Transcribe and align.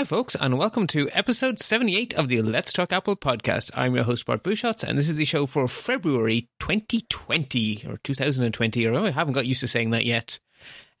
Hi, 0.00 0.04
folks, 0.04 0.34
and 0.40 0.56
welcome 0.56 0.86
to 0.86 1.10
episode 1.12 1.58
78 1.58 2.14
of 2.14 2.28
the 2.28 2.40
Let's 2.40 2.72
Talk 2.72 2.90
Apple 2.90 3.16
podcast. 3.16 3.70
I'm 3.74 3.94
your 3.94 4.04
host, 4.04 4.24
Bart 4.24 4.42
Busschots, 4.42 4.82
and 4.82 4.98
this 4.98 5.10
is 5.10 5.16
the 5.16 5.26
show 5.26 5.44
for 5.44 5.68
February 5.68 6.48
2020 6.58 7.84
or 7.86 7.98
2020, 7.98 8.86
or 8.86 8.94
I 8.94 9.10
haven't 9.10 9.34
got 9.34 9.44
used 9.44 9.60
to 9.60 9.68
saying 9.68 9.90
that 9.90 10.06
yet. 10.06 10.40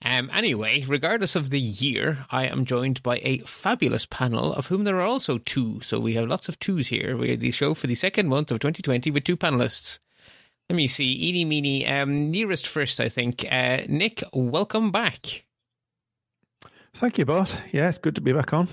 Um, 0.04 0.28
anyway, 0.34 0.84
regardless 0.86 1.34
of 1.34 1.48
the 1.48 1.58
year, 1.58 2.26
I 2.30 2.44
am 2.44 2.66
joined 2.66 3.02
by 3.02 3.22
a 3.22 3.38
fabulous 3.46 4.04
panel, 4.04 4.52
of 4.52 4.66
whom 4.66 4.84
there 4.84 4.96
are 4.96 5.06
also 5.06 5.38
two. 5.38 5.80
So 5.80 5.98
we 5.98 6.12
have 6.16 6.28
lots 6.28 6.50
of 6.50 6.58
twos 6.58 6.88
here. 6.88 7.16
We 7.16 7.30
have 7.30 7.40
the 7.40 7.52
show 7.52 7.72
for 7.72 7.86
the 7.86 7.94
second 7.94 8.28
month 8.28 8.50
of 8.50 8.60
2020 8.60 9.10
with 9.10 9.24
two 9.24 9.38
panelists. 9.38 9.98
Let 10.68 10.76
me 10.76 10.86
see. 10.86 11.26
Eeny, 11.26 11.46
meeny, 11.46 11.86
um, 11.86 12.30
nearest 12.30 12.66
first, 12.66 13.00
I 13.00 13.08
think. 13.08 13.46
Uh, 13.50 13.78
Nick, 13.88 14.22
welcome 14.34 14.90
back. 14.90 15.46
Thank 16.92 17.16
you, 17.16 17.24
Bart. 17.24 17.56
Yeah, 17.72 17.88
it's 17.88 17.96
good 17.96 18.16
to 18.16 18.20
be 18.20 18.34
back 18.34 18.52
on. 18.52 18.68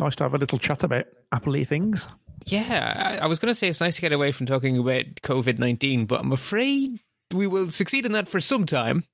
Nice 0.00 0.16
to 0.16 0.22
have 0.22 0.32
a 0.32 0.38
little 0.38 0.58
chat 0.58 0.82
about 0.82 1.04
Apple 1.30 1.62
things. 1.66 2.06
Yeah, 2.46 3.18
I, 3.20 3.24
I 3.24 3.26
was 3.26 3.38
going 3.38 3.50
to 3.50 3.54
say 3.54 3.68
it's 3.68 3.82
nice 3.82 3.96
to 3.96 4.00
get 4.00 4.12
away 4.12 4.32
from 4.32 4.46
talking 4.46 4.78
about 4.78 5.02
COVID 5.22 5.58
19, 5.58 6.06
but 6.06 6.20
I'm 6.20 6.32
afraid 6.32 7.00
we 7.34 7.46
will 7.46 7.70
succeed 7.70 8.06
in 8.06 8.12
that 8.12 8.26
for 8.26 8.40
some 8.40 8.64
time, 8.64 9.04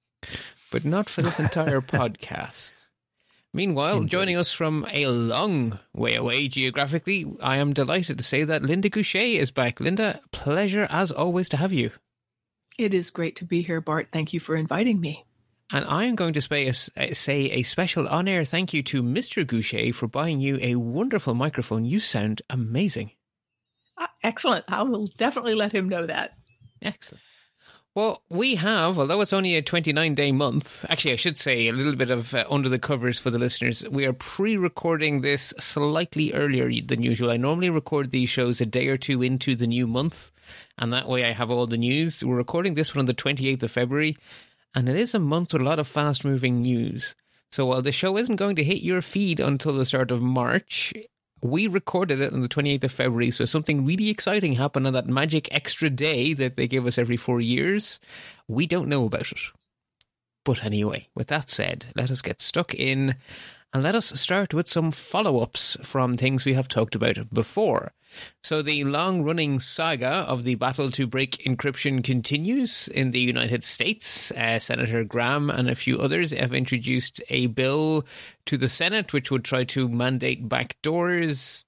but 0.70 0.84
not 0.84 1.10
for 1.10 1.22
this 1.22 1.40
entire 1.40 1.80
podcast. 1.80 2.72
Meanwhile, 3.52 3.96
Indeed. 3.96 4.10
joining 4.10 4.36
us 4.36 4.52
from 4.52 4.86
a 4.92 5.08
long 5.08 5.80
way 5.92 6.14
away 6.14 6.46
geographically, 6.46 7.26
I 7.42 7.56
am 7.56 7.72
delighted 7.72 8.18
to 8.18 8.24
say 8.24 8.44
that 8.44 8.62
Linda 8.62 8.88
Goucher 8.88 9.40
is 9.40 9.50
back. 9.50 9.80
Linda, 9.80 10.20
pleasure 10.30 10.86
as 10.88 11.10
always 11.10 11.48
to 11.48 11.56
have 11.56 11.72
you. 11.72 11.90
It 12.78 12.94
is 12.94 13.10
great 13.10 13.34
to 13.36 13.44
be 13.44 13.62
here, 13.62 13.80
Bart. 13.80 14.10
Thank 14.12 14.32
you 14.32 14.38
for 14.38 14.54
inviting 14.54 15.00
me. 15.00 15.25
And 15.70 15.84
I 15.86 16.04
am 16.04 16.14
going 16.14 16.32
to 16.34 16.40
say 16.40 16.66
a, 16.68 17.14
say 17.14 17.50
a 17.50 17.62
special 17.62 18.06
on 18.08 18.28
air 18.28 18.44
thank 18.44 18.72
you 18.72 18.82
to 18.84 19.02
Mr. 19.02 19.44
Goucher 19.44 19.92
for 19.92 20.06
buying 20.06 20.40
you 20.40 20.58
a 20.60 20.76
wonderful 20.76 21.34
microphone. 21.34 21.84
You 21.84 21.98
sound 21.98 22.42
amazing. 22.48 23.10
Ah, 23.98 24.10
excellent. 24.22 24.64
I 24.68 24.82
will 24.82 25.08
definitely 25.18 25.54
let 25.54 25.72
him 25.72 25.88
know 25.88 26.06
that. 26.06 26.34
Excellent. 26.80 27.22
Well, 27.96 28.22
we 28.28 28.56
have, 28.56 28.98
although 28.98 29.22
it's 29.22 29.32
only 29.32 29.56
a 29.56 29.62
29 29.62 30.14
day 30.14 30.30
month, 30.30 30.84
actually, 30.90 31.14
I 31.14 31.16
should 31.16 31.38
say 31.38 31.66
a 31.66 31.72
little 31.72 31.96
bit 31.96 32.10
of 32.10 32.34
uh, 32.34 32.44
under 32.50 32.68
the 32.68 32.78
covers 32.78 33.18
for 33.18 33.30
the 33.30 33.38
listeners. 33.38 33.82
We 33.90 34.04
are 34.04 34.12
pre 34.12 34.58
recording 34.58 35.22
this 35.22 35.54
slightly 35.58 36.30
earlier 36.34 36.70
than 36.82 37.02
usual. 37.02 37.30
I 37.30 37.38
normally 37.38 37.70
record 37.70 38.10
these 38.10 38.28
shows 38.28 38.60
a 38.60 38.66
day 38.66 38.88
or 38.88 38.98
two 38.98 39.22
into 39.22 39.56
the 39.56 39.66
new 39.66 39.86
month, 39.86 40.30
and 40.76 40.92
that 40.92 41.08
way 41.08 41.24
I 41.24 41.32
have 41.32 41.50
all 41.50 41.66
the 41.66 41.78
news. 41.78 42.22
We're 42.22 42.36
recording 42.36 42.74
this 42.74 42.94
one 42.94 43.00
on 43.00 43.06
the 43.06 43.14
28th 43.14 43.62
of 43.62 43.70
February, 43.70 44.18
and 44.74 44.88
it 44.88 44.96
is 44.96 45.14
a 45.14 45.18
month 45.18 45.52
with 45.52 45.62
a 45.62 45.64
lot 45.64 45.78
of 45.78 45.88
fast 45.88 46.24
moving 46.24 46.62
news. 46.62 47.14
So 47.52 47.66
while 47.66 47.82
the 47.82 47.92
show 47.92 48.16
isn't 48.16 48.36
going 48.36 48.56
to 48.56 48.64
hit 48.64 48.82
your 48.82 49.02
feed 49.02 49.40
until 49.40 49.72
the 49.72 49.86
start 49.86 50.10
of 50.10 50.20
March, 50.20 50.92
we 51.42 51.66
recorded 51.66 52.20
it 52.20 52.32
on 52.32 52.40
the 52.40 52.48
28th 52.48 52.84
of 52.84 52.92
February. 52.92 53.30
So 53.30 53.44
something 53.44 53.84
really 53.84 54.08
exciting 54.08 54.54
happened 54.54 54.86
on 54.86 54.92
that 54.94 55.06
magic 55.06 55.48
extra 55.50 55.90
day 55.90 56.32
that 56.34 56.56
they 56.56 56.68
give 56.68 56.86
us 56.86 56.98
every 56.98 57.16
four 57.16 57.40
years. 57.40 58.00
We 58.48 58.66
don't 58.66 58.88
know 58.88 59.04
about 59.04 59.32
it. 59.32 59.40
But 60.44 60.64
anyway, 60.64 61.08
with 61.14 61.28
that 61.28 61.50
said, 61.50 61.86
let 61.96 62.10
us 62.10 62.22
get 62.22 62.40
stuck 62.40 62.74
in 62.74 63.16
and 63.72 63.82
let 63.82 63.94
us 63.94 64.18
start 64.20 64.54
with 64.54 64.68
some 64.68 64.90
follow 64.92 65.40
ups 65.40 65.76
from 65.82 66.14
things 66.14 66.44
we 66.44 66.54
have 66.54 66.68
talked 66.68 66.94
about 66.94 67.32
before. 67.32 67.92
So, 68.42 68.62
the 68.62 68.84
long 68.84 69.22
running 69.22 69.60
saga 69.60 70.08
of 70.08 70.44
the 70.44 70.54
battle 70.54 70.90
to 70.92 71.06
break 71.06 71.42
encryption 71.44 72.02
continues 72.02 72.88
in 72.88 73.10
the 73.10 73.20
United 73.20 73.62
States. 73.64 74.30
Uh, 74.32 74.58
Senator 74.58 75.04
Graham 75.04 75.50
and 75.50 75.68
a 75.68 75.74
few 75.74 75.98
others 75.98 76.30
have 76.30 76.54
introduced 76.54 77.20
a 77.28 77.46
bill 77.48 78.06
to 78.46 78.56
the 78.56 78.68
Senate 78.68 79.12
which 79.12 79.30
would 79.30 79.44
try 79.44 79.64
to 79.64 79.88
mandate 79.88 80.48
backdoors. 80.48 81.64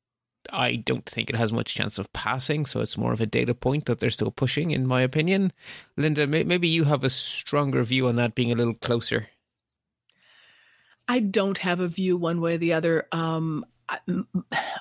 I 0.51 0.77
don't 0.77 1.05
think 1.05 1.29
it 1.29 1.37
has 1.37 1.53
much 1.53 1.75
chance 1.75 1.99
of 1.99 2.13
passing, 2.13 2.65
so 2.65 2.81
it's 2.81 2.97
more 2.97 3.13
of 3.13 3.21
a 3.21 3.27
data 3.27 3.55
point 3.55 3.85
that 3.87 4.01
they're 4.01 4.09
still 4.09 4.31
pushing, 4.31 4.71
in 4.71 4.87
my 4.87 5.03
opinion. 5.03 5.53
Linda, 5.97 6.27
may- 6.27 6.45
maybe 6.45 6.69
you 6.69 6.85
have 6.85 7.05
a 7.05 7.11
stronger 7.11 7.83
view 7.83 8.09
on 8.09 8.17
that 8.17 8.35
being 8.35 8.51
a 8.51 8.55
little 8.55 8.75
closer. 8.75 9.29
I 11.07 11.21
don't 11.21 11.59
have 11.59 11.81
a 11.81 11.89
view 11.89 12.17
one 12.17 12.41
way 12.41 12.55
or 12.55 12.59
the 12.59 12.75
other. 12.75 13.09
Um, 13.13 13.65
I, 13.89 13.99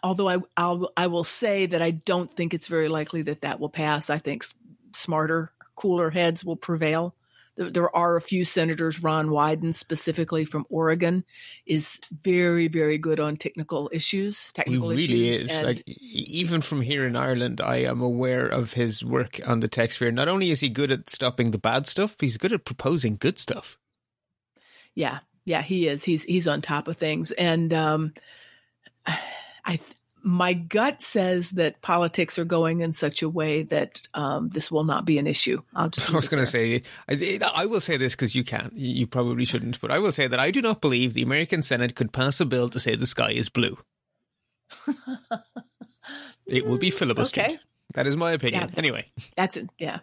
although 0.03 0.29
I, 0.29 0.38
I'll, 0.57 0.91
I 0.97 1.07
will 1.07 1.23
say 1.23 1.66
that 1.68 1.81
I 1.81 1.91
don't 1.91 2.29
think 2.31 2.53
it's 2.53 2.68
very 2.68 2.90
likely 2.90 3.22
that 3.23 3.41
that 3.41 3.59
will 3.59 3.69
pass. 3.69 4.09
I 4.09 4.18
think 4.18 4.45
smarter, 4.94 5.51
cooler 5.75 6.09
heads 6.09 6.44
will 6.44 6.56
prevail. 6.57 7.16
There, 7.56 7.69
there 7.69 7.95
are 7.95 8.18
a 8.18 8.22
few 8.22 8.45
senators. 8.45 9.01
Ron 9.01 9.29
Wyden, 9.29 9.73
specifically 9.73 10.45
from 10.45 10.66
Oregon, 10.69 11.23
is 11.66 12.00
very, 12.22 12.68
very 12.68 12.97
good 12.97 13.19
on 13.19 13.35
technical 13.38 13.90
issues. 13.94 14.47
He 14.47 14.51
Technical 14.53 14.90
really 14.90 15.29
issues. 15.29 15.51
is. 15.51 15.57
and- 15.57 15.68
Like, 15.68 15.84
even 15.88 16.62
from 16.62 16.81
here 16.81 17.07
in 17.07 17.16
Ireland, 17.16 17.62
I 17.62 17.78
am 17.78 18.01
aware 18.01 18.45
of 18.45 18.74
his 18.74 19.03
work 19.06 19.39
on 19.47 19.62
the 19.62 19.68
tech 19.68 19.91
sphere. 19.94 20.12
Not 20.12 20.28
only 20.28 20.51
is 20.51 20.59
he 20.59 20.69
good 20.69 20.91
at 20.91 21.09
stopping 21.09 21.51
the 21.51 21.57
bad 21.57 21.88
stuff, 21.88 22.16
but 22.18 22.25
he's 22.25 22.38
good 22.38 22.53
at 22.53 22.66
proposing 22.66 23.18
good 23.18 23.39
stuff. 23.39 23.78
Yeah, 24.94 25.19
yeah, 25.45 25.62
he 25.62 25.88
is. 25.88 26.03
He's 26.03 26.24
he's 26.24 26.47
on 26.47 26.62
top 26.62 26.88
of 26.88 26.97
things, 26.97 27.31
and 27.31 27.72
um, 27.74 28.13
I 29.66 29.79
my 30.23 30.53
gut 30.53 31.01
says 31.01 31.51
that 31.51 31.81
politics 31.81 32.38
are 32.38 32.45
going 32.45 32.81
in 32.81 32.91
such 32.91 33.22
a 33.22 33.29
way 33.29 33.63
that 33.63 34.01
um, 34.13 34.50
this 34.50 34.69
will 34.69 34.84
not 34.84 35.06
be 35.06 35.18
an 35.18 35.28
issue. 35.28 35.62
I'll 35.73 35.90
just. 35.90 36.09
I 36.13 36.16
was 36.16 36.28
going 36.28 36.44
to 36.44 36.50
say, 36.50 36.81
I, 37.07 37.40
I 37.56 37.66
will 37.66 37.79
say 37.79 37.95
this 37.95 38.13
because 38.13 38.35
you 38.35 38.44
can't, 38.44 38.73
you 38.73 39.07
probably 39.07 39.45
shouldn't, 39.45 39.79
but 39.79 39.90
I 39.90 40.00
will 40.00 40.12
say 40.12 40.28
that 40.28 40.40
I 40.40 40.51
do 40.51 40.62
not 40.62 40.81
believe 40.81 41.13
the 41.13 41.22
American 41.22 41.62
Senate 41.62 41.95
could 41.95 42.12
pass 42.12 42.41
a 42.41 42.45
bill 42.45 42.69
to 42.69 42.79
say 42.79 42.95
the 42.95 43.07
sky 43.07 43.31
is 43.31 43.47
blue. 43.47 43.78
It 46.47 46.66
would 46.66 46.79
be 46.79 46.91
filibustered. 46.91 47.44
Okay. 47.44 47.59
That 47.94 48.07
is 48.07 48.16
my 48.16 48.31
opinion. 48.31 48.69
Yeah. 48.69 48.75
Anyway, 48.78 49.06
That's 49.35 49.57
it. 49.57 49.69
Yeah. 49.78 50.00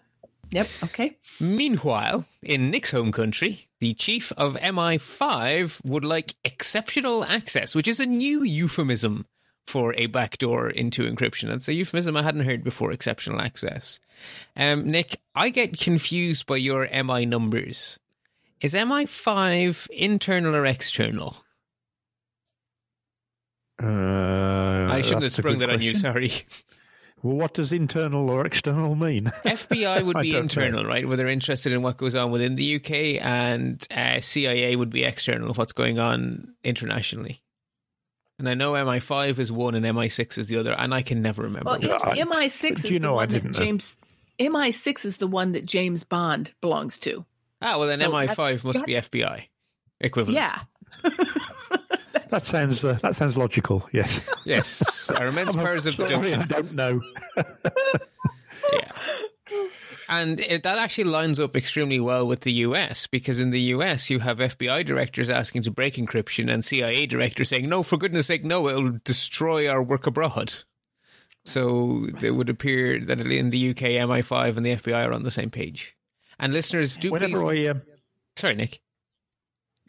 Yep. 0.54 0.68
Okay. 0.84 1.16
meanwhile, 1.40 2.26
in 2.40 2.70
Nick's 2.70 2.92
home 2.92 3.10
country, 3.10 3.66
the 3.80 3.92
chief 3.92 4.30
of 4.36 4.54
MI5 4.54 5.84
would 5.84 6.04
like 6.04 6.36
exceptional 6.44 7.24
access, 7.24 7.74
which 7.74 7.88
is 7.88 7.98
a 7.98 8.06
new 8.06 8.44
euphemism 8.44 9.26
for 9.66 9.94
a 9.98 10.06
backdoor 10.06 10.70
into 10.70 11.10
encryption. 11.10 11.52
It's 11.52 11.66
a 11.66 11.74
euphemism 11.74 12.16
I 12.16 12.22
hadn't 12.22 12.44
heard 12.44 12.62
before, 12.62 12.92
exceptional 12.92 13.40
access. 13.40 13.98
Um, 14.56 14.88
Nick, 14.88 15.20
I 15.34 15.50
get 15.50 15.76
confused 15.76 16.46
by 16.46 16.56
your 16.56 16.88
MI 16.88 17.26
numbers. 17.26 17.98
Is 18.60 18.74
MI5 18.74 19.90
internal 19.90 20.54
or 20.54 20.66
external? 20.66 21.38
Uh, 23.82 23.86
I 23.86 25.02
shouldn't 25.02 25.24
have 25.24 25.32
sprung 25.32 25.58
good 25.58 25.70
that 25.70 25.74
on 25.76 25.82
you, 25.82 25.96
sorry. 25.96 26.32
Well, 27.24 27.36
what 27.36 27.54
does 27.54 27.72
internal 27.72 28.28
or 28.28 28.46
external 28.46 28.94
mean? 28.94 29.32
FBI 29.46 30.02
would 30.02 30.18
be 30.18 30.32
don't 30.32 30.32
know. 30.34 30.40
internal, 30.42 30.84
right? 30.84 31.08
Where 31.08 31.16
they're 31.16 31.26
interested 31.26 31.72
in 31.72 31.80
what 31.80 31.96
goes 31.96 32.14
on 32.14 32.30
within 32.30 32.54
the 32.56 32.76
UK, 32.76 32.90
and 33.24 33.84
uh, 33.90 34.20
CIA 34.20 34.76
would 34.76 34.90
be 34.90 35.04
external, 35.04 35.54
what's 35.54 35.72
going 35.72 35.98
on 35.98 36.54
internationally. 36.62 37.40
And 38.38 38.46
I 38.46 38.52
know 38.54 38.72
MI5 38.74 39.38
is 39.38 39.50
one 39.50 39.74
and 39.74 39.86
MI6 39.86 40.36
is 40.36 40.48
the 40.48 40.56
other, 40.58 40.72
and 40.72 40.92
I 40.92 41.00
can 41.00 41.22
never 41.22 41.42
remember. 41.44 41.70
Well, 41.70 41.80
which 41.80 41.90
I- 41.90 42.18
M- 42.18 42.28
MI6 42.28 42.72
is 42.78 42.84
you 42.84 42.90
the 42.90 42.98
know 43.00 43.12
I 43.12 43.24
one 43.24 43.28
that 43.30 43.42
didn't 43.42 43.52
know? 43.58 43.64
James. 43.64 43.96
MI6 44.38 45.04
is 45.06 45.16
the 45.16 45.26
one 45.26 45.52
that 45.52 45.64
James 45.64 46.04
Bond 46.04 46.52
belongs 46.60 46.98
to. 46.98 47.24
ah, 47.62 47.78
well, 47.78 47.88
then 47.88 47.98
so 48.00 48.10
MI5 48.10 48.64
must 48.64 48.84
be 48.84 48.92
FBI 48.94 49.44
equivalent. 50.00 50.36
Yeah. 50.36 50.58
that 52.34 52.46
sounds 52.46 52.84
uh, 52.84 52.98
that 53.02 53.16
sounds 53.16 53.36
logical. 53.36 53.88
Yes. 53.92 54.20
Yes. 54.44 55.08
Our 55.08 55.28
immense 55.28 55.54
I'm 55.54 55.64
powers 55.64 55.86
of 55.86 55.94
sorry, 55.94 56.14
I 56.14 56.20
deduction. 56.20 56.48
don't 56.48 56.72
know. 56.74 57.00
Yeah. 58.72 58.92
And 60.08 60.40
it, 60.40 60.62
that 60.64 60.78
actually 60.78 61.04
lines 61.04 61.38
up 61.38 61.56
extremely 61.56 62.00
well 62.00 62.26
with 62.26 62.40
the 62.40 62.52
US 62.52 63.06
because 63.06 63.40
in 63.40 63.50
the 63.50 63.60
US 63.60 64.10
you 64.10 64.18
have 64.20 64.38
FBI 64.38 64.84
directors 64.84 65.30
asking 65.30 65.62
to 65.62 65.70
break 65.70 65.94
encryption 65.94 66.52
and 66.52 66.64
CIA 66.64 67.06
directors 67.06 67.50
saying, 67.50 67.68
no, 67.68 67.82
for 67.82 67.96
goodness 67.96 68.26
sake, 68.26 68.44
no, 68.44 68.68
it'll 68.68 68.98
destroy 69.04 69.68
our 69.68 69.82
work 69.82 70.06
abroad. 70.06 70.54
So 71.44 72.06
it 72.22 72.32
would 72.32 72.48
appear 72.48 73.00
that 73.00 73.20
in 73.20 73.50
the 73.50 73.70
UK, 73.70 73.76
MI5 73.76 74.56
and 74.56 74.64
the 74.66 74.76
FBI 74.76 75.06
are 75.06 75.12
on 75.12 75.22
the 75.24 75.30
same 75.30 75.50
page. 75.50 75.94
And 76.38 76.52
listeners, 76.52 76.96
do 76.96 77.10
Whenever 77.12 77.42
please. 77.42 77.68
I 77.68 77.70
um, 77.70 77.82
Sorry, 78.36 78.54
Nick. 78.54 78.80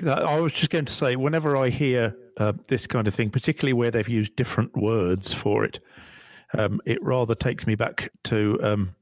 I 0.05 0.39
was 0.39 0.53
just 0.53 0.69
going 0.69 0.85
to 0.85 0.93
say, 0.93 1.15
whenever 1.15 1.55
I 1.55 1.69
hear 1.69 2.15
uh, 2.37 2.53
this 2.67 2.87
kind 2.87 3.07
of 3.07 3.15
thing, 3.15 3.29
particularly 3.29 3.73
where 3.73 3.91
they've 3.91 4.09
used 4.09 4.35
different 4.35 4.75
words 4.75 5.33
for 5.33 5.63
it, 5.63 5.79
um, 6.57 6.81
it 6.85 7.01
rather 7.03 7.35
takes 7.35 7.67
me 7.67 7.75
back 7.75 8.11
to. 8.25 8.59
Um, 8.63 8.95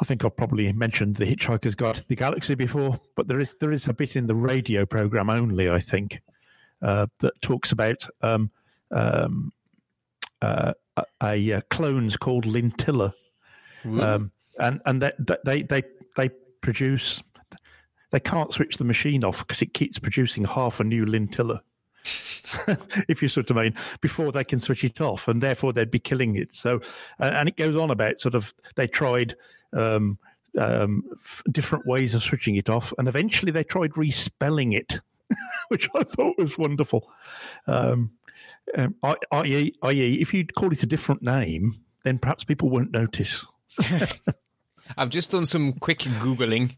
I 0.00 0.04
think 0.04 0.24
I've 0.24 0.36
probably 0.36 0.70
mentioned 0.72 1.16
the 1.16 1.24
Hitchhiker's 1.24 1.74
Guide 1.74 1.96
to 1.96 2.08
the 2.08 2.16
Galaxy 2.16 2.54
before, 2.54 3.00
but 3.14 3.28
there 3.28 3.40
is 3.40 3.54
there 3.60 3.72
is 3.72 3.88
a 3.88 3.94
bit 3.94 4.16
in 4.16 4.26
the 4.26 4.34
radio 4.34 4.84
program 4.84 5.30
only, 5.30 5.70
I 5.70 5.80
think, 5.80 6.20
uh, 6.82 7.06
that 7.20 7.40
talks 7.40 7.72
about 7.72 8.06
um, 8.22 8.50
um, 8.90 9.52
uh, 10.42 10.72
a, 10.96 11.04
a, 11.22 11.52
uh, 11.54 11.60
clones 11.70 12.16
called 12.16 12.44
Lintilla, 12.44 13.14
um, 13.84 14.30
and 14.58 14.80
and 14.86 15.02
they, 15.02 15.12
they 15.44 15.62
they 15.62 15.82
they 16.16 16.28
produce. 16.60 17.22
They 18.12 18.20
can't 18.20 18.52
switch 18.52 18.76
the 18.76 18.84
machine 18.84 19.24
off 19.24 19.46
because 19.46 19.62
it 19.62 19.74
keeps 19.74 19.98
producing 19.98 20.44
half 20.44 20.78
a 20.78 20.84
new 20.84 21.04
Lintilla. 21.04 21.62
if 23.08 23.22
you 23.22 23.28
sort 23.28 23.50
of 23.50 23.56
mean, 23.56 23.74
before 24.00 24.32
they 24.32 24.44
can 24.44 24.60
switch 24.60 24.84
it 24.84 25.00
off, 25.00 25.28
and 25.28 25.42
therefore 25.42 25.72
they'd 25.72 25.90
be 25.90 25.98
killing 25.98 26.36
it. 26.36 26.54
So, 26.54 26.80
and 27.18 27.48
it 27.48 27.56
goes 27.56 27.76
on 27.76 27.90
about 27.90 28.20
sort 28.20 28.34
of 28.34 28.54
they 28.76 28.86
tried 28.86 29.34
um, 29.72 30.18
um, 30.58 31.02
f- 31.22 31.42
different 31.50 31.86
ways 31.86 32.14
of 32.14 32.22
switching 32.22 32.56
it 32.56 32.68
off, 32.68 32.92
and 32.98 33.08
eventually 33.08 33.52
they 33.52 33.64
tried 33.64 33.92
respelling 33.92 34.76
it, 34.76 35.00
which 35.68 35.88
I 35.94 36.02
thought 36.02 36.38
was 36.38 36.58
wonderful. 36.58 37.10
Um, 37.66 38.12
um, 38.76 38.94
i.e., 39.02 39.72
i.e., 39.82 40.20
if 40.20 40.34
you 40.34 40.44
call 40.46 40.72
it 40.72 40.82
a 40.82 40.86
different 40.86 41.22
name, 41.22 41.80
then 42.04 42.18
perhaps 42.18 42.44
people 42.44 42.68
won't 42.68 42.90
notice. 42.92 43.46
I've 44.96 45.10
just 45.10 45.30
done 45.30 45.46
some 45.46 45.72
quick 45.74 46.00
googling. 46.00 46.76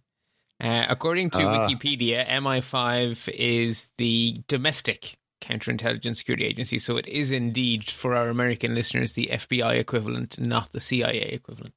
Uh, 0.60 0.84
according 0.88 1.30
to 1.30 1.42
ah. 1.42 1.68
Wikipedia, 1.68 2.28
MI5 2.28 3.28
is 3.32 3.90
the 3.96 4.42
domestic 4.48 5.16
counterintelligence 5.40 6.16
security 6.16 6.44
agency, 6.44 6.78
so 6.78 6.96
it 6.96 7.06
is 7.06 7.30
indeed 7.30 7.90
for 7.90 8.14
our 8.14 8.28
American 8.28 8.74
listeners 8.74 9.12
the 9.12 9.28
FBI 9.32 9.78
equivalent, 9.78 10.38
not 10.38 10.72
the 10.72 10.80
CIA 10.80 11.30
equivalent. 11.32 11.74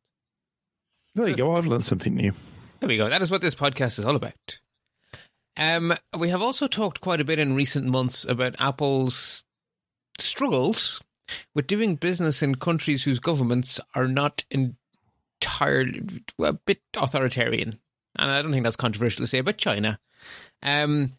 There 1.15 1.27
you 1.27 1.35
go. 1.35 1.55
I've 1.55 1.65
learned 1.65 1.85
something 1.85 2.15
new. 2.15 2.33
There 2.79 2.89
we 2.89 2.97
go. 2.97 3.09
That 3.09 3.21
is 3.21 3.29
what 3.29 3.41
this 3.41 3.55
podcast 3.55 3.99
is 3.99 4.05
all 4.05 4.15
about. 4.15 4.59
Um, 5.57 5.93
we 6.17 6.29
have 6.29 6.41
also 6.41 6.67
talked 6.67 7.01
quite 7.01 7.21
a 7.21 7.25
bit 7.25 7.39
in 7.39 7.53
recent 7.55 7.85
months 7.85 8.25
about 8.25 8.55
Apple's 8.59 9.43
struggles 10.17 11.01
with 11.53 11.67
doing 11.67 11.95
business 11.95 12.41
in 12.41 12.55
countries 12.55 13.03
whose 13.03 13.19
governments 13.19 13.79
are 13.95 14.07
not 14.07 14.45
entirely 14.49 16.23
well, 16.37 16.51
a 16.51 16.53
bit 16.53 16.81
authoritarian. 16.95 17.79
And 18.17 18.31
I 18.31 18.41
don't 18.41 18.51
think 18.51 18.63
that's 18.63 18.75
controversial 18.75 19.23
to 19.23 19.27
say 19.27 19.39
about 19.39 19.57
China. 19.57 19.99
Um, 20.63 21.13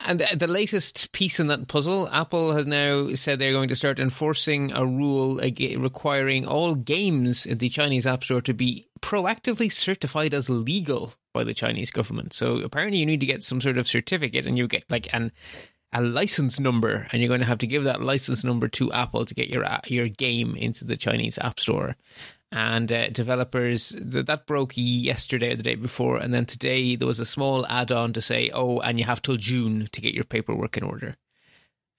and 0.00 0.20
the 0.20 0.46
latest 0.46 1.10
piece 1.12 1.40
in 1.40 1.48
that 1.48 1.66
puzzle, 1.66 2.08
Apple 2.10 2.52
has 2.52 2.66
now 2.66 3.14
said 3.14 3.38
they're 3.38 3.52
going 3.52 3.68
to 3.68 3.76
start 3.76 3.98
enforcing 3.98 4.70
a 4.72 4.86
rule 4.86 5.40
requiring 5.76 6.46
all 6.46 6.74
games 6.74 7.44
in 7.44 7.58
the 7.58 7.68
Chinese 7.68 8.06
App 8.06 8.22
Store 8.22 8.40
to 8.42 8.54
be 8.54 8.86
proactively 9.00 9.72
certified 9.72 10.34
as 10.34 10.48
legal 10.48 11.14
by 11.34 11.42
the 11.42 11.54
Chinese 11.54 11.90
government. 11.90 12.32
So 12.32 12.58
apparently, 12.58 12.98
you 12.98 13.06
need 13.06 13.20
to 13.20 13.26
get 13.26 13.42
some 13.42 13.60
sort 13.60 13.76
of 13.76 13.88
certificate, 13.88 14.46
and 14.46 14.56
you 14.56 14.68
get 14.68 14.84
like 14.88 15.12
an 15.12 15.32
a 15.92 16.02
license 16.02 16.60
number, 16.60 17.08
and 17.10 17.20
you're 17.20 17.28
going 17.28 17.40
to 17.40 17.46
have 17.46 17.58
to 17.58 17.66
give 17.66 17.84
that 17.84 18.02
license 18.02 18.44
number 18.44 18.68
to 18.68 18.92
Apple 18.92 19.24
to 19.24 19.34
get 19.34 19.48
your 19.48 19.64
uh, 19.64 19.80
your 19.86 20.08
game 20.08 20.54
into 20.54 20.84
the 20.84 20.96
Chinese 20.96 21.38
App 21.38 21.58
Store 21.58 21.96
and 22.50 22.90
uh, 22.90 23.10
developers 23.10 23.94
that 23.98 24.46
broke 24.46 24.72
yesterday 24.74 25.52
or 25.52 25.56
the 25.56 25.62
day 25.62 25.74
before 25.74 26.16
and 26.16 26.32
then 26.32 26.46
today 26.46 26.96
there 26.96 27.06
was 27.06 27.20
a 27.20 27.26
small 27.26 27.66
add-on 27.66 28.12
to 28.12 28.22
say 28.22 28.50
oh 28.54 28.80
and 28.80 28.98
you 28.98 29.04
have 29.04 29.20
till 29.20 29.36
june 29.36 29.88
to 29.92 30.00
get 30.00 30.14
your 30.14 30.24
paperwork 30.24 30.76
in 30.76 30.82
order. 30.82 31.16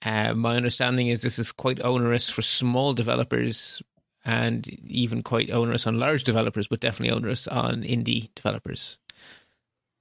Uh, 0.01 0.33
my 0.33 0.55
understanding 0.55 1.07
is 1.07 1.21
this 1.21 1.37
is 1.37 1.51
quite 1.51 1.81
onerous 1.81 2.29
for 2.29 2.41
small 2.41 2.93
developers 2.93 3.83
and 4.25 4.67
even 4.87 5.21
quite 5.21 5.51
onerous 5.51 5.85
on 5.85 5.99
large 5.99 6.23
developers 6.23 6.67
but 6.67 6.79
definitely 6.79 7.15
onerous 7.15 7.47
on 7.47 7.83
indie 7.83 8.33
developers. 8.33 8.97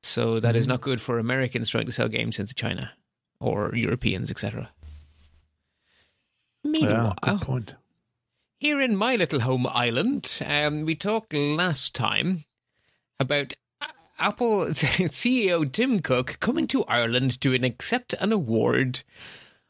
So 0.02 0.40
that 0.40 0.50
mm-hmm. 0.50 0.58
is 0.58 0.66
not 0.66 0.80
good 0.80 1.00
for 1.00 1.18
americans 1.18 1.68
trying 1.68 1.86
to 1.86 1.92
sell 1.92 2.08
games 2.08 2.38
into 2.38 2.54
china 2.54 2.92
or 3.38 3.74
europeans 3.74 4.30
etc 4.30 4.70
meanwhile 6.64 7.14
yeah, 7.22 7.32
good 7.32 7.40
point 7.42 7.72
here 8.58 8.80
in 8.80 8.96
my 8.96 9.14
little 9.14 9.40
home 9.40 9.66
island, 9.70 10.40
um, 10.44 10.84
we 10.84 10.96
talked 10.96 11.32
last 11.32 11.94
time 11.94 12.44
about 13.20 13.54
Apple 14.18 14.66
CEO 14.70 15.70
Tim 15.70 16.00
Cook 16.00 16.38
coming 16.40 16.66
to 16.66 16.84
Ireland 16.84 17.40
to 17.40 17.54
accept 17.54 18.14
an 18.14 18.32
award, 18.32 19.04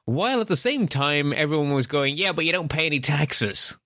while 0.07 0.41
at 0.41 0.49
the 0.49 0.57
same 0.57 0.89
time 0.89 1.35
everyone 1.35 1.73
was 1.73 1.87
going, 1.87 2.17
"Yeah, 2.17 2.33
but 2.33 2.47
you 2.47 2.53
don't 2.53 2.71
pay 2.71 2.87
any 2.87 2.99
taxes," 2.99 3.77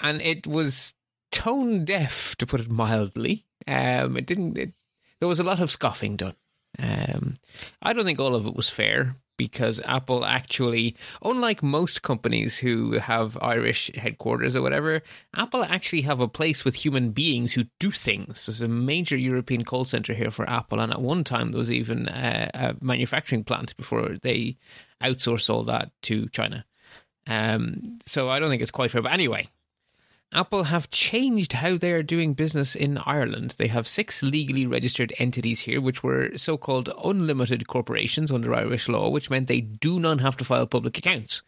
and 0.00 0.20
it 0.20 0.46
was 0.46 0.92
tone 1.32 1.86
deaf, 1.86 2.36
to 2.36 2.46
put 2.46 2.60
it 2.60 2.70
mildly. 2.70 3.46
Um, 3.66 4.18
it 4.18 4.26
didn't. 4.26 4.58
It, 4.58 4.74
there 5.18 5.28
was 5.28 5.40
a 5.40 5.44
lot 5.44 5.60
of 5.60 5.70
scoffing 5.70 6.16
done. 6.16 6.36
Um, 6.78 7.34
I 7.82 7.92
don't 7.92 8.04
think 8.04 8.20
all 8.20 8.34
of 8.34 8.46
it 8.46 8.56
was 8.56 8.70
fair, 8.70 9.16
because 9.36 9.80
Apple 9.84 10.24
actually, 10.24 10.94
unlike 11.24 11.60
most 11.60 12.02
companies 12.02 12.58
who 12.58 12.92
have 13.00 13.36
Irish 13.42 13.90
headquarters 13.94 14.54
or 14.54 14.62
whatever, 14.62 15.02
Apple 15.36 15.64
actually 15.64 16.02
have 16.02 16.20
a 16.20 16.28
place 16.28 16.64
with 16.64 16.76
human 16.76 17.10
beings 17.10 17.52
who 17.52 17.64
do 17.80 17.90
things. 17.90 18.46
There's 18.46 18.62
a 18.62 18.68
major 18.68 19.16
European 19.16 19.64
call 19.64 19.84
center 19.84 20.14
here 20.14 20.30
for 20.30 20.48
Apple, 20.48 20.78
and 20.78 20.92
at 20.92 21.00
one 21.00 21.24
time 21.24 21.50
there 21.50 21.58
was 21.58 21.72
even 21.72 22.08
a, 22.08 22.50
a 22.54 22.76
manufacturing 22.80 23.42
plant 23.42 23.76
before 23.76 24.16
they 24.22 24.56
outsourced 25.02 25.52
all 25.52 25.64
that 25.64 25.90
to 26.02 26.28
China. 26.28 26.64
Um, 27.26 27.98
so 28.06 28.28
I 28.28 28.38
don't 28.38 28.50
think 28.50 28.62
it's 28.62 28.70
quite 28.70 28.90
fair. 28.90 29.02
But 29.02 29.14
anyway, 29.14 29.48
Apple 30.34 30.64
have 30.64 30.90
changed 30.90 31.52
how 31.52 31.76
they 31.76 31.92
are 31.92 32.02
doing 32.02 32.34
business 32.34 32.74
in 32.74 32.98
Ireland. 32.98 33.54
They 33.56 33.68
have 33.68 33.86
six 33.86 34.20
legally 34.20 34.66
registered 34.66 35.12
entities 35.18 35.60
here, 35.60 35.80
which 35.80 36.02
were 36.02 36.36
so 36.36 36.56
called 36.56 36.90
unlimited 37.04 37.68
corporations 37.68 38.32
under 38.32 38.52
Irish 38.52 38.88
law, 38.88 39.08
which 39.10 39.30
meant 39.30 39.46
they 39.46 39.60
do 39.60 40.00
not 40.00 40.20
have 40.20 40.36
to 40.38 40.44
file 40.44 40.66
public 40.66 40.98
accounts. 40.98 41.42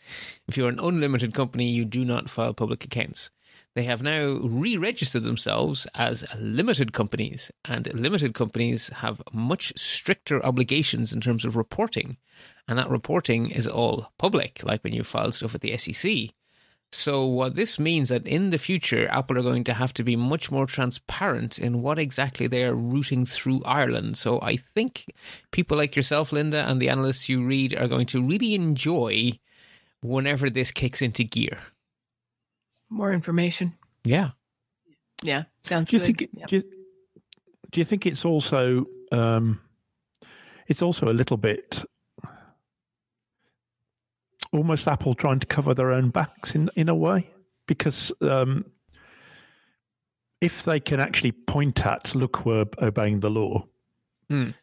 If 0.47 0.57
you're 0.57 0.69
an 0.69 0.79
unlimited 0.79 1.35
company, 1.35 1.69
you 1.69 1.85
do 1.85 2.05
not 2.05 2.31
file 2.31 2.55
public 2.55 2.85
accounts. 2.85 3.31
They 3.75 3.83
have 3.83 4.03
now 4.03 4.39
re 4.43 4.77
registered 4.77 5.25
themselves 5.25 5.89
as 5.97 6.25
limited 6.39 6.93
companies, 6.93 7.51
and 7.65 7.93
limited 7.93 8.35
companies 8.35 8.89
have 8.89 9.21
much 9.33 9.73
stricter 9.77 10.45
obligations 10.47 11.13
in 11.13 11.21
terms 11.21 11.45
of 11.45 11.57
reporting. 11.57 12.19
And 12.69 12.79
that 12.79 12.89
reporting 12.89 13.51
is 13.51 13.67
all 13.67 14.13
public, 14.17 14.63
like 14.63 14.85
when 14.85 14.93
you 14.93 15.03
file 15.03 15.33
stuff 15.33 15.57
at 15.57 15.61
the 15.61 15.77
SEC. 15.77 16.31
So, 16.93 17.27
what 17.27 17.57
this 17.57 17.79
means 17.79 18.09
that 18.09 18.27
in 18.27 18.51
the 18.51 18.59
future, 18.59 19.09
Apple 19.11 19.39
are 19.39 19.43
going 19.43 19.65
to 19.65 19.75
have 19.75 19.93
to 19.95 20.05
be 20.05 20.17
much 20.17 20.51
more 20.51 20.67
transparent 20.67 21.59
in 21.59 21.83
what 21.83 21.99
exactly 21.99 22.47
they 22.47 22.65
are 22.65 22.75
routing 22.75 23.27
through 23.27 23.63
Ireland. 23.65 24.17
So, 24.17 24.41
I 24.41 24.57
think 24.75 25.13
people 25.51 25.77
like 25.77 25.97
yourself, 25.97 26.33
Linda, 26.33 26.69
and 26.69 26.81
the 26.81 26.89
analysts 26.89 27.29
you 27.29 27.45
read 27.45 27.75
are 27.75 27.89
going 27.89 28.07
to 28.07 28.23
really 28.23 28.55
enjoy 28.55 29.39
whenever 30.01 30.49
this 30.49 30.71
kicks 30.71 31.03
into 31.03 31.25
gear. 31.25 31.59
More 32.89 33.13
information. 33.13 33.75
Yeah. 34.05 34.31
Yeah. 35.23 35.45
Sounds 35.65 35.91
do 35.91 35.97
you 35.97 36.01
good. 36.01 36.19
Think, 36.19 36.31
yeah. 36.33 36.47
do, 36.47 36.57
you, 36.57 36.63
do 37.73 37.81
you 37.81 37.85
think 37.85 38.07
it's 38.07 38.25
also 38.25 38.87
um, 39.11 39.61
it's 40.69 40.83
also 40.83 41.07
a 41.07 41.13
little 41.13 41.37
bit 41.37 41.85
almost 44.57 44.89
Apple 44.89 45.15
trying 45.15 45.41
to 45.41 45.47
cover 45.47 45.75
their 45.75 45.93
own 45.93 46.11
backs 46.11 46.55
in 46.55 46.71
in 46.77 46.89
a 46.89 46.95
way 46.95 47.29
because 47.67 48.13
um, 48.23 48.65
if 50.41 50.65
they 50.65 50.81
can 50.81 51.01
actually 51.01 51.33
point 51.33 51.85
at 51.85 52.15
look 52.15 52.45
we're 52.45 52.65
obeying 52.81 53.21
the 53.21 53.31
law. 53.31 53.65
Mm. 54.31 54.55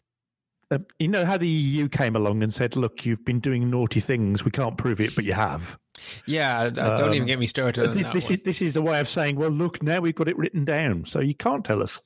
Uh, 0.72 0.80
you 0.98 1.08
know 1.08 1.26
how 1.26 1.38
the 1.38 1.48
EU 1.48 1.88
came 1.88 2.16
along 2.16 2.42
and 2.42 2.54
said, 2.54 2.76
"Look, 2.76 3.06
you've 3.06 3.24
been 3.26 3.40
doing 3.40 3.70
naughty 3.70 4.00
things. 4.00 4.44
We 4.44 4.52
can't 4.52 4.78
prove 4.78 5.00
it, 5.00 5.14
but 5.16 5.24
you 5.24 5.34
have." 5.34 5.78
Yeah, 6.26 6.70
don't 6.70 7.02
um, 7.02 7.14
even 7.14 7.28
get 7.28 7.38
me 7.38 7.48
started. 7.48 7.94
this, 7.94 8.14
this 8.14 8.30
is 8.32 8.38
this 8.44 8.62
is 8.62 8.74
the 8.74 8.82
way 8.82 9.00
of 9.00 9.08
saying, 9.08 9.36
"Well, 9.36 9.52
look, 9.52 9.84
now 9.84 10.00
we've 10.00 10.16
got 10.16 10.28
it 10.28 10.38
written 10.38 10.66
down, 10.66 11.06
so 11.06 11.20
you 11.20 11.36
can't 11.36 11.64
tell 11.64 11.84
us." 11.84 12.00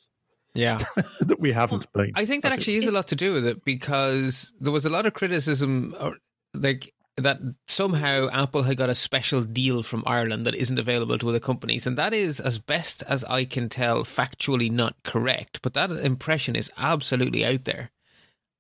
Yeah, 0.54 0.84
that 1.22 1.40
we 1.40 1.52
haven't 1.52 1.92
been. 1.94 2.12
I 2.16 2.26
think 2.26 2.44
that 2.44 2.52
actually 2.52 2.78
is 2.78 2.88
a 2.88 2.92
lot 2.92 3.08
to 3.10 3.16
do 3.16 3.34
with 3.34 3.46
it 3.46 3.64
because 3.64 4.54
there 4.60 4.72
was 4.72 4.86
a 4.86 4.90
lot 4.90 5.06
of 5.06 5.14
criticism, 5.14 5.96
or 6.00 6.18
like 6.54 6.94
that 7.18 7.40
somehow 7.68 8.30
Apple 8.32 8.64
had 8.64 8.78
got 8.78 8.92
a 8.92 8.96
special 8.96 9.42
deal 9.42 9.82
from 9.82 10.04
Ireland 10.06 10.46
that 10.46 10.56
isn't 10.56 10.78
available 10.78 11.18
to 11.18 11.30
other 11.30 11.40
companies. 11.40 11.88
And 11.88 11.98
that 11.98 12.14
is, 12.14 12.40
as 12.40 12.60
best 12.60 13.04
as 13.04 13.24
I 13.26 13.46
can 13.46 13.70
tell, 13.70 14.04
factually 14.04 14.72
not 14.72 14.96
correct. 15.04 15.62
But 15.64 15.74
that 15.74 15.92
impression 15.92 16.56
is 16.56 16.70
absolutely 16.78 17.44
out 17.44 17.66
there. 17.66 17.92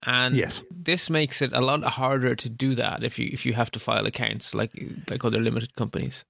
And 0.05 0.35
yes. 0.35 0.63
this 0.71 1.09
makes 1.09 1.41
it 1.41 1.53
a 1.53 1.61
lot 1.61 1.83
harder 1.83 2.35
to 2.35 2.49
do 2.49 2.75
that 2.75 3.03
if 3.03 3.17
you 3.17 3.29
if 3.31 3.45
you 3.45 3.53
have 3.53 3.71
to 3.71 3.79
file 3.79 4.05
accounts 4.05 4.53
like 4.53 4.71
like 5.09 5.25
other 5.25 5.39
limited 5.39 5.75
companies. 5.75 6.23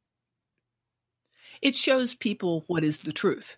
It 1.61 1.75
shows 1.75 2.15
people 2.15 2.63
what 2.67 2.83
is 2.83 2.99
the 2.99 3.11
truth. 3.11 3.57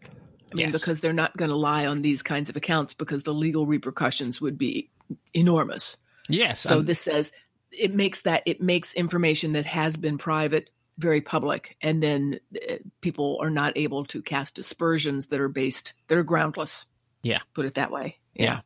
I 0.51 0.55
mean, 0.55 0.67
yes. 0.67 0.71
because 0.71 0.99
they're 0.99 1.13
not 1.13 1.37
going 1.37 1.49
to 1.49 1.55
lie 1.55 1.85
on 1.85 2.01
these 2.01 2.23
kinds 2.23 2.49
of 2.49 2.55
accounts 2.55 2.95
because 2.95 3.21
the 3.21 3.33
legal 3.33 3.67
repercussions 3.67 4.41
would 4.41 4.57
be 4.57 4.89
enormous. 5.35 5.95
Yes. 6.27 6.61
So 6.61 6.81
this 6.81 7.01
says 7.01 7.31
it 7.79 7.93
makes 7.93 8.21
that 8.21 8.43
it 8.45 8.61
makes 8.61 8.93
information 8.93 9.53
that 9.53 9.65
has 9.65 9.97
been 9.97 10.17
private 10.17 10.69
very 10.99 11.21
public, 11.21 11.77
and 11.81 12.03
then 12.03 12.39
uh, 12.69 12.75
people 13.01 13.39
are 13.41 13.49
not 13.49 13.77
able 13.77 14.03
to 14.05 14.21
cast 14.21 14.59
aspersions 14.59 15.27
that 15.27 15.39
are 15.39 15.47
based 15.47 15.93
that 16.07 16.17
are 16.17 16.23
groundless. 16.23 16.85
Yeah. 17.23 17.39
put 17.53 17.65
it 17.65 17.75
that 17.75 17.91
way. 17.91 18.17
Yeah. 18.33 18.61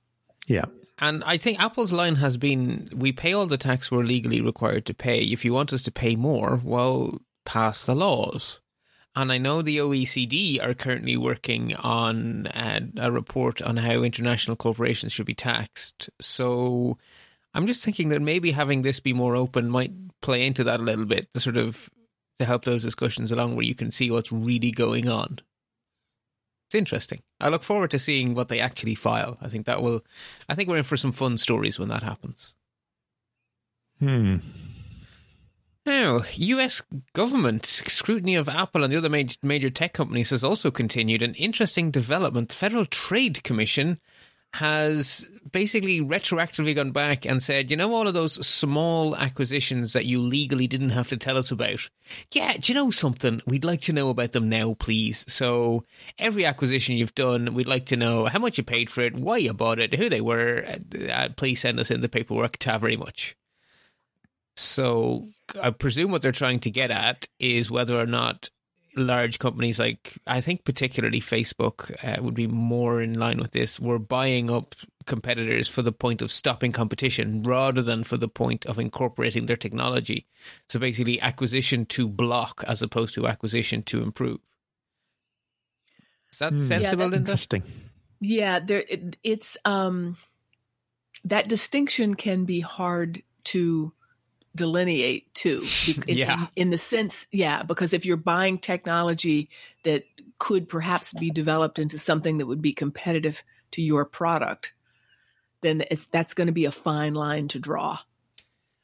Yeah. 0.48 0.66
And 1.00 1.24
I 1.24 1.38
think 1.38 1.60
Apple's 1.60 1.92
line 1.92 2.16
has 2.16 2.38
been 2.38 2.90
we 2.96 3.12
pay 3.12 3.34
all 3.34 3.48
the 3.48 3.58
tax 3.58 3.92
we're 3.92 4.04
legally 4.04 4.42
required 4.42 4.86
to 4.88 4.94
pay. 4.94 5.20
If 5.20 5.44
you 5.44 5.54
want 5.54 5.74
us 5.74 5.84
to 5.84 5.92
pay 5.92 6.16
more, 6.16 6.62
well, 6.64 7.20
pass 7.46 7.86
the 7.86 7.96
laws. 7.96 8.62
And 9.16 9.32
I 9.32 9.38
know 9.38 9.62
the 9.62 9.78
OECD 9.78 10.64
are 10.64 10.74
currently 10.74 11.18
working 11.18 11.76
on 11.76 12.48
uh, 12.48 12.80
a 12.98 13.12
report 13.12 13.62
on 13.62 13.78
how 13.78 14.02
international 14.02 14.58
corporations 14.58 15.14
should 15.14 15.28
be 15.28 15.36
taxed. 15.36 16.10
So 16.20 16.98
I'm 17.54 17.68
just 17.68 17.84
thinking 17.84 18.10
that 18.10 18.22
maybe 18.22 18.52
having 18.52 18.82
this 18.82 19.00
be 19.00 19.14
more 19.14 19.36
open 19.36 19.70
might 19.70 19.92
play 20.22 20.46
into 20.46 20.64
that 20.64 20.80
a 20.80 20.84
little 20.84 21.06
bit 21.06 21.28
to 21.34 21.40
sort 21.40 21.58
of 21.58 21.90
to 22.40 22.46
help 22.46 22.66
those 22.66 22.84
discussions 22.84 23.32
along 23.32 23.56
where 23.56 23.66
you 23.66 23.76
can 23.76 23.92
see 23.92 24.10
what's 24.10 24.32
really 24.32 24.72
going 24.72 25.08
on. 25.08 25.40
It's 26.68 26.76
interesting. 26.76 27.22
I 27.40 27.50
look 27.50 27.64
forward 27.64 27.92
to 27.92 28.00
seeing 28.00 28.34
what 28.34 28.50
they 28.50 28.60
actually 28.60 28.96
file. 28.96 29.38
I 29.42 29.50
think 29.50 29.66
that 29.68 29.84
will 29.84 30.04
I 30.50 30.56
think 30.56 30.70
we're 30.70 30.78
in 30.78 30.84
for 30.84 30.98
some 30.98 31.12
fun 31.12 31.38
stories 31.38 31.78
when 31.78 31.90
that 31.90 32.04
happens. 32.04 32.56
Hmm. 34.00 34.38
Now, 35.86 36.24
US 36.34 36.82
government 37.14 37.66
scrutiny 37.66 38.36
of 38.36 38.48
Apple 38.48 38.84
and 38.84 38.94
the 38.94 38.98
other 38.98 39.10
major, 39.10 39.36
major 39.44 39.70
tech 39.70 39.94
companies 39.94 40.30
has 40.30 40.44
also 40.44 40.72
continued. 40.72 41.22
An 41.22 41.36
interesting 41.36 41.92
development. 41.92 42.50
The 42.50 42.56
Federal 42.56 42.86
Trade 42.86 43.44
Commission 43.44 44.00
has 44.54 45.28
basically 45.52 46.00
retroactively 46.00 46.76
gone 46.76 46.92
back 46.92 47.26
and 47.26 47.42
said, 47.42 47.72
you 47.72 47.78
know, 47.78 47.94
all 47.94 48.08
of 48.08 48.14
those 48.14 48.46
small 48.46 49.16
acquisitions 49.16 49.94
that 49.94 50.06
you 50.06 50.20
legally 50.20 50.68
didn't 50.68 50.90
have 50.90 51.10
to 51.10 51.18
tell 51.18 51.38
us 51.38 51.50
about. 51.52 51.90
Yeah, 52.32 52.58
do 52.58 52.72
you 52.72 52.76
know 52.76 52.92
something? 52.92 53.42
We'd 53.48 53.66
like 53.66 53.82
to 53.82 53.94
know 53.94 54.10
about 54.10 54.32
them 54.34 54.50
now, 54.50 54.76
please. 54.76 55.26
So 55.28 55.86
every 56.20 56.46
acquisition 56.46 56.96
you've 56.96 57.16
done, 57.16 57.54
we'd 57.56 57.68
like 57.68 57.88
to 57.88 57.98
know 57.98 58.26
how 58.26 58.40
much 58.40 58.58
you 58.58 58.64
paid 58.64 58.92
for 58.92 59.02
it, 59.02 59.16
why 59.16 59.38
you 59.38 59.54
bought 59.54 59.80
it, 59.80 59.96
who 59.96 60.10
they 60.10 60.22
were. 60.22 60.66
Uh, 61.10 61.30
please 61.36 61.62
send 61.62 61.80
us 61.80 61.90
in 61.90 62.02
the 62.02 62.10
paperwork. 62.10 62.58
Ta 62.58 62.78
very 62.78 62.98
much. 62.98 63.36
So 64.56 65.30
I 65.62 65.72
presume 65.72 66.12
what 66.12 66.22
they're 66.22 66.32
trying 66.32 66.60
to 66.60 66.70
get 66.70 66.92
at 66.92 67.28
is 67.40 67.72
whether 67.72 68.00
or 68.00 68.06
not 68.06 68.50
large 68.96 69.40
companies 69.40 69.80
like 69.80 70.18
I 70.28 70.42
think 70.42 70.66
particularly 70.66 71.20
Facebook 71.20 71.92
uh, 72.04 72.22
would 72.22 72.34
be 72.34 72.48
more 72.48 73.02
in 73.02 73.14
line 73.20 73.40
with 73.40 73.52
this. 73.52 73.80
Were 73.80 74.00
buying 74.00 74.52
up 74.52 74.76
competitors 75.06 75.68
for 75.68 75.82
the 75.82 75.92
point 75.92 76.22
of 76.22 76.32
stopping 76.32 76.72
competition 76.72 77.44
rather 77.44 77.82
than 77.82 78.04
for 78.04 78.18
the 78.18 78.28
point 78.28 78.66
of 78.66 78.80
incorporating 78.80 79.46
their 79.48 79.58
technology. 79.58 80.28
So 80.70 80.80
basically, 80.80 81.20
acquisition 81.22 81.86
to 81.88 82.08
block 82.08 82.64
as 82.68 82.82
opposed 82.82 83.14
to 83.16 83.28
acquisition 83.28 83.84
to 83.84 84.02
improve. 84.02 84.40
Is 86.32 86.40
that 86.40 86.54
Hmm. 86.54 86.60
sensible, 86.60 87.06
Yeah, 87.06 87.10
Linda? 87.12 87.32
Interesting. 87.32 87.64
Yeah, 88.20 88.60
there 88.60 88.84
it, 88.88 89.18
it's 89.24 89.58
um 89.66 90.18
that 91.26 91.48
distinction 91.48 92.16
can 92.16 92.46
be 92.46 92.60
hard 92.62 93.24
to 93.46 93.94
delineate 94.56 95.34
too. 95.34 95.64
In- 96.08 96.18
Yeah. 96.18 96.34
In, 96.34 96.48
in 96.56 96.70
the 96.70 96.78
sense, 96.78 97.28
yeah, 97.32 97.64
because 97.64 97.94
if 97.94 98.06
you're 98.06 98.18
buying 98.18 98.58
technology 98.58 99.50
that 99.84 100.06
could 100.40 100.68
perhaps 100.68 101.14
be 101.14 101.30
developed 101.30 101.80
into 101.80 101.98
something 102.00 102.38
that 102.38 102.46
would 102.46 102.62
be 102.62 102.74
competitive 102.74 103.44
to 103.72 103.82
your 103.82 104.06
product, 104.06 104.74
then 105.62 105.84
it's, 105.90 106.06
that's 106.12 106.34
going 106.34 106.48
to 106.48 106.54
be 106.54 106.66
a 106.66 106.72
fine 106.72 107.14
line 107.14 107.48
to 107.50 107.60
draw. 107.60 107.98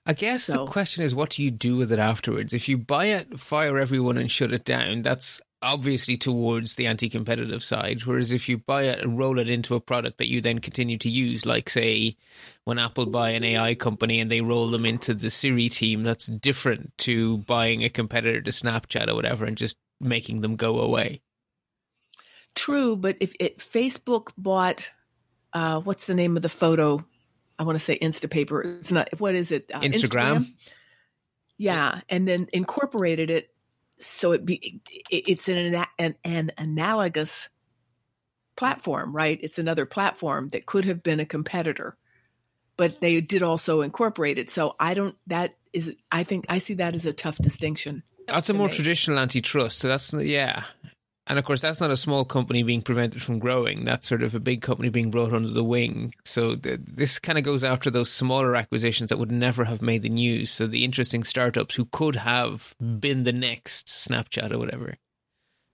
I 0.05 0.13
guess 0.13 0.45
So- 0.45 0.65
the 0.65 0.71
question 0.71 1.03
is, 1.03 1.13
what 1.13 1.31
do 1.31 1.43
you 1.43 1.51
do 1.51 1.75
with 1.77 1.91
it 1.91 1.99
afterwards? 1.99 2.53
If 2.53 2.67
you 2.69 2.77
buy 2.77 3.05
it, 3.05 3.39
fire 3.39 3.77
everyone, 3.77 4.17
and 4.17 4.31
shut 4.31 4.51
it 4.53 4.65
down, 4.65 5.01
that's 5.03 5.41
obviously 5.61 6.15
towards 6.17 6.75
the 6.75 6.87
anti 6.87 7.09
competitive 7.09 7.63
side. 7.63 8.03
Whereas 8.03 8.31
if 8.31 8.47
you 8.47 8.57
buy 8.57 8.83
it 8.83 8.99
and 8.99 9.17
roll 9.17 9.39
it 9.39 9.49
into 9.49 9.75
a 9.75 9.79
product 9.79 10.17
that 10.17 10.29
you 10.29 10.41
then 10.41 10.59
continue 10.59 10.97
to 10.99 11.09
use, 11.09 11.45
like, 11.45 11.69
say, 11.69 12.15
when 12.63 12.79
Apple 12.79 13.05
buy 13.05 13.31
an 13.31 13.43
AI 13.43 13.75
company 13.75 14.19
and 14.19 14.31
they 14.31 14.41
roll 14.41 14.69
them 14.69 14.85
into 14.85 15.13
the 15.13 15.29
Siri 15.29 15.69
team, 15.69 16.03
that's 16.03 16.27
different 16.27 16.97
to 16.99 17.39
buying 17.39 17.83
a 17.83 17.89
competitor 17.89 18.41
to 18.41 18.51
Snapchat 18.51 19.07
or 19.07 19.15
whatever 19.15 19.45
and 19.45 19.57
just 19.57 19.77
making 19.99 20.41
them 20.41 20.55
go 20.55 20.79
away. 20.79 21.21
True, 22.55 22.95
but 22.95 23.17
if 23.19 23.33
it, 23.39 23.59
Facebook 23.59 24.31
bought, 24.37 24.89
uh, 25.53 25.79
what's 25.81 26.05
the 26.05 26.15
name 26.15 26.35
of 26.35 26.41
the 26.41 26.49
photo? 26.49 27.05
I 27.57 27.63
want 27.63 27.77
to 27.77 27.83
say 27.83 27.99
Instapaper. 27.99 28.79
It's 28.79 28.91
not. 28.91 29.09
What 29.19 29.35
is 29.35 29.51
it? 29.51 29.69
Uh, 29.73 29.81
Instagram? 29.81 30.51
Yeah, 31.57 32.01
and 32.07 32.25
then 32.25 32.47
incorporated 32.53 33.29
it 33.29 33.53
so 34.00 34.32
it 34.32 34.46
be 34.46 34.82
it's 35.10 35.48
an 35.50 35.86
an, 35.98 36.15
an 36.24 36.51
analogous 36.58 37.50
platform, 38.56 39.15
right? 39.15 39.39
It's 39.41 39.58
another 39.58 39.86
platform 39.86 40.50
that 40.50 40.65
could 40.65 40.86
have 40.86 41.01
been 41.01 41.20
a 41.20 41.25
competitor, 41.25 41.98
but 42.77 43.00
they 43.00 43.22
did 43.22 43.44
also 43.44 43.82
incorporate 43.82 44.38
it. 44.38 44.51
So 44.51 44.75
I 44.79 44.94
don't. 44.94 45.15
That 45.27 45.56
is, 45.74 45.94
I 46.12 46.24
think 46.24 46.46
I 46.50 46.58
see 46.58 46.75
that 46.75 46.96
as 46.96 47.06
a 47.06 47.13
tough 47.13 47.38
distinction. 47.38 48.03
That's 48.27 48.50
a 48.50 48.53
more 48.53 48.68
make. 48.68 48.75
traditional 48.75 49.18
antitrust. 49.18 49.79
So 49.79 49.88
that's, 49.88 50.13
yeah. 50.13 50.65
And 51.29 51.38
of 51.38 51.45
course, 51.45 51.62
that's 51.62 51.79
not 51.79 51.91
a 51.91 51.95
small 51.98 52.25
company 52.25 52.63
being 52.63 52.81
prevented 52.81 53.21
from 53.21 53.38
growing. 53.38 53.83
That's 53.83 54.07
sort 54.07 54.24
of 54.24 54.33
a 54.33 54.39
big 54.39 54.63
company 54.63 54.89
being 54.89 55.12
brought 55.12 55.31
under 55.31 55.50
the 55.51 55.63
wing. 55.63 56.15
So 56.25 56.55
th- 56.55 56.79
this 56.88 57.19
kind 57.19 57.38
of 57.38 57.43
goes 57.43 57.63
after 57.63 57.91
those 57.91 58.12
smaller 58.12 58.55
acquisitions 58.55 59.09
that 59.09 59.19
would 59.19 59.31
never 59.31 59.65
have 59.65 59.81
made 59.83 60.01
the 60.01 60.09
news. 60.09 60.50
So 60.50 60.65
the 60.65 60.83
interesting 60.83 61.24
startups 61.24 61.75
who 61.75 61.86
could 61.86 62.15
have 62.15 62.75
been 63.00 63.25
the 63.25 63.31
next 63.31 63.86
Snapchat 63.88 64.51
or 64.51 64.57
whatever. 64.57 64.95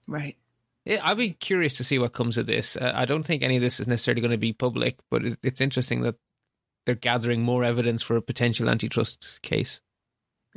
Right. 0.07 0.35
Yeah, 0.83 0.99
I'll 1.03 1.15
be 1.15 1.31
curious 1.31 1.77
to 1.77 1.83
see 1.85 1.97
what 1.99 2.11
comes 2.13 2.37
of 2.37 2.45
this. 2.47 2.75
Uh, 2.75 2.91
I 2.93 3.05
don't 3.05 3.23
think 3.23 3.41
any 3.41 3.55
of 3.55 3.61
this 3.63 3.79
is 3.79 3.87
necessarily 3.87 4.21
going 4.21 4.31
to 4.31 4.37
be 4.37 4.51
public, 4.53 4.97
but 5.09 5.25
it- 5.25 5.39
it's 5.41 5.61
interesting 5.61 6.01
that 6.01 6.15
they're 6.85 6.95
gathering 6.95 7.41
more 7.41 7.63
evidence 7.63 8.03
for 8.03 8.17
a 8.17 8.21
potential 8.21 8.69
antitrust 8.69 9.39
case. 9.41 9.79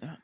Yeah. 0.02 0.17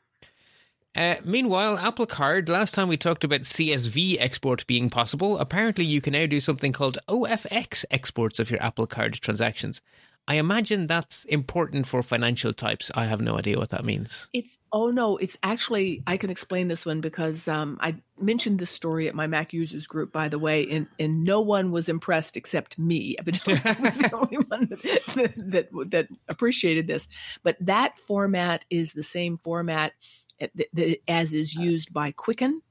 Uh, 0.95 1.15
meanwhile, 1.25 1.77
Apple 1.77 2.05
Card, 2.05 2.47
last 2.47 2.73
time 2.73 2.87
we 2.87 2.95
talked 2.95 3.25
about 3.25 3.41
CSV 3.41 4.17
export 4.19 4.65
being 4.65 4.89
possible, 4.89 5.37
apparently 5.39 5.83
you 5.83 5.99
can 5.99 6.13
now 6.13 6.25
do 6.25 6.39
something 6.39 6.71
called 6.71 6.97
OFX 7.09 7.83
exports 7.91 8.39
of 8.39 8.49
your 8.49 8.63
Apple 8.63 8.87
Card 8.87 9.13
transactions. 9.15 9.81
I 10.27 10.35
imagine 10.35 10.87
that's 10.87 11.25
important 11.25 11.85
for 11.85 12.01
financial 12.01 12.51
types. 12.51 12.89
I 12.95 13.05
have 13.05 13.21
no 13.21 13.37
idea 13.37 13.59
what 13.59 13.69
that 13.69 13.85
means. 13.85 14.27
It's 14.33 14.57
oh 14.71 14.89
no, 14.89 15.17
it's 15.17 15.37
actually 15.43 16.01
I 16.07 16.17
can 16.17 16.31
explain 16.31 16.67
this 16.67 16.83
one 16.83 16.99
because 16.99 17.47
um, 17.47 17.77
I 17.79 17.97
mentioned 18.19 18.57
this 18.57 18.71
story 18.71 19.07
at 19.07 19.13
my 19.13 19.27
Mac 19.27 19.53
users 19.53 19.85
group, 19.85 20.11
by 20.11 20.29
the 20.29 20.39
way, 20.39 20.67
and 20.67 20.87
and 20.97 21.23
no 21.23 21.41
one 21.41 21.71
was 21.71 21.89
impressed 21.89 22.37
except 22.37 22.79
me. 22.79 23.15
Evidently, 23.19 23.61
I 23.63 23.77
was 23.79 23.97
the 23.97 24.15
only 24.15 24.37
one 24.37 24.69
that, 24.69 25.33
that 25.51 25.91
that 25.91 26.07
appreciated 26.27 26.87
this. 26.87 27.07
But 27.43 27.57
that 27.61 27.99
format 27.99 28.65
is 28.71 28.93
the 28.93 29.03
same 29.03 29.37
format 29.37 29.93
that, 30.39 30.99
as 31.07 31.33
is 31.33 31.55
used 31.55 31.93
by 31.93 32.11
Quicken, 32.11 32.61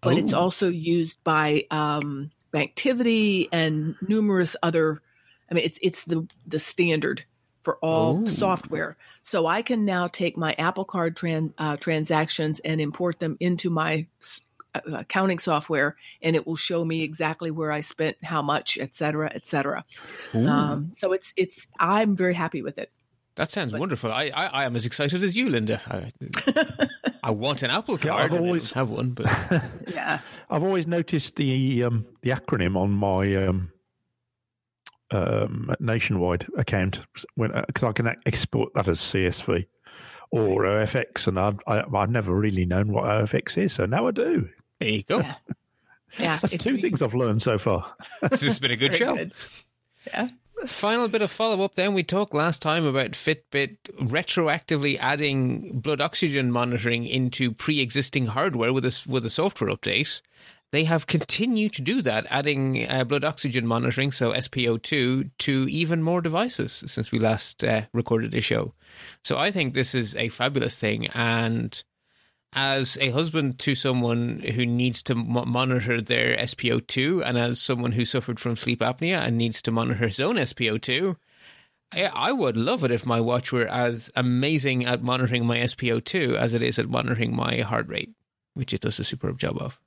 but 0.00 0.16
it's 0.18 0.32
Oh. 0.32 0.40
also 0.40 0.68
used 0.68 1.22
by 1.24 1.66
um, 1.70 2.30
Banktivity 2.52 3.48
and 3.52 3.94
numerous 4.06 4.56
other. 4.62 5.00
I 5.50 5.54
mean, 5.54 5.64
it's 5.64 5.78
it's 5.82 6.04
the 6.04 6.26
the 6.46 6.58
standard 6.58 7.24
for 7.62 7.78
all 7.82 8.22
Oh. 8.22 8.26
software. 8.26 8.96
So 9.22 9.46
I 9.46 9.62
can 9.62 9.84
now 9.84 10.08
take 10.08 10.36
my 10.36 10.54
Apple 10.58 10.84
Card 10.84 11.16
tran- 11.16 11.52
uh, 11.58 11.76
transactions 11.76 12.60
and 12.64 12.80
import 12.80 13.20
them 13.20 13.36
into 13.38 13.68
my 13.68 14.06
uh, 14.74 14.80
accounting 14.94 15.38
software, 15.38 15.96
and 16.22 16.34
it 16.34 16.46
will 16.46 16.56
show 16.56 16.84
me 16.84 17.02
exactly 17.02 17.50
where 17.50 17.70
I 17.70 17.82
spent, 17.82 18.16
how 18.24 18.40
much, 18.40 18.78
et 18.78 18.94
cetera, 18.96 19.30
et 19.34 19.46
cetera. 19.46 19.84
Um, 20.32 20.92
so 20.94 21.12
it's 21.12 21.32
it's 21.36 21.66
I'm 21.78 22.16
very 22.16 22.34
happy 22.34 22.62
with 22.62 22.78
it. 22.78 22.90
That 23.40 23.50
sounds 23.50 23.72
but- 23.72 23.80
wonderful. 23.80 24.12
I, 24.12 24.30
I, 24.34 24.44
I 24.46 24.64
am 24.64 24.76
as 24.76 24.84
excited 24.86 25.22
as 25.24 25.36
you, 25.36 25.48
Linda. 25.48 25.80
I, 25.86 26.88
I 27.22 27.30
want 27.30 27.62
an 27.62 27.70
Apple 27.70 27.94
Yeah, 27.98 28.06
Card. 28.10 28.22
I've 28.22 28.30
and 28.32 28.44
I 28.44 28.46
always- 28.46 28.72
have 28.72 28.88
one, 28.90 29.10
but 29.10 29.26
Yeah. 29.88 30.20
I've 30.50 30.62
always 30.62 30.86
noticed 30.86 31.36
the 31.36 31.84
um, 31.84 32.06
the 32.22 32.30
acronym 32.30 32.76
on 32.76 32.90
my 32.90 33.34
um, 33.46 33.72
um, 35.10 35.74
nationwide 35.80 36.46
account 36.56 37.00
when 37.34 37.50
because 37.66 37.84
I 37.88 37.92
can 37.92 38.08
export 38.26 38.72
that 38.74 38.88
as 38.88 38.98
CSV 39.00 39.66
or 40.30 40.62
OFX, 40.62 41.26
and 41.26 41.38
I've 41.38 41.58
I, 41.66 41.82
I've 41.96 42.10
never 42.10 42.32
really 42.34 42.64
known 42.66 42.92
what 42.92 43.04
OFX 43.04 43.58
is, 43.58 43.72
so 43.72 43.86
now 43.86 44.06
I 44.06 44.12
do. 44.12 44.48
there 44.78 44.88
you 44.88 45.02
go. 45.02 45.18
Yeah. 45.20 45.34
Yeah. 46.18 46.36
That's 46.36 46.62
two 46.62 46.72
you- 46.74 46.78
things 46.78 47.02
I've 47.02 47.14
learned 47.14 47.42
so 47.42 47.58
far. 47.58 47.94
this 48.30 48.42
has 48.42 48.58
been 48.58 48.70
a 48.72 48.76
good 48.76 48.92
very 48.92 48.98
show. 48.98 49.16
good. 49.16 49.32
Yeah. 50.06 50.28
Final 50.66 51.08
bit 51.08 51.22
of 51.22 51.30
follow 51.30 51.64
up 51.64 51.74
then. 51.74 51.94
We 51.94 52.02
talked 52.02 52.34
last 52.34 52.60
time 52.60 52.84
about 52.84 53.12
Fitbit 53.12 53.76
retroactively 53.98 54.98
adding 55.00 55.80
blood 55.80 56.00
oxygen 56.00 56.52
monitoring 56.52 57.06
into 57.06 57.52
pre 57.52 57.80
existing 57.80 58.26
hardware 58.26 58.72
with 58.72 58.84
a, 58.84 59.02
with 59.08 59.24
a 59.24 59.30
software 59.30 59.70
update. 59.70 60.20
They 60.72 60.84
have 60.84 61.06
continued 61.06 61.72
to 61.74 61.82
do 61.82 62.00
that, 62.02 62.26
adding 62.30 62.88
uh, 62.88 63.04
blood 63.04 63.24
oxygen 63.24 63.66
monitoring, 63.66 64.12
so 64.12 64.32
SPO2, 64.32 65.30
to 65.38 65.66
even 65.68 66.02
more 66.02 66.20
devices 66.20 66.84
since 66.86 67.10
we 67.10 67.18
last 67.18 67.64
uh, 67.64 67.82
recorded 67.92 68.30
the 68.30 68.40
show. 68.40 68.74
So 69.24 69.36
I 69.36 69.50
think 69.50 69.74
this 69.74 69.94
is 69.94 70.14
a 70.14 70.28
fabulous 70.28 70.76
thing. 70.76 71.08
And 71.08 71.82
as 72.52 72.98
a 73.00 73.10
husband 73.10 73.58
to 73.60 73.74
someone 73.74 74.40
who 74.40 74.66
needs 74.66 75.02
to 75.04 75.14
mo- 75.14 75.44
monitor 75.44 76.00
their 76.00 76.36
SpO2, 76.36 77.24
and 77.24 77.38
as 77.38 77.60
someone 77.60 77.92
who 77.92 78.04
suffered 78.04 78.40
from 78.40 78.56
sleep 78.56 78.80
apnea 78.80 79.20
and 79.20 79.38
needs 79.38 79.62
to 79.62 79.70
monitor 79.70 80.06
his 80.06 80.20
own 80.20 80.36
SpO2, 80.36 81.16
I, 81.92 82.04
I 82.04 82.32
would 82.32 82.56
love 82.56 82.84
it 82.84 82.90
if 82.90 83.06
my 83.06 83.20
watch 83.20 83.52
were 83.52 83.66
as 83.66 84.10
amazing 84.16 84.84
at 84.84 85.02
monitoring 85.02 85.46
my 85.46 85.58
SpO2 85.58 86.36
as 86.36 86.54
it 86.54 86.62
is 86.62 86.78
at 86.78 86.88
monitoring 86.88 87.34
my 87.34 87.58
heart 87.58 87.88
rate, 87.88 88.10
which 88.54 88.74
it 88.74 88.80
does 88.80 88.98
a 88.98 89.04
superb 89.04 89.38
job 89.38 89.56
of. 89.58 89.80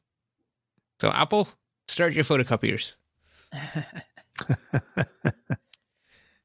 So, 0.99 1.11
Apple, 1.11 1.49
start 1.87 2.13
your 2.13 2.23
photocopiers. 2.23 2.95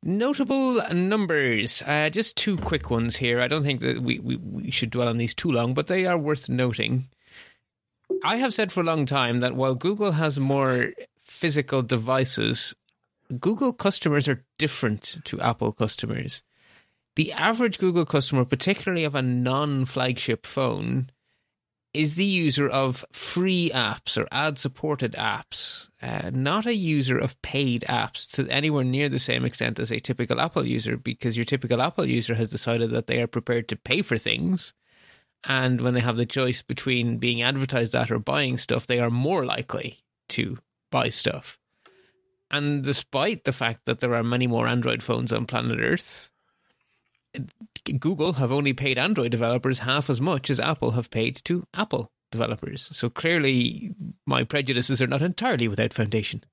Notable 0.02 0.80
numbers. 0.92 1.82
Uh, 1.84 2.08
just 2.08 2.36
two 2.36 2.56
quick 2.56 2.90
ones 2.90 3.16
here. 3.16 3.40
I 3.40 3.48
don't 3.48 3.64
think 3.64 3.80
that 3.80 4.00
we, 4.00 4.18
we, 4.20 4.36
we 4.36 4.70
should 4.70 4.90
dwell 4.90 5.08
on 5.08 5.18
these 5.18 5.34
too 5.34 5.50
long, 5.50 5.74
but 5.74 5.88
they 5.88 6.06
are 6.06 6.16
worth 6.16 6.48
noting. 6.48 7.08
I 8.24 8.36
have 8.36 8.54
said 8.54 8.72
for 8.72 8.80
a 8.80 8.84
long 8.84 9.06
time 9.06 9.40
that 9.40 9.56
while 9.56 9.74
Google 9.74 10.12
has 10.12 10.38
more 10.38 10.92
physical 11.20 11.82
devices, 11.82 12.74
Google 13.38 13.72
customers 13.72 14.28
are 14.28 14.44
different 14.56 15.18
to 15.24 15.40
Apple 15.40 15.72
customers. 15.72 16.42
The 17.16 17.32
average 17.32 17.78
Google 17.78 18.06
customer, 18.06 18.44
particularly 18.44 19.04
of 19.04 19.14
a 19.14 19.22
non 19.22 19.84
flagship 19.84 20.46
phone, 20.46 21.10
is 21.98 22.14
the 22.14 22.24
user 22.24 22.68
of 22.68 23.04
free 23.10 23.72
apps 23.74 24.16
or 24.16 24.28
ad 24.30 24.56
supported 24.56 25.14
apps, 25.14 25.88
uh, 26.00 26.30
not 26.32 26.64
a 26.64 26.76
user 26.76 27.18
of 27.18 27.42
paid 27.42 27.84
apps 27.88 28.30
to 28.30 28.48
anywhere 28.48 28.84
near 28.84 29.08
the 29.08 29.18
same 29.18 29.44
extent 29.44 29.80
as 29.80 29.90
a 29.90 29.98
typical 29.98 30.40
Apple 30.40 30.64
user, 30.64 30.96
because 30.96 31.36
your 31.36 31.44
typical 31.44 31.82
Apple 31.82 32.06
user 32.06 32.36
has 32.36 32.48
decided 32.48 32.90
that 32.90 33.08
they 33.08 33.20
are 33.20 33.26
prepared 33.26 33.66
to 33.66 33.74
pay 33.74 34.00
for 34.00 34.16
things. 34.16 34.74
And 35.42 35.80
when 35.80 35.94
they 35.94 36.00
have 36.00 36.16
the 36.16 36.24
choice 36.24 36.62
between 36.62 37.18
being 37.18 37.42
advertised 37.42 37.96
at 37.96 38.12
or 38.12 38.20
buying 38.20 38.58
stuff, 38.58 38.86
they 38.86 39.00
are 39.00 39.10
more 39.10 39.44
likely 39.44 39.98
to 40.28 40.58
buy 40.92 41.10
stuff. 41.10 41.58
And 42.48 42.84
despite 42.84 43.42
the 43.42 43.52
fact 43.52 43.80
that 43.86 43.98
there 43.98 44.14
are 44.14 44.22
many 44.22 44.46
more 44.46 44.68
Android 44.68 45.02
phones 45.02 45.32
on 45.32 45.46
planet 45.46 45.80
Earth, 45.80 46.30
Google 47.99 48.35
have 48.35 48.52
only 48.52 48.73
paid 48.73 48.99
Android 48.99 49.30
developers 49.30 49.80
half 49.80 50.08
as 50.11 50.20
much 50.20 50.50
as 50.50 50.58
Apple 50.61 50.92
have 50.92 51.11
paid 51.11 51.37
to 51.44 51.64
Apple 51.75 52.11
developers. 52.30 52.88
So 52.92 53.08
clearly, 53.11 53.94
my 54.26 54.44
prejudices 54.44 55.00
are 55.02 55.06
not 55.06 55.23
entirely 55.23 55.68
without 55.68 55.92
foundation. 55.92 56.44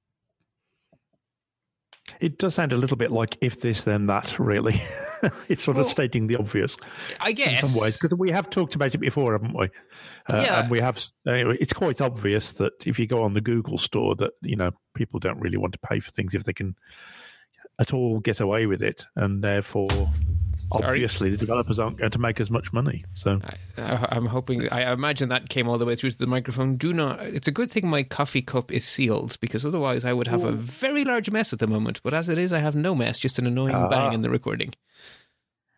It 2.19 2.37
does 2.37 2.53
sound 2.55 2.71
a 2.71 2.77
little 2.77 2.97
bit 2.97 3.11
like 3.11 3.37
if 3.41 3.61
this, 3.61 3.83
then 3.83 4.05
that, 4.07 4.37
really. 4.37 4.81
it's 5.49 5.63
sort 5.63 5.75
Well, 5.77 5.85
of 5.87 5.91
stating 5.91 6.27
the 6.27 6.35
obvious 6.35 6.77
I 7.19 7.31
guess. 7.31 7.63
in 7.63 7.67
some 7.69 7.81
ways, 7.81 7.97
because 7.97 8.15
we 8.17 8.29
have 8.29 8.49
talked 8.49 8.75
about 8.75 8.93
it 8.93 8.99
before, 8.99 9.31
haven't 9.33 9.57
we? 9.57 9.65
Uh, 10.29 10.41
Yeah. 10.45 10.59
And 10.61 10.69
we 10.69 10.79
have, 10.79 11.03
anyway, 11.27 11.57
it's 11.59 11.73
quite 11.73 12.01
obvious 12.01 12.51
that 12.53 12.73
if 12.85 12.99
you 12.99 13.07
go 13.07 13.23
on 13.23 13.33
the 13.33 13.41
Google 13.41 13.79
store, 13.79 14.15
that, 14.17 14.31
you 14.43 14.55
know, 14.55 14.69
people 14.93 15.19
don't 15.19 15.39
really 15.39 15.57
want 15.57 15.73
to 15.73 15.79
pay 15.79 15.99
for 15.99 16.11
things 16.11 16.35
if 16.35 16.43
they 16.43 16.53
can 16.53 16.75
at 17.79 17.91
all 17.91 18.19
get 18.19 18.39
away 18.39 18.67
with 18.67 18.83
it. 18.83 19.03
And 19.15 19.43
therefore, 19.43 19.89
Sorry. 20.73 20.85
obviously, 21.03 21.29
the 21.29 21.37
developers 21.37 21.79
aren't 21.79 21.97
going 21.97 22.11
to 22.11 22.19
make 22.19 22.39
as 22.39 22.49
much 22.49 22.73
money. 22.73 23.05
So, 23.13 23.39
I, 23.77 24.07
I'm 24.11 24.25
hoping. 24.25 24.67
I 24.71 24.91
imagine 24.91 25.29
that 25.29 25.49
came 25.49 25.67
all 25.69 25.77
the 25.77 25.85
way 25.85 25.95
through 25.95 26.11
to 26.11 26.17
the 26.17 26.27
microphone. 26.27 26.75
Do 26.77 26.91
not. 26.93 27.21
It's 27.21 27.47
a 27.47 27.51
good 27.51 27.69
thing 27.71 27.87
my 27.87 28.03
coffee 28.03 28.41
cup 28.41 28.71
is 28.71 28.83
sealed 28.85 29.37
because 29.39 29.65
otherwise 29.65 30.03
I 30.05 30.13
would 30.13 30.27
have 30.27 30.43
a 30.43 30.51
very 30.51 31.03
large 31.05 31.29
mess 31.31 31.53
at 31.53 31.59
the 31.59 31.67
moment. 31.67 32.01
But 32.03 32.13
as 32.13 32.29
it 32.29 32.37
is, 32.37 32.51
I 32.51 32.59
have 32.59 32.75
no 32.75 32.95
mess, 32.95 33.19
just 33.19 33.39
an 33.39 33.47
annoying 33.47 33.75
Ah. 33.75 33.87
bang 33.89 34.13
in 34.13 34.21
the 34.21 34.29
recording. 34.29 34.73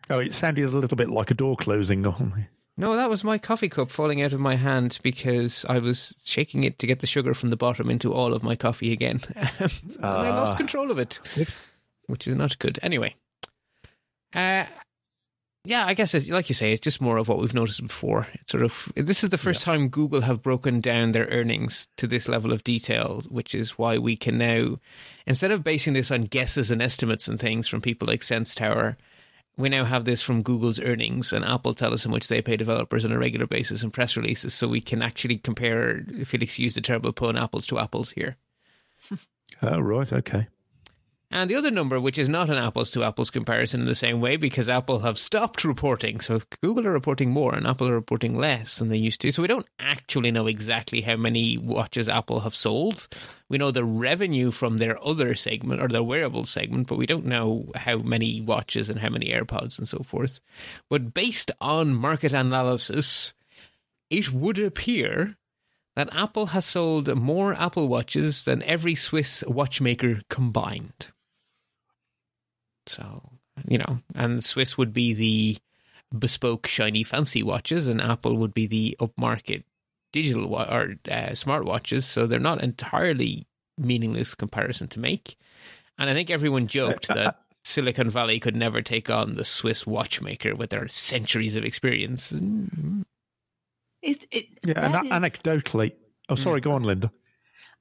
oh, 0.10 0.20
it 0.20 0.34
sounded 0.34 0.65
a 0.65 0.70
little 0.70 0.96
bit 0.98 1.10
like 1.10 1.32
a 1.32 1.36
door 1.36 1.56
closing. 1.58 2.06
on 2.06 2.34
me. 2.36 2.46
No, 2.79 2.96
that 2.96 3.10
was 3.10 3.24
my 3.24 3.38
coffee 3.39 3.70
cup 3.70 3.89
falling 3.91 4.22
out 4.22 4.34
of 4.34 4.39
my 4.39 4.56
hand 4.56 5.00
because 5.01 5.65
I 5.67 5.79
was 5.79 6.13
shaking 6.24 6.63
it 6.63 6.77
to 6.79 6.88
get 6.88 7.00
the 7.00 7.08
sugar 7.08 7.34
from 7.34 7.50
the 7.50 7.58
bottom 7.58 7.89
into 7.89 8.13
all 8.13 8.34
of 8.34 8.44
my 8.44 8.56
coffee 8.56 8.94
again. 8.94 9.20
and 9.36 10.06
I 10.06 10.29
lost 10.29 10.53
Ah. 10.53 10.56
control 10.58 10.91
of 10.91 11.00
it, 11.00 11.20
which 12.06 12.27
is 12.27 12.36
not 12.36 12.58
good. 12.60 12.77
Anyway, 12.84 13.15
uh, 14.34 14.65
yeah, 15.67 15.86
I 15.86 15.93
guess 15.93 16.13
it's, 16.13 16.30
like 16.30 16.47
you 16.47 16.56
say, 16.56 16.71
it's 16.71 16.82
just 16.82 17.02
more 17.02 17.17
of 17.17 17.28
what 17.28 17.39
we've 17.39 17.54
noticed 17.54 17.86
before. 17.86 18.28
It's 18.36 18.52
sort 18.52 18.63
of 18.63 18.91
this 18.95 19.21
is 19.23 19.32
the 19.32 19.38
first 19.38 19.63
time 19.63 19.89
Google 19.89 20.21
have 20.21 20.41
broken 20.41 20.80
down 20.80 21.12
their 21.12 21.25
earnings 21.25 21.89
to 21.97 22.08
this 22.08 22.30
level 22.30 22.54
of 22.54 22.63
detail, 22.63 23.21
which 23.28 23.54
is 23.54 23.78
why 23.78 23.97
we 23.97 24.15
can 24.15 24.38
now, 24.38 24.78
instead 25.25 25.52
of 25.52 25.65
basing 25.65 25.93
this 25.93 26.10
on 26.10 26.21
guesses 26.21 26.71
and 26.71 26.82
estimates 26.82 27.28
and 27.28 27.38
things 27.38 27.67
from 27.67 27.82
people 27.82 28.08
like 28.08 28.23
Sensor 28.23 28.56
Tower, 28.60 28.97
we 29.58 29.67
now 29.67 29.84
have 29.84 30.06
this 30.06 30.21
from 30.21 30.43
Google's 30.43 30.80
earnings, 30.80 31.34
and 31.34 31.43
Apple 31.43 31.73
tell 31.73 31.91
us 31.91 32.06
how 32.06 32.12
much 32.12 32.28
they 32.28 32.41
pay 32.41 32.56
developers 32.56 33.04
on 33.04 33.12
a 33.12 33.17
regular 33.17 33.47
basis 33.47 33.84
in 33.84 33.91
press 33.91 34.15
releases, 34.15 34.54
so 34.54 34.69
we 34.69 34.80
can 34.80 35.02
actually 35.02 35.38
compare. 35.38 36.06
Felix 36.25 36.58
used 36.60 36.78
the 36.78 36.82
terrible 36.82 37.12
pun, 37.12 37.36
apples 37.36 37.67
to 37.67 37.80
apples 37.80 38.12
here. 38.12 38.38
Oh, 39.62 39.80
right. 39.80 40.12
Okay. 40.12 40.45
And 41.30 41.50
the 41.50 41.56
other 41.56 41.72
number, 41.72 42.00
which 42.00 42.18
is 42.18 42.30
not 42.30 42.50
an 42.50 42.58
apples 42.58 42.90
to 42.92 43.04
apples 43.04 43.30
comparison 43.30 43.82
in 43.82 43.86
the 43.86 43.96
same 43.96 44.22
way, 44.22 44.38
because 44.38 44.70
Apple 44.70 45.00
have 45.00 45.20
stopped 45.20 45.66
reporting. 45.66 46.22
So 46.22 46.42
Google 46.63 46.88
are 46.88 46.94
reporting 46.94 47.32
more 47.32 47.54
and 47.54 47.68
Apple 47.68 47.90
are 47.90 47.94
reporting 47.94 48.38
less 48.38 48.78
than 48.78 48.88
they 48.88 48.98
used 48.98 49.20
to. 49.22 49.32
So 49.32 49.42
we 49.42 49.50
don't 49.50 49.68
actually 49.78 50.32
know 50.32 50.48
exactly 50.48 51.02
how 51.02 51.18
many 51.18 51.58
watches 51.58 52.08
Apple 52.08 52.40
have 52.40 52.56
sold. 52.56 53.10
We 53.50 53.58
know 53.58 53.72
the 53.72 53.84
revenue 53.84 54.52
from 54.52 54.78
their 54.78 55.04
other 55.06 55.36
segment 55.36 55.82
or 55.82 55.90
their 55.90 56.02
wearables 56.02 56.50
segment, 56.50 56.88
but 56.88 56.98
we 56.98 57.06
don't 57.06 57.26
know 57.26 57.72
how 57.76 57.98
many 57.98 58.40
watches 58.40 58.90
and 58.90 59.00
how 59.00 59.10
many 59.10 59.30
AirPods 59.30 59.78
and 59.78 59.88
so 59.88 60.00
forth. 60.00 60.40
But 60.90 61.13
based 61.13 61.52
on 61.60 61.94
market 61.94 62.32
analysis, 62.32 63.34
it 64.10 64.32
would 64.32 64.58
appear 64.58 65.36
that 65.98 66.16
Apple 66.16 66.48
has 66.48 66.66
sold 66.66 67.13
more 67.18 67.54
Apple 67.54 67.90
Watches 67.90 68.46
than 68.46 68.63
every 68.63 68.96
Swiss 68.96 69.44
watchmaker 69.46 70.22
combined. 70.30 71.10
So, 72.88 73.21
you 73.67 73.78
know, 73.78 74.00
and 74.15 74.43
Swiss 74.43 74.78
would 74.78 74.93
be 74.93 75.13
the 75.13 75.58
bespoke, 76.17 76.67
shiny, 76.67 77.04
fancy 77.04 77.43
watches, 77.43 77.88
and 77.88 78.02
Apple 78.02 78.36
would 78.38 78.54
be 78.54 78.65
the 78.67 78.95
upmarket 79.00 79.63
digital 80.13 80.47
wa- 80.47 80.67
or 80.69 80.95
uh, 81.12 81.34
smart 81.36 81.65
watches. 81.65 82.06
So 82.06 82.26
they're 82.26 82.39
not 82.39 82.63
entirely 82.63 83.47
meaningless 83.78 84.34
comparison 84.36 84.88
to 84.89 85.00
make. 85.00 85.38
And 85.97 86.10
I 86.10 86.13
think 86.13 86.30
everyone 86.30 86.67
joked 86.67 87.08
that 87.13 87.39
Silicon 87.63 88.10
Valley 88.10 88.39
could 88.39 88.56
never 88.56 88.82
take 88.82 89.10
on 89.10 89.34
the 89.34 89.43
Swiss 89.43 89.86
watchmaker 89.86 90.56
with 90.56 90.69
their 90.69 90.88
centuries 90.88 91.56
of 91.58 91.63
experience. 91.65 92.32
It, 94.02 94.26
it, 94.32 94.45
Yeah. 94.65 94.95
And 94.95 95.06
is- 95.06 95.12
anecdotally, 95.12 95.91
oh, 96.30 96.36
sorry, 96.36 96.62
go 96.62 96.71
on, 96.71 96.84
Linda. 96.84 97.12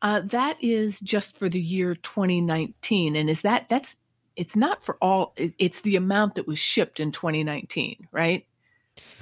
Uh, 0.02 0.20
that 0.24 0.56
is 0.62 1.00
just 1.00 1.36
for 1.38 1.48
the 1.48 1.60
year 1.60 1.94
2019, 1.94 3.16
and 3.16 3.30
is 3.30 3.40
that 3.42 3.68
that's 3.70 3.96
it's 4.36 4.54
not 4.56 4.84
for 4.84 4.96
all. 5.00 5.34
It's 5.36 5.80
the 5.80 5.96
amount 5.96 6.34
that 6.36 6.46
was 6.46 6.58
shipped 6.58 7.00
in 7.00 7.10
2019, 7.12 8.08
right? 8.12 8.46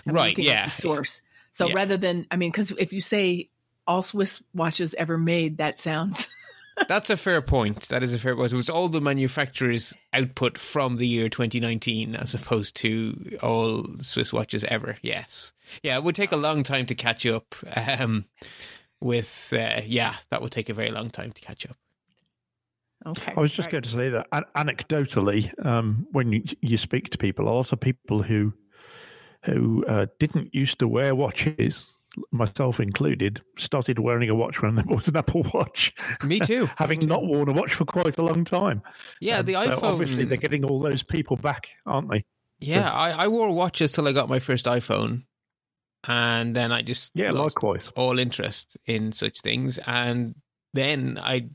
I'm 0.07 0.15
Right, 0.15 0.37
yeah. 0.39 0.69
Source. 0.69 1.23
So 1.53 1.69
Yeah. 1.69 1.75
rather 1.75 1.97
than, 1.97 2.27
I 2.31 2.37
mean, 2.37 2.51
because 2.51 2.73
if 2.79 2.93
you 2.93 3.01
say 3.01 3.49
all 3.87 4.03
Swiss 4.03 4.43
watches 4.55 4.95
ever 4.95 5.17
made, 5.17 5.59
that 5.59 5.81
sounds 5.81 6.27
That's 6.89 7.09
a 7.09 7.17
fair 7.17 7.41
point. 7.41 7.89
That 7.89 8.03
is 8.03 8.13
a 8.13 8.19
fair 8.19 8.35
point. 8.35 8.53
It 8.53 8.57
was 8.57 8.69
all 8.69 8.89
the 8.89 9.01
manufacturer's 9.01 9.95
output 10.13 10.59
from 10.59 10.97
the 10.97 11.07
year 11.07 11.29
2019 11.29 12.17
as 12.17 12.35
opposed 12.35 12.75
to 12.79 13.39
all 13.43 13.87
Swiss 14.01 14.33
watches 14.33 14.65
ever. 14.65 14.97
Yes. 15.01 15.53
Yeah, 15.85 15.95
it 15.95 16.03
would 16.03 16.17
take 16.17 16.33
a 16.33 16.37
long 16.37 16.65
time 16.65 16.87
to 16.87 16.95
catch 16.97 17.25
up. 17.27 17.55
Um, 17.77 18.25
with, 19.01 19.53
uh, 19.57 19.83
yeah, 19.87 20.15
that 20.31 20.43
would 20.43 20.51
take 20.51 20.69
a 20.69 20.75
very 20.75 20.91
long 20.91 21.11
time 21.11 21.31
to 21.33 21.41
catch 21.41 21.65
up. 21.65 21.77
Okay. 23.07 23.35
I 23.37 23.41
was 23.41 23.53
just 23.53 23.67
Right. 23.67 23.73
going 23.73 23.83
to 23.83 23.89
say 23.89 24.09
that 24.11 24.27
anecdotally, 24.57 25.51
um, 25.65 26.07
when 26.13 26.33
you, 26.33 26.43
you 26.61 26.77
speak 26.77 27.11
to 27.11 27.19
people, 27.19 27.49
a 27.49 27.51
lot 27.51 27.73
of 27.73 27.81
people 27.81 28.23
who 28.23 28.53
who 29.45 29.85
uh, 29.87 30.07
didn't 30.19 30.55
used 30.55 30.79
to 30.79 30.89
wear 30.89 31.15
watches, 31.15 31.87
myself 32.33 32.81
included, 32.81 33.43
started 33.59 33.99
wearing 33.99 34.31
a 34.31 34.35
watch 34.35 34.63
when 34.63 34.75
there 34.75 34.85
was 34.87 35.07
an 35.09 35.17
Apple 35.19 35.45
Watch. 35.53 35.93
Me 36.25 36.41
too. 36.41 36.71
Having 36.77 37.07
not 37.07 37.27
worn 37.27 37.51
a 37.51 37.53
watch 37.53 37.75
for 37.75 37.85
quite 37.85 38.17
a 38.17 38.23
long 38.23 38.45
time. 38.47 38.81
Yeah, 39.21 39.41
Um, 39.41 39.47
the 39.47 39.53
so 39.55 39.61
iPhone. 39.69 39.83
obviously, 39.83 40.25
they're 40.25 40.39
getting 40.39 40.65
all 40.65 40.81
those 40.81 41.03
people 41.03 41.37
back, 41.37 41.69
aren't 41.85 42.11
they? 42.11 42.25
yeah, 42.61 42.91
I, 42.91 43.25
I 43.25 43.29
wore 43.29 43.51
watches 43.55 43.93
till 43.93 44.09
I 44.09 44.13
got 44.13 44.31
my 44.31 44.39
first 44.39 44.65
iPhone. 44.65 45.25
And 46.07 46.55
then 46.57 46.73
I 46.73 46.83
just 46.83 47.13
Yeah, 47.15 47.31
lost 47.33 47.57
likewise. 47.63 47.91
all 47.97 48.19
interest 48.19 48.77
in 48.87 49.13
such 49.13 49.41
things. 49.41 49.79
And 49.87 50.35
then 50.73 51.19
I 51.23 51.49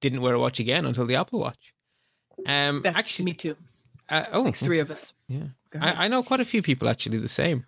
didn't 0.00 0.20
wear 0.22 0.34
a 0.34 0.40
watch 0.40 0.60
again 0.60 0.84
until 0.86 1.06
the 1.06 1.16
Apple 1.16 1.40
Watch. 1.40 1.72
Um, 2.46 2.82
That's 2.82 2.98
actually, 2.98 3.24
me 3.26 3.32
too. 3.34 3.56
uh, 4.08 4.24
oh, 4.32 4.44
Makes 4.44 4.60
three 4.60 4.78
of 4.78 4.90
us. 4.90 5.12
Yeah, 5.28 5.44
I, 5.80 6.04
I 6.04 6.08
know 6.08 6.22
quite 6.22 6.40
a 6.40 6.44
few 6.44 6.62
people 6.62 6.88
actually 6.88 7.18
the 7.18 7.28
same. 7.28 7.64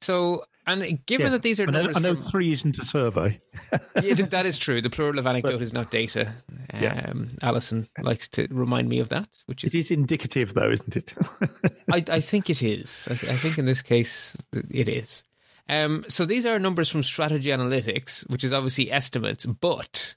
So, 0.00 0.44
and 0.66 1.04
given 1.06 1.26
Yeah. 1.26 1.30
that 1.30 1.42
these 1.42 1.60
are 1.60 1.62
I 1.64 1.66
know, 1.66 1.78
numbers, 1.82 1.96
I 1.96 2.00
know 2.00 2.14
from- 2.14 2.24
three 2.24 2.52
isn't 2.52 2.78
a 2.78 2.84
survey. 2.84 3.40
Yeah, 4.02 4.14
that 4.14 4.44
is 4.44 4.58
true. 4.58 4.82
The 4.82 4.90
plural 4.90 5.18
of 5.20 5.26
anecdote 5.26 5.62
is 5.62 5.72
not 5.72 5.90
data. 5.90 6.34
Um, 6.72 6.82
Yeah. 6.82 7.12
Alison 7.42 7.88
likes 8.02 8.28
to 8.30 8.46
remind 8.50 8.88
me 8.88 8.98
of 8.98 9.08
that, 9.10 9.28
which 9.46 9.62
It 9.64 9.68
is 9.74 9.86
is 9.86 9.90
indicative, 9.92 10.52
though, 10.54 10.70
isn't 10.72 10.96
it? 10.96 11.14
I, 11.92 12.04
I 12.08 12.20
think 12.20 12.50
it 12.50 12.60
is. 12.62 13.06
I, 13.10 13.14
th- 13.14 13.32
I 13.32 13.36
think 13.36 13.56
in 13.58 13.66
this 13.66 13.80
case 13.82 14.36
it 14.70 14.88
is. 14.88 15.22
Um, 15.68 16.04
so 16.08 16.24
these 16.24 16.44
are 16.44 16.58
numbers 16.58 16.88
from 16.88 17.02
Strategy 17.04 17.50
Analytics, 17.50 18.28
which 18.28 18.42
is 18.44 18.52
obviously 18.52 18.90
estimates, 18.92 19.46
but 19.46 20.16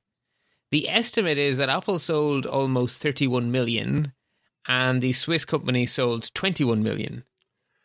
the 0.72 0.90
estimate 0.90 1.38
is 1.38 1.58
that 1.58 1.70
Apple 1.70 2.00
sold 2.00 2.46
almost 2.46 2.98
31 2.98 3.52
million 3.52 4.14
and 4.68 5.02
the 5.02 5.14
Swiss 5.14 5.46
company 5.46 5.86
sold 5.86 6.34
21 6.34 6.84
million. 6.84 7.24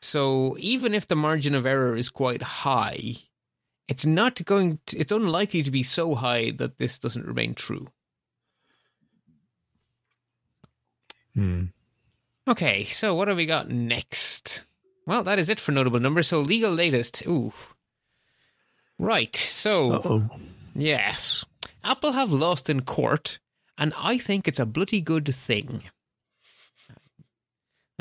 So 0.01 0.57
even 0.59 0.95
if 0.95 1.07
the 1.07 1.15
margin 1.15 1.55
of 1.55 1.65
error 1.65 1.97
is 1.97 2.09
quite 2.09 2.43
high, 2.43 3.15
it's 3.87 4.05
not 4.05 4.45
going 4.45 4.81
to, 4.87 4.99
it's 4.99 5.13
unlikely 5.13 5.63
to 5.63 5.71
be 5.71 5.85
so 5.85 6.17
high 6.17 6.51
that 6.53 6.79
this 6.79 6.99
doesn't 6.99 7.27
remain 7.27 7.55
true. 7.55 7.87
Hmm. 11.35 11.67
Okay, 12.49 12.85
so 12.85 13.15
what 13.15 13.29
have 13.29 13.37
we 13.37 13.47
got 13.47 13.71
next? 13.71 14.65
Well, 15.07 15.23
that 15.25 15.39
is 15.39 15.49
it 15.49 15.61
for 15.61 15.73
notable 15.73 16.01
numbers. 16.01 16.29
So 16.29 16.41
legal 16.41 16.73
latest. 16.73 17.25
Ooh. 17.27 17.53
Right. 18.99 19.35
So 19.35 19.93
Uh-oh. 19.95 20.31
yes. 20.75 21.45
Apple 21.85 22.13
have 22.13 22.33
lost 22.33 22.71
in 22.71 22.83
court, 22.83 23.39
and 23.77 23.93
I 23.97 24.19
think 24.19 24.47
it's 24.47 24.61
a 24.61 24.67
bloody 24.67 25.01
good 25.01 25.35
thing. 25.35 25.85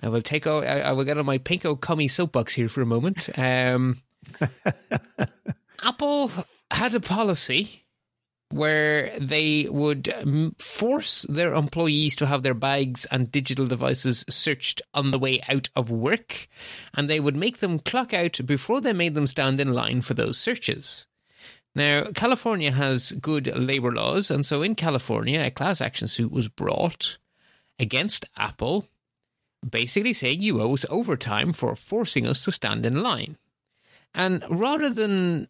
I 0.02 0.10
will 0.10 0.22
take 0.22 0.48
I 0.48 0.92
will 0.94 1.04
get 1.04 1.18
on 1.18 1.26
my 1.26 1.38
pinko 1.38 1.80
cummy 1.80 2.08
soapbox 2.08 2.54
here 2.54 2.70
for 2.70 2.82
a 2.82 2.86
moment. 2.88 3.38
Um, 3.38 4.02
Apple 5.84 6.32
had 6.72 6.96
a 6.96 7.00
policy 7.00 7.86
where 8.52 9.18
they 9.20 9.68
would 9.70 10.14
um, 10.14 10.56
force 10.60 11.26
their 11.30 11.54
employees 11.54 12.16
to 12.18 12.26
have 12.26 12.44
their 12.44 12.54
bags 12.54 13.06
and 13.06 13.32
digital 13.32 13.66
devices 13.66 14.26
searched 14.30 14.82
on 14.94 15.12
the 15.12 15.20
way 15.20 15.40
out 15.48 15.70
of 15.76 15.90
work, 15.90 16.48
and 16.94 17.10
they 17.10 17.20
would 17.20 17.36
make 17.36 17.58
them 17.58 17.80
clock 17.80 18.14
out 18.14 18.40
before 18.46 18.82
they 18.82 18.94
made 18.94 19.16
them 19.16 19.28
stand 19.28 19.60
in 19.60 19.74
line 19.74 20.02
for 20.02 20.14
those 20.14 20.38
searches. 20.38 21.08
Now, 21.74 22.06
California 22.14 22.72
has 22.72 23.14
good 23.14 23.48
labor 23.56 23.92
laws, 23.92 24.30
and 24.30 24.46
so 24.46 24.62
in 24.62 24.76
California, 24.76 25.42
a 25.42 25.52
class 25.52 25.80
action 25.80 26.08
suit 26.08 26.32
was 26.32 26.50
brought 26.50 27.18
against 27.80 28.26
Apple, 28.36 28.88
basically 29.68 30.14
saying 30.14 30.42
you 30.42 30.62
owe 30.62 30.74
us 30.74 30.86
overtime 30.90 31.54
for 31.54 31.76
forcing 31.76 32.28
us 32.28 32.44
to 32.44 32.52
stand 32.52 32.86
in 32.86 33.02
line. 33.02 33.38
And 34.14 34.44
rather 34.50 34.90
than 34.90 35.48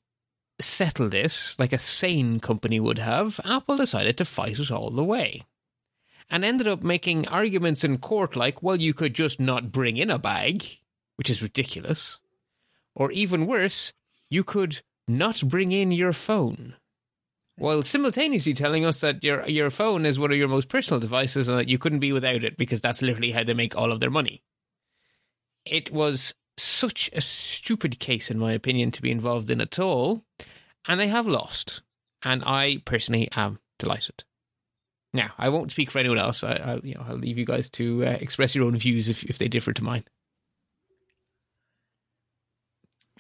settle 0.60 1.10
this 1.10 1.58
like 1.60 1.74
a 1.74 1.80
sane 1.80 2.40
company 2.40 2.80
would 2.80 3.00
have, 3.00 3.40
Apple 3.44 3.78
decided 3.78 4.18
to 4.18 4.26
fight 4.26 4.60
it 4.60 4.70
all 4.70 4.92
the 4.92 5.04
way. 5.04 5.44
And 6.30 6.46
ended 6.46 6.68
up 6.68 6.84
making 6.84 7.28
arguments 7.28 7.84
in 7.84 7.98
court 7.98 8.36
like, 8.36 8.62
well, 8.62 8.80
you 8.80 8.94
could 8.94 9.16
just 9.16 9.40
not 9.40 9.72
bring 9.72 9.98
in 9.98 10.12
a 10.12 10.20
bag, 10.20 10.66
which 11.16 11.30
is 11.30 11.42
ridiculous. 11.42 12.20
Or 12.96 13.12
even 13.12 13.48
worse, 13.48 13.92
you 14.30 14.44
could 14.44 14.82
not 15.08 15.48
bring 15.48 15.72
in 15.72 15.92
your 15.92 16.14
phone. 16.14 16.76
While 17.58 17.84
simultaneously 17.84 18.54
telling 18.54 18.86
us 18.86 19.02
that 19.02 19.24
your 19.24 19.48
your 19.48 19.70
phone 19.70 20.06
is 20.06 20.18
one 20.18 20.32
of 20.32 20.38
your 20.38 20.48
most 20.48 20.70
personal 20.70 21.00
devices 21.00 21.48
and 21.48 21.60
that 21.60 21.70
you 21.70 21.78
couldn't 21.78 22.00
be 22.00 22.12
without 22.12 22.44
it 22.44 22.58
because 22.58 22.82
that's 22.82 23.02
literally 23.02 23.32
how 23.32 23.44
they 23.44 23.54
make 23.54 23.76
all 23.76 23.92
of 23.92 24.00
their 24.00 24.10
money. 24.10 24.42
It 25.66 25.92
was 25.92 26.34
such 26.58 27.10
a 27.14 27.22
stupid 27.22 28.00
case, 28.00 28.32
in 28.32 28.40
my 28.40 28.54
opinion, 28.54 28.92
to 28.92 29.02
be 29.02 29.12
involved 29.12 29.50
in 29.50 29.62
at 29.62 29.78
all, 29.80 30.24
and 30.88 31.00
they 31.00 31.08
have 31.08 31.28
lost. 31.28 31.82
And 32.24 32.44
I 32.46 32.82
personally 32.86 33.30
am 33.36 33.60
delighted. 33.80 34.24
Now, 35.14 35.32
I 35.38 35.50
won't 35.50 35.72
speak 35.72 35.92
for 35.92 36.00
anyone 36.00 36.20
else. 36.20 36.44
I, 36.44 36.54
I 36.54 36.80
you 36.84 36.96
know, 36.96 37.06
I'll 37.08 37.18
leave 37.18 37.38
you 37.38 37.46
guys 37.46 37.70
to 37.72 38.06
uh, 38.06 38.10
express 38.22 38.56
your 38.56 38.66
own 38.66 38.78
views 38.78 39.10
if 39.10 39.24
if 39.24 39.38
they 39.38 39.48
differ 39.48 39.74
to 39.74 39.84
mine. 39.84 40.06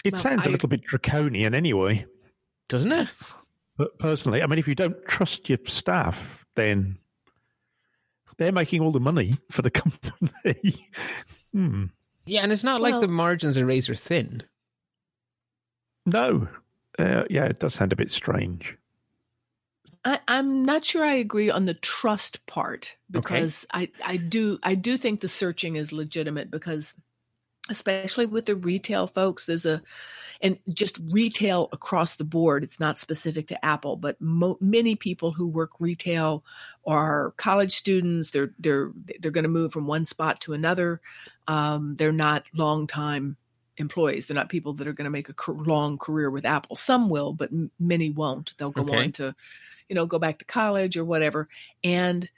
It 0.03 0.13
Well, 0.13 0.21
sounds 0.21 0.45
a 0.45 0.49
I- 0.49 0.51
little 0.51 0.69
bit 0.69 0.81
draconian 0.83 1.53
anyway. 1.53 2.05
Doesn't 2.69 2.91
it? 2.91 3.07
But 3.77 3.97
personally, 3.99 4.41
I 4.41 4.47
mean, 4.47 4.59
if 4.59 4.67
you 4.67 4.75
don't 4.75 4.95
trust 5.07 5.49
your 5.49 5.57
staff, 5.65 6.45
then 6.55 6.97
they're 8.37 8.51
making 8.51 8.81
all 8.81 8.91
the 8.91 8.99
money 8.99 9.33
for 9.51 9.61
the 9.61 9.71
company. 9.71 10.87
hmm. 11.53 11.85
Yeah, 12.25 12.41
and 12.43 12.51
it's 12.51 12.63
not 12.63 12.81
like 12.81 12.99
the 12.99 13.07
margins 13.07 13.57
are 13.57 13.65
razor 13.65 13.95
thin. 13.95 14.43
No. 16.05 16.47
Uh, 16.99 17.23
yeah, 17.29 17.45
it 17.45 17.59
does 17.59 17.73
sound 17.73 17.91
a 17.93 17.95
bit 17.95 18.11
strange. 18.11 18.77
I, 20.03 20.19
I'm 20.27 20.65
not 20.65 20.83
sure 20.85 21.05
I 21.05 21.13
agree 21.13 21.49
on 21.49 21.65
the 21.65 21.73
trust 21.75 22.45
part 22.47 22.95
because 23.09 23.65
I, 23.73 23.89
I 24.05 24.17
do 24.17 24.57
I 24.63 24.73
do 24.75 24.97
think 24.97 25.21
the 25.21 25.27
searching 25.29 25.75
is 25.75 25.91
legitimate 25.91 26.49
because 26.49 26.95
especially 27.69 28.25
with 28.25 28.45
the 28.45 28.55
retail 28.55 29.07
folks 29.07 29.45
there's 29.45 29.65
a 29.65 29.81
and 30.41 30.57
just 30.73 30.97
retail 31.11 31.69
across 31.71 32.15
the 32.15 32.23
board 32.23 32.63
it's 32.63 32.79
not 32.79 32.99
specific 32.99 33.47
to 33.47 33.65
Apple 33.65 33.95
but 33.95 34.19
mo- 34.19 34.57
many 34.59 34.95
people 34.95 35.31
who 35.31 35.47
work 35.47 35.71
retail 35.79 36.43
are 36.85 37.31
college 37.37 37.75
students 37.75 38.31
they're 38.31 38.53
they're 38.59 38.91
they're 39.19 39.31
going 39.31 39.43
to 39.43 39.49
move 39.49 39.71
from 39.71 39.85
one 39.87 40.05
spot 40.05 40.41
to 40.41 40.53
another 40.53 41.01
um, 41.47 41.95
they're 41.97 42.11
not 42.11 42.45
long 42.53 42.87
time 42.87 43.37
employees 43.77 44.25
they're 44.25 44.35
not 44.35 44.49
people 44.49 44.73
that 44.73 44.87
are 44.87 44.93
going 44.93 45.05
to 45.05 45.11
make 45.11 45.29
a 45.29 45.51
long 45.51 45.97
career 45.97 46.29
with 46.31 46.45
Apple 46.45 46.75
some 46.75 47.09
will 47.09 47.33
but 47.33 47.51
m- 47.51 47.71
many 47.79 48.09
won't 48.09 48.55
they'll 48.57 48.71
go 48.71 48.81
Okay. 48.81 49.05
on 49.05 49.11
to 49.11 49.35
you 49.89 49.95
know, 49.95 50.05
go 50.05 50.19
back 50.19 50.39
to 50.39 50.45
college 50.45 50.95
or 50.95 51.03
whatever. 51.03 51.49
And 51.83 52.29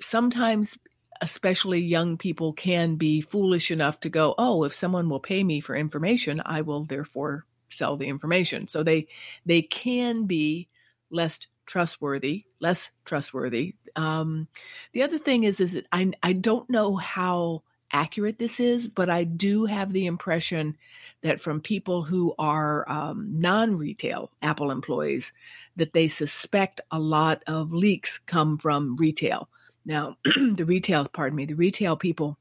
sometimes, 0.00 0.78
especially 1.22 1.80
young 1.80 2.18
people, 2.18 2.52
can 2.52 2.96
be 2.96 3.20
foolish 3.20 3.70
enough 3.70 4.00
to 4.00 4.10
go, 4.10 4.34
oh, 4.36 4.64
if 4.64 4.74
someone 4.74 5.08
will 5.08 5.20
pay 5.20 5.42
me 5.42 5.60
for 5.60 5.74
information, 5.74 6.42
I 6.44 6.62
will 6.62 6.84
therefore 6.84 7.46
sell 7.70 7.96
the 7.96 8.08
information. 8.08 8.68
So 8.68 8.82
they 8.82 9.06
they 9.46 9.62
can 9.62 10.26
be 10.26 10.68
less 11.10 11.38
trustworthy, 11.64 12.44
less 12.60 12.90
trustworthy. 13.04 13.76
Um, 13.94 14.48
the 14.92 15.04
other 15.04 15.18
thing 15.18 15.44
is, 15.44 15.60
is 15.60 15.72
that 15.72 15.86
I 15.92 16.12
I 16.22 16.32
don't 16.34 16.68
know 16.68 16.96
how 16.96 17.62
accurate 17.92 18.38
this 18.38 18.58
is, 18.58 18.88
but 18.88 19.08
I 19.08 19.24
do 19.24 19.66
have 19.66 19.92
the 19.92 20.06
impression 20.06 20.76
that 21.22 21.40
from 21.40 21.60
people 21.60 22.02
who 22.02 22.34
are 22.38 22.88
um, 22.90 23.38
non-retail 23.38 24.32
Apple 24.40 24.70
employees, 24.70 25.32
that 25.76 25.92
they 25.92 26.08
suspect 26.08 26.80
a 26.90 26.98
lot 26.98 27.42
of 27.46 27.72
leaks 27.72 28.18
come 28.18 28.58
from 28.58 28.96
retail. 28.96 29.48
Now, 29.84 30.16
the 30.24 30.64
retail, 30.66 31.06
pardon 31.08 31.36
me, 31.36 31.44
the 31.46 31.54
retail 31.54 31.96
people 31.96 32.38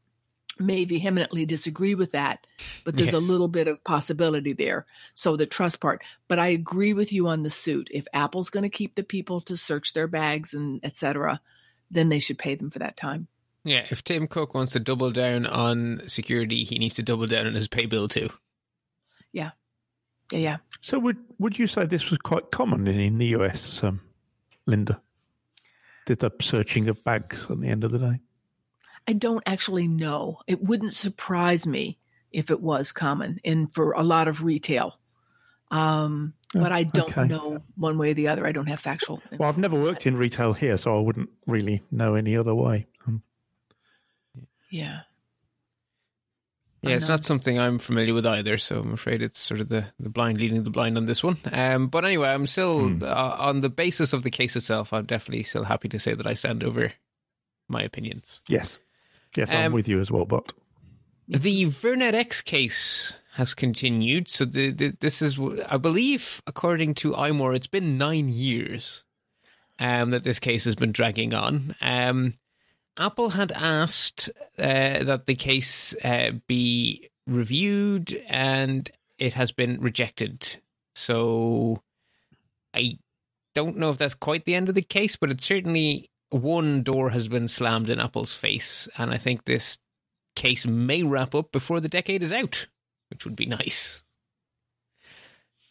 may 0.59 0.85
vehemently 0.85 1.45
disagree 1.45 1.95
with 1.95 2.11
that, 2.11 2.45
but 2.85 2.95
there's 2.95 3.13
Yes. 3.13 3.15
a 3.23 3.31
little 3.31 3.47
bit 3.47 3.67
of 3.67 3.83
possibility 3.83 4.53
there. 4.53 4.85
So 5.15 5.35
the 5.35 5.45
trust 5.47 5.79
part. 5.79 6.03
But 6.27 6.37
I 6.39 6.47
agree 6.47 6.93
with 6.93 7.11
you 7.11 7.27
on 7.27 7.41
the 7.43 7.49
suit. 7.49 7.87
If 7.91 8.05
Apple's 8.13 8.49
going 8.51 8.63
to 8.63 8.69
keep 8.69 8.95
the 8.95 9.03
people 9.03 9.41
to 9.41 9.57
search 9.57 9.93
their 9.93 10.07
bags 10.07 10.53
and 10.53 10.79
et 10.83 10.97
cetera, 10.97 11.41
then 11.89 12.09
they 12.09 12.19
should 12.19 12.37
pay 12.37 12.55
them 12.55 12.69
for 12.69 12.79
that 12.79 12.97
time. 12.97 13.27
Yeah, 13.63 13.85
if 13.89 14.03
Tim 14.03 14.27
Cook 14.27 14.53
wants 14.53 14.71
to 14.73 14.79
double 14.79 15.11
down 15.11 15.45
on 15.45 16.01
security, 16.07 16.63
he 16.63 16.79
needs 16.79 16.95
to 16.95 17.03
double 17.03 17.27
down 17.27 17.47
on 17.47 17.53
his 17.53 17.67
pay 17.67 17.85
bill 17.85 18.07
too. 18.07 18.29
Yeah, 19.33 19.51
yeah. 20.31 20.57
So 20.81 20.97
would 20.99 21.17
would 21.39 21.57
you 21.59 21.67
say 21.67 21.85
this 21.85 22.09
was 22.09 22.17
quite 22.19 22.51
common 22.51 22.87
in, 22.87 22.99
in 22.99 23.17
the 23.17 23.27
US, 23.37 23.83
um, 23.83 24.01
Linda? 24.65 24.99
Did 26.05 26.19
the 26.19 26.31
searching 26.41 26.89
of 26.89 27.03
bags 27.03 27.45
at 27.49 27.59
the 27.59 27.67
end 27.67 27.83
of 27.83 27.91
the 27.91 27.99
day? 27.99 28.19
I 29.07 29.13
don't 29.13 29.43
actually 29.45 29.87
know. 29.87 30.39
It 30.47 30.63
wouldn't 30.63 30.93
surprise 30.93 31.65
me 31.65 31.97
if 32.31 32.49
it 32.49 32.61
was 32.61 32.91
common 32.91 33.39
and 33.43 33.73
for 33.73 33.91
a 33.93 34.03
lot 34.03 34.27
of 34.27 34.43
retail. 34.43 34.97
Um, 35.69 36.33
but 36.53 36.71
I 36.71 36.83
don't 36.83 37.17
okay. 37.17 37.27
know 37.27 37.63
one 37.75 37.97
way 37.97 38.11
or 38.11 38.13
the 38.13 38.27
other. 38.27 38.45
I 38.45 38.51
don't 38.51 38.67
have 38.67 38.79
factual. 38.79 39.21
Well, 39.37 39.47
I've 39.47 39.57
never 39.57 39.79
worked 39.79 40.05
in 40.05 40.17
retail 40.17 40.53
here, 40.53 40.77
so 40.77 40.97
I 40.97 41.01
wouldn't 41.01 41.29
really 41.47 41.81
know 41.91 42.15
any 42.15 42.35
other 42.35 42.53
way. 42.53 42.87
Um, 43.07 43.23
yeah. 44.69 45.01
Yeah, 46.83 46.95
it's 46.95 47.07
not 47.07 47.23
something 47.23 47.59
I'm 47.59 47.77
familiar 47.77 48.13
with 48.13 48.25
either, 48.25 48.57
so 48.57 48.79
I'm 48.79 48.93
afraid 48.93 49.21
it's 49.21 49.37
sort 49.39 49.59
of 49.59 49.69
the, 49.69 49.85
the 49.99 50.09
blind 50.09 50.39
leading 50.39 50.63
the 50.63 50.71
blind 50.71 50.97
on 50.97 51.05
this 51.05 51.23
one. 51.23 51.37
Um, 51.51 51.87
but 51.89 52.03
anyway, 52.05 52.29
I'm 52.29 52.47
still, 52.47 52.89
Hmm. 52.89 53.03
uh, 53.03 53.35
on 53.39 53.61
the 53.61 53.69
basis 53.69 54.13
of 54.13 54.23
the 54.23 54.31
case 54.31 54.55
itself, 54.55 54.91
I'm 54.91 55.05
definitely 55.05 55.43
still 55.43 55.65
happy 55.65 55.89
to 55.89 55.99
say 55.99 56.15
that 56.15 56.25
I 56.25 56.33
stand 56.33 56.63
over 56.63 56.93
my 57.69 57.83
opinions. 57.83 58.41
yes, 58.47 58.79
yes, 59.37 59.49
Um, 59.51 59.57
I'm 59.57 59.73
with 59.73 59.87
you 59.87 59.99
as 60.01 60.09
well. 60.09 60.25
But 60.25 60.53
The 61.27 61.65
VirnetX 61.67 62.43
case 62.43 63.15
has 63.35 63.53
continued. 63.53 64.27
So 64.27 64.43
the, 64.45 64.71
the, 64.71 64.93
this 64.99 65.21
is, 65.21 65.39
I 65.69 65.77
believe, 65.77 66.41
according 66.47 66.95
to 66.95 67.11
iMore, 67.13 67.55
it's 67.55 67.67
been 67.67 67.97
nine 67.97 68.27
years 68.27 69.03
um, 69.79 70.09
that 70.09 70.23
this 70.23 70.39
case 70.39 70.65
has 70.65 70.75
been 70.75 70.91
dragging 70.91 71.33
on. 71.33 71.75
Um, 71.79 72.33
Apple 73.01 73.31
had 73.31 73.51
asked 73.51 74.29
uh, 74.57 75.03
that 75.03 75.25
the 75.25 75.35
case 75.35 75.95
uh, 76.03 76.31
be 76.47 77.09
reviewed, 77.27 78.23
and 78.27 78.89
it 79.17 79.33
has 79.33 79.51
been 79.51 79.81
rejected. 79.81 80.57
So 80.95 81.81
I 82.73 82.99
don't 83.55 83.77
know 83.77 83.89
if 83.89 83.97
that's 83.97 84.13
quite 84.13 84.45
the 84.45 84.55
end 84.55 84.69
of 84.69 84.75
the 84.75 84.81
case, 84.81 85.15
but 85.15 85.31
it's 85.31 85.45
certainly 85.45 86.09
one 86.29 86.83
door 86.83 87.09
has 87.09 87.27
been 87.27 87.47
slammed 87.47 87.89
in 87.89 87.99
Apple's 87.99 88.33
face, 88.33 88.87
and 88.97 89.11
I 89.11 89.17
think 89.17 89.45
this 89.45 89.77
case 90.35 90.65
may 90.65 91.03
wrap 91.03 91.35
up 91.35 91.51
before 91.51 91.79
the 91.79 91.89
decade 91.89 92.23
is 92.23 92.31
out, 92.31 92.67
which 93.09 93.25
would 93.25 93.35
be 93.35 93.45
nice. 93.47 94.03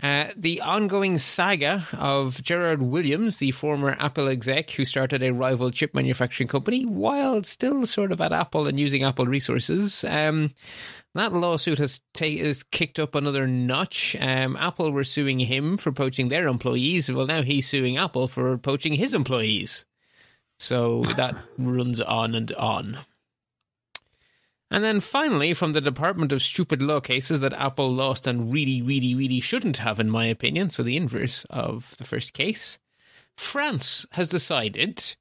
Uh, 0.03 0.29
the 0.35 0.61
ongoing 0.63 1.19
saga 1.19 1.87
of 1.93 2.43
Gerard 2.43 2.81
Williams, 2.81 3.37
the 3.37 3.51
former 3.51 3.97
Apple 3.99 4.29
exec 4.29 4.71
who 4.71 4.85
started 4.85 5.23
a 5.23 5.33
rival 5.33 5.71
chip 5.71 5.95
manufacturing 5.95 6.49
company 6.49 6.87
while 6.87 7.43
still 7.43 7.87
sort 7.87 8.11
of 8.11 8.21
at 8.21 8.33
Apple 8.33 8.67
and 8.67 8.81
using 8.81 9.03
Apple 9.03 9.27
resources. 9.27 10.03
Um, 10.05 10.55
that 11.15 11.35
lawsuit 11.35 11.79
has, 11.79 12.01
ta- 12.15 12.25
has 12.39 12.63
kicked 12.63 12.99
up 12.99 13.15
another 13.15 13.47
notch. 13.47 14.17
Um, 14.19 14.57
Apple 14.57 14.91
were 14.91 15.05
suing 15.05 15.41
him 15.41 15.77
for 15.77 15.93
poaching 15.93 16.29
their 16.29 16.49
employees. 16.49 17.13
Well, 17.13 17.27
now 17.27 17.43
he's 17.43 17.69
suing 17.69 17.99
Apple 17.99 18.27
for 18.27 18.57
poaching 18.57 18.95
his 18.95 19.13
employees. 19.13 19.85
So 20.59 21.03
that 21.17 21.37
runs 21.59 22.01
on 22.01 22.35
and 22.35 22.53
on. 22.53 22.99
And 24.70 24.85
then 24.85 25.00
finally, 25.00 25.52
from 25.52 25.72
the 25.72 25.80
Department 25.80 26.30
of 26.30 26.42
Stupid 26.42 26.80
Law 26.80 27.00
cases 27.00 27.40
that 27.40 27.52
Apple 27.54 27.92
lost 27.92 28.26
and 28.26 28.52
really, 28.52 28.80
really, 28.80 29.14
really 29.16 29.40
shouldn't 29.40 29.78
have, 29.78 29.98
in 29.98 30.09
my 30.09 30.26
opinion, 30.26 30.70
so 30.70 30.85
the 30.85 30.96
inverse 30.96 31.44
of 31.50 31.94
the 31.98 32.04
first 32.04 32.33
case, 32.33 32.78
France 33.37 34.06
has 34.12 34.28
decided 34.28 35.16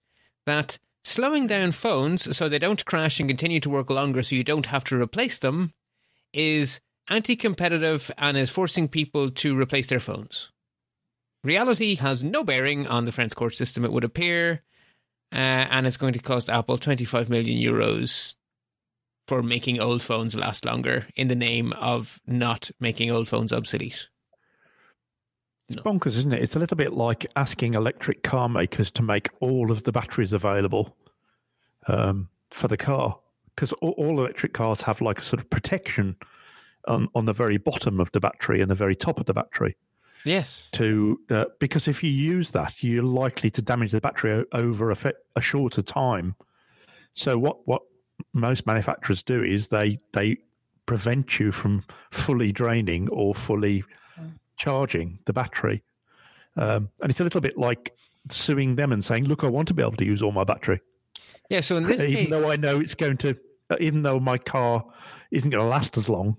that 0.45 0.77
slowing 1.03 1.47
down 1.47 1.71
phones 1.71 2.35
so 2.37 2.47
they 2.47 2.59
don't 2.59 2.85
crash 2.85 3.19
and 3.19 3.27
continue 3.27 3.59
to 3.59 3.69
work 3.69 3.89
longer 3.89 4.21
so 4.21 4.35
you 4.35 4.43
don't 4.43 4.67
have 4.67 4.83
to 4.83 5.01
replace 5.01 5.39
them 5.39 5.73
is 6.31 6.79
anti 7.09 7.35
competitive 7.35 8.11
and 8.19 8.37
is 8.37 8.51
forcing 8.51 8.87
people 8.87 9.31
to 9.31 9.59
replace 9.59 9.87
their 9.87 9.99
phones. 9.99 10.49
Reality 11.43 11.95
has 11.95 12.23
no 12.23 12.43
bearing 12.43 12.85
on 12.85 13.05
the 13.05 13.11
French 13.11 13.35
court 13.35 13.55
system, 13.55 13.83
it 13.83 13.91
would 13.91 14.03
appear, 14.03 14.63
uh, 15.31 15.65
and 15.71 15.87
it's 15.87 15.97
going 15.97 16.13
to 16.13 16.19
cost 16.19 16.49
Apple 16.49 16.77
25 16.77 17.29
million 17.29 17.57
euros 17.57 18.35
for 19.29 19.43
making 19.43 19.79
old 19.79 20.01
phones 20.01 20.33
last 20.33 20.65
longer 20.65 21.05
in 21.15 21.27
the 21.27 21.35
name 21.35 21.71
of 21.73 22.19
not 22.25 22.71
making 22.79 23.11
old 23.11 23.27
phones 23.27 23.53
obsolete. 23.53 24.07
It's 25.69 25.79
bonkers, 25.83 26.17
isn't 26.17 26.33
it? 26.33 26.41
It's 26.41 26.55
a 26.55 26.59
little 26.59 26.75
bit 26.75 26.93
like 26.93 27.27
asking 27.35 27.75
electric 27.75 28.23
car 28.23 28.49
makers 28.49 28.89
to 28.89 29.03
make 29.03 29.29
all 29.39 29.71
of 29.71 29.83
the 29.83 29.91
batteries 29.91 30.33
available 30.33 30.97
um, 31.87 32.27
for 32.49 32.67
the 32.67 32.75
car, 32.75 33.19
because 33.53 33.71
all, 33.73 33.91
all, 33.91 34.19
electric 34.19 34.53
cars 34.53 34.81
have 34.81 34.99
like 34.99 35.19
a 35.19 35.21
sort 35.21 35.39
of 35.39 35.47
protection 35.51 36.15
on, 36.87 37.07
on 37.13 37.25
the 37.25 37.33
very 37.33 37.57
bottom 37.57 37.99
of 37.99 38.11
the 38.13 38.19
battery 38.19 38.61
and 38.61 38.71
the 38.71 38.75
very 38.75 38.95
top 38.95 39.19
of 39.19 39.27
the 39.27 39.33
battery. 39.33 39.77
Yes. 40.25 40.69
To 40.71 41.19
uh, 41.29 41.45
because 41.59 41.87
if 41.87 42.03
you 42.03 42.09
use 42.09 42.49
that, 42.51 42.81
you're 42.81 43.03
likely 43.03 43.51
to 43.51 43.61
damage 43.61 43.91
the 43.91 44.01
battery 44.01 44.43
over 44.53 44.89
a, 44.89 44.97
a 45.35 45.41
shorter 45.41 45.83
time. 45.83 46.33
So 47.13 47.37
what 47.37 47.67
what 47.67 47.83
most 48.33 48.65
manufacturers 48.65 49.23
do 49.23 49.43
is 49.43 49.67
they 49.67 49.99
they 50.13 50.37
prevent 50.85 51.39
you 51.39 51.51
from 51.51 51.83
fully 52.11 52.51
draining 52.51 53.07
or 53.09 53.35
fully 53.35 53.83
charging 54.57 55.19
the 55.25 55.33
battery. 55.33 55.83
Um, 56.57 56.89
and 57.01 57.09
it's 57.09 57.19
a 57.19 57.23
little 57.23 57.41
bit 57.41 57.57
like 57.57 57.95
suing 58.29 58.75
them 58.75 58.91
and 58.91 59.03
saying, 59.03 59.25
"Look, 59.25 59.43
I 59.43 59.47
want 59.47 59.67
to 59.69 59.73
be 59.73 59.81
able 59.81 59.97
to 59.97 60.05
use 60.05 60.21
all 60.21 60.31
my 60.31 60.43
battery." 60.43 60.81
Yeah. 61.49 61.61
So 61.61 61.77
in 61.77 61.83
this 61.83 62.01
even 62.01 62.15
case, 62.15 62.27
even 62.27 62.41
though 62.41 62.51
I 62.51 62.55
know 62.55 62.79
it's 62.79 62.95
going 62.95 63.17
to, 63.17 63.37
even 63.79 64.03
though 64.03 64.19
my 64.19 64.37
car 64.37 64.85
isn't 65.31 65.49
going 65.49 65.63
to 65.63 65.67
last 65.67 65.97
as 65.97 66.09
long, 66.09 66.37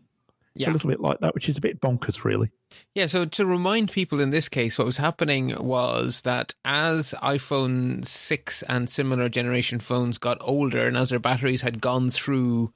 it's 0.55 0.67
yeah. 0.67 0.71
a 0.71 0.75
little 0.75 0.91
bit 0.91 1.01
like 1.01 1.21
that, 1.21 1.35
which 1.35 1.49
is 1.49 1.57
a 1.57 1.61
bit 1.61 1.81
bonkers, 1.81 2.25
really. 2.25 2.51
Yeah, 2.95 3.07
so 3.07 3.25
to 3.25 3.47
remind 3.47 3.93
people 3.93 4.21
in 4.21 4.31
this 4.31 4.49
case, 4.49 4.79
what 4.79 4.87
was 4.87 4.97
happening 4.97 5.55
was 5.63 6.23
that 6.23 6.55
as 6.65 7.15
iPhone 7.23 8.05
6 8.05 8.63
and 8.65 8.91
similar 8.91 9.29
generation 9.29 9.79
phones 9.79 10.19
got 10.19 10.39
older 10.41 10.89
and 10.89 10.97
as 10.97 11.11
their 11.11 11.21
batteries 11.21 11.63
had 11.63 11.81
gone 11.81 12.11
through, 12.11 12.73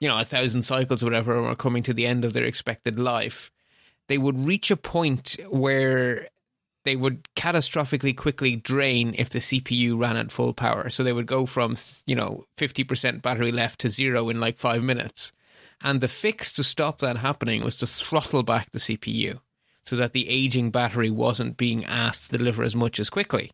you 0.00 0.08
know, 0.08 0.18
a 0.18 0.24
thousand 0.24 0.62
cycles 0.62 1.02
or 1.02 1.06
whatever, 1.06 1.36
and 1.36 1.46
were 1.46 1.54
coming 1.54 1.82
to 1.82 1.94
the 1.94 2.06
end 2.06 2.24
of 2.24 2.32
their 2.32 2.44
expected 2.44 2.98
life, 2.98 3.50
they 4.08 4.18
would 4.18 4.38
reach 4.38 4.70
a 4.70 4.76
point 4.76 5.36
where 5.50 6.28
they 6.84 6.96
would 6.96 7.28
catastrophically 7.36 8.16
quickly 8.16 8.56
drain 8.56 9.14
if 9.18 9.28
the 9.28 9.38
CPU 9.38 10.00
ran 10.00 10.16
at 10.16 10.32
full 10.32 10.54
power. 10.54 10.88
So 10.88 11.04
they 11.04 11.12
would 11.12 11.26
go 11.26 11.44
from, 11.44 11.74
you 12.06 12.16
know, 12.16 12.44
50% 12.56 13.20
battery 13.20 13.52
left 13.52 13.80
to 13.80 13.90
zero 13.90 14.30
in 14.30 14.40
like 14.40 14.56
five 14.56 14.82
minutes. 14.82 15.32
And 15.82 16.00
the 16.00 16.08
fix 16.08 16.52
to 16.54 16.64
stop 16.64 16.98
that 16.98 17.18
happening 17.18 17.62
was 17.62 17.76
to 17.78 17.86
throttle 17.86 18.42
back 18.42 18.70
the 18.70 18.78
CPU 18.78 19.40
so 19.84 19.96
that 19.96 20.12
the 20.12 20.28
aging 20.28 20.70
battery 20.70 21.10
wasn't 21.10 21.56
being 21.56 21.84
asked 21.84 22.30
to 22.30 22.38
deliver 22.38 22.62
as 22.62 22.76
much 22.76 23.00
as 23.00 23.10
quickly. 23.10 23.50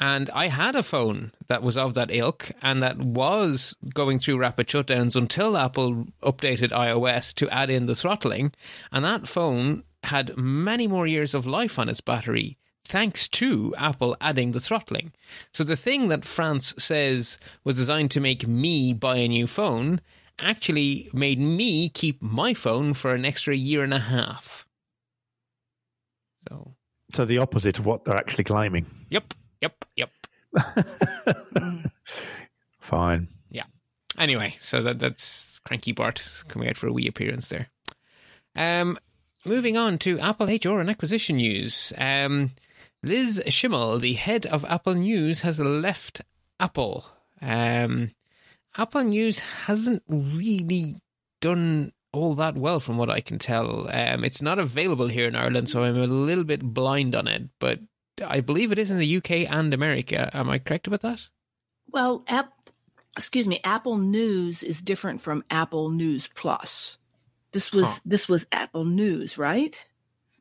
And 0.00 0.30
I 0.30 0.48
had 0.48 0.74
a 0.74 0.82
phone 0.82 1.32
that 1.46 1.62
was 1.62 1.76
of 1.76 1.94
that 1.94 2.10
ilk 2.10 2.50
and 2.60 2.82
that 2.82 2.98
was 2.98 3.76
going 3.94 4.18
through 4.18 4.38
rapid 4.38 4.66
shutdowns 4.66 5.14
until 5.14 5.56
Apple 5.56 6.06
updated 6.22 6.70
iOS 6.70 7.32
to 7.34 7.48
add 7.50 7.70
in 7.70 7.86
the 7.86 7.94
throttling. 7.94 8.52
And 8.90 9.04
that 9.04 9.28
phone 9.28 9.84
had 10.04 10.36
many 10.36 10.88
more 10.88 11.06
years 11.06 11.34
of 11.34 11.46
life 11.46 11.78
on 11.78 11.88
its 11.88 12.00
battery 12.00 12.58
thanks 12.84 13.28
to 13.28 13.74
Apple 13.78 14.16
adding 14.20 14.52
the 14.52 14.60
throttling. 14.60 15.12
So 15.52 15.62
the 15.64 15.76
thing 15.76 16.08
that 16.08 16.24
France 16.24 16.74
says 16.78 17.38
was 17.64 17.76
designed 17.76 18.10
to 18.12 18.20
make 18.20 18.46
me 18.46 18.92
buy 18.92 19.16
a 19.18 19.28
new 19.28 19.46
phone 19.46 20.00
actually 20.38 21.10
made 21.12 21.38
me 21.38 21.88
keep 21.88 22.20
my 22.22 22.54
phone 22.54 22.94
for 22.94 23.14
an 23.14 23.24
extra 23.24 23.56
year 23.56 23.82
and 23.82 23.94
a 23.94 23.98
half. 23.98 24.66
So, 26.48 26.74
so 27.14 27.24
the 27.24 27.38
opposite 27.38 27.78
of 27.78 27.86
what 27.86 28.04
they're 28.04 28.16
actually 28.16 28.44
claiming. 28.44 28.86
Yep, 29.10 29.34
yep, 29.60 29.84
yep. 29.96 30.10
Fine. 32.80 33.28
Yeah. 33.50 33.64
Anyway, 34.18 34.56
so 34.60 34.82
that 34.82 34.98
that's 34.98 35.60
Cranky 35.60 35.92
Bart 35.92 36.44
coming 36.48 36.68
out 36.68 36.76
for 36.76 36.88
a 36.88 36.92
wee 36.92 37.08
appearance 37.08 37.48
there. 37.48 37.68
Um, 38.54 38.98
moving 39.44 39.76
on 39.76 39.98
to 39.98 40.18
Apple 40.18 40.46
HR 40.46 40.80
and 40.80 40.90
acquisition 40.90 41.36
news. 41.36 41.92
Um, 41.96 42.50
Liz 43.02 43.42
Schimel, 43.46 44.00
the 44.00 44.14
head 44.14 44.46
of 44.46 44.64
Apple 44.66 44.94
News, 44.94 45.40
has 45.40 45.58
left 45.58 46.20
Apple. 46.60 47.06
Um, 47.40 48.10
Apple 48.76 49.04
News 49.04 49.38
hasn't 49.38 50.02
really 50.08 50.96
done 51.40 51.92
all 52.12 52.34
that 52.34 52.56
well, 52.56 52.80
from 52.80 52.98
what 52.98 53.10
I 53.10 53.20
can 53.20 53.38
tell. 53.38 53.88
Um, 53.92 54.24
it's 54.24 54.42
not 54.42 54.58
available 54.58 55.08
here 55.08 55.26
in 55.26 55.36
Ireland, 55.36 55.68
so 55.68 55.82
I'm 55.82 55.96
a 55.96 56.06
little 56.06 56.44
bit 56.44 56.62
blind 56.62 57.14
on 57.14 57.26
it. 57.26 57.48
But 57.58 57.80
I 58.24 58.40
believe 58.40 58.72
it 58.72 58.78
is 58.78 58.90
in 58.90 58.98
the 58.98 59.16
UK 59.16 59.50
and 59.50 59.72
America. 59.72 60.30
Am 60.34 60.50
I 60.50 60.58
correct 60.58 60.86
about 60.86 61.00
that? 61.02 61.28
Well, 61.90 62.24
app, 62.28 62.52
excuse 63.16 63.46
me, 63.46 63.60
Apple 63.64 63.98
News 63.98 64.62
is 64.62 64.82
different 64.82 65.20
from 65.20 65.44
Apple 65.50 65.90
News 65.90 66.28
Plus. 66.34 66.96
This 67.52 67.72
was 67.72 67.88
huh. 67.88 68.00
this 68.04 68.28
was 68.28 68.46
Apple 68.52 68.84
News, 68.84 69.36
right? 69.36 69.84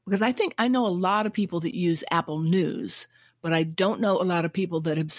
Because 0.05 0.21
I 0.21 0.31
think 0.31 0.55
I 0.57 0.67
know 0.67 0.87
a 0.87 0.89
lot 0.89 1.25
of 1.25 1.33
people 1.33 1.59
that 1.61 1.75
use 1.75 2.03
Apple 2.09 2.39
News, 2.39 3.07
but 3.41 3.53
I 3.53 3.63
don't 3.63 4.01
know 4.01 4.21
a 4.21 4.23
lot 4.23 4.45
of 4.45 4.53
people 4.53 4.81
that 4.81 4.97
have, 4.97 5.13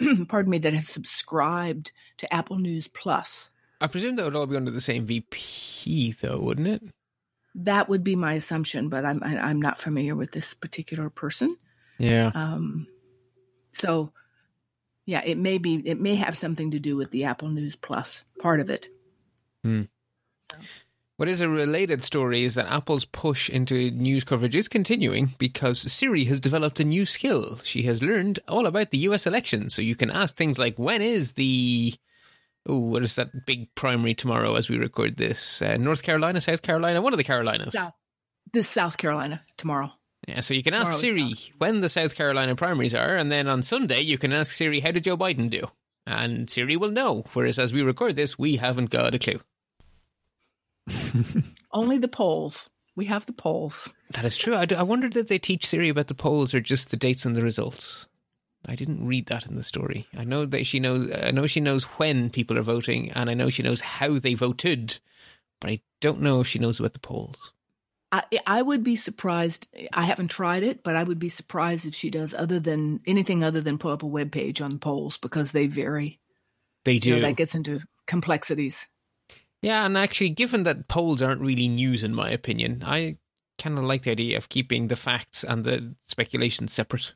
pardon 0.28 0.50
me, 0.50 0.58
that 0.58 0.72
have 0.72 0.86
subscribed 0.86 1.92
to 2.18 2.32
Apple 2.32 2.58
News 2.58 2.88
Plus. 2.88 3.50
I 3.80 3.86
presume 3.86 4.16
that 4.16 4.24
would 4.24 4.36
all 4.36 4.46
be 4.46 4.56
under 4.56 4.70
the 4.70 4.80
same 4.80 5.04
VP, 5.04 6.16
though, 6.20 6.38
wouldn't 6.38 6.68
it? 6.68 6.82
That 7.54 7.88
would 7.88 8.04
be 8.04 8.16
my 8.16 8.34
assumption, 8.34 8.88
but 8.88 9.04
I'm 9.04 9.22
I'm 9.22 9.60
not 9.60 9.80
familiar 9.80 10.14
with 10.14 10.32
this 10.32 10.54
particular 10.54 11.08
person. 11.08 11.56
Yeah. 11.98 12.30
Um. 12.34 12.86
So, 13.72 14.12
yeah, 15.06 15.22
it 15.24 15.38
may 15.38 15.58
be 15.58 15.76
it 15.86 16.00
may 16.00 16.16
have 16.16 16.36
something 16.36 16.70
to 16.72 16.78
do 16.78 16.96
with 16.96 17.10
the 17.10 17.24
Apple 17.24 17.48
News 17.48 17.76
Plus 17.76 18.24
part 18.38 18.60
of 18.60 18.68
it. 18.68 18.88
Hmm. 19.62 19.82
So. 20.50 20.58
What 21.18 21.30
is 21.30 21.40
a 21.40 21.48
related 21.48 22.04
story 22.04 22.44
is 22.44 22.56
that 22.56 22.70
Apple's 22.70 23.06
push 23.06 23.48
into 23.48 23.90
news 23.90 24.22
coverage 24.22 24.54
is 24.54 24.68
continuing 24.68 25.30
because 25.38 25.80
Siri 25.90 26.24
has 26.24 26.40
developed 26.40 26.78
a 26.78 26.84
new 26.84 27.06
skill. 27.06 27.58
She 27.64 27.84
has 27.84 28.02
learned 28.02 28.38
all 28.46 28.66
about 28.66 28.90
the 28.90 28.98
US 28.98 29.26
election, 29.26 29.70
so 29.70 29.80
you 29.80 29.96
can 29.96 30.10
ask 30.10 30.36
things 30.36 30.58
like, 30.58 30.78
when 30.78 31.00
is 31.00 31.32
the. 31.32 31.94
Oh, 32.68 32.80
what 32.80 33.02
is 33.02 33.14
that 33.14 33.46
big 33.46 33.74
primary 33.74 34.12
tomorrow 34.12 34.56
as 34.56 34.68
we 34.68 34.76
record 34.76 35.16
this? 35.16 35.62
Uh, 35.62 35.78
North 35.78 36.02
Carolina, 36.02 36.40
South 36.40 36.60
Carolina, 36.60 37.00
one 37.00 37.14
of 37.14 37.16
the 37.16 37.24
Carolinas. 37.24 37.72
South. 37.72 37.94
This 38.52 38.68
South 38.68 38.98
Carolina 38.98 39.40
tomorrow. 39.56 39.92
Yeah, 40.28 40.40
so 40.40 40.52
you 40.52 40.62
can 40.62 40.74
ask 40.74 41.00
tomorrow 41.00 41.00
Siri 41.00 41.34
when 41.56 41.80
the 41.80 41.88
South 41.88 42.14
Carolina 42.14 42.56
primaries 42.56 42.94
are, 42.94 43.16
and 43.16 43.32
then 43.32 43.48
on 43.48 43.62
Sunday 43.62 44.00
you 44.00 44.18
can 44.18 44.34
ask 44.34 44.52
Siri, 44.52 44.80
how 44.80 44.90
did 44.90 45.04
Joe 45.04 45.16
Biden 45.16 45.48
do? 45.48 45.68
And 46.06 46.50
Siri 46.50 46.76
will 46.76 46.90
know, 46.90 47.24
whereas 47.32 47.58
as 47.58 47.72
we 47.72 47.80
record 47.80 48.16
this, 48.16 48.38
we 48.38 48.56
haven't 48.56 48.90
got 48.90 49.14
a 49.14 49.18
clue. 49.18 49.40
Only 51.72 51.98
the 51.98 52.08
polls. 52.08 52.70
We 52.94 53.06
have 53.06 53.26
the 53.26 53.32
polls. 53.32 53.88
That 54.10 54.24
is 54.24 54.36
true. 54.36 54.56
I, 54.56 54.64
do, 54.64 54.74
I 54.74 54.82
wondered 54.82 55.12
did 55.12 55.28
they 55.28 55.38
teach 55.38 55.66
Siri 55.66 55.90
about 55.90 56.06
the 56.06 56.14
polls 56.14 56.54
or 56.54 56.60
just 56.60 56.90
the 56.90 56.96
dates 56.96 57.24
and 57.24 57.36
the 57.36 57.42
results. 57.42 58.06
I 58.66 58.74
didn't 58.74 59.06
read 59.06 59.26
that 59.26 59.46
in 59.46 59.54
the 59.54 59.62
story. 59.62 60.06
I 60.16 60.24
know 60.24 60.46
that 60.46 60.66
she 60.66 60.80
knows. 60.80 61.10
I 61.12 61.30
know 61.30 61.46
she 61.46 61.60
knows 61.60 61.84
when 61.84 62.30
people 62.30 62.58
are 62.58 62.62
voting, 62.62 63.12
and 63.12 63.30
I 63.30 63.34
know 63.34 63.50
she 63.50 63.62
knows 63.62 63.80
how 63.80 64.18
they 64.18 64.34
voted, 64.34 64.98
but 65.60 65.70
I 65.70 65.80
don't 66.00 66.20
know 66.20 66.40
if 66.40 66.48
she 66.48 66.58
knows 66.58 66.80
about 66.80 66.94
the 66.94 66.98
polls. 66.98 67.52
I, 68.10 68.24
I 68.46 68.62
would 68.62 68.82
be 68.82 68.96
surprised. 68.96 69.68
I 69.92 70.02
haven't 70.02 70.28
tried 70.28 70.62
it, 70.62 70.82
but 70.82 70.96
I 70.96 71.04
would 71.04 71.18
be 71.18 71.28
surprised 71.28 71.86
if 71.86 71.94
she 71.94 72.10
does 72.10 72.34
other 72.34 72.58
than 72.58 73.00
anything 73.06 73.44
other 73.44 73.60
than 73.60 73.78
pull 73.78 73.92
up 73.92 74.02
a 74.02 74.06
web 74.06 74.32
page 74.32 74.60
on 74.60 74.78
polls 74.78 75.16
because 75.16 75.52
they 75.52 75.66
vary. 75.66 76.18
They 76.84 76.98
do. 76.98 77.10
You 77.10 77.16
know, 77.16 77.22
that 77.22 77.36
gets 77.36 77.54
into 77.54 77.80
complexities. 78.06 78.86
Yeah, 79.62 79.84
and 79.84 79.96
actually, 79.96 80.30
given 80.30 80.64
that 80.64 80.88
polls 80.88 81.22
aren't 81.22 81.40
really 81.40 81.68
news, 81.68 82.04
in 82.04 82.14
my 82.14 82.30
opinion, 82.30 82.82
I 82.84 83.18
kind 83.58 83.78
of 83.78 83.84
like 83.84 84.02
the 84.02 84.10
idea 84.10 84.36
of 84.36 84.48
keeping 84.48 84.88
the 84.88 84.96
facts 84.96 85.42
and 85.44 85.64
the 85.64 85.94
speculation 86.04 86.68
separate, 86.68 87.14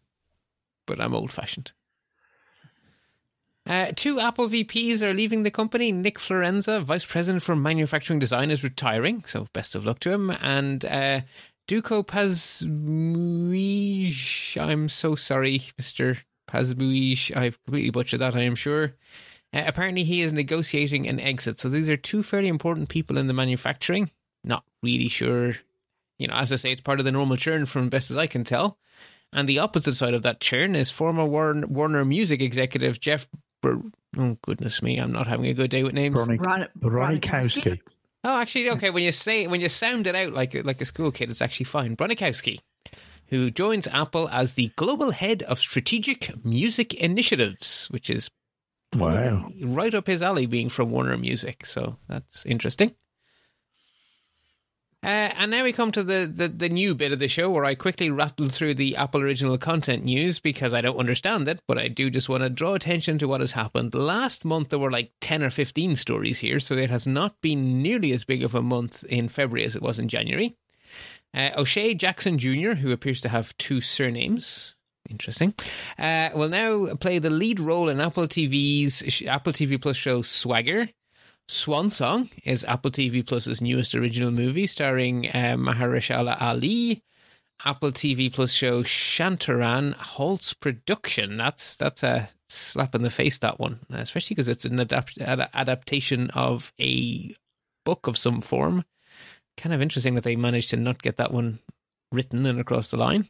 but 0.86 1.00
I'm 1.00 1.14
old 1.14 1.30
fashioned. 1.30 1.72
Uh, 3.66 3.92
two 3.94 4.18
Apple 4.18 4.48
VPs 4.48 5.02
are 5.02 5.12
leaving 5.12 5.42
the 5.42 5.50
company. 5.50 5.92
Nick 5.92 6.18
Forlenza, 6.18 6.82
Vice 6.82 7.04
President 7.04 7.42
for 7.42 7.54
Manufacturing 7.54 8.18
Design, 8.18 8.50
is 8.50 8.64
retiring, 8.64 9.22
so 9.26 9.46
best 9.52 9.74
of 9.74 9.84
luck 9.84 10.00
to 10.00 10.10
him. 10.10 10.30
And 10.30 10.84
uh, 10.86 11.20
Duco 11.68 12.02
Pasmooij, 12.02 12.70
I'm 14.60 14.88
so 14.88 15.14
sorry, 15.14 15.62
Mr. 15.80 16.18
Pasmooij, 16.48 17.36
I've 17.36 17.62
completely 17.64 17.90
butchered 17.90 18.20
that, 18.20 18.34
I 18.34 18.40
am 18.40 18.54
sure. 18.54 18.94
Uh, 19.52 19.64
apparently, 19.66 20.04
he 20.04 20.22
is 20.22 20.32
negotiating 20.32 21.08
an 21.08 21.18
exit. 21.20 21.58
So 21.58 21.68
these 21.68 21.88
are 21.88 21.96
two 21.96 22.22
fairly 22.22 22.48
important 22.48 22.88
people 22.88 23.18
in 23.18 23.26
the 23.26 23.32
manufacturing. 23.32 24.10
Not 24.44 24.64
really 24.82 25.08
sure. 25.08 25.54
You 26.18 26.28
know, 26.28 26.34
as 26.34 26.52
I 26.52 26.56
say, 26.56 26.70
it's 26.72 26.80
part 26.80 27.00
of 27.00 27.04
the 27.04 27.12
normal 27.12 27.36
churn 27.36 27.66
from 27.66 27.88
best 27.88 28.10
as 28.10 28.16
I 28.16 28.26
can 28.26 28.44
tell. 28.44 28.78
And 29.32 29.48
the 29.48 29.58
opposite 29.60 29.94
side 29.94 30.14
of 30.14 30.22
that 30.22 30.40
churn 30.40 30.74
is 30.74 30.90
former 30.90 31.24
Warner, 31.24 31.66
Warner 31.66 32.04
Music 32.04 32.40
executive 32.40 33.00
Jeff. 33.00 33.28
Bur- 33.62 33.82
oh 34.18 34.36
goodness 34.42 34.82
me, 34.82 34.98
I'm 34.98 35.12
not 35.12 35.26
having 35.26 35.46
a 35.46 35.54
good 35.54 35.70
day 35.70 35.82
with 35.82 35.92
names. 35.92 36.16
Ronnie, 36.16 36.38
Ron- 36.38 36.68
Ronikowski. 36.80 37.80
Oh, 38.24 38.38
actually, 38.38 38.70
okay. 38.70 38.90
When 38.90 39.02
you 39.02 39.12
say 39.12 39.46
when 39.46 39.60
you 39.60 39.68
sound 39.68 40.06
it 40.06 40.14
out 40.14 40.32
like 40.32 40.54
like 40.64 40.80
a 40.80 40.84
school 40.84 41.12
kid, 41.12 41.30
it's 41.30 41.42
actually 41.42 41.64
fine. 41.64 41.96
Bronikowski, 41.96 42.58
who 43.28 43.50
joins 43.50 43.86
Apple 43.86 44.28
as 44.30 44.54
the 44.54 44.72
global 44.76 45.12
head 45.12 45.42
of 45.44 45.58
strategic 45.58 46.44
music 46.44 46.92
initiatives, 46.94 47.86
which 47.90 48.10
is 48.10 48.30
Wow. 48.94 49.52
right 49.62 49.94
up 49.94 50.06
his 50.06 50.22
alley, 50.22 50.46
being 50.46 50.68
from 50.68 50.90
Warner 50.90 51.16
Music. 51.16 51.64
So 51.64 51.96
that's 52.08 52.44
interesting. 52.44 52.94
Uh, 55.02 55.32
and 55.38 55.50
now 55.50 55.64
we 55.64 55.72
come 55.72 55.90
to 55.92 56.02
the, 56.02 56.30
the, 56.30 56.46
the 56.46 56.68
new 56.68 56.94
bit 56.94 57.10
of 57.10 57.18
the 57.18 57.28
show 57.28 57.48
where 57.50 57.64
I 57.64 57.74
quickly 57.74 58.10
rattle 58.10 58.48
through 58.50 58.74
the 58.74 58.96
Apple 58.96 59.22
original 59.22 59.56
content 59.56 60.04
news 60.04 60.40
because 60.40 60.74
I 60.74 60.82
don't 60.82 60.98
understand 60.98 61.48
it, 61.48 61.60
but 61.66 61.78
I 61.78 61.88
do 61.88 62.10
just 62.10 62.28
want 62.28 62.42
to 62.42 62.50
draw 62.50 62.74
attention 62.74 63.16
to 63.18 63.28
what 63.28 63.40
has 63.40 63.52
happened. 63.52 63.94
Last 63.94 64.44
month 64.44 64.68
there 64.68 64.78
were 64.78 64.90
like 64.90 65.12
10 65.22 65.42
or 65.42 65.48
15 65.48 65.96
stories 65.96 66.40
here, 66.40 66.60
so 66.60 66.76
it 66.76 66.90
has 66.90 67.06
not 67.06 67.40
been 67.40 67.80
nearly 67.80 68.12
as 68.12 68.24
big 68.24 68.42
of 68.42 68.54
a 68.54 68.60
month 68.60 69.02
in 69.04 69.30
February 69.30 69.64
as 69.64 69.74
it 69.74 69.82
was 69.82 69.98
in 69.98 70.08
January. 70.08 70.56
Uh, 71.32 71.50
O'Shea 71.56 71.94
Jackson 71.94 72.36
Jr., 72.36 72.72
who 72.72 72.92
appears 72.92 73.22
to 73.22 73.30
have 73.30 73.56
two 73.56 73.80
surnames, 73.80 74.74
interesting, 75.08 75.54
uh, 75.98 76.30
will 76.34 76.48
now 76.48 76.94
play 76.94 77.18
the 77.18 77.30
lead 77.30 77.60
role 77.60 77.88
in 77.88 78.00
Apple 78.00 78.26
TV's 78.26 79.22
Apple 79.26 79.52
TV 79.52 79.80
Plus 79.80 79.96
show 79.96 80.22
Swagger. 80.22 80.88
Swan 81.48 81.90
Song 81.90 82.30
is 82.44 82.64
Apple 82.64 82.92
TV 82.92 83.26
Plus's 83.26 83.60
newest 83.60 83.94
original 83.94 84.30
movie 84.30 84.68
starring 84.68 85.28
uh, 85.28 86.36
Ali. 86.40 87.02
Apple 87.64 87.92
TV 87.92 88.32
Plus 88.32 88.52
show 88.52 88.82
Shantaram 88.82 89.94
Holtz 89.94 90.54
production. 90.54 91.36
That's 91.36 91.76
that's 91.76 92.02
a 92.02 92.30
slap 92.48 92.94
in 92.94 93.02
the 93.02 93.10
face. 93.10 93.38
That 93.38 93.58
one, 93.58 93.80
especially 93.90 94.34
because 94.34 94.48
it's 94.48 94.64
an 94.64 94.78
adapt- 94.78 95.20
ad- 95.20 95.50
adaptation 95.52 96.30
of 96.30 96.72
a 96.80 97.34
book 97.84 98.06
of 98.06 98.16
some 98.16 98.40
form. 98.40 98.84
Kind 99.56 99.74
of 99.74 99.82
interesting 99.82 100.14
that 100.14 100.24
they 100.24 100.36
managed 100.36 100.70
to 100.70 100.76
not 100.76 101.02
get 101.02 101.16
that 101.16 101.32
one 101.32 101.58
written 102.12 102.46
and 102.46 102.60
across 102.60 102.88
the 102.88 102.96
line. 102.96 103.28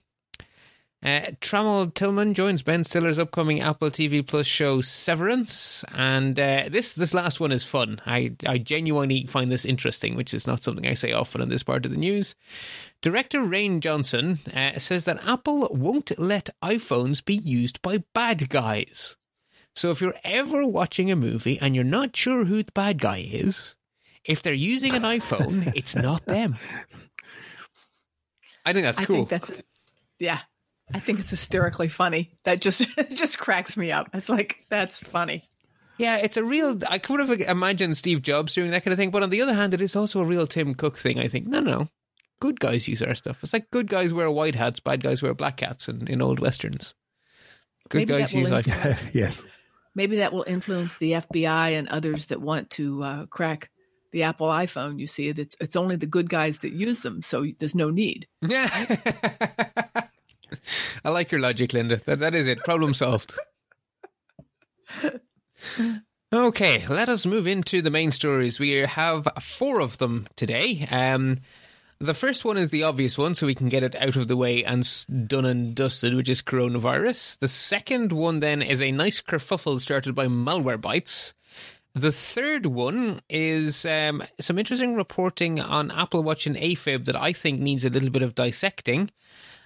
Uh, 1.03 1.31
Trammell 1.41 1.95
Tillman 1.95 2.35
joins 2.35 2.61
Ben 2.61 2.85
Stiller's 2.85 3.19
upcoming 3.19 3.59
Apple 3.61 3.91
TV 3.91 4.27
Plus 4.27 4.47
show 4.47 4.83
Severance, 4.83 5.83
and 5.93 6.39
uh, 6.39 6.69
this 6.71 6.93
this 6.93 7.15
last 7.15 7.41
one 7.41 7.53
is 7.53 7.65
fun. 7.65 8.03
I 8.05 8.33
I 8.47 8.59
genuinely 8.59 9.25
find 9.25 9.51
this 9.51 9.65
interesting, 9.65 10.15
which 10.15 10.35
is 10.35 10.47
not 10.47 10.63
something 10.63 10.87
I 10.87 10.93
say 10.93 11.13
often 11.13 11.41
in 11.41 11.49
this 11.49 11.63
part 11.63 11.87
of 11.87 11.91
the 11.91 11.97
news. 11.97 12.35
Director 13.01 13.41
Rian 13.41 13.81
Johnson 13.81 14.41
uh, 14.55 14.79
says 14.79 15.07
that 15.07 15.27
Apple 15.27 15.69
won't 15.71 16.19
let 16.19 16.51
iPhones 16.63 17.25
be 17.25 17.37
used 17.37 17.81
by 17.81 18.05
bad 18.15 18.51
guys. 18.51 19.17
So 19.75 19.91
if 19.91 20.03
you're 20.03 20.19
ever 20.23 20.67
watching 20.67 21.11
a 21.11 21.17
movie 21.17 21.59
and 21.61 21.75
you're 21.75 21.83
not 21.83 22.15
sure 22.15 22.45
who 22.45 22.63
the 22.63 22.73
bad 22.73 23.01
guy 23.01 23.27
is, 23.27 23.75
if 24.23 24.43
they're 24.43 24.53
using 24.53 24.95
an 24.95 25.05
iPhone, 25.05 25.73
it's 25.75 25.97
not 25.97 26.27
them. 26.27 26.59
I 28.67 28.75
think 28.75 28.85
that's 28.85 29.01
I 29.01 29.05
cool. 29.07 29.25
think 29.25 29.47
that's 29.47 29.63
yeah. 30.19 30.41
I 30.95 31.01
think 31.01 31.21
it's 31.21 31.31
hysterically 31.31 31.89
funny. 31.89 32.33
That 32.45 32.61
just 32.61 32.87
just 33.11 33.39
cracks 33.39 33.77
me 33.77 33.93
up. 33.93 34.09
It's 34.15 34.29
like 34.29 34.65
that's 34.69 35.01
funny. 35.01 35.45
Yeah, 35.99 36.17
it's 36.17 36.37
a 36.37 36.45
real. 36.45 36.79
I 36.89 36.99
could 36.99 37.21
have 37.21 37.31
imagined 37.43 37.97
Steve 37.97 38.23
Jobs 38.23 38.55
doing 38.55 38.71
that 38.71 38.85
kind 38.85 38.93
of 38.93 38.99
thing, 38.99 39.11
but 39.11 39.23
on 39.23 39.31
the 39.31 39.43
other 39.43 39.55
hand, 39.55 39.75
it 39.75 39.81
is 39.81 39.95
also 39.95 40.21
a 40.21 40.25
real 40.25 40.47
Tim 40.47 40.75
Cook 40.75 40.97
thing. 40.97 41.19
I 41.19 41.29
think 41.29 41.47
no, 41.47 41.61
no, 41.61 41.89
good 42.41 42.59
guys 42.59 42.89
use 42.89 43.03
our 43.03 43.15
stuff. 43.15 43.39
It's 43.43 43.53
like 43.53 43.71
good 43.71 43.89
guys 43.89 44.13
wear 44.15 44.31
white 44.31 44.55
hats, 44.55 44.81
bad 44.81 45.03
guys 45.03 45.23
wear 45.23 45.35
black 45.35 45.61
hats 45.61 45.89
in, 45.89 46.07
in 46.09 46.23
old 46.23 46.41
westerns. 46.41 46.95
Good 47.91 47.99
Maybe 48.09 48.13
guys 48.21 48.31
that 48.31 48.37
will 48.37 48.49
use 48.49 48.51
iPhones. 48.67 48.75
influence- 48.77 49.11
yes. 49.15 49.43
Maybe 49.95 50.17
that 50.19 50.33
will 50.33 50.45
influence 50.47 50.97
the 50.99 51.13
FBI 51.13 51.73
and 51.79 51.89
others 51.89 52.27
that 52.27 52.41
want 52.41 52.71
to 52.71 53.03
uh, 53.03 53.27
crack 53.27 53.69
the 54.13 54.23
Apple 54.23 54.47
iPhone. 54.47 54.99
You 55.01 55.07
see, 55.09 55.29
it's 55.29 55.57
it's 55.61 55.77
only 55.77 55.97
the 55.97 56.07
good 56.07 56.31
guys 56.31 56.61
that 56.61 56.73
use 56.73 57.03
them, 57.03 57.23
so 57.23 57.45
there's 57.59 57.75
no 57.75 57.91
need. 57.91 58.27
Yeah. 58.49 58.97
I 61.05 61.11
like 61.11 61.31
your 61.31 61.41
logic, 61.41 61.73
Linda. 61.73 62.01
That 62.07 62.19
that 62.21 62.35
is 62.35 62.47
it. 62.47 62.65
Problem 62.65 62.95
solved. 62.95 63.39
Okay, 66.33 66.87
let 66.87 67.09
us 67.09 67.27
move 67.27 67.49
into 67.49 67.83
the 67.83 67.91
main 67.91 68.13
stories. 68.13 68.61
We 68.61 68.71
have 68.71 69.27
four 69.41 69.81
of 69.81 69.99
them 69.99 70.29
today. 70.37 70.87
Um, 70.89 71.39
the 71.99 72.15
first 72.15 72.45
one 72.45 72.57
is 72.57 72.71
the 72.71 72.85
obvious 72.85 73.19
one, 73.19 73.35
so 73.35 73.49
we 73.49 73.55
can 73.57 73.69
get 73.69 73.83
it 73.83 73.97
out 73.97 74.15
of 74.15 74.29
the 74.29 74.37
way 74.37 74.63
and 74.63 74.89
done 75.27 75.45
and 75.45 75.75
dusted, 75.75 76.15
which 76.15 76.29
is 76.29 76.41
coronavirus. 76.41 77.41
The 77.41 77.49
second 77.49 78.13
one 78.13 78.39
then 78.39 78.63
is 78.63 78.81
a 78.81 78.93
nice 78.93 79.21
kerfuffle 79.21 79.81
started 79.81 80.15
by 80.15 80.29
Malwarebytes. 80.29 81.35
The 81.95 82.13
third 82.13 82.67
one 82.67 83.21
is 83.29 83.85
um, 83.85 84.23
some 84.39 84.57
interesting 84.57 84.95
reporting 84.95 85.59
on 85.59 85.91
Apple 85.91 86.23
Watch 86.23 86.47
and 86.47 86.55
AFib 86.55 87.07
that 87.07 87.21
I 87.21 87.33
think 87.33 87.61
needs 87.61 87.85
a 87.85 87.91
little 87.91 88.11
bit 88.11 88.23
of 88.23 88.37
dissecting. 88.37 89.11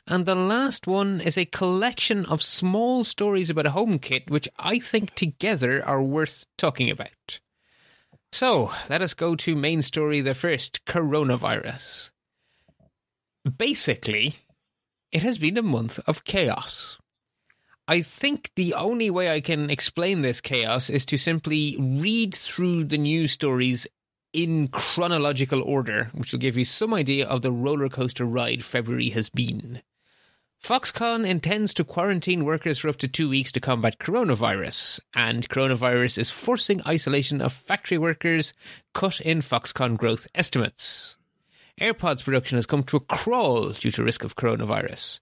And 0.06 0.26
the 0.26 0.34
last 0.34 0.86
one 0.86 1.20
is 1.22 1.38
a 1.38 1.46
collection 1.46 2.26
of 2.26 2.42
small 2.42 3.04
stories 3.04 3.48
about 3.48 3.66
a 3.66 3.70
home 3.70 3.98
kit, 3.98 4.30
which 4.30 4.48
I 4.58 4.78
think 4.78 5.14
together 5.14 5.82
are 5.84 6.02
worth 6.02 6.44
talking 6.58 6.90
about. 6.90 7.40
So 8.30 8.70
let 8.90 9.00
us 9.00 9.14
go 9.14 9.34
to 9.36 9.56
main 9.56 9.80
story 9.80 10.20
the 10.20 10.34
first 10.34 10.84
coronavirus. 10.84 12.10
Basically, 13.56 14.34
it 15.10 15.22
has 15.22 15.38
been 15.38 15.56
a 15.56 15.62
month 15.62 16.00
of 16.06 16.24
chaos. 16.24 16.98
I 17.88 18.02
think 18.02 18.50
the 18.56 18.74
only 18.74 19.10
way 19.10 19.32
I 19.32 19.40
can 19.40 19.70
explain 19.70 20.22
this 20.22 20.40
chaos 20.40 20.90
is 20.90 21.06
to 21.06 21.16
simply 21.16 21.76
read 21.78 22.34
through 22.34 22.84
the 22.84 22.98
news 22.98 23.32
stories 23.32 23.86
in 24.34 24.68
chronological 24.68 25.62
order, 25.62 26.10
which 26.12 26.32
will 26.32 26.40
give 26.40 26.58
you 26.58 26.64
some 26.64 26.92
idea 26.92 27.26
of 27.26 27.42
the 27.42 27.52
roller 27.52 27.88
coaster 27.88 28.24
ride 28.24 28.64
February 28.64 29.10
has 29.10 29.30
been. 29.30 29.80
Foxconn 30.64 31.26
intends 31.26 31.74
to 31.74 31.84
quarantine 31.84 32.42
workers 32.42 32.78
for 32.78 32.88
up 32.88 32.96
to 32.96 33.06
two 33.06 33.28
weeks 33.28 33.52
to 33.52 33.60
combat 33.60 33.98
coronavirus, 33.98 34.98
and 35.14 35.46
coronavirus 35.50 36.16
is 36.16 36.30
forcing 36.30 36.80
isolation 36.86 37.42
of 37.42 37.52
factory 37.52 37.98
workers, 37.98 38.54
cut 38.94 39.20
in 39.20 39.42
Foxconn 39.42 39.98
growth 39.98 40.26
estimates. 40.34 41.16
AirPods 41.78 42.24
production 42.24 42.56
has 42.56 42.64
come 42.64 42.82
to 42.84 42.96
a 42.96 43.00
crawl 43.00 43.72
due 43.72 43.90
to 43.90 44.02
risk 44.02 44.24
of 44.24 44.36
coronavirus. 44.36 45.20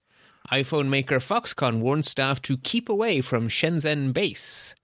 iPhone 0.49 0.87
maker 0.87 1.19
Foxconn 1.19 1.81
warns 1.81 2.09
staff 2.09 2.41
to 2.43 2.55
keep 2.55 2.87
away 2.87 3.19
from 3.19 3.49
Shenzhen 3.49 4.13
base. 4.13 4.75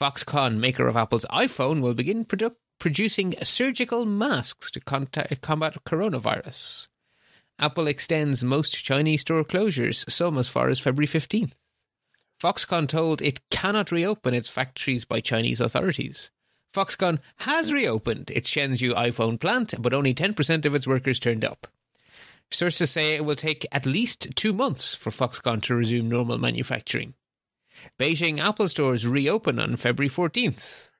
Foxconn, 0.00 0.58
maker 0.58 0.86
of 0.86 0.96
Apple's 0.96 1.26
iPhone, 1.32 1.80
will 1.80 1.94
begin 1.94 2.24
produ- 2.24 2.54
producing 2.78 3.34
surgical 3.42 4.06
masks 4.06 4.70
to 4.70 4.78
combat 4.78 5.84
coronavirus. 5.84 6.86
Apple 7.58 7.86
extends 7.86 8.44
most 8.44 8.84
Chinese 8.84 9.22
store 9.22 9.44
closures, 9.44 10.08
some 10.10 10.36
as 10.36 10.48
far 10.48 10.68
as 10.68 10.78
February 10.78 11.06
15th. 11.06 11.52
Foxconn 12.40 12.86
told 12.86 13.22
it 13.22 13.48
cannot 13.50 13.90
reopen 13.90 14.34
its 14.34 14.48
factories 14.48 15.06
by 15.06 15.20
Chinese 15.20 15.60
authorities. 15.60 16.30
Foxconn 16.74 17.18
has 17.38 17.72
reopened 17.72 18.30
its 18.30 18.50
Shenzhou 18.50 18.92
iPhone 18.94 19.40
plant, 19.40 19.74
but 19.80 19.94
only 19.94 20.12
10% 20.12 20.66
of 20.66 20.74
its 20.74 20.86
workers 20.86 21.18
turned 21.18 21.44
up. 21.44 21.66
Sources 22.50 22.90
say 22.90 23.14
it 23.14 23.24
will 23.24 23.34
take 23.34 23.66
at 23.72 23.86
least 23.86 24.36
two 24.36 24.52
months 24.52 24.94
for 24.94 25.10
Foxconn 25.10 25.62
to 25.62 25.74
resume 25.74 26.08
normal 26.10 26.36
manufacturing. 26.36 27.14
Beijing 27.98 28.38
Apple 28.38 28.68
stores 28.68 29.06
reopen 29.06 29.58
on 29.58 29.76
February 29.76 30.10
14th. 30.10 30.90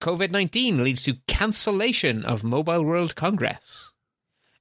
COVID 0.00 0.30
19 0.30 0.82
leads 0.82 1.02
to 1.04 1.18
cancellation 1.26 2.24
of 2.24 2.42
Mobile 2.42 2.82
World 2.82 3.14
Congress. 3.14 3.89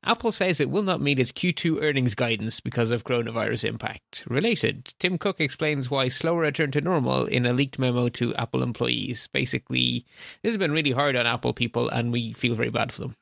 Apple 0.03 0.31
says 0.31 0.59
it 0.59 0.69
will 0.69 0.83
not 0.83 1.01
meet 1.01 1.19
its 1.19 1.33
Q2 1.33 1.83
earnings 1.83 2.15
guidance 2.15 2.61
because 2.61 2.89
of 2.89 3.03
coronavirus 3.03 3.65
impact. 3.65 4.23
Related, 4.27 4.93
Tim 4.97 5.17
Cook 5.17 5.41
explains 5.41 5.91
why 5.91 6.07
slower 6.07 6.41
return 6.41 6.71
to 6.71 6.81
normal 6.81 7.25
in 7.25 7.45
a 7.45 7.51
leaked 7.51 7.77
memo 7.77 8.07
to 8.09 8.33
Apple 8.35 8.63
employees. 8.63 9.27
Basically, 9.33 10.05
this 10.41 10.51
has 10.51 10.57
been 10.57 10.71
really 10.71 10.91
hard 10.91 11.17
on 11.17 11.27
Apple 11.27 11.53
people, 11.53 11.89
and 11.89 12.13
we 12.13 12.31
feel 12.31 12.55
very 12.55 12.69
bad 12.69 12.93
for 12.93 13.01
them. 13.01 13.15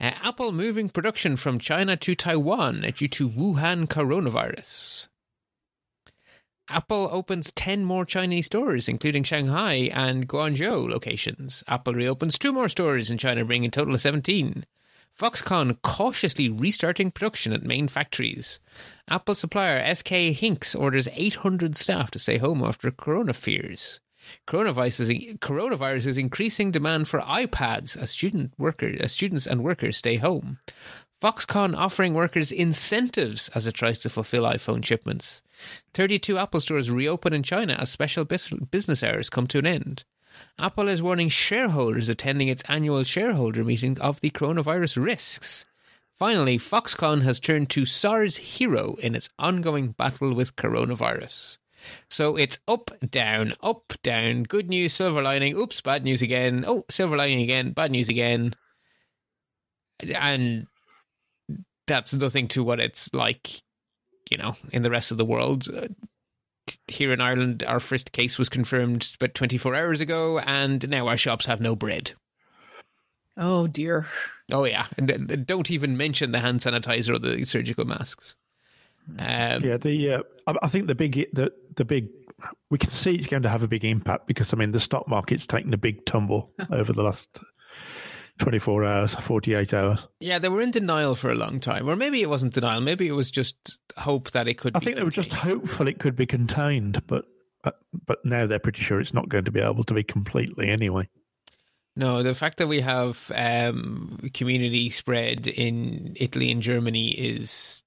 Uh, 0.00 0.12
Apple 0.22 0.50
moving 0.50 0.88
production 0.88 1.36
from 1.36 1.58
China 1.58 1.94
to 1.94 2.14
Taiwan 2.14 2.80
due 2.96 3.08
to 3.08 3.28
Wuhan 3.28 3.86
coronavirus. 3.86 5.08
Apple 6.70 7.08
opens 7.12 7.52
10 7.52 7.84
more 7.84 8.06
Chinese 8.06 8.46
stores, 8.46 8.88
including 8.88 9.24
Shanghai 9.24 9.90
and 9.92 10.26
Guangzhou 10.26 10.88
locations. 10.88 11.62
Apple 11.68 11.94
reopens 11.94 12.38
two 12.38 12.52
more 12.52 12.68
stores 12.70 13.10
in 13.10 13.18
China, 13.18 13.44
bringing 13.44 13.68
a 13.68 13.70
total 13.70 13.94
of 13.94 14.00
17. 14.00 14.64
Foxconn 15.20 15.76
cautiously 15.82 16.48
restarting 16.48 17.10
production 17.10 17.52
at 17.52 17.62
main 17.62 17.88
factories. 17.88 18.58
Apple 19.06 19.34
supplier 19.34 19.94
SK 19.94 20.32
Hynix 20.32 20.74
orders 20.74 21.08
800 21.12 21.76
staff 21.76 22.10
to 22.12 22.18
stay 22.18 22.38
home 22.38 22.64
after 22.64 22.90
corona 22.90 23.34
fears. 23.34 24.00
Coronavirus 24.48 25.00
is, 25.00 25.08
coronavirus 25.40 26.06
is 26.06 26.16
increasing 26.16 26.70
demand 26.70 27.06
for 27.06 27.20
iPads 27.20 27.98
as 27.98 28.12
student 28.12 28.54
as 28.98 29.12
students 29.12 29.46
and 29.46 29.62
workers 29.62 29.98
stay 29.98 30.16
home. 30.16 30.58
Foxconn 31.20 31.76
offering 31.76 32.14
workers 32.14 32.50
incentives 32.50 33.50
as 33.50 33.66
it 33.66 33.74
tries 33.74 33.98
to 33.98 34.08
fulfill 34.08 34.44
iPhone 34.44 34.82
shipments. 34.82 35.42
32 35.92 36.38
Apple 36.38 36.60
stores 36.60 36.90
reopen 36.90 37.34
in 37.34 37.42
China 37.42 37.76
as 37.78 37.90
special 37.90 38.24
business 38.24 39.02
hours 39.02 39.28
come 39.28 39.46
to 39.48 39.58
an 39.58 39.66
end. 39.66 40.04
Apple 40.58 40.88
is 40.88 41.02
warning 41.02 41.28
shareholders 41.28 42.08
attending 42.08 42.48
its 42.48 42.62
annual 42.68 43.02
shareholder 43.04 43.64
meeting 43.64 43.98
of 44.00 44.20
the 44.20 44.30
coronavirus 44.30 45.02
risks. 45.02 45.64
Finally, 46.18 46.58
Foxconn 46.58 47.22
has 47.22 47.40
turned 47.40 47.70
to 47.70 47.86
SARS 47.86 48.36
hero 48.36 48.94
in 48.96 49.14
its 49.14 49.30
ongoing 49.38 49.92
battle 49.92 50.34
with 50.34 50.56
coronavirus. 50.56 51.58
So 52.10 52.36
it's 52.36 52.58
up, 52.68 52.90
down, 53.10 53.54
up, 53.62 53.94
down, 54.02 54.42
good 54.42 54.68
news, 54.68 54.92
silver 54.92 55.22
lining, 55.22 55.56
oops, 55.56 55.80
bad 55.80 56.04
news 56.04 56.20
again, 56.20 56.64
oh, 56.66 56.84
silver 56.90 57.16
lining 57.16 57.40
again, 57.40 57.72
bad 57.72 57.90
news 57.90 58.10
again. 58.10 58.54
And 60.00 60.66
that's 61.86 62.12
nothing 62.12 62.48
to 62.48 62.62
what 62.62 62.80
it's 62.80 63.12
like, 63.14 63.62
you 64.30 64.36
know, 64.36 64.56
in 64.72 64.82
the 64.82 64.90
rest 64.90 65.10
of 65.10 65.16
the 65.16 65.24
world. 65.24 65.68
Here 66.88 67.12
in 67.12 67.20
Ireland, 67.20 67.62
our 67.66 67.80
first 67.80 68.12
case 68.12 68.38
was 68.38 68.48
confirmed 68.48 69.12
about 69.20 69.34
24 69.34 69.74
hours 69.74 70.00
ago, 70.00 70.38
and 70.38 70.88
now 70.88 71.06
our 71.06 71.16
shops 71.16 71.46
have 71.46 71.60
no 71.60 71.74
bread. 71.76 72.12
Oh, 73.36 73.66
dear. 73.66 74.06
Oh, 74.52 74.64
yeah. 74.64 74.86
And 74.96 75.46
don't 75.46 75.70
even 75.70 75.96
mention 75.96 76.32
the 76.32 76.40
hand 76.40 76.60
sanitizer 76.60 77.14
or 77.14 77.18
the 77.18 77.44
surgical 77.44 77.84
masks. 77.84 78.34
Um, 79.18 79.64
yeah, 79.64 79.76
the 79.76 80.14
uh, 80.46 80.52
I 80.62 80.68
think 80.68 80.86
the 80.86 80.94
big 80.94 81.26
the 81.32 81.52
the 81.76 81.84
big 81.84 82.08
we 82.70 82.78
can 82.78 82.90
see 82.90 83.14
it's 83.14 83.26
going 83.26 83.42
to 83.42 83.48
have 83.48 83.62
a 83.62 83.68
big 83.68 83.84
impact 83.84 84.26
because 84.26 84.52
I 84.52 84.56
mean 84.56 84.72
the 84.72 84.80
stock 84.80 85.08
market's 85.08 85.46
taken 85.46 85.74
a 85.74 85.78
big 85.78 86.04
tumble 86.06 86.52
over 86.72 86.92
the 86.92 87.02
last 87.02 87.40
24 88.40 88.84
hours, 88.84 89.14
48 89.14 89.72
hours. 89.74 90.08
Yeah, 90.18 90.38
they 90.38 90.48
were 90.48 90.60
in 90.60 90.70
denial 90.72 91.14
for 91.14 91.30
a 91.30 91.34
long 91.36 91.60
time. 91.60 91.88
Or 91.88 91.94
maybe 91.94 92.20
it 92.22 92.28
wasn't 92.28 92.54
denial. 92.54 92.80
Maybe 92.80 93.06
it 93.06 93.12
was 93.12 93.30
just 93.30 93.78
hope 93.96 94.32
that 94.32 94.48
it 94.48 94.54
could 94.54 94.74
I 94.74 94.80
think 94.80 94.96
contained. 94.96 94.98
they 94.98 95.04
were 95.04 95.10
just 95.10 95.32
hopeful 95.32 95.86
it 95.88 95.98
could 96.00 96.16
be 96.16 96.26
contained, 96.26 97.02
but 97.06 97.24
uh, 97.62 97.70
but 98.06 98.24
now 98.24 98.46
they're 98.46 98.58
pretty 98.58 98.82
sure 98.82 99.00
it's 99.00 99.14
not 99.14 99.28
going 99.28 99.44
to 99.44 99.50
be 99.52 99.60
able 99.60 99.84
to 99.84 99.94
be 99.94 100.02
completely 100.02 100.68
anyway. 100.70 101.08
No, 101.96 102.22
the 102.22 102.34
fact 102.34 102.56
that 102.58 102.68
we 102.68 102.80
have 102.80 103.30
um, 103.34 104.30
community 104.32 104.88
spread 104.90 105.46
in 105.46 106.14
Italy 106.16 106.50
and 106.50 106.62
Germany 106.62 107.10
is 107.10 107.82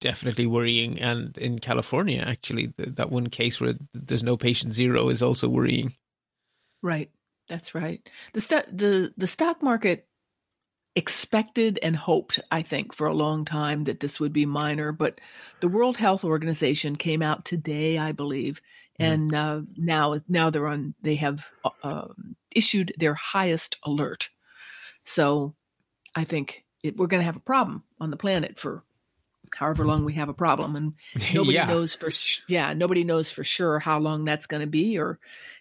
definitely 0.00 0.46
worrying. 0.46 0.98
And 1.00 1.36
in 1.38 1.58
California, 1.60 2.24
actually, 2.26 2.72
that 2.78 3.10
one 3.10 3.28
case 3.28 3.60
where 3.60 3.74
there's 3.94 4.22
no 4.22 4.36
patient 4.36 4.74
zero 4.74 5.08
is 5.10 5.22
also 5.22 5.48
worrying. 5.48 5.94
Right. 6.82 7.10
That's 7.48 7.74
right. 7.74 8.08
The 8.32 8.40
st- 8.40 8.76
the 8.76 9.12
the 9.16 9.26
stock 9.26 9.62
market 9.62 10.06
expected 10.96 11.78
and 11.82 11.94
hoped, 11.94 12.40
I 12.50 12.62
think, 12.62 12.94
for 12.94 13.06
a 13.06 13.14
long 13.14 13.44
time 13.44 13.84
that 13.84 14.00
this 14.00 14.18
would 14.18 14.32
be 14.32 14.46
minor, 14.46 14.92
but 14.92 15.20
the 15.60 15.68
World 15.68 15.98
Health 15.98 16.24
Organization 16.24 16.96
came 16.96 17.22
out 17.22 17.44
today, 17.44 17.98
I 17.98 18.12
believe, 18.12 18.62
mm-hmm. 18.98 19.12
and 19.12 19.34
uh, 19.34 19.60
now 19.76 20.20
now 20.26 20.50
they're 20.50 20.66
on. 20.66 20.94
They 21.02 21.16
have 21.16 21.46
uh, 21.82 22.08
issued 22.54 22.94
their 22.98 23.14
highest 23.14 23.76
alert. 23.84 24.30
So, 25.04 25.54
I 26.14 26.24
think 26.24 26.64
it, 26.82 26.96
we're 26.96 27.06
going 27.06 27.20
to 27.20 27.26
have 27.26 27.36
a 27.36 27.40
problem 27.40 27.84
on 28.00 28.10
the 28.10 28.16
planet 28.16 28.58
for 28.58 28.82
however 29.54 29.86
long 29.86 30.04
we 30.04 30.14
have 30.14 30.28
a 30.28 30.34
problem, 30.34 30.74
and 30.74 30.94
nobody 31.34 31.56
yeah. 31.56 31.66
knows 31.66 31.94
for 31.94 32.10
yeah 32.48 32.72
nobody 32.72 33.04
knows 33.04 33.30
for 33.30 33.44
sure 33.44 33.78
how 33.78 33.98
long 33.98 34.24
that's 34.24 34.46
going 34.46 34.62
to 34.62 34.66
be 34.66 34.98
or 34.98 35.18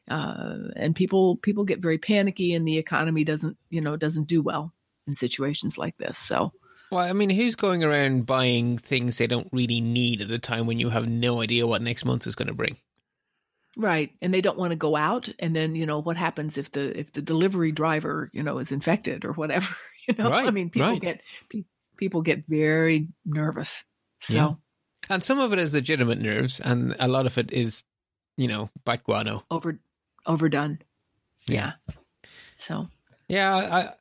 uh, 0.09 0.55
and 0.75 0.95
people 0.95 1.37
people 1.37 1.65
get 1.65 1.79
very 1.79 1.97
panicky, 1.97 2.53
and 2.53 2.67
the 2.67 2.77
economy 2.77 3.23
doesn't 3.23 3.57
you 3.69 3.81
know 3.81 3.97
doesn't 3.97 4.27
do 4.27 4.41
well 4.41 4.73
in 5.07 5.13
situations 5.13 5.77
like 5.77 5.97
this. 5.97 6.17
So. 6.17 6.51
Well, 6.91 7.03
I 7.03 7.13
mean, 7.13 7.31
who's 7.31 7.55
going 7.55 7.83
around 7.83 8.27
buying 8.27 8.77
things 8.77 9.17
they 9.17 9.25
don't 9.25 9.49
really 9.51 9.81
need 9.81 10.21
at 10.21 10.29
a 10.29 10.37
time 10.37 10.67
when 10.67 10.79
you 10.79 10.89
have 10.89 11.07
no 11.07 11.41
idea 11.41 11.65
what 11.65 11.81
next 11.81 12.05
month 12.05 12.27
is 12.27 12.35
going 12.35 12.47
to 12.47 12.53
bring? 12.53 12.77
Right, 13.75 14.11
and 14.21 14.33
they 14.33 14.39
don't 14.39 14.57
want 14.57 14.71
to 14.71 14.77
go 14.77 14.95
out, 14.95 15.27
and 15.39 15.55
then 15.55 15.75
you 15.75 15.85
know 15.85 15.99
what 15.99 16.15
happens 16.15 16.57
if 16.57 16.71
the 16.71 16.97
if 16.97 17.11
the 17.11 17.21
delivery 17.21 17.71
driver 17.71 18.29
you 18.31 18.43
know 18.43 18.59
is 18.59 18.71
infected 18.71 19.25
or 19.25 19.33
whatever. 19.33 19.67
You 20.07 20.13
know, 20.19 20.29
right, 20.29 20.45
I 20.45 20.51
mean, 20.51 20.69
people 20.69 20.89
right. 20.89 21.01
get 21.01 21.21
people 21.97 22.21
get 22.21 22.45
very 22.47 23.07
nervous. 23.25 23.83
So, 24.19 24.33
yeah. 24.33 24.51
and 25.09 25.23
some 25.23 25.39
of 25.39 25.51
it 25.51 25.57
is 25.57 25.73
legitimate 25.73 26.19
nerves, 26.19 26.59
and 26.59 26.95
a 26.99 27.07
lot 27.07 27.25
of 27.25 27.39
it 27.39 27.51
is, 27.51 27.83
you 28.37 28.47
know, 28.47 28.69
bat 28.85 29.03
guano 29.03 29.43
over 29.49 29.79
overdone. 30.25 30.79
Yeah. 31.47 31.73
So. 32.57 32.87
Yeah, 33.27 33.55
I, 33.55 33.93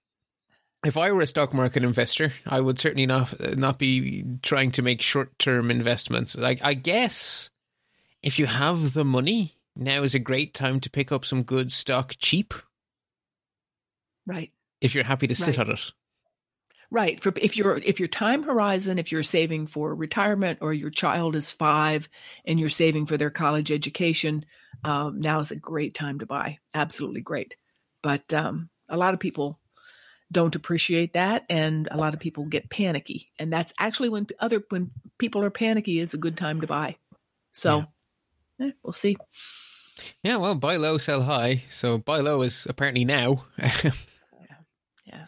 if 0.87 0.97
I 0.97 1.11
were 1.13 1.23
a 1.23 1.27
stock 1.27 1.55
market 1.55 1.83
investor, 1.83 2.33
I 2.47 2.61
would 2.61 2.79
certainly 2.79 3.07
not 3.07 3.57
not 3.57 3.79
be 3.79 4.25
trying 4.43 4.71
to 4.73 4.83
make 4.83 5.01
short 5.01 5.39
term 5.39 5.71
investments. 5.71 6.37
Like 6.37 6.61
I 6.63 6.75
guess 6.75 7.51
if 8.23 8.39
you 8.39 8.47
have 8.47 8.93
the 8.93 9.05
money, 9.05 9.55
now 9.75 10.03
is 10.03 10.15
a 10.15 10.19
great 10.19 10.55
time 10.55 10.81
to 10.81 10.91
pick 10.91 11.11
up 11.11 11.25
some 11.25 11.43
good 11.43 11.73
stock 11.73 12.15
cheap. 12.19 12.55
Right. 14.27 14.53
If 14.81 14.95
you're 14.95 15.05
happy 15.05 15.27
to 15.27 15.35
sit 15.35 15.57
right. 15.57 15.67
on 15.67 15.75
it. 15.75 15.93
Right. 16.91 17.23
For 17.23 17.33
if 17.37 17.57
your 17.57 17.79
if 17.79 17.99
your 17.99 18.09
time 18.09 18.43
horizon, 18.43 18.99
if 18.99 19.11
you're 19.11 19.23
saving 19.23 19.67
for 19.67 19.95
retirement 19.95 20.59
or 20.61 20.73
your 20.73 20.91
child 20.91 21.35
is 21.35 21.51
five 21.51 22.09
and 22.45 22.61
you're 22.61 22.69
saving 22.69 23.07
for 23.07 23.17
their 23.17 23.31
college 23.31 23.73
education, 23.73 24.45
um, 24.85 25.21
now 25.21 25.41
is 25.41 25.51
a 25.51 25.57
great 25.57 25.95
time 25.95 26.19
to 26.19 26.27
buy. 26.27 26.59
Absolutely 26.75 27.21
great. 27.21 27.57
But 28.03 28.33
um, 28.33 28.69
a 28.89 28.97
lot 28.97 29.15
of 29.15 29.21
people 29.21 29.59
don't 30.31 30.55
appreciate 30.55 31.15
that, 31.15 31.45
and 31.49 31.89
a 31.91 31.97
lot 31.97 32.15
of 32.15 32.21
people 32.21 32.45
get 32.45 32.71
panicky, 32.71 33.31
and 33.39 33.53
that's 33.53 33.73
actually 33.79 34.09
when 34.09 34.27
other 34.41 34.63
when 34.69 34.91
people 35.19 35.43
are 35.43 35.51
panicky 35.51 36.01
is 36.01 36.15
a 36.15 36.19
good 36.19 36.37
time 36.37 36.61
to 36.61 36.67
buy. 36.67 36.97
So, 37.53 37.85
yeah. 38.59 38.67
eh, 38.67 38.71
we'll 38.83 38.93
see. 38.93 39.17
Yeah, 40.23 40.37
well, 40.37 40.55
buy 40.55 40.77
low, 40.77 40.99
sell 40.99 41.23
high. 41.23 41.63
So 41.71 41.99
buy 41.99 42.19
low 42.19 42.43
is 42.43 42.67
apparently 42.69 43.05
now. 43.05 43.45
yeah. 43.59 43.93
yeah. 45.05 45.27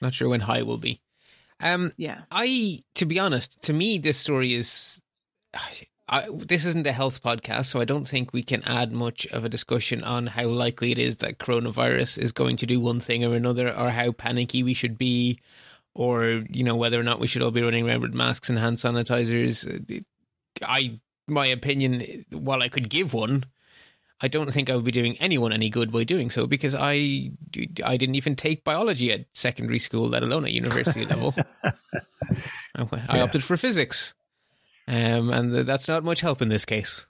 Not 0.00 0.14
sure 0.14 0.28
when 0.28 0.40
high 0.40 0.62
will 0.62 0.78
be. 0.78 1.02
Um, 1.60 1.92
yeah. 1.96 2.22
I, 2.30 2.82
to 2.96 3.06
be 3.06 3.18
honest, 3.18 3.60
to 3.62 3.72
me, 3.72 3.98
this 3.98 4.18
story 4.18 4.54
is 4.54 5.00
I, 6.12 6.28
this 6.30 6.66
isn't 6.66 6.86
a 6.86 6.92
health 6.92 7.22
podcast, 7.22 7.66
so 7.66 7.80
I 7.80 7.86
don't 7.86 8.06
think 8.06 8.34
we 8.34 8.42
can 8.42 8.62
add 8.64 8.92
much 8.92 9.26
of 9.28 9.46
a 9.46 9.48
discussion 9.48 10.04
on 10.04 10.26
how 10.26 10.44
likely 10.44 10.92
it 10.92 10.98
is 10.98 11.16
that 11.16 11.38
coronavirus 11.38 12.18
is 12.18 12.32
going 12.32 12.58
to 12.58 12.66
do 12.66 12.78
one 12.78 13.00
thing 13.00 13.24
or 13.24 13.34
another, 13.34 13.74
or 13.74 13.88
how 13.88 14.12
panicky 14.12 14.62
we 14.62 14.74
should 14.74 14.98
be, 14.98 15.40
or 15.94 16.44
you 16.50 16.64
know 16.64 16.76
whether 16.76 17.00
or 17.00 17.02
not 17.02 17.18
we 17.18 17.26
should 17.26 17.40
all 17.40 17.50
be 17.50 17.62
running 17.62 17.88
around 17.88 18.02
with 18.02 18.12
masks 18.12 18.50
and 18.50 18.58
hand 18.58 18.76
sanitizers. 18.76 20.04
I, 20.60 21.00
my 21.28 21.46
opinion, 21.46 22.26
while 22.30 22.62
I 22.62 22.68
could 22.68 22.90
give 22.90 23.14
one, 23.14 23.46
I 24.20 24.28
don't 24.28 24.52
think 24.52 24.68
I 24.68 24.76
would 24.76 24.84
be 24.84 24.92
doing 24.92 25.16
anyone 25.16 25.50
any 25.50 25.70
good 25.70 25.90
by 25.90 26.04
doing 26.04 26.28
so 26.28 26.46
because 26.46 26.74
I, 26.74 27.30
I 27.82 27.96
didn't 27.96 28.16
even 28.16 28.36
take 28.36 28.64
biology 28.64 29.10
at 29.12 29.24
secondary 29.32 29.78
school, 29.78 30.10
let 30.10 30.22
alone 30.22 30.44
at 30.44 30.52
university 30.52 31.06
level. 31.06 31.34
I, 32.74 32.86
I 33.08 33.16
yeah. 33.16 33.22
opted 33.22 33.42
for 33.42 33.56
physics 33.56 34.12
um, 34.88 35.30
and 35.30 35.66
that's 35.66 35.88
not 35.88 36.04
much 36.04 36.20
help 36.20 36.42
in 36.42 36.48
this 36.48 36.64
case. 36.64 37.06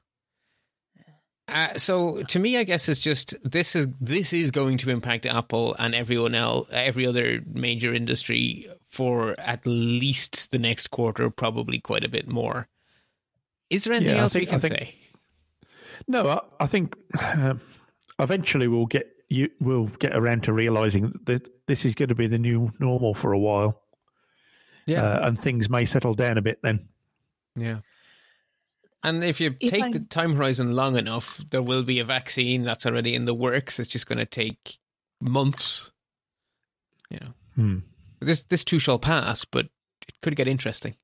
Uh, 1.49 1.77
so 1.77 2.23
to 2.23 2.39
me, 2.39 2.57
I 2.57 2.65
guess 2.65 2.89
it's 2.89 3.01
just 3.01 3.35
this 3.45 3.75
is 3.75 3.89
this 4.01 4.33
is 4.33 4.51
going 4.51 4.79
to 4.79 4.91
impact 4.91 5.27
Apple 5.27 5.75
and 5.79 5.95
everyone 5.95 6.35
else, 6.35 6.69
every 6.73 7.07
other 7.07 7.41
major 7.47 7.93
industry 7.93 8.69
for 8.89 9.39
at 9.41 9.67
least 9.67 10.51
the 10.51 10.59
next 10.59 10.89
quarter, 10.89 11.29
probably 11.31 11.79
quite 11.79 12.05
a 12.05 12.09
bit 12.09 12.29
more. 12.29 12.69
Is 13.71 13.85
there 13.85 13.95
anything 13.95 14.17
yeah, 14.17 14.23
else 14.23 14.33
think, 14.35 14.43
we 14.43 14.47
can 14.47 14.61
think, 14.61 14.75
say? 14.75 14.95
No, 16.07 16.29
I, 16.29 16.65
I 16.65 16.67
think 16.67 16.95
uh, 17.19 17.55
eventually 18.19 18.69
we'll 18.69 18.87
get 18.87 19.09
you 19.29 19.51
we'll 19.61 19.87
get 19.87 20.15
around 20.15 20.45
to 20.45 20.53
realizing 20.53 21.19
that 21.27 21.49
this 21.67 21.85
is 21.85 21.95
going 21.95 22.11
to 22.11 22.15
be 22.15 22.29
the 22.29 22.39
new 22.39 22.73
normal 22.79 23.15
for 23.15 23.33
a 23.33 23.39
while. 23.39 23.83
Yeah, 24.87 25.03
uh, 25.03 25.27
and 25.27 25.41
things 25.41 25.69
may 25.69 25.85
settle 25.85 26.15
down 26.15 26.39
a 26.39 26.43
bit 26.43 26.61
then. 26.63 26.89
Yeah. 27.57 27.79
And 29.05 29.25
if 29.25 29.41
you 29.41 29.57
if 29.61 29.71
take 29.71 29.83
I... 29.83 29.91
the 29.91 30.01
time 30.01 30.37
horizon 30.37 30.73
long 30.73 30.97
enough, 30.97 31.41
there 31.51 31.63
will 31.63 31.83
be 31.83 31.99
a 31.99 32.05
vaccine 32.05 32.63
that's 32.63 32.87
already 32.87 33.15
in 33.15 33.25
the 33.25 33.35
works. 33.35 33.79
It's 33.81 33.89
just 33.89 34.07
going 34.07 34.19
to 34.19 34.27
take 34.27 34.79
months. 35.21 35.91
Yeah. 37.11 37.29
Hmm. 37.57 37.79
This 38.21 38.45
this 38.45 38.65
too 38.65 38.79
shall 38.79 38.99
pass, 38.99 39.45
but 39.45 39.67
it 40.09 40.21
could 40.23 40.37
get 40.37 40.47
interesting. 40.49 40.95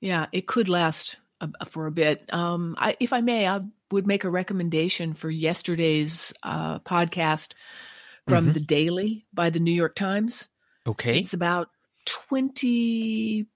Yeah, 0.00 0.26
it 0.32 0.48
could 0.48 0.68
last 0.68 1.16
a, 1.40 1.66
for 1.66 1.86
a 1.86 1.92
bit. 1.92 2.28
Um, 2.32 2.74
I, 2.76 2.96
if 2.98 3.12
I 3.12 3.20
may, 3.20 3.46
I 3.46 3.60
would 3.92 4.06
make 4.06 4.24
a 4.24 4.30
recommendation 4.30 5.14
for 5.14 5.30
yesterday's 5.30 6.32
uh, 6.42 6.80
podcast 6.80 7.52
from 8.26 8.48
Mhm. 8.48 8.54
the 8.54 8.60
Daily 8.60 9.26
by 9.32 9.50
the 9.50 9.60
New 9.60 9.72
York 9.72 9.94
Times. 9.94 10.48
Okay. 10.86 11.20
It's 11.20 11.34
about 11.34 11.68
20, 12.06 13.46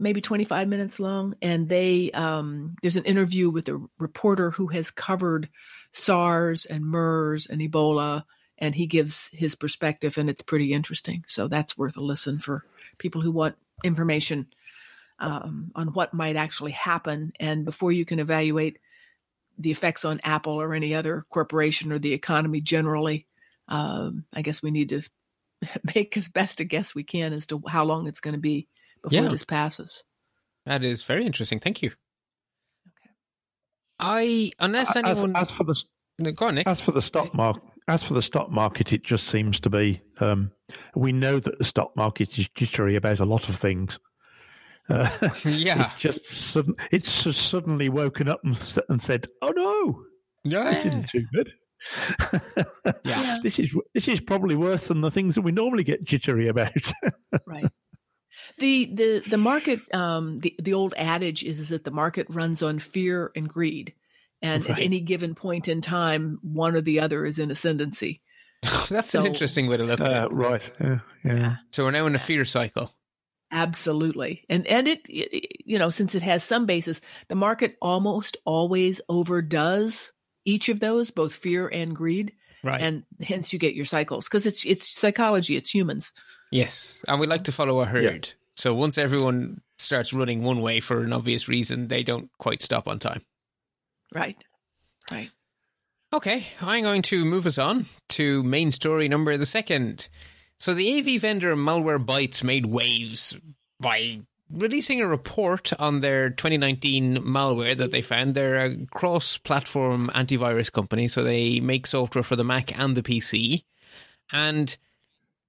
maybe 0.00 0.20
25 0.20 0.66
minutes 0.66 0.98
long. 0.98 1.34
And 1.42 1.68
they, 1.68 2.10
um, 2.12 2.74
there's 2.82 2.96
an 2.96 3.04
interview 3.04 3.50
with 3.50 3.68
a 3.68 3.80
reporter 3.98 4.50
who 4.50 4.68
has 4.68 4.90
covered 4.90 5.48
SARS 5.92 6.64
and 6.64 6.84
MERS 6.84 7.46
and 7.46 7.60
Ebola. 7.60 8.24
And 8.58 8.74
he 8.74 8.86
gives 8.86 9.30
his 9.32 9.54
perspective, 9.54 10.18
and 10.18 10.28
it's 10.28 10.42
pretty 10.42 10.72
interesting. 10.72 11.24
So 11.26 11.48
that's 11.48 11.78
worth 11.78 11.96
a 11.96 12.02
listen 12.02 12.38
for 12.38 12.64
people 12.98 13.22
who 13.22 13.30
want 13.30 13.56
information 13.82 14.48
um, 15.18 15.70
on 15.74 15.88
what 15.88 16.12
might 16.12 16.36
actually 16.36 16.72
happen. 16.72 17.32
And 17.38 17.64
before 17.64 17.92
you 17.92 18.04
can 18.04 18.18
evaluate 18.18 18.78
the 19.58 19.70
effects 19.70 20.04
on 20.04 20.20
Apple 20.24 20.60
or 20.60 20.74
any 20.74 20.94
other 20.94 21.24
corporation 21.30 21.92
or 21.92 21.98
the 21.98 22.12
economy 22.12 22.60
generally, 22.60 23.26
um, 23.68 24.24
I 24.32 24.42
guess 24.42 24.62
we 24.62 24.70
need 24.70 24.90
to 24.90 25.02
make 25.94 26.16
as 26.16 26.28
best 26.28 26.60
a 26.60 26.64
guess 26.64 26.94
we 26.94 27.04
can 27.04 27.32
as 27.32 27.46
to 27.46 27.62
how 27.66 27.84
long 27.84 28.06
it's 28.06 28.20
going 28.20 28.34
to 28.34 28.40
be 28.40 28.68
before 29.02 29.22
Yeah. 29.24 29.28
this 29.28 29.44
passes. 29.44 30.04
That 30.66 30.82
is 30.84 31.04
very 31.04 31.24
interesting. 31.26 31.58
Thank 31.60 31.82
you. 31.82 31.88
Okay. 32.86 33.14
I 33.98 34.50
unless 34.58 34.90
As, 34.90 34.96
anyone 35.04 35.34
as 35.36 35.50
for 35.50 35.64
the 35.64 35.74
No, 36.18 36.32
go 36.32 36.46
on, 36.48 36.56
Nick. 36.56 36.66
as 36.68 36.80
for 36.80 36.92
the 36.92 37.02
stock 37.02 37.34
market, 37.34 37.62
as 37.88 38.02
for 38.02 38.14
the 38.14 38.22
stock 38.22 38.50
market, 38.50 38.92
it 38.92 39.02
just 39.02 39.26
seems 39.28 39.58
to 39.60 39.70
be. 39.70 40.00
Um, 40.20 40.50
we 40.94 41.12
know 41.12 41.40
that 41.40 41.58
the 41.58 41.64
stock 41.64 41.96
market 41.96 42.38
is 42.38 42.48
jittery 42.54 42.96
about 42.96 43.20
a 43.20 43.24
lot 43.24 43.48
of 43.48 43.56
things. 43.56 43.98
Uh, 44.88 45.08
Yeah. 45.44 45.84
it's 45.84 45.94
just 45.94 46.24
sudden, 46.26 46.74
it's 46.90 47.24
just 47.24 47.48
suddenly 47.48 47.88
woken 47.88 48.28
up 48.28 48.40
and, 48.44 48.56
and 48.88 49.02
said, 49.02 49.26
"Oh 49.42 49.50
no, 49.56 50.04
this 50.44 50.84
isn't 50.86 51.08
too 51.08 51.24
good." 51.32 51.52
Yeah. 53.04 53.38
this 53.42 53.58
is 53.58 53.74
this 53.94 54.08
is 54.08 54.20
probably 54.20 54.54
worse 54.56 54.88
than 54.88 55.00
the 55.00 55.10
things 55.10 55.34
that 55.34 55.40
we 55.42 55.52
normally 55.52 55.84
get 55.84 56.04
jittery 56.04 56.48
about. 56.48 56.72
right. 57.46 57.70
The 58.60 58.84
the 58.94 59.22
the 59.28 59.38
market 59.38 59.80
um 59.94 60.38
the 60.40 60.54
the 60.62 60.74
old 60.74 60.94
adage 60.96 61.42
is, 61.42 61.58
is 61.58 61.70
that 61.70 61.84
the 61.84 61.90
market 61.90 62.26
runs 62.30 62.62
on 62.62 62.78
fear 62.78 63.32
and 63.34 63.48
greed. 63.48 63.94
And 64.42 64.66
at 64.70 64.78
any 64.78 65.00
given 65.00 65.34
point 65.34 65.68
in 65.68 65.82
time, 65.82 66.38
one 66.42 66.74
or 66.74 66.80
the 66.80 67.00
other 67.00 67.26
is 67.26 67.38
in 67.38 67.50
ascendancy. 67.50 68.22
That's 68.88 69.10
So- 69.10 69.20
an 69.20 69.26
interesting 69.26 69.66
way 69.66 69.76
to 69.76 69.84
look 69.84 70.00
at 70.00 70.10
it. 70.10 70.16
uh, 70.16 70.28
right? 70.30 70.70
Yeah, 70.80 70.98
yeah. 71.24 71.56
So 71.72 71.84
we're 71.84 71.90
now 71.90 72.06
in 72.06 72.14
a 72.14 72.18
fear 72.18 72.44
cycle. 72.46 72.90
Absolutely. 73.52 74.44
And 74.48 74.66
and 74.66 74.86
it, 74.88 75.00
it 75.08 75.62
you 75.66 75.78
know, 75.78 75.90
since 75.90 76.14
it 76.14 76.22
has 76.22 76.44
some 76.44 76.66
basis, 76.66 77.00
the 77.28 77.34
market 77.34 77.76
almost 77.82 78.36
always 78.44 79.00
overdoes 79.08 80.12
each 80.44 80.68
of 80.68 80.80
those, 80.80 81.10
both 81.10 81.34
fear 81.34 81.68
and 81.68 81.94
greed, 81.94 82.32
Right. 82.62 82.80
and 82.80 83.02
hence 83.20 83.52
you 83.52 83.58
get 83.58 83.74
your 83.74 83.84
cycles 83.86 84.24
because 84.24 84.46
it's 84.46 84.64
it's 84.64 84.88
psychology, 84.88 85.56
it's 85.56 85.70
humans. 85.74 86.12
yes. 86.50 86.98
And 87.08 87.18
we 87.20 87.26
like 87.26 87.44
to 87.44 87.52
follow 87.52 87.80
a 87.80 87.86
herd. 87.86 88.32
So 88.56 88.74
once 88.74 88.98
everyone 88.98 89.60
starts 89.78 90.12
running 90.12 90.42
one 90.42 90.60
way 90.60 90.80
for 90.80 91.02
an 91.02 91.12
obvious 91.12 91.48
reason, 91.48 91.88
they 91.88 92.02
don't 92.02 92.30
quite 92.38 92.62
stop 92.62 92.86
on 92.88 92.98
time. 92.98 93.22
Right. 94.14 94.36
Right. 95.10 95.30
Okay, 96.12 96.48
I'm 96.60 96.82
going 96.82 97.02
to 97.02 97.24
move 97.24 97.46
us 97.46 97.56
on 97.56 97.86
to 98.10 98.42
main 98.42 98.72
story 98.72 99.08
number 99.08 99.36
the 99.36 99.46
second. 99.46 100.08
So 100.58 100.74
the 100.74 100.98
AV 100.98 101.20
vendor 101.20 101.54
Malwarebytes 101.54 102.42
made 102.42 102.66
waves 102.66 103.36
by 103.78 104.20
releasing 104.52 105.00
a 105.00 105.06
report 105.06 105.72
on 105.78 106.00
their 106.00 106.30
2019 106.30 107.18
malware 107.18 107.76
that 107.76 107.92
they 107.92 108.02
found. 108.02 108.34
They're 108.34 108.56
a 108.56 108.86
cross-platform 108.86 110.10
antivirus 110.14 110.72
company, 110.72 111.06
so 111.06 111.22
they 111.22 111.60
make 111.60 111.86
software 111.86 112.24
for 112.24 112.36
the 112.36 112.44
Mac 112.44 112.76
and 112.78 112.96
the 112.96 113.02
PC. 113.02 113.62
And 114.32 114.76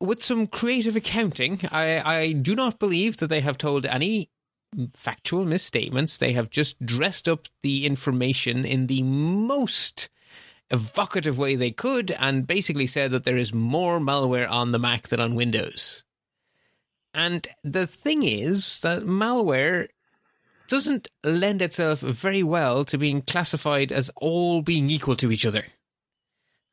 with 0.02 0.24
some 0.24 0.48
creative 0.48 0.96
accounting, 0.96 1.62
I, 1.72 2.02
I 2.20 2.32
do 2.32 2.56
not 2.56 2.80
believe 2.80 3.18
that 3.18 3.28
they 3.28 3.42
have 3.42 3.58
told 3.58 3.86
any 3.86 4.30
factual 4.94 5.46
misstatements. 5.46 6.18
They 6.18 6.34
have 6.34 6.50
just 6.50 6.84
dressed 6.86 7.28
up 7.28 7.48
the 7.62 7.86
information 7.86 8.66
in 8.66 8.88
the 8.88 9.04
most 9.04 10.10
evocative 10.70 11.38
way 11.38 11.56
they 11.56 11.72
could 11.72 12.12
and 12.12 12.48
basically 12.48 12.88
said 12.88 13.12
that 13.12 13.26
there 13.26 13.38
is 13.38 13.54
more 13.54 14.00
malware 14.00 14.50
on 14.50 14.72
the 14.72 14.80
Mac 14.80 15.10
than 15.10 15.20
on 15.20 15.36
Windows. 15.36 16.04
And 17.14 17.48
the 17.64 17.86
thing 17.86 18.24
is 18.24 18.80
that 18.82 19.04
malware 19.04 19.90
doesn't 20.70 21.10
lend 21.26 21.62
itself 21.62 22.00
very 22.00 22.42
well 22.42 22.86
to 22.86 22.98
being 22.98 23.22
classified 23.22 23.92
as 23.92 24.10
all 24.16 24.62
being 24.62 24.90
equal 24.90 25.18
to 25.18 25.32
each 25.32 25.46
other. 25.46 25.66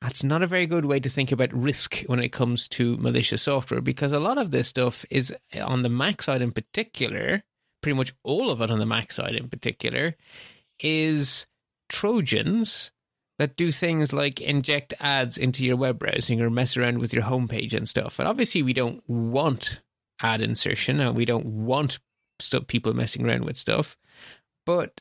That's 0.01 0.22
not 0.22 0.42
a 0.42 0.46
very 0.46 0.66
good 0.66 0.84
way 0.84 1.01
to 1.01 1.09
think 1.09 1.32
about 1.32 1.53
risk 1.53 2.03
when 2.07 2.20
it 2.20 2.28
comes 2.28 2.68
to 2.68 2.96
malicious 2.99 3.42
software 3.42 3.80
because 3.80 4.12
a 4.12 4.20
lot 4.20 4.38
of 4.38 4.53
this 4.53 4.68
stuff 4.68 5.05
is 5.11 5.34
on 5.61 5.82
the 5.82 5.88
Mac 5.88 6.22
side 6.22 6.40
in 6.40 6.53
particular, 6.53 7.42
pretty 7.82 7.96
much 7.96 8.14
all 8.22 8.51
of 8.51 8.61
it 8.61 8.70
on 8.70 8.78
the 8.78 8.86
Mac 8.86 9.11
side 9.11 9.34
in 9.34 9.49
particular, 9.49 10.14
is 10.78 11.46
Trojans 11.88 12.92
that 13.38 13.57
do 13.57 13.72
things 13.72 14.12
like 14.12 14.40
inject 14.40 14.94
ads 15.01 15.38
into 15.38 15.64
your 15.64 15.76
web 15.76 15.99
browsing 15.99 16.40
or 16.40 16.51
mess 16.51 16.76
around 16.76 16.99
with 16.99 17.12
your 17.12 17.24
homepage 17.24 17.72
and 17.72 17.88
stuff. 17.88 18.18
And 18.18 18.28
obviously, 18.28 18.62
we 18.62 18.72
don't 18.72 19.03
want 19.09 19.80
ad 20.20 20.40
insertion 20.40 21.01
and 21.01 21.16
we 21.16 21.24
don't 21.24 21.46
want 21.46 21.99
stuff, 22.40 22.66
people 22.66 22.94
messing 22.94 23.26
around 23.26 23.44
with 23.44 23.57
stuff. 23.57 23.96
But 24.66 25.01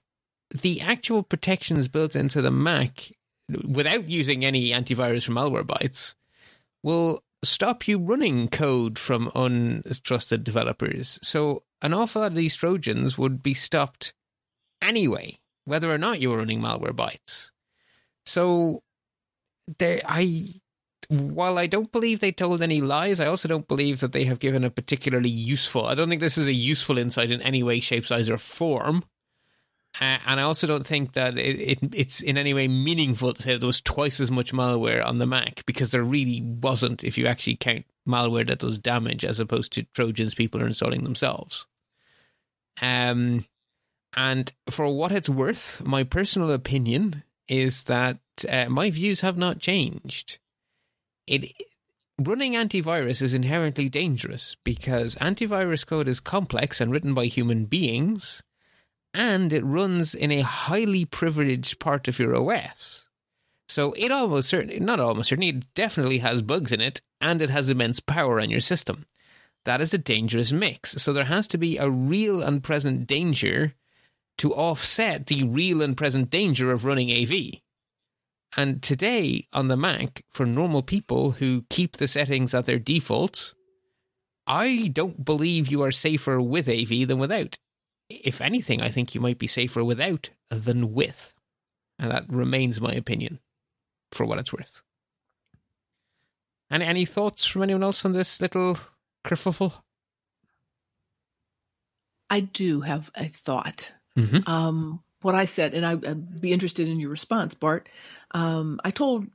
the 0.49 0.81
actual 0.81 1.23
protections 1.23 1.87
built 1.87 2.15
into 2.15 2.41
the 2.41 2.51
Mac 2.51 3.11
without 3.49 4.09
using 4.09 4.43
any 4.43 4.71
antivirus 4.71 5.25
from 5.25 5.35
Malwarebytes 5.35 6.15
will 6.83 7.23
stop 7.43 7.87
you 7.87 7.97
running 7.97 8.47
code 8.47 8.97
from 8.97 9.31
untrusted 9.31 10.43
developers. 10.43 11.19
So 11.21 11.63
an 11.81 11.93
awful 11.93 12.21
lot 12.21 12.31
of 12.31 12.35
these 12.35 12.55
Trojans 12.55 13.17
would 13.17 13.43
be 13.43 13.53
stopped 13.53 14.13
anyway, 14.81 15.39
whether 15.65 15.91
or 15.91 15.97
not 15.97 16.19
you 16.19 16.29
were 16.29 16.37
running 16.37 16.61
Malwarebytes. 16.61 17.51
So 18.25 18.83
there 19.79 20.01
I 20.05 20.61
while 21.09 21.57
I 21.57 21.67
don't 21.67 21.91
believe 21.91 22.19
they 22.19 22.33
told 22.33 22.61
any 22.61 22.81
lies, 22.81 23.19
I 23.19 23.27
also 23.27 23.47
don't 23.47 23.67
believe 23.67 24.01
that 24.01 24.11
they 24.11 24.25
have 24.25 24.39
given 24.39 24.65
a 24.65 24.69
particularly 24.69 25.29
useful. 25.29 25.85
I 25.85 25.95
don't 25.95 26.09
think 26.09 26.19
this 26.19 26.37
is 26.37 26.47
a 26.47 26.53
useful 26.53 26.97
insight 26.97 27.31
in 27.31 27.41
any 27.41 27.63
way, 27.63 27.79
shape, 27.79 28.05
size, 28.05 28.29
or 28.29 28.37
form. 28.37 29.05
Uh, 29.99 30.17
and 30.27 30.39
I 30.39 30.43
also 30.43 30.67
don't 30.67 30.85
think 30.85 31.13
that 31.13 31.37
it, 31.37 31.59
it, 31.59 31.95
it's 31.95 32.21
in 32.21 32.37
any 32.37 32.53
way 32.53 32.67
meaningful 32.67 33.33
to 33.33 33.41
say 33.41 33.57
there 33.57 33.65
was 33.65 33.81
twice 33.81 34.19
as 34.19 34.29
much 34.29 34.53
malware 34.53 35.03
on 35.03 35.17
the 35.17 35.25
Mac 35.25 35.65
because 35.65 35.89
there 35.91 36.03
really 36.03 36.41
wasn't 36.41 37.03
if 37.03 37.17
you 37.17 37.25
actually 37.25 37.55
count 37.55 37.85
malware 38.07 38.47
that 38.47 38.59
does 38.59 38.77
damage 38.77 39.25
as 39.25 39.39
opposed 39.39 39.73
to 39.73 39.83
Trojans 39.93 40.35
people 40.35 40.61
are 40.61 40.67
installing 40.67 41.03
themselves. 41.03 41.65
Um, 42.81 43.45
and 44.15 44.53
for 44.69 44.87
what 44.95 45.11
it's 45.11 45.29
worth, 45.29 45.81
my 45.83 46.03
personal 46.03 46.51
opinion 46.51 47.23
is 47.47 47.83
that 47.83 48.19
uh, 48.47 48.69
my 48.69 48.89
views 48.89 49.21
have 49.21 49.37
not 49.37 49.59
changed. 49.59 50.37
It 51.25 51.53
running 52.19 52.53
antivirus 52.53 53.21
is 53.21 53.33
inherently 53.33 53.89
dangerous 53.89 54.55
because 54.63 55.15
antivirus 55.15 55.85
code 55.85 56.07
is 56.07 56.19
complex 56.19 56.81
and 56.81 56.91
written 56.91 57.13
by 57.13 57.25
human 57.25 57.65
beings, 57.65 58.41
and 59.13 59.51
it 59.53 59.65
runs 59.65 60.13
in 60.13 60.31
a 60.31 60.41
highly 60.41 61.05
privileged 61.05 61.79
part 61.79 62.07
of 62.07 62.19
your 62.19 62.35
OS. 62.35 63.07
So 63.67 63.93
it 63.97 64.11
almost 64.11 64.49
certainly, 64.49 64.79
not 64.79 64.99
almost 64.99 65.29
certainly, 65.29 65.49
it 65.49 65.73
definitely 65.73 66.19
has 66.19 66.41
bugs 66.41 66.71
in 66.71 66.81
it, 66.81 67.01
and 67.19 67.41
it 67.41 67.49
has 67.49 67.69
immense 67.69 67.99
power 67.99 68.39
on 68.39 68.49
your 68.49 68.59
system. 68.59 69.05
That 69.65 69.81
is 69.81 69.93
a 69.93 69.97
dangerous 69.97 70.51
mix. 70.51 70.91
So 70.93 71.11
there 71.11 71.25
has 71.25 71.47
to 71.49 71.57
be 71.57 71.77
a 71.77 71.89
real 71.89 72.41
and 72.41 72.63
present 72.63 73.07
danger 73.07 73.73
to 74.37 74.53
offset 74.53 75.27
the 75.27 75.43
real 75.43 75.81
and 75.81 75.97
present 75.97 76.29
danger 76.29 76.71
of 76.71 76.85
running 76.85 77.11
AV. 77.11 77.59
And 78.55 78.81
today 78.81 79.47
on 79.51 79.67
the 79.67 79.75
Mac, 79.75 80.23
for 80.29 80.45
normal 80.45 80.83
people 80.83 81.31
who 81.31 81.65
keep 81.69 81.97
the 81.97 82.07
settings 82.07 82.53
at 82.53 82.65
their 82.65 82.79
default, 82.79 83.53
I 84.45 84.89
don't 84.93 85.25
believe 85.25 85.67
you 85.67 85.81
are 85.83 85.91
safer 85.91 86.39
with 86.41 86.69
AV 86.69 87.07
than 87.07 87.19
without. 87.19 87.57
If 88.09 88.41
anything, 88.41 88.81
I 88.81 88.89
think 88.89 89.13
you 89.13 89.21
might 89.21 89.39
be 89.39 89.47
safer 89.47 89.83
without 89.83 90.29
than 90.49 90.93
with. 90.93 91.33
And 91.99 92.11
that 92.11 92.25
remains 92.29 92.79
my 92.79 92.91
opinion, 92.93 93.39
for 94.11 94.25
what 94.25 94.39
it's 94.39 94.53
worth. 94.53 94.81
Any, 96.71 96.85
any 96.85 97.05
thoughts 97.05 97.45
from 97.45 97.63
anyone 97.63 97.83
else 97.83 98.05
on 98.05 98.13
this 98.13 98.39
little 98.39 98.77
kerfuffle? 99.25 99.73
I 102.29 102.41
do 102.41 102.81
have 102.81 103.09
a 103.15 103.29
thought. 103.29 103.91
Mm-hmm. 104.17 104.49
Um, 104.49 105.03
what 105.21 105.35
I 105.35 105.45
said, 105.45 105.73
and 105.73 105.85
I, 105.85 105.93
I'd 105.93 106.41
be 106.41 106.51
interested 106.51 106.87
in 106.87 106.99
your 106.99 107.09
response, 107.09 107.53
Bart. 107.53 107.89
Um, 108.31 108.79
I 108.83 108.91
told 108.91 109.27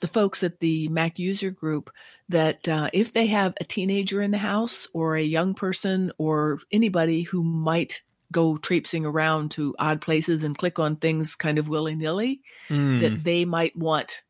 the 0.00 0.08
folks 0.08 0.42
at 0.42 0.60
the 0.60 0.88
Mac 0.88 1.18
user 1.18 1.50
group 1.50 1.90
that 2.28 2.68
uh, 2.68 2.88
if 2.92 3.12
they 3.12 3.26
have 3.26 3.54
a 3.60 3.64
teenager 3.64 4.22
in 4.22 4.30
the 4.30 4.38
house 4.38 4.88
or 4.94 5.16
a 5.16 5.22
young 5.22 5.54
person 5.54 6.12
or 6.18 6.60
anybody 6.72 7.22
who 7.22 7.44
might 7.44 8.00
go 8.32 8.56
traipsing 8.56 9.04
around 9.04 9.52
to 9.52 9.74
odd 9.78 10.00
places 10.00 10.44
and 10.44 10.56
click 10.56 10.78
on 10.78 10.96
things 10.96 11.34
kind 11.36 11.58
of 11.58 11.68
willy 11.68 11.94
nilly, 11.94 12.42
Hmm. 12.68 13.00
that 13.00 13.24
they 13.24 13.44
might 13.44 13.76
want 13.76 14.22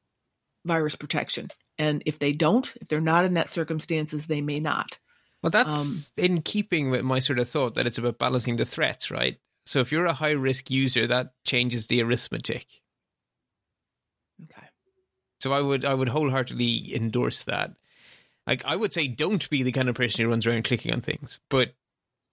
virus 0.64 0.96
protection. 0.96 1.50
And 1.78 2.02
if 2.06 2.18
they 2.18 2.32
don't, 2.32 2.70
if 2.80 2.88
they're 2.88 3.00
not 3.00 3.24
in 3.24 3.34
that 3.34 3.50
circumstances, 3.50 4.26
they 4.26 4.40
may 4.40 4.60
not. 4.60 4.98
Well, 5.42 5.50
that's 5.50 6.10
in 6.16 6.42
keeping 6.42 6.90
with 6.90 7.02
my 7.02 7.18
sort 7.18 7.38
of 7.38 7.48
thought 7.48 7.74
that 7.76 7.86
it's 7.86 7.96
about 7.96 8.18
balancing 8.18 8.56
the 8.56 8.66
threats, 8.66 9.10
right? 9.10 9.38
So 9.64 9.80
if 9.80 9.90
you're 9.90 10.06
a 10.06 10.12
high 10.12 10.32
risk 10.32 10.70
user, 10.70 11.06
that 11.06 11.32
changes 11.44 11.86
the 11.86 12.02
arithmetic. 12.02 12.66
Okay. 14.42 14.66
So 15.40 15.52
I 15.52 15.60
would 15.60 15.84
I 15.84 15.94
would 15.94 16.08
wholeheartedly 16.08 16.94
endorse 16.94 17.44
that. 17.44 17.72
Like 18.46 18.64
I 18.64 18.76
would 18.76 18.92
say, 18.92 19.06
don't 19.08 19.48
be 19.48 19.62
the 19.62 19.72
kind 19.72 19.88
of 19.88 19.94
person 19.94 20.22
who 20.24 20.30
runs 20.30 20.46
around 20.46 20.64
clicking 20.64 20.92
on 20.92 21.00
things. 21.00 21.40
But 21.48 21.74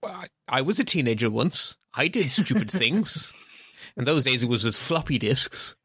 I- 0.04 0.28
I 0.48 0.62
was 0.62 0.80
a 0.80 0.84
teenager 0.84 1.30
once. 1.30 1.76
I 1.94 2.08
did 2.08 2.32
stupid 2.32 2.72
things. 2.72 3.34
In 3.96 4.06
those 4.06 4.24
days, 4.24 4.44
it 4.44 4.50
was 4.50 4.64
with 4.64 4.76
floppy 4.76 5.18
disks. 5.18 5.76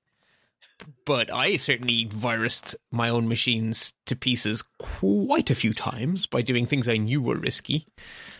But 1.04 1.32
I 1.32 1.56
certainly 1.58 2.06
virused 2.06 2.74
my 2.90 3.08
own 3.08 3.28
machines 3.28 3.92
to 4.06 4.16
pieces 4.16 4.62
quite 4.78 5.50
a 5.50 5.54
few 5.54 5.74
times 5.74 6.26
by 6.26 6.42
doing 6.42 6.66
things 6.66 6.88
I 6.88 6.96
knew 6.96 7.22
were 7.22 7.36
risky. 7.36 7.86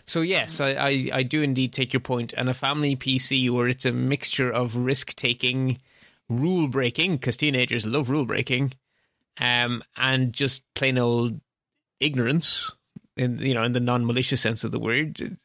So 0.07 0.21
yes, 0.23 0.61
I, 0.61 0.71
I, 0.71 1.09
I 1.13 1.23
do 1.23 1.43
indeed 1.43 1.73
take 1.73 1.93
your 1.93 2.01
point. 2.01 2.33
And 2.37 2.49
a 2.49 2.55
family 2.55 2.97
PC 2.97 3.49
where 3.51 3.69
it's 3.69 3.85
a 3.85 3.93
mixture 3.93 4.51
of 4.51 4.75
risk 4.77 5.15
taking, 5.15 5.79
rule 6.29 6.67
breaking, 6.67 7.17
because 7.17 7.37
teenagers 7.37 7.87
love 7.87 8.11
rule 8.11 8.27
breaking, 8.27 8.73
um, 9.41 9.83
and 9.97 10.33
just 10.33 10.63
plain 10.75 10.99
old 10.99 11.41
ignorance 12.01 12.73
in 13.17 13.39
you 13.39 13.55
know 13.55 13.63
in 13.63 13.73
the 13.73 13.81
non 13.81 14.05
malicious 14.05 14.41
sense 14.41 14.65
of 14.65 14.73
the 14.73 14.81
word. 14.81 15.37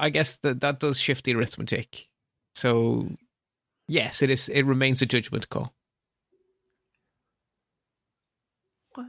I 0.00 0.08
guess 0.08 0.38
that 0.38 0.60
that 0.62 0.80
does 0.80 0.98
shift 0.98 1.24
the 1.24 1.34
arithmetic. 1.34 2.08
So 2.54 3.06
yes, 3.86 4.22
it 4.22 4.30
is. 4.30 4.48
It 4.48 4.62
remains 4.62 5.02
a 5.02 5.06
judgment 5.06 5.50
call. 5.50 5.74
Okay. 8.98 9.08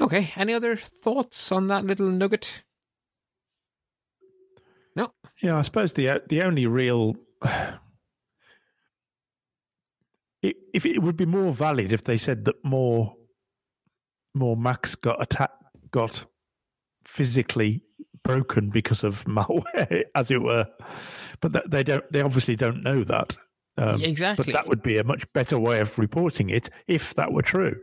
Okay. 0.00 0.32
Any 0.36 0.54
other 0.54 0.76
thoughts 0.76 1.50
on 1.50 1.66
that 1.66 1.84
little 1.84 2.10
nugget? 2.10 2.62
No. 4.94 5.12
Yeah, 5.42 5.58
I 5.58 5.62
suppose 5.62 5.92
the 5.92 6.22
the 6.28 6.42
only 6.42 6.66
real 6.66 7.16
it, 10.42 10.56
if 10.72 10.86
it 10.86 11.02
would 11.02 11.16
be 11.16 11.26
more 11.26 11.52
valid 11.52 11.92
if 11.92 12.04
they 12.04 12.18
said 12.18 12.44
that 12.44 12.64
more 12.64 13.16
more 14.32 14.56
Macs 14.56 14.94
got 14.94 15.20
attacked, 15.20 15.60
got 15.90 16.24
physically 17.04 17.82
broken 18.24 18.70
because 18.70 19.04
of 19.04 19.24
malware, 19.26 20.02
as 20.14 20.30
it 20.30 20.42
were. 20.42 20.66
But 21.40 21.70
they 21.70 21.84
don't. 21.84 22.04
They 22.12 22.22
obviously 22.22 22.56
don't 22.56 22.82
know 22.82 23.04
that. 23.04 23.36
Um, 23.76 24.02
exactly. 24.02 24.44
But 24.44 24.52
that 24.52 24.68
would 24.68 24.82
be 24.82 24.98
a 24.98 25.04
much 25.04 25.30
better 25.32 25.58
way 25.58 25.80
of 25.80 25.98
reporting 25.98 26.50
it 26.50 26.70
if 26.86 27.14
that 27.14 27.32
were 27.32 27.42
true. 27.42 27.76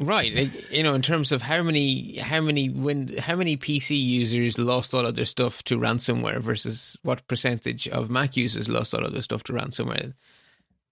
Right, 0.00 0.52
you 0.70 0.82
know, 0.82 0.94
in 0.94 1.02
terms 1.02 1.32
of 1.32 1.42
how 1.42 1.62
many, 1.62 2.18
how 2.18 2.40
many, 2.42 2.68
when, 2.68 3.16
how 3.16 3.34
many 3.34 3.56
PC 3.56 4.00
users 4.00 4.58
lost 4.58 4.94
all 4.94 5.06
of 5.06 5.14
their 5.14 5.24
stuff 5.24 5.62
to 5.64 5.78
ransomware 5.78 6.40
versus 6.40 6.98
what 7.02 7.26
percentage 7.26 7.88
of 7.88 8.10
Mac 8.10 8.36
users 8.36 8.68
lost 8.68 8.94
all 8.94 9.04
of 9.04 9.12
their 9.12 9.22
stuff 9.22 9.42
to 9.44 9.54
ransomware. 9.54 10.12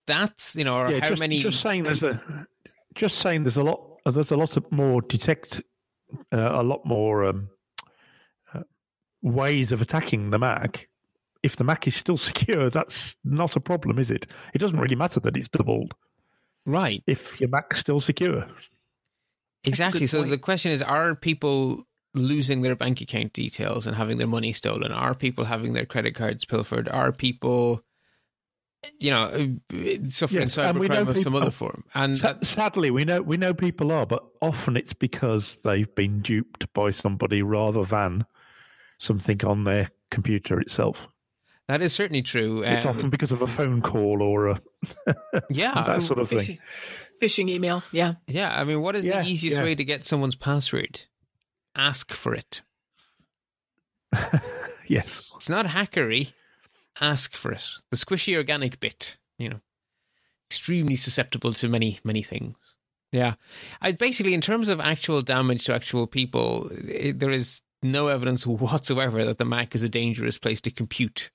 That's 0.07 0.57
you 0.57 0.65
know, 0.65 0.77
or 0.77 0.91
Yeah, 0.91 1.01
how 1.03 1.11
just, 1.11 1.21
many? 1.21 1.41
Just 1.41 1.61
saying, 1.61 1.85
there's 1.85 2.03
a 2.03 2.21
just 2.95 3.19
saying 3.19 3.45
there's 3.45 3.59
a 3.59 3.63
lot. 3.63 3.81
There's 4.07 4.31
a 4.31 4.37
lot 4.37 4.57
of 4.57 4.71
more 4.73 5.03
detect, 5.03 5.61
uh, 6.33 6.61
a 6.61 6.63
lot 6.63 6.85
more 6.87 7.27
um, 7.27 7.49
ways 9.27 9.73
of 9.73 9.83
attacking 9.83 10.31
the 10.31 10.39
Mac. 10.39 10.89
If 11.43 11.57
the 11.57 11.65
Mac 11.65 11.87
is 11.87 11.95
still 11.97 12.17
secure, 12.31 12.71
that's 12.71 13.17
not 13.25 13.57
a 13.57 13.61
problem, 13.61 13.99
is 13.99 14.11
it? 14.11 14.27
It 14.55 14.59
doesn't 14.59 14.79
really 14.79 14.97
matter 14.97 15.21
that 15.21 15.37
it's 15.37 15.49
doubled 15.49 15.95
right, 16.65 17.03
if 17.07 17.39
your 17.41 17.49
Mac's 17.49 17.81
still 17.81 18.01
secure. 18.01 18.47
exactly. 19.65 20.07
So 20.07 20.19
point. 20.19 20.31
the 20.31 20.39
question 20.39 20.73
is: 20.73 20.83
Are 20.83 21.15
people 21.15 21.87
losing 22.15 22.63
their 22.63 22.75
bank 22.75 23.01
account 23.01 23.33
details 23.33 23.87
and 23.87 23.97
having 23.97 24.19
their 24.19 24.27
money 24.27 24.53
stolen? 24.53 24.93
Are 24.93 25.15
people 25.15 25.45
having 25.45 25.75
their 25.75 25.87
credit 25.87 26.15
cards 26.15 26.45
pilfered? 26.45 26.89
Are 26.89 27.13
people, 27.13 27.85
you 28.99 29.11
know, 29.11 29.57
suffering 30.09 30.43
Yes, 30.43 30.59
and 30.59 30.79
we 30.79 30.89
know 30.89 31.05
cybercrime 31.05 31.17
of 31.17 31.19
some 31.23 31.35
other 31.37 31.51
form? 31.51 31.85
And 31.95 32.19
that, 32.19 32.45
Sadly, 32.47 32.91
we 32.91 33.05
know 33.05 33.23
we 33.23 33.37
know 33.37 33.55
people 33.55 33.93
are, 33.93 34.07
but 34.07 34.25
often 34.41 34.77
it's 34.77 34.95
because 34.95 35.59
they've 35.65 35.93
been 35.95 36.23
duped 36.23 36.73
by 36.73 36.91
somebody 36.91 37.43
rather 37.43 37.85
than 37.85 38.25
something 38.99 39.45
on 39.45 39.65
their 39.65 39.91
computer 40.11 40.61
itself. 40.61 41.09
that 41.69 41.83
is 41.83 41.93
certainly 41.93 42.23
true. 42.23 42.63
It's 42.63 42.85
Um, 42.87 42.91
often 42.91 43.11
because 43.11 43.33
of 43.33 43.43
a 43.43 43.47
phone 43.47 43.83
call 43.83 44.23
or 44.23 44.49
a 44.49 44.61
yeah, 45.51 45.75
that 45.87 46.03
sort 46.03 46.19
of 46.21 46.29
thing. 46.29 46.39
Phishing, 46.39 46.59
phishing 47.21 47.49
email. 47.51 47.83
Yeah. 47.93 48.15
Yeah, 48.29 48.55
I 48.55 48.65
mean, 48.65 48.81
what 48.81 48.95
is 48.97 49.05
Yeah, 49.05 49.23
the 49.23 49.29
easiest 49.29 49.57
yeah. 49.59 49.65
way 49.65 49.75
to 49.75 49.85
get 49.85 50.05
someone's 50.05 50.37
password? 50.37 51.07
Ask 51.75 52.13
for 52.13 52.35
it. 52.35 52.63
yes. 54.87 55.23
It's 55.37 55.49
not 55.49 55.67
hackery. 55.67 56.33
Ask 57.01 57.35
for 57.37 57.53
it. 57.53 57.69
The 57.91 57.97
squishy 57.97 58.37
organic 58.37 58.81
bit, 58.81 59.17
you 59.39 59.49
know, 59.51 59.61
extremely 60.49 60.97
susceptible 60.97 61.53
to 61.55 61.69
many, 61.69 61.99
many 62.05 62.23
things. 62.23 62.57
Yeah. 63.13 63.35
I 63.83 63.93
basically, 63.93 64.35
in 64.35 64.41
terms 64.41 64.69
of 64.69 64.81
actual 64.81 65.21
damage 65.23 65.65
to 65.67 65.75
actual 65.75 66.07
people, 66.07 66.71
it, 66.89 67.19
there 67.19 67.31
is 67.31 67.63
no 67.93 68.09
evidence 68.09 68.47
whatsoever 68.47 69.25
that 69.25 69.39
the 69.39 69.45
Mac 69.45 69.75
is 69.75 69.83
a 69.83 69.89
dangerous 69.89 70.39
place 70.39 70.61
to 70.63 70.71
compute. 70.71 71.31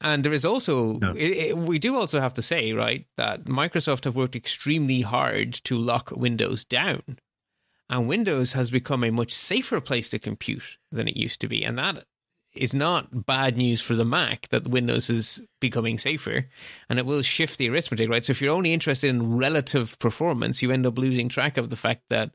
And 0.00 0.24
there 0.24 0.32
is 0.32 0.44
also, 0.44 0.94
No. 0.94 1.12
it, 1.12 1.30
it, 1.30 1.56
we 1.56 1.78
do 1.78 1.96
also 1.96 2.20
have 2.20 2.34
to 2.34 2.42
say, 2.42 2.72
right, 2.72 3.06
that 3.16 3.44
Microsoft 3.44 4.04
have 4.04 4.16
worked 4.16 4.34
extremely 4.34 5.02
hard 5.02 5.52
to 5.64 5.78
lock 5.78 6.10
Windows 6.10 6.64
down. 6.64 7.02
And 7.88 8.08
Windows 8.08 8.54
has 8.54 8.70
become 8.70 9.04
a 9.04 9.10
much 9.10 9.32
safer 9.32 9.80
place 9.80 10.10
to 10.10 10.18
compute 10.18 10.78
than 10.90 11.06
it 11.06 11.16
used 11.16 11.40
to 11.42 11.48
be. 11.48 11.62
And 11.62 11.78
that 11.78 12.04
is 12.54 12.74
not 12.74 13.26
bad 13.26 13.56
news 13.56 13.80
for 13.80 13.94
the 13.94 14.04
Mac 14.04 14.48
that 14.48 14.66
Windows 14.66 15.08
is 15.08 15.40
becoming 15.60 15.98
safer 15.98 16.48
and 16.88 16.98
it 16.98 17.06
will 17.06 17.22
shift 17.22 17.58
the 17.58 17.68
arithmetic, 17.68 18.08
right? 18.10 18.24
So 18.24 18.32
if 18.32 18.42
you're 18.42 18.54
only 18.54 18.72
interested 18.72 19.08
in 19.08 19.36
relative 19.36 19.98
performance, 19.98 20.62
you 20.62 20.70
end 20.70 20.86
up 20.86 20.98
losing 20.98 21.28
track 21.28 21.56
of 21.56 21.70
the 21.70 21.76
fact 21.76 22.02
that 22.10 22.32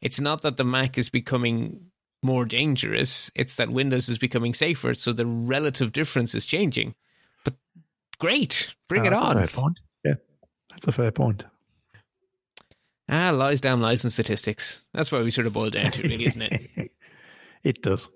it's 0.00 0.20
not 0.20 0.42
that 0.42 0.56
the 0.56 0.64
Mac 0.64 0.98
is 0.98 1.08
becoming 1.08 1.86
more 2.24 2.44
dangerous, 2.44 3.30
it's 3.34 3.54
that 3.56 3.70
Windows 3.70 4.08
is 4.08 4.18
becoming 4.18 4.54
safer. 4.54 4.94
So 4.94 5.12
the 5.12 5.26
relative 5.26 5.92
difference 5.92 6.34
is 6.34 6.46
changing. 6.46 6.94
But 7.44 7.54
great, 8.18 8.74
bring 8.88 9.02
No, 9.02 9.08
it 9.08 9.12
on. 9.12 9.36
fair 9.36 9.46
point. 9.46 9.80
Yeah, 10.04 10.14
that's 10.70 10.88
a 10.88 10.92
fair 10.92 11.12
point. 11.12 11.44
Ah, 13.08 13.30
lies, 13.30 13.60
damn 13.60 13.82
lies, 13.82 14.02
and 14.02 14.12
statistics. 14.12 14.80
That's 14.94 15.12
why 15.12 15.20
we 15.20 15.30
sort 15.30 15.46
of 15.46 15.52
boil 15.52 15.68
down 15.70 15.90
to, 15.92 16.02
really, 16.02 16.24
isn't 16.26 16.40
it? 16.42 16.90
it 17.62 17.82
does. 17.82 18.08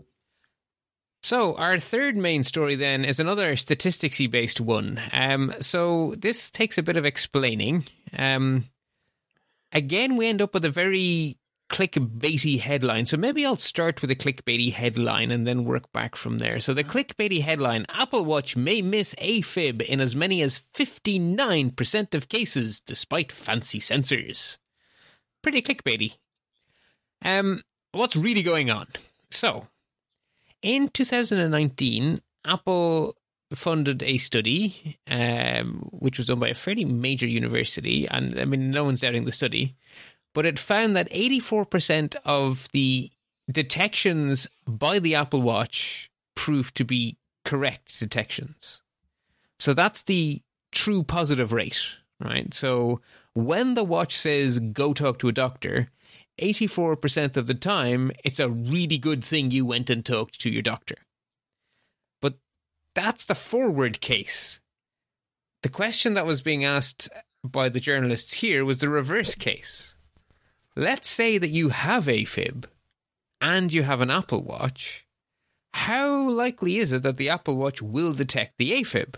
So 1.23 1.57
our 1.57 1.79
third 1.79 2.17
main 2.17 2.43
story 2.45 2.75
then 2.77 3.05
is 3.05 3.21
another 3.21 3.55
statisticsy 3.55 4.31
based 4.31 4.61
one. 4.61 5.01
Um, 5.13 5.53
so 5.61 6.15
this 6.17 6.51
takes 6.51 6.79
a 6.79 6.83
bit 6.83 6.97
of 6.97 7.05
explaining. 7.05 7.85
Um, 8.17 8.65
again, 9.73 10.17
we 10.17 10.27
end 10.29 10.41
up 10.41 10.55
with 10.55 10.65
a 10.65 10.71
very 10.71 11.37
clickbaity 11.69 12.61
headline. 12.61 13.07
So 13.07 13.17
maybe 13.17 13.45
I'll 13.45 13.57
start 13.57 14.01
with 14.01 14.11
a 14.11 14.17
clickbaity 14.17 14.73
headline 14.73 15.31
and 15.31 15.47
then 15.47 15.65
work 15.65 15.91
back 15.93 16.17
from 16.17 16.39
there. 16.39 16.61
So 16.61 16.75
the 16.75 16.85
clickbaity 16.85 17.43
headline: 17.43 17.87
Apple 17.91 18.25
Watch 18.25 18.57
may 18.57 18.83
miss 18.83 19.15
AFib 19.17 19.83
in 19.83 20.01
as 20.01 20.17
many 20.17 20.43
as 20.43 20.59
fifty 20.59 21.19
nine 21.19 21.71
percent 21.71 22.15
of 22.15 22.29
cases, 22.29 22.81
despite 22.81 23.33
fancy 23.33 23.81
sensors. 23.81 24.59
Pretty 25.43 25.63
clickbaity. 25.63 26.17
Um, 27.25 27.63
what's 27.93 28.17
really 28.17 28.43
going 28.43 28.71
on? 28.71 28.87
So 29.31 29.67
in 30.63 30.89
2019, 30.89 32.19
Apple 32.45 33.17
funded 33.55 34.03
a 34.03 34.19
study, 34.19 34.99
um, 35.07 35.89
which 35.93 36.19
was 36.19 36.27
done 36.27 36.39
by 36.39 36.49
a 36.49 36.55
fairly 36.55 36.85
major 36.85 37.27
university, 37.27 38.07
and 38.09 38.39
I 38.39 38.45
mean, 38.45 38.71
no 38.71 38.85
one's 38.85 39.01
doubting 39.01 39.25
the 39.25 39.33
study, 39.33 39.77
but 40.39 40.47
it 40.47 40.57
found 40.57 40.95
that 40.95 41.11
84% 41.11 42.15
of 42.25 42.69
the 42.71 43.11
detections 43.51 44.47
by 44.69 45.01
the 45.01 45.17
Apple 45.17 45.43
Watch 45.43 46.13
proved 46.37 46.77
to 46.77 46.85
be 46.85 47.17
correct 47.45 47.99
detections. 47.99 48.81
So 49.59 49.75
that's 49.75 50.01
the 50.03 50.43
true 50.71 51.03
positive 51.03 51.53
rate, 51.53 51.81
right? 52.21 52.55
So 52.55 53.01
when 53.35 53.75
the 53.75 53.83
watch 53.83 54.17
says 54.17 54.61
go 54.61 54.95
talk 54.95 55.19
to 55.19 55.29
a 55.29 55.33
doctor, 55.33 55.89
84% 56.41 57.37
of 57.37 57.49
the 57.49 57.55
time, 57.55 58.13
it's 58.23 58.39
a 58.39 58.49
really 58.49 58.97
good 58.97 59.25
thing 59.25 59.51
you 59.51 59.67
went 59.67 59.91
and 59.91 60.07
talked 60.07 60.41
to 60.43 60.51
your 60.51 60.63
doctor. 60.63 60.99
But 62.23 62.35
that's 62.95 63.27
the 63.27 63.35
forward 63.35 64.01
case. 64.01 64.61
The 65.65 65.69
question 65.69 66.15
that 66.15 66.27
was 66.27 66.43
being 66.43 66.65
asked 66.65 67.09
by 67.43 67.69
the 67.69 67.81
journalists 67.81 68.35
here 68.35 68.65
was 68.65 68.79
the 68.79 68.89
reverse 68.89 69.35
case. 69.35 69.97
Let's 70.79 71.09
say 71.09 71.39
that 71.39 71.51
you 71.51 71.71
have 71.71 72.05
AFib 72.05 72.67
and 73.41 73.73
you 73.73 73.83
have 73.83 74.01
an 74.01 74.13
Apple 74.13 74.45
Watch. 74.45 75.05
How 75.75 76.31
likely 76.31 76.79
is 76.79 76.93
it 76.93 77.03
that 77.03 77.17
the 77.17 77.29
Apple 77.29 77.57
Watch 77.57 77.83
will 77.83 78.13
detect 78.13 78.59
the 78.59 78.71
AFib? 78.71 79.17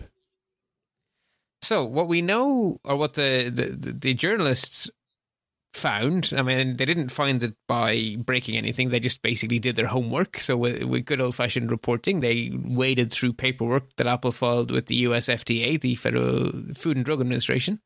So, 1.61 1.85
what 1.85 2.07
we 2.07 2.23
know, 2.23 2.79
or 2.83 2.95
what 2.95 3.13
the, 3.13 3.51
the, 3.53 3.93
the 3.93 4.13
journalists 4.15 4.89
found. 5.71 6.33
I 6.35 6.41
mean, 6.41 6.77
they 6.77 6.85
didn't 6.85 7.09
find 7.09 7.43
it 7.43 7.53
by 7.67 8.17
breaking 8.17 8.57
anything. 8.57 8.89
They 8.89 8.99
just 8.99 9.21
basically 9.21 9.59
did 9.59 9.75
their 9.75 9.85
homework. 9.85 10.39
So, 10.39 10.57
with, 10.57 10.81
with 10.85 11.05
good 11.05 11.21
old 11.21 11.35
fashioned 11.35 11.69
reporting, 11.69 12.21
they 12.21 12.51
waded 12.55 13.11
through 13.11 13.33
paperwork 13.33 13.95
that 13.97 14.07
Apple 14.07 14.31
filed 14.31 14.71
with 14.71 14.87
the 14.87 14.95
US 14.95 15.27
FDA, 15.27 15.79
the 15.79 15.93
Federal 15.93 16.51
Food 16.73 16.97
and 16.97 17.05
Drug 17.05 17.21
Administration. 17.21 17.81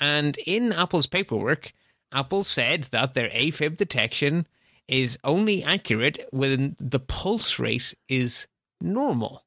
And 0.00 0.38
in 0.46 0.72
Apple's 0.72 1.08
paperwork, 1.08 1.72
Apple 2.12 2.44
said 2.44 2.84
that 2.84 3.14
their 3.14 3.30
AFib 3.30 3.76
detection 3.76 4.46
is 4.88 5.18
only 5.24 5.62
accurate 5.62 6.28
when 6.30 6.76
the 6.78 7.00
pulse 7.00 7.58
rate 7.58 7.94
is 8.08 8.46
normal. 8.80 9.44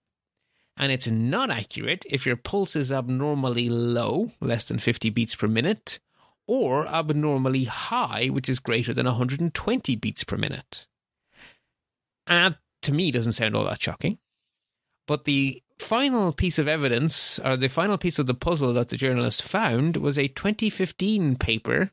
And 0.77 0.91
it's 0.91 1.07
not 1.07 1.51
accurate 1.51 2.05
if 2.09 2.25
your 2.25 2.35
pulse 2.35 2.75
is 2.75 2.91
abnormally 2.91 3.69
low, 3.69 4.31
less 4.41 4.65
than 4.65 4.77
50 4.77 5.09
beats 5.09 5.35
per 5.35 5.47
minute, 5.47 5.99
or 6.47 6.87
abnormally 6.87 7.63
high, 7.63 8.27
which 8.27 8.49
is 8.49 8.59
greater 8.59 8.93
than 8.93 9.05
120 9.05 9.95
beats 9.95 10.23
per 10.23 10.37
minute. 10.37 10.87
And 12.27 12.53
that, 12.53 12.59
to 12.83 12.91
me, 12.91 13.11
doesn't 13.11 13.33
sound 13.33 13.55
all 13.55 13.65
that 13.65 13.81
shocking. 13.81 14.17
But 15.07 15.25
the 15.25 15.61
final 15.77 16.33
piece 16.33 16.59
of 16.59 16.67
evidence, 16.67 17.39
or 17.39 17.55
the 17.55 17.67
final 17.67 17.97
piece 17.97 18.19
of 18.19 18.25
the 18.25 18.33
puzzle 18.33 18.73
that 18.73 18.89
the 18.89 18.97
journalist 18.97 19.43
found, 19.43 19.97
was 19.97 20.17
a 20.17 20.27
2015 20.27 21.35
paper 21.37 21.91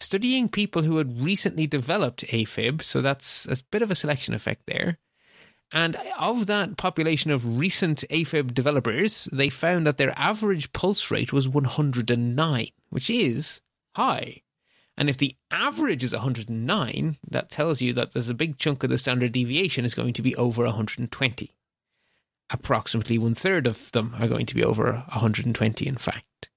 studying 0.00 0.48
people 0.48 0.82
who 0.82 0.98
had 0.98 1.24
recently 1.24 1.66
developed 1.66 2.26
AFib. 2.28 2.82
So 2.82 3.00
that's 3.00 3.46
a 3.46 3.56
bit 3.70 3.82
of 3.82 3.90
a 3.90 3.94
selection 3.94 4.34
effect 4.34 4.62
there. 4.66 4.98
And 5.72 5.96
of 6.18 6.46
that 6.46 6.76
population 6.76 7.30
of 7.30 7.58
recent 7.58 8.04
AFib 8.10 8.54
developers, 8.54 9.28
they 9.32 9.48
found 9.48 9.86
that 9.86 9.96
their 9.96 10.12
average 10.16 10.72
pulse 10.72 11.10
rate 11.10 11.32
was 11.32 11.48
109, 11.48 12.68
which 12.90 13.10
is 13.10 13.60
high. 13.96 14.42
And 14.96 15.10
if 15.10 15.16
the 15.18 15.34
average 15.50 16.04
is 16.04 16.12
109, 16.12 17.16
that 17.28 17.50
tells 17.50 17.80
you 17.80 17.92
that 17.94 18.12
there's 18.12 18.28
a 18.28 18.34
big 18.34 18.58
chunk 18.58 18.84
of 18.84 18.90
the 18.90 18.98
standard 18.98 19.32
deviation 19.32 19.84
is 19.84 19.94
going 19.94 20.12
to 20.12 20.22
be 20.22 20.36
over 20.36 20.64
120. 20.64 21.50
Approximately 22.50 23.18
one 23.18 23.34
third 23.34 23.66
of 23.66 23.90
them 23.92 24.14
are 24.18 24.28
going 24.28 24.46
to 24.46 24.54
be 24.54 24.62
over 24.62 24.92
120, 24.92 25.86
in 25.86 25.96
fact. 25.96 26.50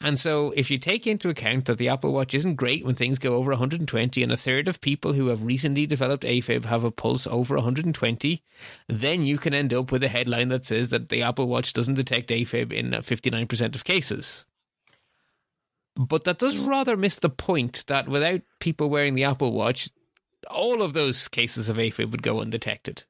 And 0.00 0.20
so, 0.20 0.52
if 0.56 0.70
you 0.70 0.78
take 0.78 1.06
into 1.06 1.28
account 1.28 1.64
that 1.66 1.78
the 1.78 1.88
Apple 1.88 2.12
Watch 2.12 2.34
isn't 2.34 2.56
great 2.56 2.84
when 2.84 2.94
things 2.94 3.18
go 3.18 3.34
over 3.34 3.50
120, 3.52 4.22
and 4.22 4.32
a 4.32 4.36
third 4.36 4.68
of 4.68 4.80
people 4.80 5.14
who 5.14 5.28
have 5.28 5.44
recently 5.44 5.86
developed 5.86 6.24
AFib 6.24 6.64
have 6.66 6.84
a 6.84 6.90
pulse 6.90 7.26
over 7.26 7.54
120, 7.54 8.42
then 8.88 9.24
you 9.24 9.38
can 9.38 9.54
end 9.54 9.72
up 9.72 9.90
with 9.90 10.04
a 10.04 10.08
headline 10.08 10.48
that 10.48 10.66
says 10.66 10.90
that 10.90 11.08
the 11.08 11.22
Apple 11.22 11.48
Watch 11.48 11.72
doesn't 11.72 11.94
detect 11.94 12.30
AFib 12.30 12.72
in 12.72 12.94
uh, 12.94 12.98
59% 12.98 13.74
of 13.74 13.84
cases. 13.84 14.44
But 15.96 16.24
that 16.24 16.38
does 16.38 16.58
rather 16.58 16.96
miss 16.96 17.16
the 17.16 17.30
point 17.30 17.84
that 17.86 18.06
without 18.06 18.42
people 18.60 18.90
wearing 18.90 19.14
the 19.14 19.24
Apple 19.24 19.52
Watch, 19.52 19.88
all 20.50 20.82
of 20.82 20.92
those 20.92 21.26
cases 21.26 21.68
of 21.68 21.76
AFib 21.76 22.10
would 22.10 22.22
go 22.22 22.40
undetected. 22.40 23.04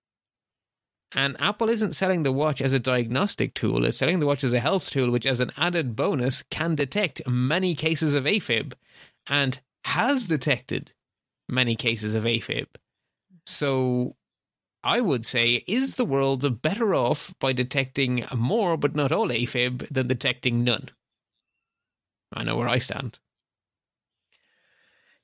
And 1.13 1.37
Apple 1.41 1.71
isn't 1.71 1.95
selling 1.95 2.25
the 2.25 2.33
watch 2.33 2.61
as 2.61 2.73
a 2.73 2.81
diagnostic 2.81 3.55
tool, 3.55 3.85
it's 3.85 3.99
selling 3.99 4.19
the 4.19 4.27
watch 4.27 4.43
as 4.43 4.53
a 4.53 4.61
health 4.61 4.91
tool, 4.91 5.11
which, 5.11 5.27
as 5.27 5.41
an 5.41 5.53
added 5.57 5.95
bonus, 5.95 6.43
can 6.51 6.75
detect 6.75 7.27
many 7.29 7.75
cases 7.75 8.15
of 8.15 8.25
AFib 8.25 8.73
and 9.27 9.61
has 9.85 10.27
detected 10.27 10.93
many 11.49 11.77
cases 11.77 12.15
of 12.15 12.25
AFib. 12.25 12.67
So 13.47 14.17
I 14.83 15.01
would 15.01 15.25
say, 15.25 15.65
is 15.67 15.95
the 15.95 16.05
world 16.05 16.63
better 16.63 16.95
off 16.95 17.35
by 17.41 17.53
detecting 17.53 18.25
more 18.35 18.77
but 18.77 18.95
not 18.95 19.13
all 19.13 19.29
AFib 19.29 19.89
than 19.89 20.09
detecting 20.09 20.65
none? 20.65 20.91
I 22.33 22.45
know 22.45 22.57
where 22.57 22.69
I 22.69 22.79
stand. 22.79 23.19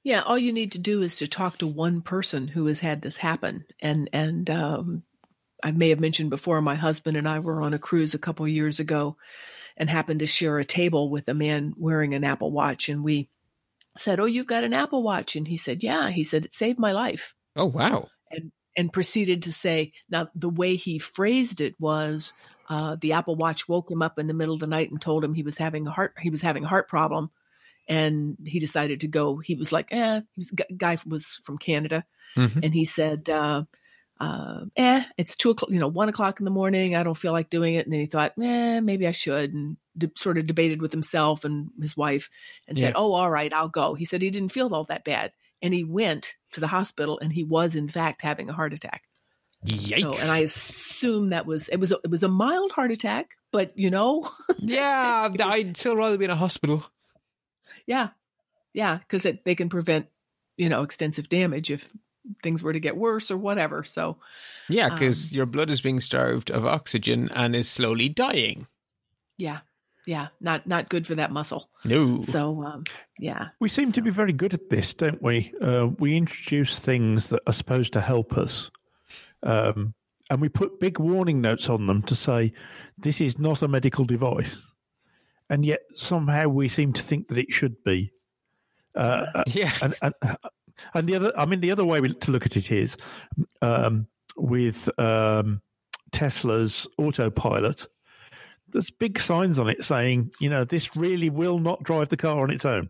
Yeah, 0.05 0.23
all 0.23 0.39
you 0.39 0.53
need 0.53 0.73
to 0.73 0.79
do 0.79 1.03
is 1.03 1.19
to 1.19 1.29
talk 1.29 1.59
to 1.59 1.67
one 1.67 2.03
person 2.03 2.49
who 2.49 2.67
has 2.67 2.81
had 2.81 3.03
this 3.03 3.19
happen, 3.19 3.65
and 3.79 4.11
and 4.13 4.51
um, 4.51 5.05
I 5.63 5.73
may 5.73 5.91
have 5.91 6.01
mentioned 6.01 6.31
before, 6.31 6.61
my 6.61 6.75
husband 6.75 7.17
and 7.17 7.29
I 7.29 7.39
were 7.39 7.63
on 7.63 7.75
a 7.75 7.79
cruise 7.79 8.15
a 8.15 8.19
couple 8.19 8.47
years 8.49 8.81
ago, 8.81 9.17
and 9.77 9.89
happened 9.89 10.21
to 10.21 10.27
share 10.27 10.59
a 10.59 10.65
table 10.65 11.11
with 11.11 11.29
a 11.29 11.35
man 11.35 11.75
wearing 11.77 12.15
an 12.15 12.25
Apple 12.25 12.53
Watch, 12.53 12.89
and 12.89 13.03
we 13.03 13.29
said, 13.99 14.21
"Oh, 14.21 14.25
you've 14.25 14.47
got 14.47 14.65
an 14.65 14.73
Apple 14.73 15.03
Watch," 15.03 15.37
and 15.37 15.47
he 15.47 15.57
said, 15.57 15.83
"Yeah." 15.83 16.11
He 16.11 16.25
said, 16.25 16.45
"It 16.45 16.55
saved 16.55 16.79
my 16.79 16.93
life." 16.93 17.35
Oh, 17.57 17.67
wow! 17.67 18.09
And 18.31 18.53
and 18.77 18.93
proceeded 18.93 19.43
to 19.43 19.53
say, 19.53 19.93
now 20.09 20.29
the 20.35 20.49
way 20.49 20.77
he 20.77 20.99
phrased 20.99 21.61
it 21.61 21.75
was, 21.79 22.33
uh, 22.69 22.97
the 23.01 23.13
Apple 23.13 23.37
Watch 23.37 23.69
woke 23.69 23.91
him 23.91 24.03
up 24.03 24.19
in 24.19 24.27
the 24.27 24.35
middle 24.35 24.55
of 24.55 24.61
the 24.61 24.67
night 24.67 24.91
and 24.91 25.01
told 25.01 25.25
him 25.25 25.35
he 25.35 25.43
was 25.43 25.59
having 25.59 25.87
a 25.87 25.91
heart 25.91 26.15
he 26.21 26.31
was 26.31 26.43
having 26.43 26.65
a 26.65 26.69
heart 26.69 26.89
problem, 26.89 27.31
and 27.89 28.37
he 28.45 28.59
decided 28.59 29.01
to 29.01 29.09
go. 29.09 29.39
He 29.39 29.55
was 29.55 29.73
like, 29.73 29.89
eh, 29.91 30.21
he 30.35 30.39
was 30.39 30.51
guy 30.77 30.97
was 31.07 31.41
from 31.45 31.59
Canada, 31.59 32.05
mm-hmm. 32.37 32.61
and 32.63 32.73
he 32.73 32.85
said, 32.85 33.29
uh, 33.29 33.65
uh, 34.23 34.67
eh, 34.77 35.03
it's 35.19 35.35
two 35.35 35.51
o'clock, 35.51 35.73
you 35.73 35.81
know, 35.81 35.89
one 35.89 36.09
o'clock 36.09 36.39
in 36.39 36.45
the 36.45 36.51
morning. 36.51 36.95
I 36.95 37.03
don't 37.03 37.19
feel 37.19 37.33
like 37.33 37.51
doing 37.51 37.75
it, 37.75 37.87
and 37.87 37.93
then 37.93 37.99
he 37.99 38.07
thought, 38.07 38.35
eh, 38.41 38.79
maybe 38.79 39.09
I 39.09 39.11
should, 39.11 39.53
and 39.53 39.77
de- 39.99 40.13
sort 40.17 40.39
of 40.39 40.47
debated 40.47 40.81
with 40.81 40.93
himself 40.93 41.45
and 41.45 41.71
his 41.81 41.97
wife, 41.97 42.31
and 42.69 42.79
yeah. 42.79 42.89
said, 42.89 42.93
oh, 42.95 43.15
all 43.15 43.29
right, 43.29 43.53
I'll 43.53 43.69
go. 43.69 43.95
He 43.95 44.05
said 44.05 44.23
he 44.23 44.31
didn't 44.31 44.53
feel 44.53 44.73
all 44.73 44.85
that 44.85 45.05
bad, 45.05 45.33
and 45.61 45.75
he 45.75 45.83
went 45.83 46.35
to 46.53 46.61
the 46.61 46.69
hospital, 46.69 47.19
and 47.19 47.33
he 47.33 47.43
was 47.43 47.75
in 47.75 47.89
fact 47.89 48.23
having 48.23 48.49
a 48.49 48.53
heart 48.53 48.73
attack. 48.73 49.03
Yikes! 49.67 50.03
So, 50.03 50.15
and 50.15 50.31
I 50.31 50.39
assume 50.39 51.31
that 51.31 51.45
was 51.45 51.69
it 51.69 51.79
was 51.79 51.91
a, 51.91 51.99
it 52.05 52.11
was 52.11 52.23
a 52.23 52.29
mild 52.29 52.71
heart 52.71 52.93
attack, 52.93 53.31
but 53.51 53.77
you 53.77 53.91
know, 53.91 54.31
yeah, 54.59 55.29
I'd 55.41 55.77
still 55.77 55.97
rather 55.97 56.17
be 56.17 56.27
in 56.27 56.31
a 56.31 56.37
hospital. 56.37 56.87
Yeah, 57.87 58.11
yeah, 58.73 58.99
because 58.99 59.27
they 59.45 59.55
can 59.57 59.69
prevent 59.69 60.07
you 60.57 60.69
know 60.69 60.83
extensive 60.83 61.29
damage 61.29 61.73
if 61.73 61.93
things 62.43 62.63
were 62.63 62.73
to 62.73 62.81
get 62.81 62.97
worse 62.97 63.31
or 63.31 63.37
whatever. 63.37 63.85
So, 63.85 64.19
yeah, 64.69 64.89
because 64.89 65.33
um, 65.33 65.37
your 65.37 65.47
blood 65.47 65.71
is 65.71 65.81
being 65.81 66.01
starved 66.01 66.51
of 66.51 66.67
oxygen 66.67 67.31
and 67.35 67.55
is 67.55 67.69
slowly 67.69 68.09
dying. 68.09 68.67
Yeah, 69.37 69.61
yeah, 70.07 70.29
not 70.41 70.67
not 70.67 70.89
good 70.89 71.07
for 71.07 71.15
that 71.15 71.31
muscle. 71.31 71.69
No. 71.85 72.23
So, 72.23 72.65
um, 72.65 72.85
yeah, 73.19 73.49
we 73.61 73.69
seem 73.69 73.87
so. 73.87 73.93
to 73.93 74.03
be 74.03 74.11
very 74.11 74.33
good 74.33 74.55
at 74.55 74.69
this, 74.69 74.95
don't 74.95 75.23
we? 75.23 75.53
Uh, 75.61 75.89
we 75.99 76.17
introduce 76.17 76.79
things 76.79 77.29
that 77.29 77.43
are 77.47 77.53
supposed 77.53 77.93
to 77.95 78.01
help 78.01 78.37
us, 78.37 78.71
um, 79.43 79.95
and 80.31 80.41
we 80.41 80.49
put 80.49 80.81
big 80.81 80.99
warning 80.99 81.41
notes 81.41 81.69
on 81.69 81.87
them 81.87 82.03
to 82.03 82.17
say 82.17 82.53
this 82.99 83.21
is 83.21 83.39
not 83.39 83.63
a 83.63 83.69
medical 83.69 84.05
device, 84.05 84.59
and 85.51 85.65
yet 85.65 85.81
somehow 85.95 86.49
we 86.49 86.69
seem 86.69 86.93
to 86.93 87.03
think 87.03 87.29
that 87.29 87.39
it 87.39 87.53
should 87.53 87.83
be. 87.85 88.13
Uh, 88.95 89.27
yeah, 89.47 89.73
and, 89.83 89.95
and, 90.03 90.15
and 90.95 91.09
the 91.09 91.17
other, 91.17 91.33
I 91.37 91.47
mean, 91.47 91.61
the 91.61 91.73
other 91.73 91.85
way 91.85 92.01
to 92.01 92.31
look 92.31 92.47
at 92.47 92.57
it 92.57 92.71
is 92.71 92.97
um, 93.61 94.07
with 94.37 94.89
um, 94.99 95.61
Tesla's 96.13 96.87
autopilot. 96.99 97.87
There's 98.69 98.91
big 98.91 99.21
signs 99.21 99.59
on 99.59 99.69
it 99.69 99.85
saying, 99.85 100.33
you 100.41 100.49
know, 100.49 100.65
this 100.65 100.97
really 100.97 101.31
will 101.31 101.59
not 101.59 101.83
drive 101.83 102.09
the 102.09 102.17
car 102.17 102.41
on 102.41 102.51
its 102.51 102.65
own. 102.65 102.89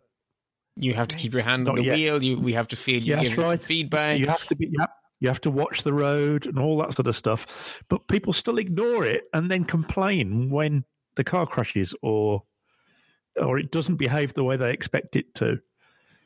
You 0.76 0.94
have 0.94 1.08
to 1.08 1.16
keep 1.16 1.34
your 1.34 1.42
hand 1.42 1.68
on 1.68 1.74
the 1.74 1.84
yet. 1.84 1.94
wheel. 1.94 2.22
You 2.22 2.38
we 2.38 2.52
have 2.54 2.68
to 2.68 2.76
feel 2.76 3.02
you 3.02 3.14
yes, 3.14 3.28
give 3.28 3.38
right. 3.38 3.60
feedback. 3.60 4.18
You 4.18 4.26
have 4.26 4.46
to 4.46 4.56
be. 4.56 4.70
Yep, 4.70 4.90
you 5.20 5.28
have 5.28 5.40
to 5.42 5.50
watch 5.50 5.82
the 5.82 5.92
road 5.92 6.46
and 6.46 6.58
all 6.58 6.78
that 6.78 6.94
sort 6.94 7.06
of 7.08 7.16
stuff. 7.16 7.46
But 7.88 8.08
people 8.08 8.32
still 8.32 8.58
ignore 8.58 9.04
it 9.04 9.24
and 9.34 9.50
then 9.50 9.64
complain 9.64 10.48
when 10.50 10.84
the 11.16 11.24
car 11.24 11.46
crashes 11.46 11.94
or 12.00 12.42
or 13.40 13.58
it 13.58 13.70
doesn't 13.70 13.96
behave 13.96 14.32
the 14.32 14.44
way 14.44 14.56
they 14.56 14.72
expect 14.72 15.14
it 15.16 15.34
to. 15.36 15.58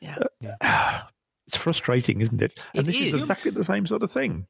Yeah. 0.01 0.17
Uh, 0.61 1.01
it's 1.47 1.57
frustrating, 1.57 2.21
isn't 2.21 2.41
it? 2.41 2.59
And 2.73 2.87
it 2.87 2.91
this 2.91 3.01
is. 3.01 3.13
is 3.13 3.21
exactly 3.21 3.51
the 3.51 3.63
same 3.63 3.85
sort 3.85 4.03
of 4.03 4.11
thing. 4.11 4.45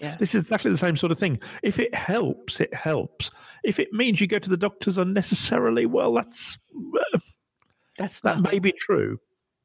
Yeah. 0.00 0.16
This 0.16 0.34
is 0.34 0.42
exactly 0.42 0.70
the 0.70 0.78
same 0.78 0.96
sort 0.96 1.12
of 1.12 1.18
thing. 1.18 1.40
If 1.62 1.78
it 1.78 1.94
helps, 1.94 2.60
it 2.60 2.72
helps. 2.72 3.30
If 3.64 3.78
it 3.78 3.92
means 3.92 4.20
you 4.20 4.26
go 4.26 4.38
to 4.38 4.48
the 4.48 4.56
doctors 4.56 4.96
unnecessarily, 4.96 5.86
well, 5.86 6.14
that's 6.14 6.56
uh, 7.14 7.18
that's 7.98 8.20
that 8.20 8.40
may 8.40 8.58
be 8.58 8.72
true, 8.72 9.18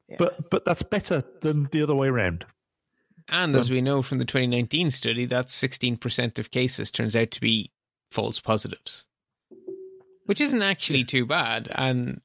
yeah. 0.10 0.18
but 0.20 0.50
but 0.50 0.66
that's 0.66 0.84
better 0.84 1.24
than 1.42 1.70
the 1.72 1.84
other 1.84 1.96
way 1.96 2.08
around. 2.08 2.46
And 3.30 3.56
as 3.56 3.72
we 3.72 3.82
know 3.82 4.02
from 4.02 4.18
the 4.18 4.26
2019 4.26 4.92
study, 4.92 5.26
that 5.26 5.48
16% 5.48 6.40
of 6.40 6.52
cases 6.52 6.92
turns 6.92 7.16
out 7.16 7.32
to 7.32 7.40
be 7.40 7.72
false 8.12 8.42
positives, 8.42 9.06
which 10.26 10.42
isn't 10.42 10.62
actually 10.62 11.06
too 11.06 11.26
bad. 11.26 11.70
And 11.74 12.20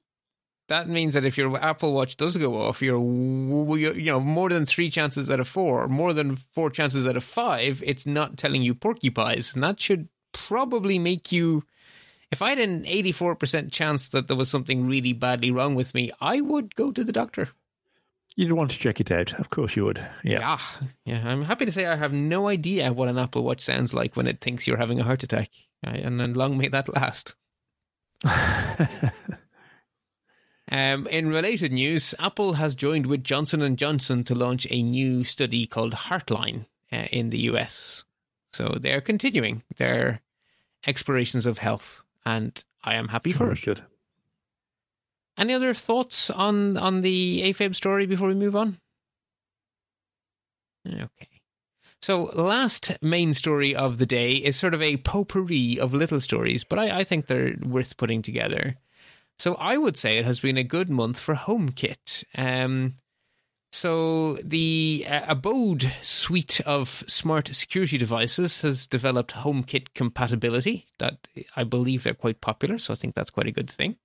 that 0.69 0.89
means 0.89 1.15
that 1.15 1.25
if 1.25 1.37
your 1.37 1.57
Apple 1.63 1.93
Watch 1.93 2.17
does 2.17 2.37
go 2.37 2.61
off, 2.61 2.83
you're, 2.83 2.99
you're, 3.79 3.95
know 3.95 4.21
more 4.21 4.49
than 4.49 4.67
three 4.67 4.91
chances 4.91 5.31
out 5.31 5.41
of 5.41 5.49
four, 5.49 5.89
more 5.89 6.13
than 6.13 6.37
four 6.37 6.71
chances 6.71 7.07
out 7.07 7.17
of 7.17 7.25
five, 7.25 7.83
it's 7.85 8.07
not 8.07 8.37
telling 8.37 8.63
you 8.63 8.75
porcupines, 8.75 9.55
and 9.55 9.63
that 9.65 9.81
should 9.81 10.09
probably 10.33 10.99
make 10.99 11.33
you 11.33 11.65
if 12.31 12.43
I 12.43 12.51
had 12.51 12.59
an 12.59 12.85
84% 12.85 13.73
chance 13.73 14.09
that 14.09 14.29
there 14.29 14.37
was 14.37 14.51
something 14.51 14.87
really 14.87 15.13
badly 15.15 15.51
wrong 15.51 15.75
with 15.75 15.95
me, 15.95 16.11
I 16.21 16.41
would 16.41 16.75
go 16.75 16.93
to 16.93 17.03
the 17.03 17.13
doctor. 17.13 17.49
You'd 18.37 18.53
want 18.53 18.71
to 18.71 18.79
check 18.79 19.01
it 19.01 19.11
out. 19.11 19.33
Of 19.41 19.51
course 19.51 19.75
you 19.75 19.85
would. 19.87 19.99
Yeah. 20.23 20.41
Yeah. 20.41 20.59
Yeah. 21.05 21.29
I'm 21.29 21.43
happy 21.43 21.65
to 21.65 21.73
say 21.73 21.87
I 21.87 21.97
have 21.97 22.13
no 22.13 22.49
idea 22.49 22.93
what 22.93 23.09
an 23.09 23.19
Apple 23.19 23.43
Watch 23.43 23.63
sounds 23.63 23.95
like 23.95 24.15
when 24.15 24.27
it 24.27 24.41
thinks 24.41 24.67
you're 24.67 24.77
having 24.77 25.01
a 25.01 25.05
heart 25.05 25.23
attack. 25.23 25.51
And, 25.83 26.21
and 26.21 26.37
long 26.37 26.59
may 26.59 26.69
that 26.69 26.95
last. 26.95 27.35
Um, 30.71 31.07
in 31.07 31.29
related 31.29 31.73
news, 31.73 32.15
Apple 32.19 32.55
has 32.55 32.75
joined 32.75 33.07
with 33.07 33.25
Johnson 33.25 33.63
and 33.63 33.79
Johnson 33.79 34.23
to 34.25 34.35
launch 34.35 34.67
a 34.71 34.83
new 34.83 35.25
study 35.25 35.67
called 35.67 35.95
Heartline 35.95 36.67
uh, 36.93 37.07
in 37.11 37.31
the 37.31 37.39
US. 37.51 38.05
So 38.53 38.77
they're 38.79 39.01
continuing 39.01 39.63
their 39.77 40.21
explorations 40.87 41.47
of 41.47 41.59
health, 41.59 42.03
and 42.25 42.63
I 42.85 42.95
am 42.95 43.09
happy 43.09 43.33
for 43.33 43.51
it. 43.53 43.63
Good. 43.63 43.83
Any 45.39 45.55
other 45.55 45.73
thoughts 45.73 46.31
on 46.31 46.77
on 46.77 47.01
the 47.03 47.43
AFib 47.45 47.75
story 47.75 48.07
before 48.07 48.29
we 48.29 48.35
move 48.35 48.57
on? 48.57 48.79
Okay. 50.87 51.29
So, 52.01 52.25
last 52.35 52.97
main 53.03 53.35
story 53.35 53.75
of 53.75 53.99
the 53.99 54.07
day 54.07 54.31
is 54.31 54.57
sort 54.57 54.75
of 54.75 54.81
a 54.81 54.99
potpourri 54.99 55.79
of 55.81 55.95
little 55.95 56.21
stories, 56.21 56.63
but 56.63 56.79
I, 56.79 57.01
I 57.01 57.05
think 57.05 57.27
they're 57.27 57.57
worth 57.63 57.97
putting 57.97 58.23
together. 58.23 58.77
So, 59.39 59.55
I 59.55 59.77
would 59.77 59.97
say 59.97 60.19
it 60.19 60.25
has 60.25 60.41
been 60.41 60.57
a 60.57 60.65
good 60.65 60.91
month 60.91 61.21
for 61.21 61.35
HomeKit. 61.35 62.25
Um, 62.37 62.95
so, 63.71 64.39
the 64.43 65.07
uh, 65.09 65.21
Abode 65.29 65.93
suite 66.01 66.61
of 66.63 67.05
smart 67.07 67.49
security 67.55 67.99
devices 67.99 68.63
has 68.63 68.87
developed 68.87 69.35
HomeKit 69.35 69.95
compatibility. 69.95 70.87
That 70.99 71.29
I 71.55 71.65
believe 71.65 72.03
they're 72.03 72.15
quite 72.15 72.41
popular, 72.41 72.79
so 72.79 72.93
I 72.93 72.97
think 72.97 73.15
that's 73.15 73.31
quite 73.31 73.47
a 73.47 73.53
good 73.53 73.71
thing. 73.71 73.97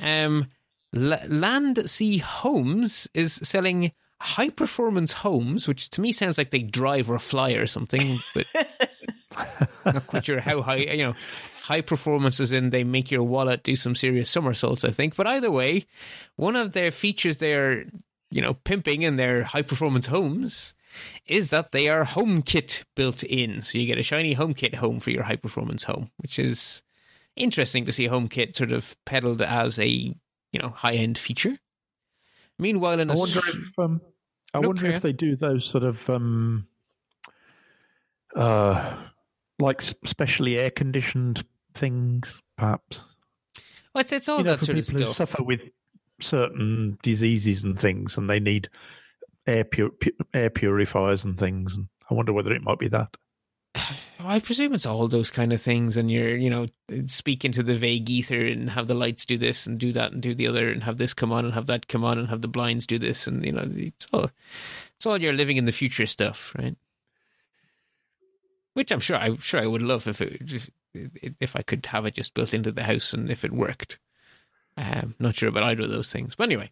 Um, 0.00 0.48
L- 0.94 1.18
Landsea 1.28 2.20
Homes 2.20 3.08
is 3.14 3.34
selling 3.34 3.92
high 4.20 4.50
performance 4.50 5.12
homes, 5.12 5.66
which 5.66 5.90
to 5.90 6.00
me 6.00 6.12
sounds 6.12 6.38
like 6.38 6.50
they 6.50 6.62
drive 6.62 7.10
or 7.10 7.18
fly 7.18 7.52
or 7.52 7.66
something, 7.66 8.20
but 8.34 8.46
not 9.84 10.06
quite 10.06 10.24
sure 10.24 10.40
how 10.40 10.62
high, 10.62 10.76
you 10.76 10.98
know, 10.98 11.14
high 11.62 11.80
performances 11.80 12.50
in 12.50 12.70
they 12.70 12.84
make 12.84 13.10
your 13.10 13.22
wallet 13.22 13.62
do 13.62 13.76
some 13.76 13.94
serious 13.94 14.28
somersaults, 14.28 14.84
I 14.84 14.90
think. 14.90 15.16
But 15.16 15.26
either 15.26 15.50
way, 15.50 15.86
one 16.36 16.56
of 16.56 16.72
their 16.72 16.90
features 16.90 17.38
they're, 17.38 17.84
you 18.30 18.42
know, 18.42 18.54
pimping 18.54 19.02
in 19.02 19.16
their 19.16 19.44
high 19.44 19.62
performance 19.62 20.06
homes 20.06 20.74
is 21.26 21.50
that 21.50 21.72
they 21.72 21.88
are 21.88 22.04
HomeKit 22.04 22.84
built 22.96 23.22
in. 23.22 23.62
So 23.62 23.78
you 23.78 23.86
get 23.86 23.98
a 23.98 24.02
shiny 24.02 24.34
HomeKit 24.34 24.74
home 24.74 25.00
for 25.00 25.10
your 25.10 25.22
high 25.22 25.36
performance 25.36 25.84
home, 25.84 26.10
which 26.16 26.38
is 26.38 26.82
interesting 27.36 27.84
to 27.86 27.92
see 27.92 28.08
HomeKit 28.08 28.56
sort 28.56 28.72
of 28.72 28.96
peddled 29.06 29.40
as 29.40 29.78
a, 29.78 29.86
you 29.88 30.60
know, 30.60 30.70
high 30.70 30.94
end 30.94 31.16
feature. 31.16 31.58
Meanwhile, 32.58 33.00
in 33.00 33.10
I 33.10 33.14
wonder 33.14 33.38
if 33.38 33.78
um, 33.78 34.00
I 34.52 34.58
No, 34.58 34.68
wonder 34.68 34.88
if 34.88 35.00
they 35.02 35.12
do 35.12 35.36
those 35.36 35.64
sort 35.64 35.84
of 35.84 36.08
um, 36.10 36.66
uh, 38.36 38.96
like 39.58 39.82
specially 40.04 40.58
air 40.58 40.70
conditioned 40.70 41.44
things, 41.74 42.40
perhaps. 42.56 43.00
well, 43.94 44.02
it's, 44.02 44.12
it's 44.12 44.28
all 44.28 44.38
you 44.38 44.44
know, 44.44 44.56
that 44.56 44.64
sort 44.64 44.78
of 44.78 44.86
people 44.86 45.00
who 45.00 45.12
stuff. 45.12 45.28
suffer 45.28 45.42
with 45.42 45.62
certain 46.20 46.98
diseases 47.02 47.64
and 47.64 47.78
things, 47.78 48.16
and 48.16 48.28
they 48.28 48.40
need 48.40 48.68
air 49.46 49.64
pur- 49.64 49.90
pu- 49.90 50.16
air 50.34 50.50
purifiers 50.50 51.24
and 51.24 51.38
things. 51.38 51.74
And 51.74 51.88
I 52.10 52.14
wonder 52.14 52.32
whether 52.32 52.52
it 52.52 52.62
might 52.62 52.78
be 52.78 52.88
that. 52.88 53.16
I 54.20 54.38
presume 54.38 54.72
it's 54.72 54.86
all 54.86 55.08
those 55.08 55.30
kind 55.30 55.52
of 55.52 55.60
things, 55.60 55.96
and 55.96 56.10
you're, 56.10 56.36
you 56.36 56.50
know, 56.50 56.66
speak 57.06 57.44
into 57.44 57.62
the 57.62 57.74
vague 57.74 58.08
ether 58.08 58.46
and 58.46 58.70
have 58.70 58.86
the 58.86 58.94
lights 58.94 59.26
do 59.26 59.36
this 59.36 59.66
and 59.66 59.78
do 59.78 59.92
that 59.92 60.12
and 60.12 60.22
do 60.22 60.34
the 60.34 60.46
other, 60.46 60.70
and 60.70 60.84
have 60.84 60.98
this 60.98 61.14
come 61.14 61.32
on 61.32 61.44
and 61.44 61.54
have 61.54 61.66
that 61.66 61.88
come 61.88 62.04
on 62.04 62.18
and 62.18 62.28
have 62.28 62.42
the 62.42 62.48
blinds 62.48 62.86
do 62.86 62.98
this, 62.98 63.26
and 63.26 63.44
you 63.44 63.52
know, 63.52 63.68
it's 63.74 64.06
all, 64.12 64.30
it's 64.96 65.06
all 65.06 65.20
your 65.20 65.32
living 65.32 65.56
in 65.56 65.64
the 65.64 65.72
future 65.72 66.06
stuff, 66.06 66.54
right? 66.56 66.76
Which 68.74 68.90
I'm 68.90 69.00
sure, 69.00 69.16
I'm 69.16 69.38
sure 69.38 69.60
I 69.60 69.66
would 69.66 69.82
love 69.82 70.06
if 70.08 70.20
it, 70.20 70.52
if, 70.52 70.70
if 70.94 71.56
I 71.56 71.62
could 71.62 71.86
have 71.86 72.06
it 72.06 72.14
just 72.14 72.34
built 72.34 72.54
into 72.54 72.72
the 72.72 72.84
house 72.84 73.12
and 73.12 73.30
if 73.30 73.44
it 73.44 73.52
worked. 73.52 73.98
Um, 74.76 75.14
not 75.18 75.34
sure 75.34 75.48
about 75.48 75.64
either 75.64 75.82
of 75.82 75.90
those 75.90 76.10
things, 76.10 76.34
but 76.34 76.44
anyway, 76.44 76.70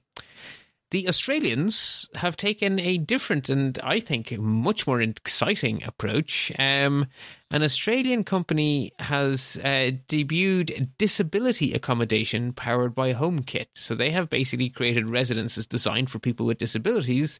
the 0.90 1.08
Australians 1.08 2.08
have 2.16 2.36
taken 2.36 2.80
a 2.80 2.98
different 2.98 3.48
and 3.48 3.78
I 3.82 4.00
think 4.00 4.36
much 4.38 4.86
more 4.86 5.00
exciting 5.00 5.84
approach. 5.84 6.50
Um, 6.58 7.06
an 7.50 7.62
Australian 7.62 8.24
company 8.24 8.92
has 8.98 9.60
uh, 9.62 9.92
debuted 10.08 10.88
disability 10.98 11.72
accommodation 11.74 12.52
powered 12.52 12.94
by 12.94 13.14
HomeKit. 13.14 13.66
So 13.74 13.94
they 13.94 14.10
have 14.10 14.30
basically 14.30 14.68
created 14.68 15.08
residences 15.08 15.66
designed 15.66 16.10
for 16.10 16.18
people 16.18 16.46
with 16.46 16.58
disabilities 16.58 17.38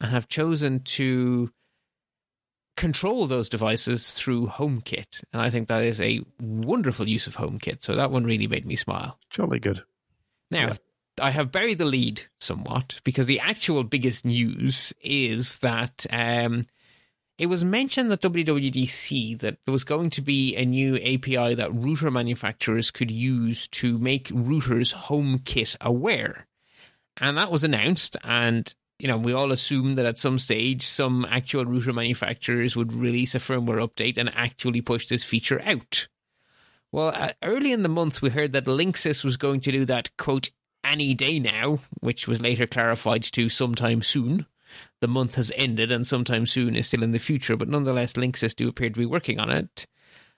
and 0.00 0.12
have 0.12 0.28
chosen 0.28 0.80
to 0.80 1.50
control 2.82 3.28
those 3.28 3.48
devices 3.48 4.12
through 4.12 4.48
HomeKit. 4.48 5.22
And 5.32 5.40
I 5.40 5.50
think 5.50 5.68
that 5.68 5.84
is 5.84 6.00
a 6.00 6.20
wonderful 6.40 7.08
use 7.08 7.28
of 7.28 7.36
HomeKit. 7.36 7.84
So 7.84 7.94
that 7.94 8.10
one 8.10 8.24
really 8.24 8.48
made 8.48 8.66
me 8.66 8.74
smile. 8.74 9.20
Jolly 9.30 9.60
good. 9.60 9.84
Now, 10.50 10.66
Yeah. 10.66 10.74
I 11.20 11.30
have 11.30 11.52
buried 11.52 11.78
the 11.78 11.84
lead 11.84 12.22
somewhat 12.40 13.00
because 13.04 13.26
the 13.26 13.38
actual 13.38 13.84
biggest 13.84 14.24
news 14.24 14.92
is 15.00 15.58
that 15.58 16.06
um, 16.10 16.64
it 17.38 17.46
was 17.46 17.64
mentioned 17.64 18.10
at 18.12 18.20
WWDC 18.22 19.38
that 19.38 19.58
there 19.64 19.72
was 19.72 19.84
going 19.84 20.10
to 20.10 20.20
be 20.20 20.56
a 20.56 20.64
new 20.64 20.96
API 20.96 21.54
that 21.54 21.72
router 21.72 22.10
manufacturers 22.10 22.90
could 22.90 23.12
use 23.12 23.68
to 23.68 23.96
make 23.98 24.26
routers 24.28 24.92
HomeKit 24.92 25.76
aware. 25.80 26.48
And 27.18 27.38
that 27.38 27.52
was 27.52 27.62
announced, 27.62 28.16
and 28.24 28.74
you 29.02 29.08
know, 29.08 29.18
we 29.18 29.32
all 29.32 29.50
assumed 29.50 29.98
that 29.98 30.06
at 30.06 30.16
some 30.16 30.38
stage 30.38 30.86
some 30.86 31.26
actual 31.28 31.66
router 31.66 31.92
manufacturers 31.92 32.76
would 32.76 32.92
release 32.92 33.34
a 33.34 33.40
firmware 33.40 33.84
update 33.84 34.16
and 34.16 34.32
actually 34.32 34.80
push 34.80 35.08
this 35.08 35.24
feature 35.24 35.60
out. 35.66 36.06
Well, 36.92 37.08
uh, 37.08 37.32
early 37.42 37.72
in 37.72 37.82
the 37.82 37.88
month, 37.88 38.22
we 38.22 38.30
heard 38.30 38.52
that 38.52 38.66
Linksys 38.66 39.24
was 39.24 39.36
going 39.36 39.58
to 39.62 39.72
do 39.72 39.84
that, 39.86 40.16
quote, 40.16 40.50
any 40.84 41.14
day 41.14 41.40
now, 41.40 41.80
which 41.98 42.28
was 42.28 42.40
later 42.40 42.64
clarified 42.68 43.24
to 43.24 43.48
sometime 43.48 44.02
soon. 44.02 44.46
The 45.00 45.08
month 45.08 45.34
has 45.34 45.50
ended 45.56 45.90
and 45.90 46.06
sometime 46.06 46.46
soon 46.46 46.76
is 46.76 46.86
still 46.86 47.02
in 47.02 47.10
the 47.10 47.18
future, 47.18 47.56
but 47.56 47.68
nonetheless, 47.68 48.12
Linksys 48.12 48.54
do 48.54 48.68
appear 48.68 48.90
to 48.90 49.00
be 49.00 49.06
working 49.06 49.40
on 49.40 49.50
it. 49.50 49.84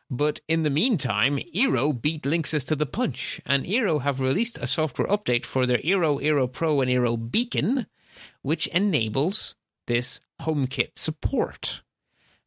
But 0.08 0.40
in 0.48 0.62
the 0.62 0.70
meantime, 0.70 1.38
Eero 1.54 2.00
beat 2.00 2.22
Linksys 2.22 2.66
to 2.68 2.76
the 2.76 2.86
punch, 2.86 3.42
and 3.44 3.66
Eero 3.66 4.00
have 4.00 4.20
released 4.20 4.56
a 4.56 4.66
software 4.66 5.08
update 5.08 5.44
for 5.44 5.66
their 5.66 5.78
Eero, 5.78 6.18
Eero 6.22 6.50
Pro, 6.50 6.80
and 6.80 6.90
Eero 6.90 7.30
Beacon, 7.30 7.86
which 8.45 8.66
enables 8.68 9.55
this 9.86 10.20
HomeKit 10.42 10.90
support. 10.97 11.80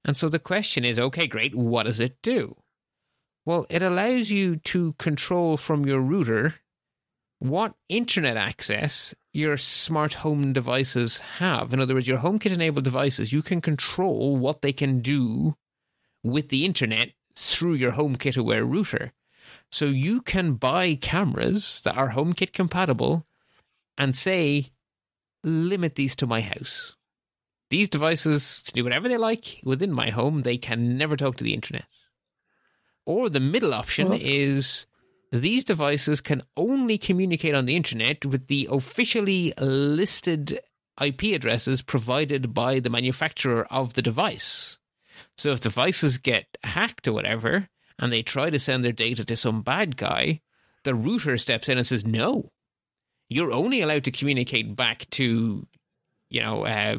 And 0.06 0.16
so 0.16 0.30
the 0.30 0.40
question 0.40 0.86
is 0.86 1.00
okay, 1.00 1.28
great, 1.28 1.56
what 1.56 1.84
does 1.84 2.00
it 2.00 2.22
do? 2.22 2.56
Well, 3.46 3.66
it 3.70 3.82
allows 3.82 4.30
you 4.30 4.58
to 4.58 4.94
control 4.94 5.58
from 5.58 5.86
your 5.86 6.00
router 6.00 6.56
what 7.40 7.74
internet 7.90 8.38
access 8.38 9.14
your 9.34 9.58
smart 9.58 10.16
home 10.16 10.54
devices 10.54 11.20
have. 11.40 11.74
In 11.74 11.80
other 11.80 11.94
words, 11.94 12.08
your 12.08 12.20
HomeKit 12.20 12.52
enabled 12.52 12.84
devices, 12.84 13.34
you 13.34 13.42
can 13.42 13.60
control 13.60 14.38
what 14.38 14.62
they 14.62 14.74
can 14.74 15.00
do 15.00 15.56
with 16.24 16.50
the 16.50 16.64
internet 16.64 17.10
through 17.36 17.74
your 17.74 17.94
HomeKit 17.94 18.38
aware 18.38 18.66
router. 18.66 19.14
So 19.72 19.86
you 19.86 20.22
can 20.22 20.54
buy 20.54 20.96
cameras 20.96 21.82
that 21.86 21.98
are 21.98 22.12
HomeKit 22.12 22.54
compatible 22.54 23.26
and 23.98 24.16
say, 24.16 24.72
limit 25.44 25.96
these 25.96 26.16
to 26.18 26.28
my 26.28 26.42
house. 26.42 26.96
These 27.70 27.90
devices 27.90 28.62
to 28.64 28.72
do 28.72 28.84
whatever 28.84 29.10
they 29.10 29.18
like 29.18 29.60
within 29.64 29.92
my 29.92 30.10
home, 30.10 30.42
they 30.42 30.58
can 30.58 30.98
never 30.98 31.18
talk 31.18 31.36
to 31.38 31.44
the 31.44 31.54
internet. 31.54 31.86
Or 33.06 33.30
the 33.30 33.40
middle 33.40 33.74
option 33.74 34.10
Well- 34.10 34.20
is 34.22 34.86
these 35.32 35.66
devices 35.66 36.22
can 36.22 36.44
only 36.56 36.98
communicate 36.98 37.54
on 37.54 37.66
the 37.66 37.76
internet 37.76 38.26
with 38.26 38.48
the 38.48 38.68
officially 38.72 39.54
listed 39.60 40.60
IP 41.00 41.34
addresses 41.34 41.82
provided 41.82 42.54
by 42.54 42.80
the 42.80 42.90
manufacturer 42.90 43.66
of 43.72 43.94
the 43.94 44.02
device. 44.02 44.78
So 45.36 45.52
if 45.52 45.60
devices 45.60 46.18
get 46.18 46.58
hacked 46.64 47.08
or 47.08 47.14
whatever, 47.14 47.70
and 48.00 48.12
they 48.12 48.22
try 48.24 48.50
to 48.50 48.60
send 48.60 48.84
their 48.84 48.92
data 48.92 49.26
to 49.26 49.36
some 49.36 49.62
bad 49.62 49.98
guy, 49.98 50.42
the 50.84 50.96
router 50.96 51.38
steps 51.38 51.68
in 51.68 51.78
and 51.78 51.86
says, 51.86 52.06
no, 52.06 52.52
you're 53.30 53.52
only 53.52 53.82
allowed 53.82 54.04
to 54.06 54.12
communicate 54.12 54.76
back 54.76 55.10
to, 55.12 55.66
you 56.30 56.42
know, 56.42 56.66
uh, 56.66 56.98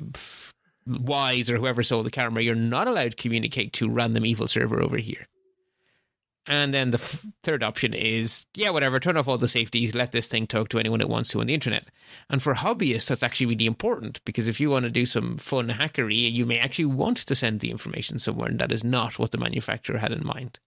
Wyze 0.89 1.51
or 1.51 1.59
whoever 1.59 1.83
sold 1.83 2.07
the 2.07 2.11
camera. 2.11 2.43
You're 2.43 2.55
not 2.55 2.89
allowed 2.89 3.13
to 3.13 3.17
communicate 3.17 3.73
to 3.75 3.89
random 3.89 4.25
evil 4.25 4.49
server 4.49 4.81
over 4.81 4.97
here. 4.97 5.27
And 6.47 6.73
then 6.73 6.93
the 6.93 6.99
f- 6.99 7.27
third 7.43 7.63
option 7.63 7.93
is, 7.93 8.47
yeah, 8.55 8.71
whatever, 8.71 8.99
turn 8.99 9.19
off 9.19 9.29
all 9.29 9.37
the 9.37 9.49
safeties, 9.49 9.95
let 9.95 10.13
this 10.13 10.29
thing 10.29 10.47
talk 10.47 10.71
to 10.71 10.79
anyone 10.79 11.03
it 11.03 11.09
wants 11.09 11.29
to 11.31 11.41
on 11.41 11.47
the 11.47 11.55
internet. 11.55 11.89
And 12.31 12.43
for 12.43 12.55
hobbyists, 12.55 13.09
that's 13.09 13.23
actually 13.23 13.47
really 13.47 13.67
important 13.67 14.25
because 14.25 14.49
if 14.49 14.59
you 14.59 14.71
want 14.71 14.85
to 14.85 14.91
do 14.91 15.05
some 15.05 15.37
fun 15.37 15.69
hackery, 15.69 16.33
you 16.33 16.47
may 16.47 16.59
actually 16.59 16.87
want 16.87 17.19
to 17.19 17.35
send 17.35 17.61
the 17.61 17.71
information 17.71 18.19
somewhere, 18.19 18.49
and 18.49 18.59
that 18.61 18.73
is 18.73 18.83
not 18.83 19.19
what 19.19 19.31
the 19.31 19.39
manufacturer 19.39 19.99
had 19.99 20.11
in 20.11 20.25
mind. 20.25 20.59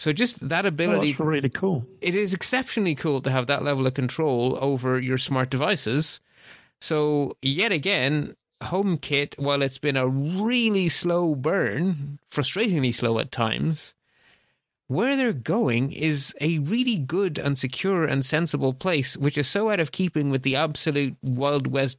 So 0.00 0.14
just 0.14 0.48
that 0.48 0.64
Oh, 0.64 0.68
ability, 0.68 1.12
that's 1.12 1.20
really 1.20 1.50
cool. 1.50 1.84
it 2.00 2.14
is 2.14 2.32
exceptionally 2.32 2.94
cool 2.94 3.20
to 3.20 3.30
have 3.30 3.46
that 3.48 3.62
level 3.62 3.86
of 3.86 3.92
control 3.92 4.56
over 4.58 4.98
your 4.98 5.18
smart 5.18 5.50
devices. 5.50 6.20
So 6.80 7.36
yet 7.42 7.70
again, 7.70 8.34
HomeKit, 8.62 9.38
while 9.38 9.60
it's 9.60 9.76
been 9.76 9.98
a 9.98 10.08
really 10.08 10.88
slow 10.88 11.34
burn, 11.34 12.18
frustratingly 12.32 12.94
slow 12.94 13.18
at 13.18 13.30
times, 13.30 13.94
where 14.86 15.16
they're 15.18 15.34
going 15.34 15.92
is 15.92 16.34
a 16.40 16.60
really 16.60 16.96
good 16.96 17.38
and 17.38 17.58
secure 17.58 18.06
and 18.06 18.24
sensible 18.24 18.72
place, 18.72 19.18
which 19.18 19.36
is 19.36 19.48
so 19.48 19.68
out 19.68 19.80
of 19.80 19.92
keeping 19.92 20.30
with 20.30 20.44
the 20.44 20.56
absolute 20.56 21.14
Wild 21.20 21.66
West 21.66 21.98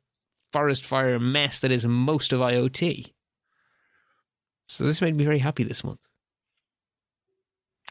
forest 0.52 0.84
fire 0.84 1.20
mess 1.20 1.60
that 1.60 1.72
is 1.72 1.86
most 1.86 2.34
of 2.34 2.40
IoT. 2.40 3.14
So 4.68 4.86
this 4.86 5.02
made 5.02 5.16
me 5.16 5.24
very 5.24 5.40
happy 5.40 5.64
this 5.64 5.84
month. 5.84 6.02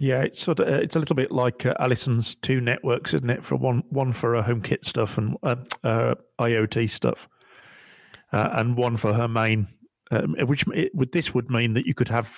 Yeah, 0.01 0.23
it's 0.23 0.43
sort 0.43 0.61
of 0.61 0.69
uh, 0.69 0.79
it's 0.79 0.97
a 0.97 0.99
little 0.99 1.15
bit 1.15 1.31
like 1.31 1.67
uh, 1.67 1.75
Allison's 1.79 2.35
two 2.37 2.61
networks, 2.61 3.13
isn't 3.13 3.29
it? 3.29 3.45
For 3.45 3.57
one 3.57 3.83
one 3.91 4.13
for 4.13 4.35
her 4.35 4.43
HomeKit 4.43 4.85
stuff 4.85 5.19
and 5.19 5.37
uh, 5.43 5.57
uh, 5.85 6.15
IoT 6.39 6.91
stuff, 6.91 7.29
uh, 8.33 8.49
and 8.53 8.77
one 8.77 8.97
for 8.97 9.13
her 9.13 9.29
main. 9.29 9.69
Um, 10.11 10.35
which 10.47 10.65
it, 10.75 10.93
would 10.95 11.13
this 11.13 11.35
would 11.35 11.51
mean 11.51 11.75
that 11.75 11.87
you 11.87 11.95
could 11.95 12.09
have 12.09 12.35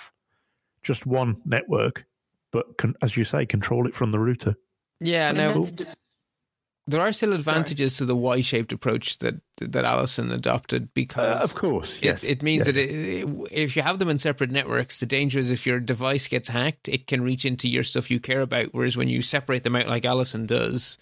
just 0.83 1.07
one 1.07 1.37
network, 1.45 2.05
but 2.51 2.77
can, 2.77 2.93
as 3.01 3.17
you 3.17 3.23
say, 3.23 3.45
control 3.45 3.87
it 3.87 3.95
from 3.95 4.11
the 4.11 4.19
router. 4.19 4.55
Yeah, 4.99 5.31
no. 5.31 5.53
that's 5.53 5.71
d- 5.71 5.85
there 6.85 7.01
are 7.01 7.11
still 7.13 7.31
advantages 7.33 7.95
to 7.97 8.05
the 8.05 8.15
Y-shaped 8.15 8.71
approach 8.73 9.19
that 9.19 9.35
that 9.57 9.85
Allison 9.85 10.31
adopted 10.31 10.83
Uh, 10.83 10.87
because 10.93 11.43
of 11.43 11.55
course, 11.55 11.89
It, 12.01 12.03
yes. 12.03 12.23
it 12.23 12.41
means 12.43 12.65
Yeah. 12.65 12.73
that 12.73 12.77
it, 12.77 13.27
if 13.51 13.75
you 13.75 13.81
have 13.83 13.99
them 13.99 14.09
in 14.09 14.17
separate 14.17 14.51
networks, 14.51 14.99
the 14.99 15.05
danger 15.05 15.39
is 15.39 15.51
if 15.51 15.65
your 15.65 15.79
device 15.79 16.27
gets 16.27 16.49
hacked, 16.49 16.89
it 16.89 17.07
can 17.07 17.21
reach 17.21 17.45
into 17.45 17.69
your 17.69 17.83
stuff 17.83 18.11
you 18.11 18.19
care 18.19 18.41
about. 18.41 18.69
Whereas 18.73 18.97
when 18.97 19.07
you 19.07 19.21
separate 19.21 19.63
them 19.63 19.75
out, 19.75 19.87
like 19.87 20.03
Allison 20.05 20.45
does, 20.45 20.97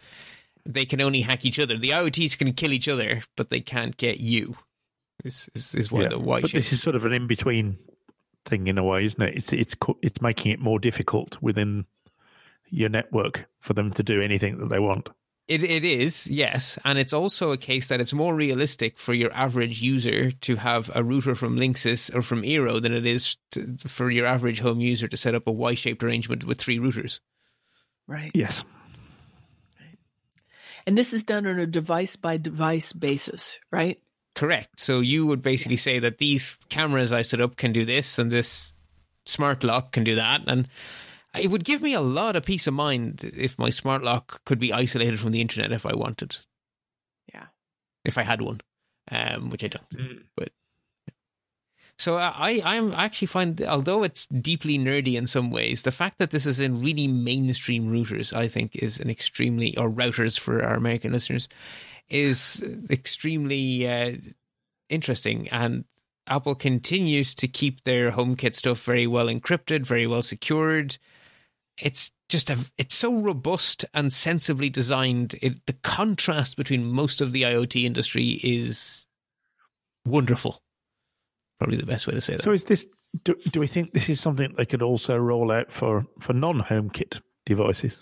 they 0.66 0.86
can 0.86 1.02
only 1.02 1.22
hack 1.22 1.46
each 1.46 1.58
other. 1.60 1.78
The 1.78 1.90
IoTs 1.90 2.38
can 2.38 2.54
kill 2.54 2.72
each 2.74 2.88
other, 2.88 3.24
but 3.36 3.50
they 3.50 3.62
can't 3.62 3.98
get 3.98 4.20
you. 4.20 4.58
This 5.24 5.50
is, 5.56 5.74
is 5.74 5.92
why 5.92 6.04
Yeah, 6.04 6.10
the 6.10 6.20
Y 6.20 6.42
but 6.42 6.52
this 6.52 6.72
is 6.72 6.82
sort 6.82 6.96
of 6.96 7.06
an 7.06 7.14
in 7.14 7.26
between 7.26 7.78
thing 8.46 8.68
in 8.68 8.78
a 8.78 8.84
way, 8.84 9.06
isn't 9.06 9.22
it? 9.22 9.36
It's 9.36 9.54
it's 9.54 9.76
it's 10.04 10.22
making 10.22 10.52
it 10.52 10.60
more 10.60 10.78
difficult 10.80 11.38
within 11.42 11.86
your 12.70 12.90
network 12.90 13.48
for 13.60 13.74
them 13.74 13.92
to 13.94 14.04
do 14.04 14.20
anything 14.22 14.58
that 14.60 14.70
they 14.70 14.80
want. 14.80 15.10
It 15.52 15.64
it 15.64 15.84
is 15.84 16.28
yes, 16.28 16.80
and 16.86 16.98
it's 16.98 17.12
also 17.12 17.52
a 17.52 17.58
case 17.58 17.90
that 17.90 18.00
it's 18.00 18.14
more 18.14 18.34
realistic 18.34 18.98
for 18.98 19.14
your 19.14 19.34
average 19.34 19.82
user 19.82 20.32
to 20.32 20.56
have 20.56 20.90
a 20.96 21.04
router 21.04 21.36
from 21.36 21.58
Linksys 21.58 22.10
or 22.16 22.22
from 22.22 22.44
Eero 22.44 22.82
than 22.82 22.94
it 22.94 23.06
is 23.06 23.36
to, 23.52 23.76
for 23.86 24.10
your 24.10 24.26
average 24.26 24.62
home 24.62 24.80
user 24.80 25.10
to 25.10 25.18
set 25.18 25.36
up 25.36 25.48
a 25.48 25.52
Y-shaped 25.52 26.02
arrangement 26.06 26.46
with 26.46 26.58
three 26.58 26.80
routers. 26.80 27.20
right. 28.08 28.32
Yes. 28.34 28.64
And 30.88 30.98
this 30.98 31.12
is 31.12 31.24
done 31.26 31.46
on 31.46 31.60
a 31.60 31.68
device 31.68 32.16
by 32.16 32.38
device 32.38 32.94
basis, 32.94 33.60
right? 33.72 34.00
Correct. 34.36 34.80
So 34.80 35.02
you 35.02 35.28
would 35.28 35.42
basically 35.42 35.76
say 35.76 36.00
that 36.00 36.18
these 36.18 36.56
cameras 36.70 37.12
I 37.12 37.24
set 37.24 37.42
up 37.42 37.58
can 37.58 37.74
do 37.74 37.84
this, 37.84 38.18
and 38.18 38.32
this 38.32 38.74
smart 39.26 39.66
lock 39.66 39.92
can 39.92 40.06
do 40.06 40.16
that, 40.16 40.44
and 40.48 40.70
it 41.38 41.50
would 41.50 41.64
give 41.64 41.82
me 41.82 41.94
a 41.94 42.02
lot 42.02 42.36
of 42.36 42.44
peace 42.44 42.68
of 42.68 42.74
mind 42.74 43.32
if 43.36 43.58
my 43.58 43.70
smart 43.70 44.04
lock 44.04 44.44
could 44.46 44.60
be 44.60 44.74
isolated 44.74 45.20
from 45.20 45.32
the 45.32 45.42
internet 45.42 45.72
if 45.72 45.86
I 45.86 45.94
wanted. 45.94 46.38
Yeah. 47.34 47.46
If 48.04 48.18
I 48.18 48.24
had 48.24 48.42
one, 48.42 48.62
um, 49.10 49.50
which 49.50 49.64
I 49.64 49.68
don't. 49.68 50.26
But 50.36 50.50
so 51.98 52.18
I, 52.18 52.62
I'm 52.66 52.94
I 52.96 53.06
actually 53.06 53.28
find, 53.28 53.62
although 53.62 54.02
it's 54.02 54.26
deeply 54.26 54.80
nerdy 54.80 55.14
in 55.14 55.28
some 55.28 55.52
ways, 55.52 55.84
the 55.84 55.92
fact 55.92 56.18
that 56.18 56.32
this 56.32 56.48
is 56.48 56.60
in 56.60 56.82
really 56.82 57.08
mainstream 57.08 57.92
routers, 57.92 58.36
I 58.36 58.48
think, 58.48 58.76
is 58.76 59.00
an 59.00 59.10
extremely 59.10 59.78
or 59.78 59.88
routers 59.88 60.40
for 60.40 60.64
our 60.64 60.74
American 60.74 61.12
listeners, 61.14 61.48
is 62.10 62.64
extremely 62.90 63.88
uh, 63.88 64.14
interesting. 64.90 65.48
And 65.50 65.86
Apple 66.26 66.56
continues 66.56 67.36
to 67.36 67.48
keep 67.48 67.84
their 67.84 68.12
HomeKit 68.12 68.56
stuff 68.56 68.84
very 68.84 69.06
well 69.06 69.28
encrypted, 69.28 69.86
very 69.86 70.08
well 70.08 70.24
secured. 70.24 70.98
It's 71.78 72.12
just 72.30 72.50
a, 72.50 72.58
it's 72.78 72.96
so 72.96 73.22
robust 73.22 73.86
and 73.94 74.12
sensibly 74.12 74.70
designed. 74.70 75.36
It, 75.42 75.66
the 75.66 75.74
contrast 75.74 76.58
between 76.58 76.86
most 76.86 77.22
of 77.22 77.32
the 77.32 77.44
IoT 77.44 77.84
industry 77.84 78.40
is 78.44 79.06
wonderful. 80.06 80.62
Probably 81.60 81.78
the 81.78 81.86
best 81.86 82.08
way 82.08 82.14
to 82.14 82.22
say 82.22 82.36
that. 82.36 82.44
So 82.44 82.54
is 82.54 82.66
this? 82.66 82.86
Do, 83.24 83.36
do 83.52 83.60
we 83.60 83.68
think 83.68 83.92
this 83.94 84.10
is 84.10 84.22
something 84.22 84.54
they 84.58 84.66
could 84.66 84.82
also 84.82 85.16
roll 85.18 85.52
out 85.52 85.72
for 85.72 86.06
for 86.20 86.34
non 86.34 86.62
HomeKit 86.62 87.20
devices? 87.46 87.98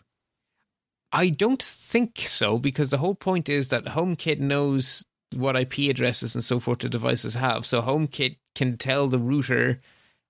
I 1.11 1.29
don't 1.29 1.61
think 1.61 2.19
so 2.19 2.59
because 2.59 2.89
the 2.89 2.99
whole 2.99 3.15
point 3.15 3.49
is 3.49 3.69
that 3.69 3.85
HomeKit 3.85 4.39
knows 4.39 5.05
what 5.35 5.55
IP 5.55 5.89
addresses 5.89 6.35
and 6.35 6.43
so 6.43 6.59
forth 6.59 6.79
the 6.79 6.89
devices 6.89 7.33
have. 7.33 7.65
So 7.65 7.81
HomeKit 7.81 8.37
can 8.55 8.77
tell 8.77 9.07
the 9.07 9.19
router 9.19 9.81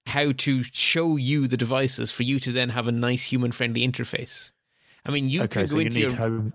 how 0.06 0.32
to 0.32 0.64
show 0.64 1.16
you 1.18 1.47
the 1.47 1.58
devices 1.58 2.12
for 2.12 2.24
you 2.24 2.39
to 2.39 2.52
then 2.52 2.70
have 2.70 2.88
a 2.88 2.91
nice 2.91 3.24
human 3.24 3.52
friendly 3.52 3.88
interface. 3.88 4.52
I 5.06 5.12
mean, 5.12 5.30
you 5.30 5.43
okay, 5.43 5.62
can 5.62 5.68
so 5.68 5.76
go 5.76 5.80
you 5.80 5.86
into 5.88 5.97
need 6.00 6.04
your 6.04 6.16
home. 6.16 6.54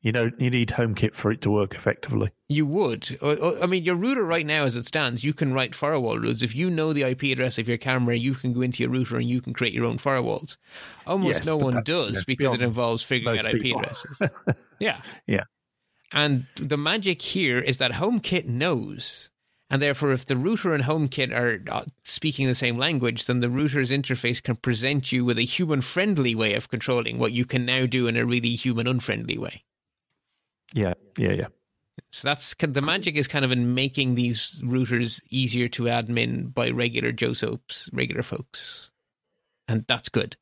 You 0.00 0.12
know, 0.12 0.30
you 0.38 0.48
need 0.48 0.68
HomeKit 0.68 1.14
for 1.14 1.32
it 1.32 1.40
to 1.42 1.50
work 1.50 1.74
effectively. 1.74 2.30
You 2.48 2.66
would. 2.66 3.18
I 3.20 3.66
mean, 3.66 3.82
your 3.82 3.96
router 3.96 4.22
right 4.22 4.46
now, 4.46 4.62
as 4.64 4.76
it 4.76 4.86
stands, 4.86 5.24
you 5.24 5.34
can 5.34 5.52
write 5.52 5.74
firewall 5.74 6.18
rules. 6.18 6.40
If 6.40 6.54
you 6.54 6.70
know 6.70 6.92
the 6.92 7.02
IP 7.02 7.24
address 7.24 7.58
of 7.58 7.68
your 7.68 7.78
camera, 7.78 8.16
you 8.16 8.34
can 8.34 8.52
go 8.52 8.60
into 8.60 8.82
your 8.84 8.92
router 8.92 9.16
and 9.16 9.28
you 9.28 9.40
can 9.40 9.52
create 9.54 9.74
your 9.74 9.84
own 9.84 9.98
firewalls. 9.98 10.56
Almost 11.04 11.38
Yes, 11.38 11.44
no 11.44 11.56
one 11.56 11.82
does 11.82 12.24
because 12.24 12.54
it 12.54 12.62
involves 12.62 13.02
figuring 13.02 13.40
out 13.40 13.46
IP 13.52 13.60
people. 13.60 13.80
addresses. 13.80 14.18
Yeah. 14.78 15.00
Yeah. 15.26 15.44
And 16.12 16.46
the 16.54 16.78
magic 16.78 17.20
here 17.20 17.58
is 17.58 17.78
that 17.78 17.90
HomeKit 17.90 18.46
knows. 18.46 19.30
And 19.70 19.82
therefore, 19.82 20.12
if 20.12 20.24
the 20.24 20.36
router 20.36 20.72
and 20.72 20.84
HomeKit 20.84 21.30
are 21.32 21.60
uh, 21.70 21.84
speaking 22.02 22.46
the 22.46 22.54
same 22.54 22.78
language, 22.78 23.26
then 23.26 23.40
the 23.40 23.50
router's 23.50 23.90
interface 23.90 24.42
can 24.42 24.56
present 24.56 25.12
you 25.12 25.26
with 25.26 25.38
a 25.38 25.42
human 25.42 25.82
friendly 25.82 26.34
way 26.34 26.54
of 26.54 26.70
controlling 26.70 27.18
what 27.18 27.32
you 27.32 27.44
can 27.44 27.66
now 27.66 27.84
do 27.84 28.06
in 28.06 28.16
a 28.16 28.24
really 28.24 28.56
human 28.56 28.86
unfriendly 28.86 29.36
way. 29.36 29.64
Yeah, 30.72 30.94
yeah, 31.18 31.32
yeah. 31.32 31.46
So 32.10 32.28
that's 32.28 32.54
the 32.58 32.80
magic 32.80 33.16
is 33.16 33.28
kind 33.28 33.44
of 33.44 33.52
in 33.52 33.74
making 33.74 34.14
these 34.14 34.60
routers 34.64 35.20
easier 35.28 35.68
to 35.68 35.84
admin 35.84 36.54
by 36.54 36.70
regular 36.70 37.12
Joe 37.12 37.32
Soaps, 37.34 37.90
regular 37.92 38.22
folks, 38.22 38.90
and 39.66 39.84
that's 39.86 40.08
good. 40.08 40.36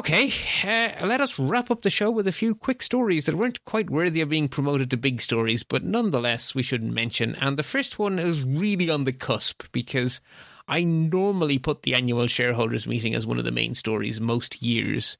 Okay, 0.00 0.32
uh, 0.64 1.06
let 1.06 1.20
us 1.20 1.38
wrap 1.38 1.70
up 1.70 1.82
the 1.82 1.90
show 1.90 2.10
with 2.10 2.26
a 2.26 2.32
few 2.32 2.54
quick 2.54 2.82
stories 2.82 3.26
that 3.26 3.34
weren't 3.34 3.62
quite 3.66 3.90
worthy 3.90 4.22
of 4.22 4.30
being 4.30 4.48
promoted 4.48 4.88
to 4.88 4.96
big 4.96 5.20
stories, 5.20 5.62
but 5.62 5.84
nonetheless 5.84 6.54
we 6.54 6.62
should 6.62 6.82
mention. 6.82 7.34
And 7.34 7.58
the 7.58 7.62
first 7.62 7.98
one 7.98 8.18
is 8.18 8.42
really 8.42 8.88
on 8.88 9.04
the 9.04 9.12
cusp 9.12 9.64
because 9.72 10.22
I 10.66 10.84
normally 10.84 11.58
put 11.58 11.82
the 11.82 11.94
annual 11.94 12.28
shareholders 12.28 12.86
meeting 12.86 13.14
as 13.14 13.26
one 13.26 13.38
of 13.38 13.44
the 13.44 13.50
main 13.50 13.74
stories 13.74 14.22
most 14.22 14.62
years. 14.62 15.18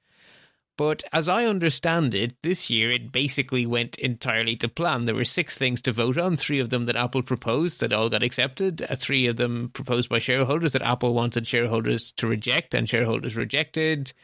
But 0.79 1.05
as 1.13 1.29
I 1.29 1.45
understand 1.45 2.15
it, 2.15 2.37
this 2.43 2.71
year 2.71 2.91
it 2.91 3.13
basically 3.13 3.67
went 3.67 3.99
entirely 3.99 4.57
to 4.57 4.67
plan. 4.67 5.05
There 5.05 5.15
were 5.15 5.27
six 5.27 5.59
things 5.59 5.83
to 5.83 5.93
vote 5.93 6.17
on, 6.17 6.39
three 6.39 6.59
of 6.59 6.71
them 6.71 6.87
that 6.87 6.97
Apple 6.97 7.23
proposed 7.23 7.81
that 7.81 7.93
all 7.93 8.09
got 8.09 8.23
accepted, 8.23 8.81
uh, 8.89 8.95
three 8.95 9.27
of 9.27 9.37
them 9.37 9.69
proposed 9.75 10.09
by 10.09 10.21
shareholders 10.21 10.73
that 10.73 10.81
Apple 10.81 11.13
wanted 11.13 11.47
shareholders 11.47 12.13
to 12.13 12.27
reject 12.27 12.75
and 12.75 12.89
shareholders 12.89 13.37
rejected. 13.37 14.15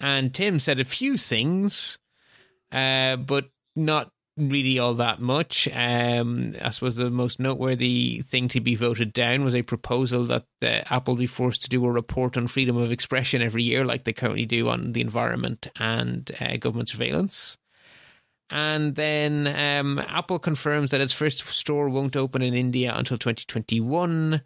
And 0.00 0.34
Tim 0.34 0.60
said 0.60 0.80
a 0.80 0.84
few 0.84 1.16
things, 1.16 1.98
uh, 2.72 3.16
but 3.16 3.50
not 3.76 4.10
really 4.36 4.78
all 4.78 4.94
that 4.94 5.20
much. 5.20 5.68
Um, 5.72 6.54
I 6.60 6.70
suppose 6.70 6.96
the 6.96 7.10
most 7.10 7.38
noteworthy 7.38 8.20
thing 8.22 8.48
to 8.48 8.60
be 8.60 8.74
voted 8.74 9.12
down 9.12 9.44
was 9.44 9.54
a 9.54 9.62
proposal 9.62 10.24
that 10.24 10.46
uh, 10.62 10.82
Apple 10.90 11.14
be 11.14 11.26
forced 11.26 11.62
to 11.62 11.68
do 11.68 11.84
a 11.86 11.90
report 11.90 12.36
on 12.36 12.48
freedom 12.48 12.76
of 12.76 12.90
expression 12.90 13.42
every 13.42 13.62
year, 13.62 13.84
like 13.84 14.04
they 14.04 14.12
currently 14.12 14.46
do 14.46 14.68
on 14.68 14.92
the 14.92 15.00
environment 15.00 15.68
and 15.76 16.32
uh, 16.40 16.56
government 16.56 16.88
surveillance. 16.88 17.56
And 18.50 18.94
then 18.94 19.46
um, 19.46 19.98
Apple 20.00 20.38
confirms 20.38 20.90
that 20.90 21.00
its 21.00 21.12
first 21.12 21.46
store 21.48 21.88
won't 21.88 22.16
open 22.16 22.42
in 22.42 22.54
India 22.54 22.92
until 22.94 23.16
2021. 23.18 24.42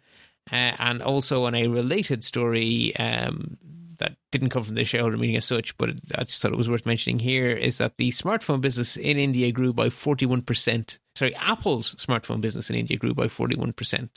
Uh, 0.51 0.71
and 0.79 1.01
also 1.03 1.43
on 1.43 1.53
a 1.53 1.67
related 1.67 2.23
story, 2.23 2.95
um, 2.95 3.57
that 3.99 4.15
didn't 4.31 4.49
come 4.49 4.63
from 4.63 4.75
the 4.75 4.83
shareholder 4.83 5.17
meeting 5.17 5.35
as 5.35 5.45
such, 5.45 5.77
but 5.77 5.91
I 6.15 6.23
just 6.23 6.41
thought 6.41 6.51
it 6.51 6.57
was 6.57 6.69
worth 6.69 6.85
mentioning 6.85 7.19
here 7.19 7.51
is 7.51 7.77
that 7.77 7.97
the 7.97 8.11
smartphone 8.11 8.61
business 8.61 8.97
in 8.97 9.17
India 9.17 9.51
grew 9.51 9.73
by 9.73 9.89
41%. 9.89 10.97
Sorry, 11.15 11.35
Apple's 11.35 11.95
smartphone 11.95 12.41
business 12.41 12.69
in 12.69 12.75
India 12.75 12.97
grew 12.97 13.13
by 13.13 13.27
41%. 13.27 14.09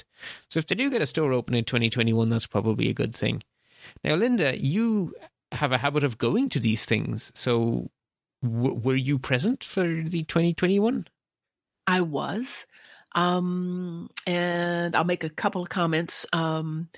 So 0.48 0.58
if 0.58 0.66
they 0.66 0.74
do 0.74 0.90
get 0.90 1.02
a 1.02 1.06
store 1.06 1.32
open 1.32 1.54
in 1.54 1.64
2021, 1.64 2.28
that's 2.28 2.46
probably 2.46 2.88
a 2.88 2.94
good 2.94 3.14
thing. 3.14 3.42
Now, 4.04 4.14
Linda, 4.14 4.58
you 4.58 5.14
have 5.52 5.72
a 5.72 5.78
habit 5.78 6.04
of 6.04 6.18
going 6.18 6.48
to 6.50 6.60
these 6.60 6.84
things. 6.84 7.32
So 7.34 7.90
w- 8.42 8.74
were 8.74 8.96
you 8.96 9.18
present 9.18 9.64
for 9.64 9.86
the 9.86 10.24
2021? 10.24 11.06
I 11.86 12.00
was. 12.00 12.66
Um, 13.14 14.08
and 14.26 14.96
I'll 14.96 15.04
make 15.04 15.24
a 15.24 15.30
couple 15.30 15.62
of 15.62 15.68
comments. 15.68 16.26
Um, 16.32 16.88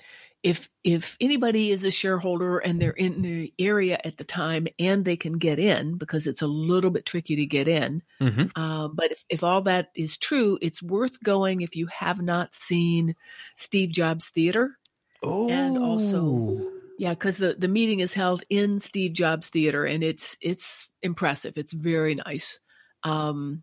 if 0.45 0.69
if 0.85 1.17
anybody 1.21 1.73
is 1.73 1.85
a 1.85 1.91
shareholder 1.91 2.59
and 2.59 2.81
they're 2.81 2.91
in 2.93 3.23
the 3.23 3.53
area 3.59 3.99
at 4.05 4.19
the 4.19 4.25
time 4.25 4.69
and 4.79 5.05
they 5.05 5.17
can 5.17 5.39
get 5.39 5.59
in 5.59 5.97
because 5.97 6.27
it's 6.29 6.43
a 6.43 6.47
little 6.47 6.91
bit 6.91 7.07
tricky 7.07 7.35
to 7.37 7.47
get 7.47 7.67
in 7.67 8.03
hmm 8.21 8.45
uh, 8.55 8.87
but 8.89 9.11
if, 9.11 9.25
if 9.31 9.43
all 9.43 9.63
that 9.63 9.89
is 9.97 10.19
true 10.19 10.59
it's 10.61 10.83
worth 10.83 11.19
going 11.25 11.63
if 11.63 11.75
you 11.75 11.87
have 11.87 12.21
not 12.21 12.55
seen 12.55 13.17
steve 13.57 13.91
jobs 13.91 14.29
theater. 14.29 14.79
Oh, 15.23 15.49
And 15.51 15.79
also- 15.79 16.71
yeah 16.99 17.15
because 17.15 17.39
the, 17.39 17.57
the 17.59 17.67
meeting 17.69 18.01
is 18.01 18.13
held 18.15 18.45
in 18.51 18.79
steve 18.79 19.15
jobs 19.15 19.49
theater 19.49 19.85
and 19.85 20.05
it's 20.05 20.37
it's 20.41 20.87
impressive. 21.03 21.55
It's 21.57 21.73
very 21.73 22.15
nice. 22.15 22.61
Um 23.03 23.63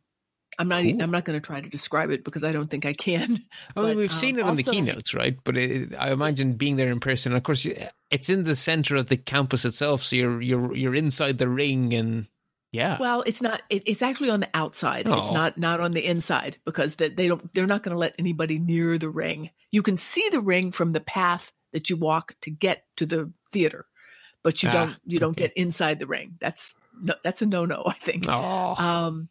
i'm 0.60 0.68
not 0.68 0.84
Cool. 0.84 1.02
i'm 1.02 1.12
not 1.12 1.26
going 1.26 1.40
to 1.40 1.46
try 1.46 1.62
to 1.62 1.70
describe 1.70 2.12
it 2.12 2.24
because 2.24 2.44
i 2.44 2.52
don't 2.52 2.70
think 2.70 2.86
i 2.86 2.94
can 2.94 3.32
I 3.76 3.82
mean, 3.82 3.90
but, 3.92 3.96
we've 3.96 4.12
um, 4.12 4.18
seen 4.18 4.40
it 4.40 4.46
on 4.46 4.56
the 4.56 4.64
keynotes, 4.64 5.14
right? 5.14 5.38
But 5.44 5.58
it, 5.58 5.94
I 5.98 6.12
imagine 6.12 6.54
being 6.54 6.76
there 6.76 6.92
in 6.92 7.00
person. 7.00 7.34
Of 7.34 7.44
course, 7.44 7.66
it's 8.10 8.30
in 8.30 8.44
the 8.44 8.56
center 8.56 8.96
of 8.98 9.08
the 9.08 9.18
campus 9.18 9.64
itself, 9.66 10.02
so 10.04 10.16
you're 10.16 10.42
you're 10.42 10.76
you're 10.76 10.96
inside 10.96 11.38
the 11.38 11.48
ring, 11.48 11.94
and 11.94 12.28
yeah, 12.74 12.98
Well, 13.00 13.24
it's 13.26 13.42
not. 13.42 13.62
It, 13.70 13.84
it's 13.86 14.02
actually 14.02 14.30
on 14.30 14.40
the 14.42 14.50
outside. 14.54 15.08
Oh. 15.08 15.24
It's 15.24 15.32
not 15.32 15.58
not 15.58 15.80
on 15.80 15.92
the 15.94 16.06
inside 16.06 16.58
because 16.66 16.96
that 16.98 17.16
they 17.16 17.28
don't. 17.28 17.54
They're 17.54 17.66
not 17.68 17.84
going 17.84 17.94
to 17.94 18.00
let 18.00 18.16
anybody 18.20 18.60
near 18.60 18.98
the 18.98 19.10
ring. 19.10 19.50
You 19.72 19.82
can 19.82 19.98
see 19.98 20.28
the 20.32 20.42
ring 20.42 20.72
from 20.72 20.92
the 20.92 21.02
path 21.02 21.52
that 21.74 21.90
you 21.90 21.96
walk 21.98 22.36
to 22.42 22.50
get 22.50 22.84
to 22.98 23.06
the 23.06 23.32
theater, 23.54 23.86
but 24.44 24.62
you 24.64 24.70
Ah, 24.70 24.74
don't. 24.74 24.96
You 25.06 25.20
don't 25.20 25.36
get 25.38 25.54
inside 25.56 26.00
the 26.00 26.08
ring. 26.08 26.38
That's 26.42 26.76
no, 27.02 27.14
that's 27.24 27.42
a 27.42 27.46
no 27.46 27.66
no. 27.66 27.84
I 27.88 27.94
think. 28.06 28.26
oh, 28.28 28.76
Um, 28.78 29.30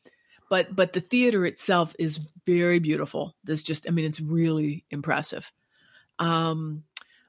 but 0.50 0.76
but 0.76 0.92
the 0.92 1.00
theater 1.00 1.46
itself 1.46 1.96
is 1.98 2.20
very 2.44 2.80
beautiful. 2.80 3.34
There's 3.44 3.62
just. 3.62 3.88
I 3.88 3.92
mean, 3.92 4.04
it's 4.04 4.20
really 4.20 4.84
impressive. 4.90 5.50
Um, 6.18 6.84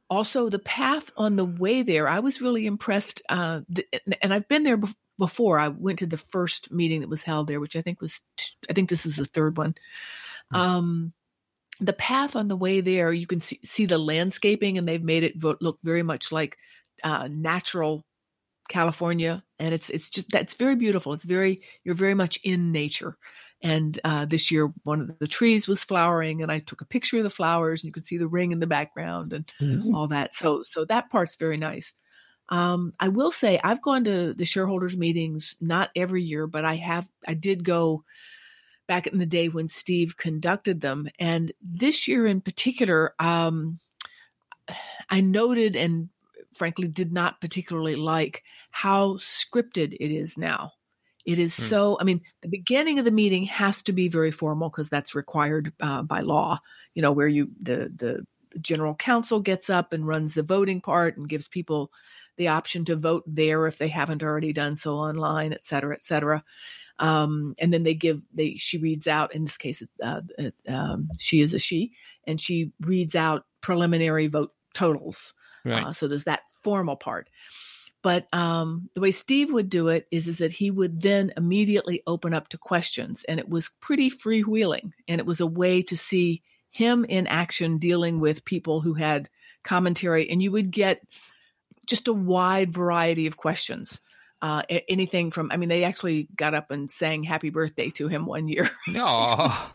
also, 0.10 0.50
the 0.50 0.60
path 0.60 1.10
on 1.16 1.38
the 1.38 1.46
way 1.46 1.84
there, 1.84 2.10
I 2.10 2.20
was 2.20 2.42
really 2.42 2.66
impressed. 2.66 3.22
Uh, 3.30 3.62
th- 3.74 3.88
and 4.22 4.34
I've 4.34 4.50
been 4.50 4.64
there 4.64 4.78
bef- 4.78 4.96
before. 5.18 5.58
I 5.58 5.70
went 5.70 6.00
to 6.00 6.06
the 6.06 6.18
first 6.18 6.70
meeting 6.72 7.00
that 7.00 7.10
was 7.10 7.24
held 7.24 7.48
there, 7.48 7.62
which 7.62 7.78
I 7.78 7.82
think 7.82 8.02
was, 8.02 8.22
t- 8.36 8.54
I 8.70 8.74
think 8.74 8.90
this 8.90 9.06
is 9.06 9.16
the 9.16 9.26
third 9.26 9.58
one. 9.58 9.76
Um, 10.52 11.14
the 11.80 11.94
path 11.94 12.36
on 12.36 12.50
the 12.50 12.58
way 12.58 12.82
there, 12.82 13.14
you 13.14 13.26
can 13.26 13.40
see, 13.40 13.60
see 13.64 13.86
the 13.86 13.98
landscaping, 13.98 14.78
and 14.78 14.86
they've 14.86 15.02
made 15.02 15.24
it 15.24 15.38
vo- 15.38 15.58
look 15.62 15.80
very 15.82 16.04
much 16.04 16.32
like 16.32 16.58
uh, 17.04 17.30
natural 17.32 18.04
California, 18.72 19.44
and 19.60 19.74
it's 19.74 19.90
it's 19.90 20.10
just 20.10 20.28
that's 20.32 20.56
very 20.56 20.76
beautiful. 20.76 21.14
It's 21.14 21.26
very 21.26 21.62
you're 21.84 21.96
very 21.96 22.14
much 22.16 22.40
in 22.44 22.72
nature. 22.72 23.18
And 23.64 24.00
uh, 24.04 24.26
this 24.26 24.50
year, 24.50 24.74
one 24.84 25.02
of 25.02 25.20
the 25.20 25.28
trees 25.28 25.68
was 25.68 25.84
flowering, 25.84 26.42
and 26.42 26.52
I 26.52 26.60
took 26.60 26.82
a 26.82 26.86
picture 26.86 27.18
of 27.18 27.24
the 27.24 27.30
flowers, 27.30 27.82
and 27.82 27.88
you 27.88 27.92
could 27.92 28.08
see 28.08 28.18
the 28.18 28.28
ring 28.28 28.52
in 28.52 28.60
the 28.60 28.66
background 28.68 29.34
and 29.34 29.52
Mhm. 29.62 29.94
all 29.94 30.08
that. 30.08 30.36
So, 30.36 30.64
so 30.64 30.84
that 30.86 31.12
part's 31.12 31.36
very 31.36 31.58
nice. 31.58 31.94
Um, 32.50 32.94
I 33.00 33.10
will 33.10 33.32
say 33.32 33.60
I've 33.64 33.82
gone 33.84 34.04
to 34.06 34.34
the 34.34 34.46
shareholders 34.46 34.98
meetings 34.98 35.56
not 35.62 35.92
every 35.96 36.24
year, 36.24 36.48
but 36.48 36.66
I 36.66 36.76
have. 36.78 37.08
I 37.28 37.36
did 37.36 37.64
go 37.64 38.04
back 38.88 39.06
in 39.06 39.20
the 39.20 39.28
day 39.28 39.48
when 39.48 39.68
Steve 39.68 40.18
conducted 40.18 40.82
them, 40.82 41.08
and 41.20 41.52
this 41.62 42.08
year 42.08 42.26
in 42.26 42.42
particular, 42.42 43.14
um, 43.20 43.80
I 45.10 45.22
noted 45.22 45.76
and 45.76 46.10
frankly 46.54 46.88
did 46.88 47.12
not 47.12 47.42
particularly 47.42 47.96
like 47.96 48.44
how 48.72 49.16
scripted 49.16 49.94
it 50.00 50.12
is 50.12 50.38
now. 50.38 50.74
It 51.26 51.40
is 51.40 51.56
Hmm. 51.56 51.64
so, 51.64 51.98
I 52.02 52.04
mean, 52.04 52.22
the 52.42 52.50
beginning 52.50 53.00
of 53.00 53.06
the 53.06 53.12
meeting 53.12 53.46
has 53.46 53.84
to 53.84 53.94
be 53.94 54.10
very 54.10 54.32
formal 54.32 54.70
because 54.70 54.90
that's 54.90 55.16
required 55.16 55.72
uh, 55.80 56.02
by 56.02 56.22
law, 56.22 56.60
you 56.96 57.02
know, 57.02 57.12
where 57.12 57.28
you, 57.28 57.50
the, 57.62 57.92
the 57.96 58.26
general 58.60 58.96
counsel 58.96 59.40
gets 59.40 59.70
up 59.70 59.94
and 59.94 60.08
runs 60.08 60.34
the 60.34 60.44
voting 60.44 60.82
part 60.82 61.18
and 61.18 61.30
gives 61.30 61.48
people 61.48 61.92
the 62.38 62.48
option 62.48 62.86
to 62.86 62.96
vote 62.96 63.24
there 63.28 63.68
if 63.68 63.78
they 63.78 63.88
haven't 63.88 64.24
already 64.24 64.52
done 64.52 64.76
so 64.76 64.96
online, 64.96 65.54
et 65.54 65.66
cetera, 65.66 65.94
et 65.94 66.04
cetera. 66.04 66.44
Um, 67.00 67.56
and 67.60 67.74
then 67.74 67.84
they 67.84 67.94
give, 67.94 68.24
they, 68.34 68.56
she 68.56 68.78
reads 68.78 69.08
out, 69.08 69.34
in 69.34 69.44
this 69.44 69.58
case, 69.58 69.84
uh, 70.04 70.22
uh, 70.40 70.52
um, 70.72 71.10
she 71.18 71.42
is 71.42 71.54
a 71.54 71.60
she, 71.60 71.94
and 72.26 72.40
she 72.42 72.72
reads 72.82 73.16
out 73.16 73.46
preliminary 73.62 74.28
vote 74.28 74.54
totals. 74.74 75.34
Right. 75.66 75.88
Uh, 75.88 75.94
so 75.94 76.08
there's 76.08 76.26
that 76.26 76.42
formal 76.64 76.96
part. 76.96 77.28
But 78.04 78.28
um, 78.34 78.90
the 78.96 79.02
way 79.02 79.12
Steve 79.12 79.52
would 79.54 79.70
do 79.70 79.90
it 79.90 80.08
is, 80.10 80.28
is 80.28 80.40
that 80.40 80.52
he 80.52 80.72
would 80.72 81.02
then 81.02 81.34
immediately 81.38 82.02
open 82.08 82.34
up 82.34 82.50
to 82.50 82.58
questions, 82.58 83.24
and 83.28 83.40
it 83.40 83.48
was 83.48 83.70
pretty 83.80 84.10
freewheeling, 84.10 84.94
and 85.08 85.20
it 85.20 85.26
was 85.26 85.40
a 85.40 85.48
way 85.48 85.84
to 85.84 85.96
see 85.96 86.42
him 86.72 87.06
in 87.06 87.28
action 87.28 87.78
dealing 87.78 88.20
with 88.20 88.46
people 88.46 88.82
who 88.82 88.96
had 88.96 89.30
commentary, 89.64 90.30
and 90.30 90.42
you 90.42 90.52
would 90.52 90.72
get 90.72 91.04
just 91.86 92.08
a 92.08 92.14
wide 92.14 92.74
variety 92.74 93.28
of 93.28 93.38
questions. 93.38 94.00
Uh, 94.42 94.64
anything 94.90 95.30
from, 95.30 95.52
I 95.52 95.58
mean, 95.58 95.70
they 95.70 95.84
actually 95.84 96.28
got 96.36 96.56
up 96.56 96.72
and 96.72 96.90
sang 96.90 97.24
"Happy 97.24 97.52
Birthday" 97.52 97.92
to 97.92 98.08
him 98.08 98.26
one 98.26 98.48
year, 98.48 98.72
oh, 98.96 99.72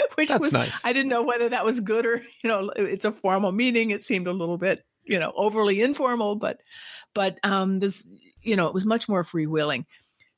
which 0.14 0.28
that's 0.28 0.40
was 0.40 0.52
nice. 0.52 0.72
I 0.84 0.92
didn't 0.92 1.10
know 1.10 1.22
whether 1.22 1.48
that 1.48 1.64
was 1.64 1.80
good 1.80 2.06
or 2.06 2.22
you 2.42 2.48
know 2.48 2.70
it's 2.76 3.04
a 3.04 3.12
formal 3.12 3.52
meeting. 3.52 3.90
It 3.90 4.04
seemed 4.04 4.26
a 4.26 4.32
little 4.32 4.58
bit 4.58 4.84
you 5.04 5.18
know 5.18 5.32
overly 5.34 5.80
informal, 5.80 6.36
but 6.36 6.60
but 7.14 7.38
um, 7.42 7.78
this 7.78 8.04
you 8.42 8.56
know 8.56 8.68
it 8.68 8.74
was 8.74 8.84
much 8.84 9.08
more 9.08 9.24
freewheeling. 9.24 9.84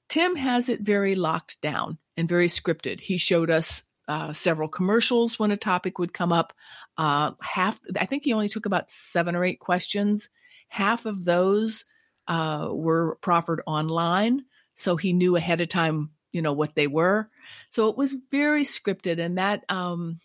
Tim 0.08 0.36
has 0.36 0.68
it 0.68 0.80
very 0.80 1.14
locked 1.14 1.60
down 1.60 1.98
and 2.16 2.28
very 2.28 2.48
scripted. 2.48 3.00
He 3.00 3.16
showed 3.16 3.50
us 3.50 3.82
uh, 4.06 4.32
several 4.32 4.68
commercials 4.68 5.38
when 5.38 5.50
a 5.50 5.56
topic 5.56 5.98
would 5.98 6.12
come 6.12 6.32
up. 6.32 6.52
Uh, 6.98 7.32
half 7.40 7.80
I 7.98 8.06
think 8.06 8.24
he 8.24 8.32
only 8.32 8.48
took 8.48 8.66
about 8.66 8.90
seven 8.90 9.34
or 9.34 9.44
eight 9.44 9.60
questions. 9.60 10.28
Half 10.68 11.06
of 11.06 11.24
those 11.24 11.84
uh, 12.28 12.68
were 12.70 13.16
proffered 13.16 13.62
online, 13.66 14.44
so 14.74 14.96
he 14.96 15.12
knew 15.12 15.36
ahead 15.36 15.60
of 15.60 15.68
time 15.68 16.10
you 16.34 16.42
know 16.42 16.52
what 16.52 16.74
they 16.74 16.86
were. 16.86 17.30
So 17.70 17.88
it 17.88 17.96
was 17.96 18.16
very 18.30 18.64
scripted, 18.64 19.18
and 19.18 19.38
that 19.38 19.64
um, 19.68 20.20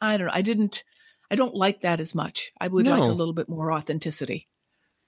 I 0.00 0.16
don't 0.16 0.28
know. 0.28 0.32
I 0.34 0.42
didn't. 0.42 0.84
I 1.30 1.36
don't 1.36 1.54
like 1.54 1.80
that 1.80 2.00
as 2.00 2.14
much. 2.14 2.52
I 2.60 2.68
would 2.68 2.86
like 2.86 3.02
a 3.02 3.06
little 3.06 3.32
bit 3.32 3.48
more 3.48 3.72
authenticity 3.72 4.46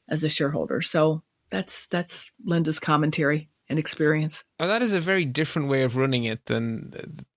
as 0.09 0.25
a 0.25 0.29
shareholder. 0.29 0.83
So 0.83 1.23
that's 1.51 1.87
that's 1.89 2.31
Linda's 2.45 2.81
commentary 2.81 3.51
and 3.69 3.79
experience. 3.79 4.45
Well, 4.59 4.69
that 4.69 4.83
is 4.83 4.93
a 4.93 5.01
very 5.01 5.25
different 5.25 5.69
way 5.69 5.83
of 5.83 5.97
running 5.97 6.25
it 6.25 6.47
than 6.47 6.93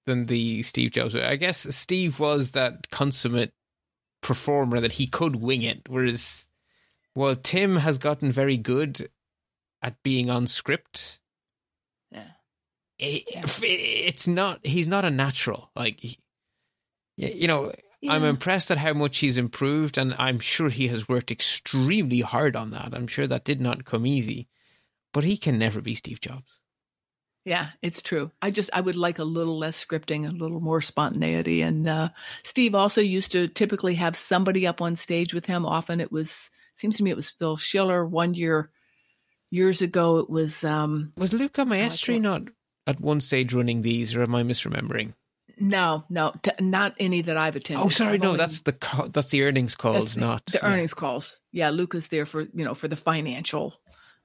than 0.05 0.25
the 0.27 0.63
Steve 0.63 0.91
Jobs 0.91 1.13
way. 1.13 1.23
I 1.23 1.35
guess 1.35 1.75
Steve 1.75 2.19
was 2.19 2.51
that 2.51 2.89
consummate 2.89 3.53
performer 4.21 4.79
that 4.79 4.93
he 4.93 5.07
could 5.07 5.35
wing 5.35 5.61
it, 5.63 5.81
whereas 5.87 6.47
well, 7.15 7.35
Tim 7.35 7.75
has 7.77 7.97
gotten 7.97 8.31
very 8.31 8.57
good 8.57 9.09
at 9.81 10.01
being 10.03 10.29
on 10.29 10.47
script. 10.47 11.18
Yeah. 12.99 13.43
It- 13.45 13.63
it's 13.63 14.27
not. 14.27 14.65
He's 14.65 14.87
not 14.87 15.05
a 15.05 15.09
natural. 15.09 15.71
Like, 15.75 15.99
he- 15.99 16.19
you 17.15 17.47
know, 17.47 17.73
I'm 18.07 18.23
impressed 18.23 18.71
at 18.71 18.77
how 18.77 18.93
much 18.93 19.17
he's 19.17 19.37
improved, 19.37 19.97
and 19.97 20.13
I'm 20.17 20.39
sure 20.39 20.69
he 20.69 20.87
has 20.87 21.09
worked 21.09 21.31
extremely 21.31 22.21
hard 22.21 22.55
on 22.55 22.71
that. 22.71 22.93
I'm 22.93 23.07
sure 23.07 23.27
that 23.27 23.43
did 23.43 23.59
not 23.59 23.83
come 23.85 24.05
easy, 24.05 24.47
but 25.13 25.23
he 25.25 25.35
can 25.37 25.57
never 25.57 25.81
be 25.81 25.95
Steve 25.95 26.21
Jobs. 26.21 26.59
Yeah, 27.45 27.69
it's 27.81 28.01
true. 28.01 28.31
I 28.41 28.51
just 28.51 28.69
I 28.73 28.81
would 28.81 28.95
like 28.95 29.17
a 29.19 29.23
little 29.23 29.57
less 29.57 29.83
scripting, 29.83 30.27
a 30.27 30.31
little 30.31 30.59
more 30.59 30.81
spontaneity. 30.81 31.61
And 31.61 31.87
uh, 31.87 32.09
Steve 32.43 32.75
also 32.75 33.01
used 33.01 33.31
to 33.31 33.47
typically 33.47 33.95
have 33.95 34.15
somebody 34.15 34.67
up 34.67 34.81
on 34.81 34.95
stage 34.95 35.33
with 35.33 35.45
him. 35.45 35.65
Often 35.65 35.99
it 36.01 36.11
was 36.11 36.51
seems 36.75 36.97
to 36.97 37.03
me 37.03 37.09
it 37.11 37.15
was 37.17 37.29
Phil 37.31 37.57
Schiller. 37.57 38.05
One 38.05 38.33
year, 38.33 38.69
years 39.51 39.81
ago, 39.81 40.19
it 40.19 40.29
was 40.29 40.63
um, 40.63 41.11
Was 41.17 41.33
Luca 41.33 41.61
Maestri 41.65 42.15
what- 42.15 42.21
not 42.21 42.41
at 42.89 42.99
one 42.99 43.21
stage 43.21 43.53
running 43.53 43.81
these, 43.83 44.15
or 44.15 44.23
am 44.23 44.35
I 44.35 44.43
misremembering? 44.43 45.13
no, 45.61 46.05
no, 46.09 46.33
t- 46.41 46.51
not 46.61 46.95
any 46.99 47.21
that 47.21 47.35
I've 47.35 47.55
attended. 47.57 47.85
Oh, 47.85 47.89
sorry, 47.89 48.13
I've 48.13 48.21
no, 48.21 48.27
only- 48.29 48.37
that's 48.37 48.61
the 48.61 48.71
co- 48.73 49.07
that's 49.09 49.27
the 49.27 49.43
earnings 49.43 49.75
calls, 49.75 50.13
the- 50.15 50.21
not 50.21 50.45
the 50.45 50.59
yeah. 50.61 50.69
earnings 50.71 50.93
calls. 50.93 51.37
Yeah, 51.51 51.69
Luca's 51.69 52.07
there 52.07 52.25
for 52.25 52.41
you 52.41 52.63
know 52.65 52.73
for 52.73 52.87
the 52.87 52.95
financial. 52.95 53.75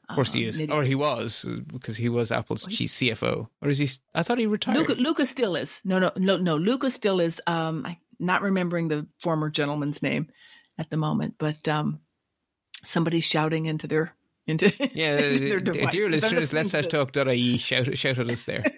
Of 0.08 0.16
course, 0.16 0.32
he 0.34 0.42
um, 0.44 0.48
is, 0.50 0.60
nitty- 0.60 0.70
or 0.74 0.84
he 0.84 0.94
was, 0.94 1.44
uh, 1.48 1.60
because 1.72 1.96
he 1.96 2.08
was 2.10 2.30
Apple's 2.30 2.66
chief 2.66 2.90
CFO, 2.90 3.48
or 3.62 3.68
is 3.68 3.78
he? 3.78 3.88
I 4.14 4.22
thought 4.22 4.38
he 4.38 4.46
retired. 4.46 4.76
Luca, 4.78 4.92
Luca 4.94 5.26
still 5.26 5.56
is. 5.56 5.80
No, 5.84 5.98
no, 5.98 6.12
no, 6.16 6.36
no. 6.36 6.56
Luca 6.56 6.90
still 6.90 7.20
is. 7.20 7.40
Um, 7.46 7.84
I'm 7.86 7.96
not 8.20 8.42
remembering 8.42 8.88
the 8.88 9.06
former 9.20 9.48
gentleman's 9.50 10.02
name 10.02 10.28
at 10.78 10.90
the 10.90 10.96
moment, 10.98 11.34
but 11.38 11.66
um, 11.68 12.00
somebody's 12.84 13.24
shouting 13.24 13.66
into 13.66 13.86
their 13.88 14.14
into 14.46 14.72
yeah, 14.94 15.16
into 15.18 15.48
their 15.48 15.58
uh, 15.58 15.60
devices. 15.60 15.90
dear 15.90 16.10
listeners, 16.10 16.52
let's 16.52 16.70
to 16.70 16.82
talk.ie 16.82 17.58
shout 17.58 17.96
shout 17.96 18.18
at 18.18 18.30
us 18.30 18.44
there. 18.44 18.64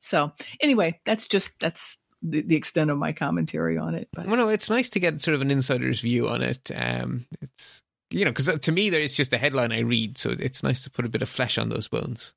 So 0.00 0.32
anyway, 0.60 1.00
that's 1.06 1.26
just 1.26 1.52
that's 1.60 1.96
the, 2.20 2.42
the 2.42 2.56
extent 2.56 2.90
of 2.90 2.98
my 2.98 3.14
commentary 3.14 3.78
on 3.78 3.94
it. 3.94 4.08
But 4.12 4.26
well, 4.26 4.36
no, 4.36 4.48
it's 4.50 4.68
nice 4.68 4.90
to 4.90 5.00
get 5.00 5.22
sort 5.22 5.34
of 5.34 5.40
an 5.40 5.50
insider's 5.50 6.00
view 6.00 6.28
on 6.28 6.42
it. 6.42 6.70
Um, 6.74 7.24
it's 7.40 7.82
you 8.10 8.26
know, 8.26 8.30
because 8.30 8.60
to 8.60 8.70
me, 8.70 8.90
there 8.90 9.00
it's 9.00 9.16
just 9.16 9.32
a 9.32 9.38
headline 9.38 9.72
I 9.72 9.80
read, 9.80 10.18
so 10.18 10.36
it's 10.38 10.62
nice 10.62 10.84
to 10.84 10.90
put 10.90 11.06
a 11.06 11.08
bit 11.08 11.22
of 11.22 11.28
flesh 11.30 11.56
on 11.56 11.70
those 11.70 11.88
bones. 11.88 12.34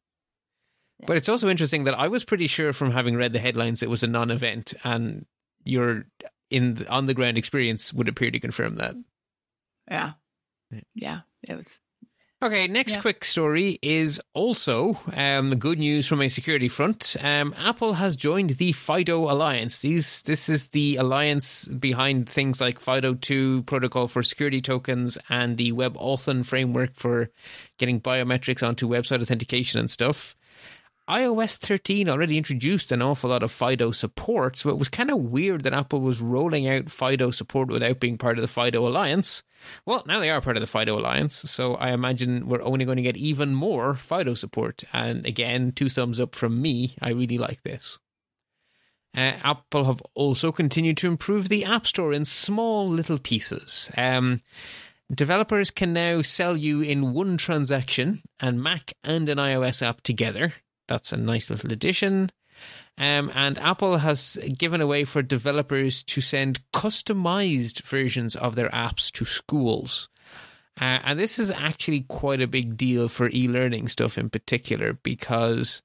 But 1.05 1.17
it's 1.17 1.29
also 1.29 1.49
interesting 1.49 1.83
that 1.83 1.93
I 1.93 2.07
was 2.07 2.23
pretty 2.23 2.47
sure 2.47 2.71
from 2.71 2.91
having 2.91 3.17
read 3.17 3.33
the 3.33 3.39
headlines 3.39 3.83
it 3.83 3.89
was 3.89 4.01
a 4.01 4.07
non-event, 4.07 4.73
and 4.85 5.25
you're 5.65 6.05
in 6.49 6.75
the 6.75 6.89
on 6.89 7.05
the 7.05 7.13
ground 7.13 7.37
experience 7.37 7.93
would 7.93 8.07
appear 8.07 8.31
to 8.31 8.39
confirm 8.39 8.75
that. 8.75 8.95
Yeah. 9.91 10.13
Yeah. 10.95 11.19
It 11.43 11.55
was 11.57 11.65
Okay, 12.39 12.67
next 12.67 12.93
Yeah. 12.93 13.01
quick 13.01 13.25
story 13.25 13.79
is 13.81 14.21
also 14.35 14.99
um, 15.13 15.55
good 15.57 15.79
news 15.79 16.05
from 16.05 16.21
a 16.21 16.27
security 16.29 16.69
front. 16.69 17.15
Um, 17.19 17.55
Apple 17.57 17.93
has 17.93 18.15
joined 18.15 18.51
the 18.57 18.73
FIDO 18.73 19.27
Alliance. 19.31 19.79
These, 19.79 20.21
this 20.21 20.47
is 20.47 20.67
the 20.67 20.97
alliance 20.97 21.65
behind 21.65 22.29
things 22.29 22.61
like 22.61 22.79
FIDO2 22.79 23.65
protocol 23.65 24.07
for 24.07 24.21
security 24.21 24.61
tokens 24.61 25.17
and 25.29 25.57
the 25.57 25.71
Web 25.71 25.95
WebAuthn 25.95 26.45
framework 26.45 26.91
for 26.93 27.31
getting 27.79 27.99
biometrics 27.99 28.61
onto 28.61 28.87
website 28.87 29.19
authentication 29.23 29.79
and 29.79 29.89
stuff. 29.89 30.35
iOS 31.09 31.55
13 31.55 32.09
already 32.09 32.37
introduced 32.37 32.91
an 32.91 33.01
awful 33.01 33.29
lot 33.29 33.41
of 33.41 33.51
FIDO 33.51 33.91
support, 33.91 34.57
so 34.57 34.69
it 34.69 34.77
was 34.77 34.89
kind 34.89 35.09
of 35.09 35.17
weird 35.17 35.63
that 35.63 35.73
Apple 35.73 36.01
was 36.01 36.21
rolling 36.21 36.67
out 36.67 36.89
FIDO 36.89 37.31
support 37.31 37.69
without 37.69 38.01
being 38.01 38.17
part 38.17 38.37
of 38.37 38.41
the 38.41 38.47
FIDO 38.47 38.85
Alliance. 38.85 39.41
Well, 39.85 40.03
now 40.05 40.19
they 40.19 40.29
are 40.29 40.41
part 40.41 40.57
of 40.57 40.61
the 40.61 40.67
FIDO 40.67 40.99
Alliance, 40.99 41.35
so 41.35 41.75
I 41.75 41.91
imagine 41.91 42.47
we're 42.47 42.61
only 42.61 42.83
going 42.83 42.97
to 42.97 43.03
get 43.03 43.15
even 43.15 43.55
more 43.55 43.95
FIDO 43.95 44.33
support. 44.33 44.83
And 44.91 45.25
again, 45.25 45.71
two 45.71 45.87
thumbs 45.87 46.19
up 46.19 46.35
from 46.35 46.61
me. 46.61 46.95
I 47.01 47.09
really 47.09 47.37
like 47.37 47.63
this. 47.63 47.99
Uh, 49.15 49.33
Apple 49.43 49.85
have 49.85 50.01
also 50.13 50.51
continued 50.51 50.97
to 50.97 51.07
improve 51.07 51.47
the 51.47 51.63
App 51.63 51.87
Store 51.87 52.11
in 52.11 52.25
small 52.25 52.87
little 52.87 53.17
pieces. 53.17 53.89
Um, 53.97 54.41
developers 55.09 55.71
can 55.71 55.93
now 55.93 56.21
sell 56.21 56.57
you 56.57 56.81
in 56.81 57.13
one 57.13 57.37
transaction 57.37 58.21
and 58.41 58.61
Mac 58.61 58.91
and 59.05 59.29
an 59.29 59.37
iOS 59.37 59.81
app 59.81 60.01
together. 60.01 60.53
That's 60.87 61.11
a 61.11 61.17
nice 61.17 61.49
little 61.49 61.71
addition. 61.71 62.31
Um, 62.97 63.31
and 63.35 63.59
Apple 63.59 63.97
has 63.97 64.37
given 64.57 64.81
away 64.81 65.03
for 65.03 65.21
developers 65.21 66.01
to 66.03 66.21
send 66.21 66.61
customized 66.73 67.83
versions 67.83 68.35
of 68.35 68.55
their 68.55 68.69
apps 68.69 69.11
to 69.11 69.25
schools. 69.25 70.09
Uh, 70.79 70.99
and 71.03 71.19
this 71.19 71.39
is 71.39 71.51
actually 71.51 72.01
quite 72.01 72.41
a 72.41 72.47
big 72.47 72.77
deal 72.77 73.07
for 73.07 73.29
e 73.29 73.47
learning 73.47 73.87
stuff 73.87 74.17
in 74.17 74.29
particular 74.29 74.93
because 74.93 75.81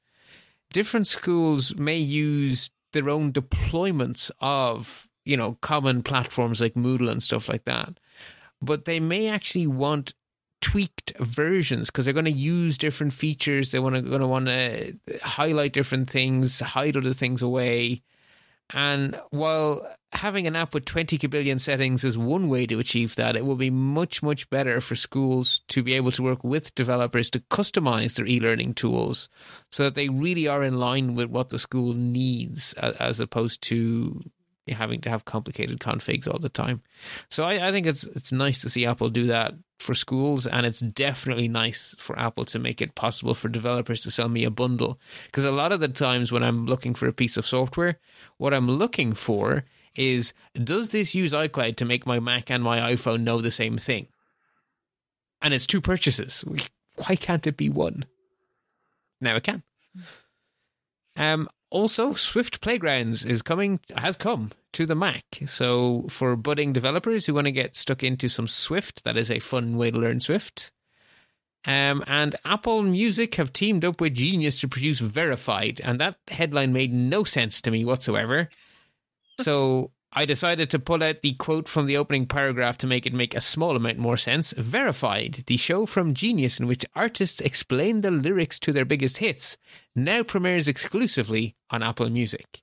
different 0.73 1.07
schools 1.07 1.75
may 1.77 1.97
use 1.97 2.71
their 2.93 3.09
own 3.09 3.33
deployments 3.33 4.31
of, 4.41 5.09
you 5.25 5.37
know, 5.37 5.57
common 5.61 6.03
platforms 6.03 6.61
like 6.61 6.75
Moodle 6.75 7.11
and 7.11 7.23
stuff 7.23 7.49
like 7.49 7.65
that. 7.65 7.99
But 8.61 8.85
they 8.85 9.01
may 9.01 9.29
actually 9.29 9.67
want 9.67 10.15
tweaked 10.63 11.13
versions 11.19 11.91
because 11.91 12.07
they're 12.07 12.15
going 12.15 12.25
to 12.25 12.31
use 12.31 12.79
different 12.79 13.13
features. 13.13 13.73
They 13.73 13.79
want 13.79 13.97
to 13.97 14.01
going 14.01 14.23
to 14.23 14.27
want 14.27 14.47
to 14.47 14.97
highlight 15.23 15.75
different 15.75 16.09
things, 16.09 16.61
hide 16.61 16.97
other 16.97 17.13
things 17.13 17.43
away. 17.43 18.03
And 18.75 19.21
while 19.31 19.87
having 20.13 20.47
an 20.47 20.57
app 20.57 20.73
with 20.73 20.87
20 20.87 21.19
kabillion 21.19 21.61
settings 21.61 22.05
is 22.05 22.17
one 22.17 22.49
way 22.49 22.65
to 22.67 22.79
achieve 22.79 23.17
that, 23.17 23.37
it 23.37 23.45
will 23.45 23.57
be 23.57 23.71
much, 23.71 24.23
much 24.23 24.49
better 24.49 24.81
for 24.81 24.95
schools 24.95 25.61
to 25.69 25.83
be 25.83 25.95
able 25.95 26.13
to 26.13 26.23
work 26.23 26.43
with 26.43 26.75
developers 26.75 27.29
to 27.31 27.41
customize 27.41 28.15
their 28.15 28.27
e 28.27 28.41
learning 28.41 28.75
tools 28.75 29.29
so 29.71 29.83
that 29.83 29.95
they 29.95 30.09
really 30.09 30.49
are 30.49 30.63
in 30.63 30.79
line 30.79 31.15
with 31.15 31.29
what 31.29 31.51
the 31.51 31.59
school 31.59 31.93
needs 31.93 32.73
as 32.75 33.21
opposed 33.21 33.63
to 33.63 34.23
having 34.69 35.01
to 35.01 35.11
have 35.11 35.25
complicated 35.25 35.81
configs 35.81 36.29
all 36.29 36.39
the 36.39 36.49
time. 36.49 36.83
So 37.29 37.45
I, 37.45 37.69
I 37.69 37.73
think 37.73 37.87
it's 37.87 38.05
it's 38.05 38.33
nice 38.33 38.61
to 38.63 38.71
see 38.71 38.87
Apple 38.87 39.11
do 39.11 39.27
that 39.27 39.55
for 39.79 39.95
schools, 39.95 40.47
and 40.47 40.65
it's 40.65 40.81
definitely 40.81 41.49
nice 41.49 41.95
for 41.99 42.19
Apple 42.19 42.45
to 42.47 42.59
make 42.59 42.81
it 42.81 42.95
possible 42.95 43.35
for 43.35 43.49
developers 43.49 44.01
to 44.01 44.11
sell 44.11 44.29
me 44.29 44.45
a 44.45 44.51
bundle. 44.51 45.01
Because 45.27 45.45
a 45.45 45.51
lot 45.51 45.73
of 45.73 45.81
the 45.81 45.89
times 45.89 46.31
when 46.31 46.45
I'm 46.45 46.67
looking 46.67 46.95
for 46.95 47.09
a 47.09 47.13
piece 47.13 47.37
of 47.37 47.47
software, 47.47 47.99
what 48.37 48.55
I'm 48.55 48.69
looking 48.71 49.13
for 49.13 49.65
is 49.95 50.33
does 50.55 50.91
this 50.91 51.15
use 51.15 51.33
iCloud 51.33 51.77
to 51.77 51.85
make 51.85 52.07
my 52.07 52.21
Mac 52.21 52.51
and 52.51 52.63
my 52.63 52.93
iPhone 52.93 53.23
know 53.23 53.41
the 53.41 53.51
same 53.51 53.77
thing? 53.77 54.07
And 55.43 55.53
it's 55.53 55.67
two 55.67 55.81
purchases. 55.81 56.45
Why 57.07 57.17
can't 57.17 57.47
it 57.47 57.57
be 57.57 57.69
one? 57.69 58.05
Now 59.21 59.37
it 59.37 59.43
can. 59.43 59.63
Um, 61.17 61.49
also, 61.73 62.13
Swift 62.13 62.61
Playgrounds 62.61 63.25
is 63.25 63.41
coming 63.41 63.81
has 63.97 64.17
come 64.17 64.53
to 64.75 64.85
the 64.85 64.95
Mac. 64.95 65.25
So 65.47 66.05
for 66.11 66.37
budding 66.37 66.75
developers 66.75 67.25
who 67.25 67.35
want 67.35 67.47
to 67.47 67.53
get 67.53 67.77
stuck 67.77 68.03
into 68.03 68.29
some 68.29 68.47
Swift, 68.47 69.05
that 69.05 69.17
is 69.17 69.31
a 69.31 69.41
fun 69.41 69.79
way 69.79 69.91
to 69.91 69.99
learn 69.99 70.21
Swift. 70.21 70.71
Um, 71.65 72.05
and 72.07 72.37
Apple 72.45 72.83
Music 72.83 73.37
have 73.37 73.55
teamed 73.55 73.87
up 73.87 74.03
with 74.03 74.15
Genius 74.15 74.61
to 74.61 74.69
produce 74.69 74.99
Verified, 74.99 75.81
and 75.83 75.99
that 75.99 76.17
headline 76.29 76.75
made 76.75 76.93
no 76.93 77.25
sense 77.25 77.63
to 77.63 77.71
me 77.71 77.87
whatsoever. 77.87 78.51
So 79.41 79.93
I 80.15 80.27
decided 80.27 80.69
to 80.71 80.79
pull 80.79 81.03
out 81.03 81.23
the 81.23 81.33
quote 81.33 81.69
from 81.69 81.87
the 81.87 81.97
opening 81.97 82.27
paragraph 82.27 82.77
to 82.79 82.87
make 82.87 83.07
it 83.07 83.15
make 83.15 83.35
a 83.35 83.41
small 83.41 83.77
amount 83.77 83.97
more 83.97 84.19
sense. 84.19 84.53
Verified, 84.59 85.45
the 85.47 85.57
show 85.57 85.87
from 85.87 86.13
Genius 86.13 86.61
in 86.61 86.67
which 86.67 86.85
artists 86.95 87.41
explain 87.41 88.03
the 88.03 88.11
lyrics 88.11 88.59
to 88.61 88.73
their 88.73 88.85
biggest 88.85 89.19
hits, 89.19 89.57
now 89.97 90.23
premieres 90.23 90.69
exclusively 90.69 91.57
on 91.71 91.83
Apple 91.83 92.11
Music. 92.11 92.61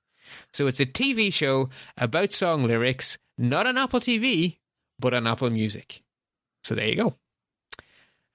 So 0.52 0.68
it's 0.68 0.78
a 0.78 0.86
TV 0.86 1.32
show 1.32 1.70
about 1.96 2.32
song 2.32 2.62
lyrics, 2.62 3.18
not 3.36 3.66
on 3.66 3.76
Apple 3.76 3.98
TV, 3.98 4.58
but 5.00 5.12
on 5.12 5.26
Apple 5.26 5.50
Music. 5.50 6.04
So 6.62 6.76
there 6.76 6.86
you 6.86 6.96
go. 6.96 7.14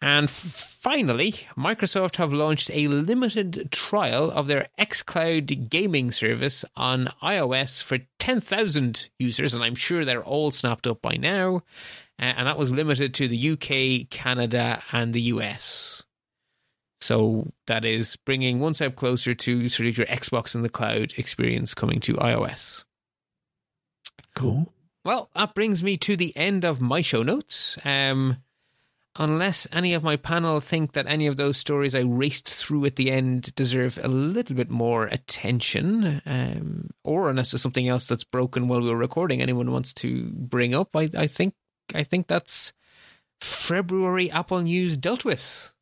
And 0.06 0.30
finally, 0.30 1.32
Microsoft 1.58 2.18
have 2.18 2.32
launched 2.32 2.70
a 2.72 2.88
limited 2.88 3.70
trial 3.72 4.30
of 4.30 4.46
their 4.46 4.68
xCloud 4.80 5.68
gaming 5.68 6.12
service 6.12 6.64
on 6.76 7.12
iOS 7.24 7.82
for 7.82 7.98
10,000 8.20 9.10
users, 9.18 9.56
and 9.56 9.64
I'm 9.64 9.74
sure 9.74 10.06
they're 10.06 10.24
all 10.24 10.52
snapped 10.52 10.86
up 10.86 11.02
by 11.02 11.16
now. 11.16 11.64
Uh, 12.20 12.34
and 12.38 12.48
that 12.48 12.60
was 12.60 12.72
limited 12.72 13.16
to 13.16 13.28
the 13.28 13.50
UK, 13.54 14.08
Canada, 14.12 14.84
and 14.92 15.12
the 15.12 15.22
US. 15.22 16.04
So 17.02 17.52
that 17.66 17.84
is 17.84 18.16
bringing 18.16 18.60
one 18.60 18.76
step 18.76 18.96
closer 18.96 19.34
to 19.34 19.68
sort 19.70 19.90
of 19.90 19.98
your 19.98 20.06
Xbox 20.06 20.54
in 20.54 20.62
the 20.62 20.70
cloud 20.70 21.16
experience 21.18 21.74
coming 21.74 22.00
to 22.02 22.14
iOS. 22.14 22.84
Cool. 24.36 24.72
Well, 25.04 25.32
that 25.36 25.56
brings 25.56 25.82
me 25.82 25.98
to 25.98 26.16
the 26.16 26.38
end 26.38 26.64
of 26.64 26.80
my 26.80 27.02
show 27.02 27.24
notes. 27.24 27.80
Um, 27.84 28.38
unless 29.18 29.68
any 29.72 29.94
of 29.94 30.04
my 30.04 30.18
panel 30.18 30.60
think 30.60 30.94
that 30.94 31.08
any 31.08 31.28
of 31.28 31.38
those 31.38 31.58
stories 31.58 31.96
I 31.96 32.00
raced 32.02 32.50
through 32.50 32.86
at 32.86 32.96
the 32.96 33.12
end 33.12 33.54
deserve 33.56 34.00
a 34.04 34.08
little 34.08 34.56
bit 34.56 34.70
more 34.70 35.06
attention, 35.06 36.22
um, 36.26 36.90
or 37.04 37.30
unless 37.30 37.52
there's 37.52 37.62
something 37.62 37.88
else 37.88 38.08
that's 38.08 38.24
broken 38.24 38.68
while 38.68 38.82
we 38.82 38.90
were 38.90 38.96
recording, 38.96 39.42
anyone 39.42 39.72
wants 39.72 39.94
to 39.96 40.30
bring 40.32 40.76
up, 40.76 40.96
I, 40.96 41.10
I 41.18 41.28
think 41.28 41.54
I 41.94 42.04
think 42.04 42.28
that's 42.28 42.74
February 43.40 44.32
Apple 44.32 44.62
news 44.62 44.98
dealt 44.98 45.24
with. 45.24 45.74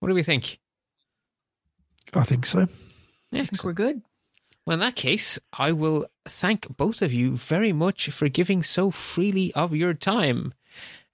What 0.00 0.08
do 0.08 0.14
we 0.14 0.22
think? 0.22 0.58
I 2.12 2.24
think 2.24 2.46
so. 2.46 2.68
I 3.32 3.46
think 3.46 3.64
we're 3.64 3.72
good. 3.72 4.02
Well, 4.66 4.74
in 4.74 4.80
that 4.80 4.96
case, 4.96 5.38
I 5.52 5.72
will 5.72 6.06
thank 6.24 6.76
both 6.76 7.02
of 7.02 7.12
you 7.12 7.36
very 7.36 7.72
much 7.72 8.08
for 8.10 8.28
giving 8.28 8.62
so 8.62 8.90
freely 8.90 9.52
of 9.54 9.74
your 9.74 9.92
time. 9.92 10.54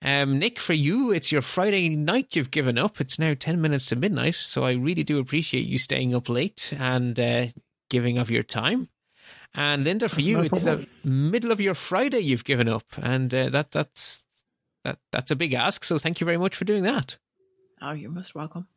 Um, 0.02 0.39
Nick, 0.39 0.59
for 0.59 0.72
you, 0.72 1.10
it's 1.10 1.31
your 1.31 1.43
Friday 1.43 1.90
night 1.90 2.35
you've 2.35 2.51
given 2.51 2.78
up. 2.78 3.01
It's 3.01 3.18
now 3.18 3.35
10 3.39 3.60
minutes 3.60 3.86
to 3.86 3.97
midnight, 3.97 4.36
so 4.36 4.64
I 4.64 4.72
really 4.72 5.05
do 5.05 5.18
appreciate 5.18 5.66
you 5.66 5.78
staying 5.78 6.14
up 6.14 6.28
late 6.28 6.72
and 6.78 7.18
uh, 7.20 7.47
giving 7.90 8.16
of 8.16 8.31
your 8.31 8.43
time. 8.43 8.89
And 9.55 9.85
Linda, 9.85 10.09
for 10.09 10.20
you, 10.20 10.39
No 10.39 10.43
it's 10.44 10.62
the 10.62 10.86
middle 11.05 11.52
of 11.52 11.60
your 11.60 11.74
Friday 11.74 12.20
you've 12.20 12.44
given 12.44 12.68
up, 12.68 12.85
and 13.02 13.35
uh, 13.35 13.48
that 13.51 13.72
that's 13.72 14.24
that 14.85 14.98
that's 15.10 15.31
a 15.31 15.36
big 15.36 15.55
ask. 15.55 15.85
So 15.85 15.98
thank 15.98 16.20
you 16.20 16.24
very 16.24 16.39
much 16.39 16.55
for 16.55 16.64
doing 16.64 16.85
that. 16.85 17.18
Oh, 17.82 17.93
you're 17.93 18.10
most 18.10 18.35
welcome. 18.35 18.68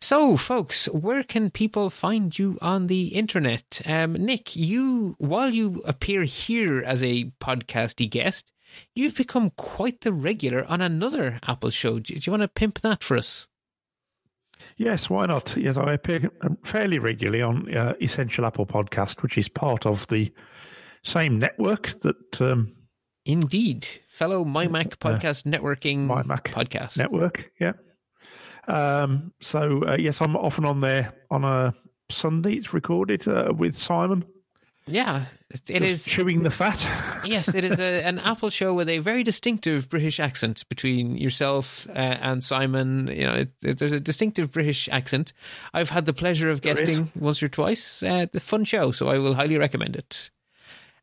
So, 0.00 0.36
folks, 0.36 0.86
where 0.86 1.22
can 1.22 1.50
people 1.50 1.88
find 1.88 2.38
you 2.38 2.58
on 2.60 2.88
the 2.88 3.08
internet? 3.08 3.80
Um, 3.86 4.12
Nick, 4.12 4.54
you 4.54 5.14
while 5.18 5.54
you 5.54 5.80
appear 5.86 6.24
here 6.24 6.82
as 6.82 7.02
a 7.02 7.32
podcasty 7.40 8.10
guest, 8.10 8.52
you've 8.94 9.16
become 9.16 9.50
quite 9.50 10.00
the 10.02 10.12
regular 10.12 10.64
on 10.66 10.80
another 10.80 11.38
Apple 11.46 11.70
show. 11.70 11.98
Do, 11.98 12.14
you 12.14 12.30
want 12.32 12.42
to 12.42 12.48
pimp 12.48 12.80
that 12.80 13.02
for 13.02 13.16
us? 13.16 13.48
Yes, 14.76 15.10
why 15.10 15.26
not? 15.26 15.56
Yes, 15.56 15.76
I 15.76 15.94
appear 15.94 16.30
fairly 16.64 16.98
regularly 16.98 17.42
on 17.42 17.74
uh, 17.76 17.94
Essential 18.00 18.46
Apple 18.46 18.66
Podcast, 18.66 19.22
which 19.22 19.36
is 19.36 19.48
part 19.48 19.86
of 19.86 20.06
the 20.08 20.32
same 21.02 21.38
network 21.38 22.00
that 22.00 22.40
um, 22.40 22.72
Indeed, 23.24 23.86
fellow 24.08 24.44
My 24.44 24.66
Mac 24.68 24.90
podcast 24.98 25.44
networking 25.44 26.06
My 26.06 26.22
Mac 26.22 26.44
podcast. 26.52 26.96
network. 26.96 27.50
Yeah. 27.60 27.72
Um, 28.68 29.32
so 29.40 29.82
uh, 29.86 29.96
yes, 29.98 30.20
I'm 30.20 30.36
often 30.36 30.64
on 30.64 30.80
there 30.80 31.12
on 31.30 31.44
a 31.44 31.74
Sunday. 32.10 32.54
It's 32.54 32.72
recorded 32.72 33.26
uh, 33.26 33.52
with 33.56 33.76
Simon. 33.76 34.24
Yeah, 34.86 35.26
it- 35.50 35.70
it 35.70 35.82
is. 35.84 36.04
Just 36.04 36.16
chewing 36.16 36.42
the 36.42 36.50
fat. 36.50 36.84
yes, 37.24 37.54
it 37.54 37.62
is 37.64 37.78
a, 37.78 38.02
an 38.04 38.18
Apple 38.18 38.50
show 38.50 38.74
with 38.74 38.88
a 38.88 38.98
very 38.98 39.22
distinctive 39.22 39.88
British 39.88 40.18
accent 40.18 40.68
between 40.68 41.16
yourself 41.16 41.86
uh, 41.90 41.92
and 41.92 42.42
Simon. 42.42 43.06
You 43.06 43.26
know, 43.26 43.34
it, 43.34 43.50
it- 43.62 43.78
there's 43.78 43.92
a 43.92 44.00
distinctive 44.00 44.50
British 44.50 44.88
accent. 44.90 45.32
I've 45.72 45.90
had 45.90 46.06
the 46.06 46.12
pleasure 46.12 46.50
of 46.50 46.60
There 46.62 46.72
is. 46.72 46.80
guesting 46.80 47.12
once 47.14 47.42
or 47.42 47.48
twice. 47.48 48.02
Uh, 48.02 48.26
the 48.32 48.40
fun 48.40 48.64
show, 48.64 48.90
so 48.90 49.08
I 49.08 49.18
will 49.18 49.34
highly 49.34 49.56
recommend 49.56 49.94
it. 49.96 50.30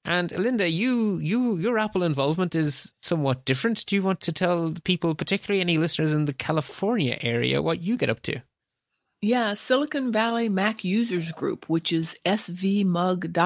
And 0.06 0.32
Linda, 0.32 0.70
you 0.70 1.18
you 1.20 1.58
your 1.58 1.78
Apple 1.78 2.04
involvement 2.04 2.56
is 2.56 2.94
somewhat 3.02 3.46
different. 3.46 3.86
Do 3.86 3.96
you 3.96 4.02
want 4.04 4.22
to 4.22 4.32
tell 4.32 4.74
people, 4.84 5.14
particularly 5.14 5.60
any 5.62 5.78
listeners 5.78 6.14
in 6.14 6.26
the 6.26 6.34
California 6.34 7.18
area, 7.22 7.62
what 7.62 7.82
you 7.82 7.98
get 7.98 8.10
up 8.10 8.22
to? 8.24 8.42
Yeah, 9.22 9.54
Silicon 9.56 10.14
Valley 10.14 10.48
Mac 10.48 10.86
Users 10.86 11.32
Group, 11.34 11.68
which 11.68 11.92
is 11.92 12.16
svmug.org, 12.26 13.38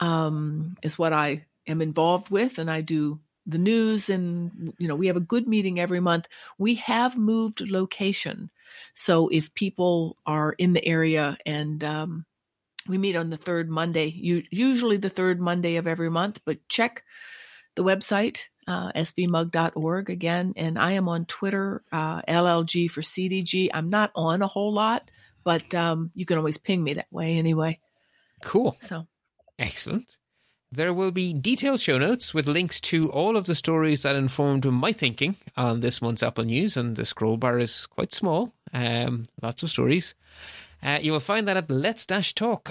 um, 0.00 0.76
is 0.82 0.98
what 0.98 1.12
I 1.12 1.44
am 1.66 1.82
involved 1.82 2.30
with, 2.30 2.58
and 2.58 2.70
I 2.70 2.80
do 2.80 3.20
the 3.46 3.58
news. 3.58 4.08
And 4.08 4.72
you 4.78 4.88
know, 4.88 4.96
we 4.96 5.08
have 5.08 5.16
a 5.16 5.20
good 5.20 5.46
meeting 5.46 5.78
every 5.78 6.00
month. 6.00 6.26
We 6.56 6.76
have 6.76 7.18
moved 7.18 7.60
location, 7.60 8.50
so 8.94 9.28
if 9.28 9.52
people 9.52 10.16
are 10.24 10.52
in 10.52 10.72
the 10.72 10.86
area 10.86 11.36
and 11.44 11.84
um, 11.84 12.24
we 12.88 12.96
meet 12.96 13.16
on 13.16 13.28
the 13.28 13.36
third 13.36 13.68
Monday, 13.68 14.06
usually 14.06 14.96
the 14.96 15.10
third 15.10 15.38
Monday 15.38 15.76
of 15.76 15.86
every 15.86 16.10
month, 16.10 16.40
but 16.46 16.66
check 16.66 17.04
the 17.74 17.84
website 17.84 18.44
uh, 18.70 18.92
svmug.org 18.94 20.10
again. 20.10 20.52
And 20.56 20.78
I 20.78 20.92
am 20.92 21.08
on 21.08 21.24
Twitter, 21.24 21.82
uh, 21.90 22.22
LLG 22.22 22.88
for 22.90 23.00
CDG. 23.00 23.68
I'm 23.74 23.90
not 23.90 24.12
on 24.14 24.42
a 24.42 24.46
whole 24.46 24.72
lot, 24.72 25.10
but 25.42 25.74
um, 25.74 26.12
you 26.14 26.24
can 26.24 26.38
always 26.38 26.56
ping 26.56 26.82
me 26.82 26.94
that 26.94 27.08
way 27.10 27.36
anyway. 27.36 27.80
Cool. 28.42 28.76
So 28.80 29.08
excellent. 29.58 30.16
There 30.72 30.94
will 30.94 31.10
be 31.10 31.34
detailed 31.34 31.80
show 31.80 31.98
notes 31.98 32.32
with 32.32 32.46
links 32.46 32.80
to 32.82 33.10
all 33.10 33.36
of 33.36 33.46
the 33.46 33.56
stories 33.56 34.02
that 34.02 34.14
informed 34.14 34.64
my 34.64 34.92
thinking 34.92 35.34
on 35.56 35.80
this 35.80 36.00
month's 36.00 36.22
Apple 36.22 36.44
News, 36.44 36.76
and 36.76 36.94
the 36.94 37.04
scroll 37.04 37.36
bar 37.36 37.58
is 37.58 37.86
quite 37.86 38.12
small. 38.12 38.54
Um, 38.72 39.24
lots 39.42 39.64
of 39.64 39.70
stories. 39.70 40.14
Uh, 40.82 40.98
you 41.00 41.12
will 41.12 41.20
find 41.20 41.46
that 41.46 41.56
at 41.56 41.70
let's-talk.ie. 41.70 42.68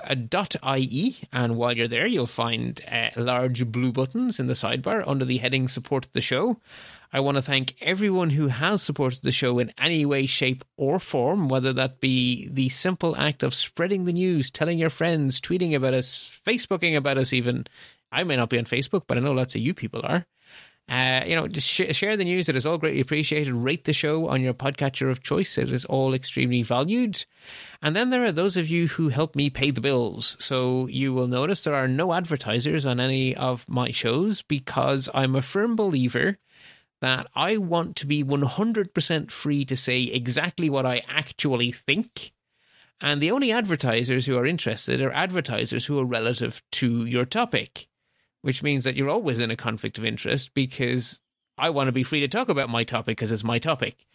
And 1.32 1.58
while 1.58 1.78
you're 1.78 1.88
there, 1.88 2.08
you'll 2.08 2.26
find 2.26 2.82
uh, 2.92 3.10
large 3.16 3.72
blue 3.72 3.92
buttons 3.92 4.40
in 4.40 4.48
the 4.48 4.54
sidebar 4.54 5.04
under 5.08 5.26
the 5.26 5.38
heading 5.38 5.68
Support 5.68 6.10
the 6.14 6.22
Show. 6.22 6.60
I 7.12 7.20
want 7.20 7.36
to 7.36 7.42
thank 7.42 7.76
everyone 7.82 8.32
who 8.32 8.48
has 8.50 8.84
supported 8.84 9.24
the 9.24 9.32
show 9.32 9.58
in 9.58 9.74
any 9.80 10.06
way, 10.06 10.28
shape, 10.28 10.64
or 10.78 11.00
form, 11.00 11.50
whether 11.50 11.74
that 11.74 12.02
be 12.02 12.48
the 12.50 12.70
simple 12.70 13.16
act 13.16 13.42
of 13.42 13.56
spreading 13.56 14.06
the 14.06 14.14
news, 14.14 14.52
telling 14.52 14.78
your 14.78 14.92
friends, 14.92 15.42
tweeting 15.42 15.74
about 15.76 15.96
us, 15.96 16.40
Facebooking 16.46 16.96
about 16.96 17.18
us, 17.18 17.34
even. 17.34 17.66
I 18.12 18.24
may 18.24 18.36
not 18.36 18.50
be 18.50 18.58
on 18.58 18.66
Facebook, 18.66 19.04
but 19.08 19.18
I 19.18 19.22
know 19.22 19.34
lots 19.34 19.54
of 19.56 19.62
you 19.62 19.74
people 19.74 20.02
are. 20.04 20.26
Uh, 20.90 21.22
you 21.26 21.36
know, 21.36 21.48
just 21.48 21.68
sh- 21.68 21.96
share 21.96 22.18
the 22.18 22.24
news. 22.24 22.50
It 22.50 22.56
is 22.56 22.66
all 22.66 22.80
greatly 22.80 23.02
appreciated. 23.02 23.54
Rate 23.54 23.86
the 23.86 23.94
show 23.94 24.28
on 24.28 24.42
your 24.42 24.56
podcatcher 24.56 25.12
of 25.12 25.22
choice. 25.22 25.58
It 25.58 25.72
is 25.72 25.86
all 25.86 26.16
extremely 26.16 26.64
valued. 26.64 27.26
And 27.82 27.96
then 27.96 28.10
there 28.10 28.26
are 28.26 28.32
those 28.32 28.58
of 28.58 28.68
you 28.68 28.88
who 28.88 29.10
help 29.10 29.36
me 29.36 29.52
pay 29.52 29.70
the 29.70 29.82
bills. 29.82 30.36
So 30.40 30.88
you 30.88 31.14
will 31.14 31.28
notice 31.28 31.64
there 31.64 31.76
are 31.76 31.88
no 31.88 32.14
advertisers 32.14 32.88
on 32.88 33.00
any 33.00 33.36
of 33.36 33.70
my 33.70 33.92
shows 33.92 34.42
because 34.42 35.10
I'm 35.14 35.36
a 35.36 35.44
firm 35.44 35.76
believer 35.76 36.40
that 37.02 37.28
I 37.36 37.58
want 37.58 37.96
to 37.98 38.08
be 38.08 38.24
100% 38.24 39.32
free 39.32 39.66
to 39.66 39.78
say 39.78 40.04
exactly 40.04 40.72
what 40.72 40.88
I 40.88 41.04
actually 41.08 41.72
think. 41.72 42.32
And 43.00 43.22
the 43.22 43.32
only 43.32 43.52
advertisers 43.52 44.26
who 44.26 44.38
are 44.38 44.46
interested 44.46 45.02
are 45.02 45.12
advertisers 45.12 45.86
who 45.86 46.00
are 46.00 46.06
relative 46.06 46.64
to 46.72 47.06
your 47.06 47.26
topic 47.26 47.89
which 48.42 48.64
means 48.64 48.84
that 48.84 48.96
you're 48.96 49.10
always 49.10 49.40
in 49.40 49.52
a 49.52 49.56
conflict 49.56 49.98
of 49.98 50.06
interest 50.06 50.54
because 50.54 51.22
I 51.58 51.70
want 51.70 51.88
to 51.88 51.92
be 51.92 52.04
free 52.04 52.22
to 52.22 52.28
talk 52.28 52.50
about 52.50 52.70
my 52.70 52.84
topic 52.84 53.18
because 53.18 53.32
it's 53.32 53.44
my 53.44 53.60
topic. 53.60 54.06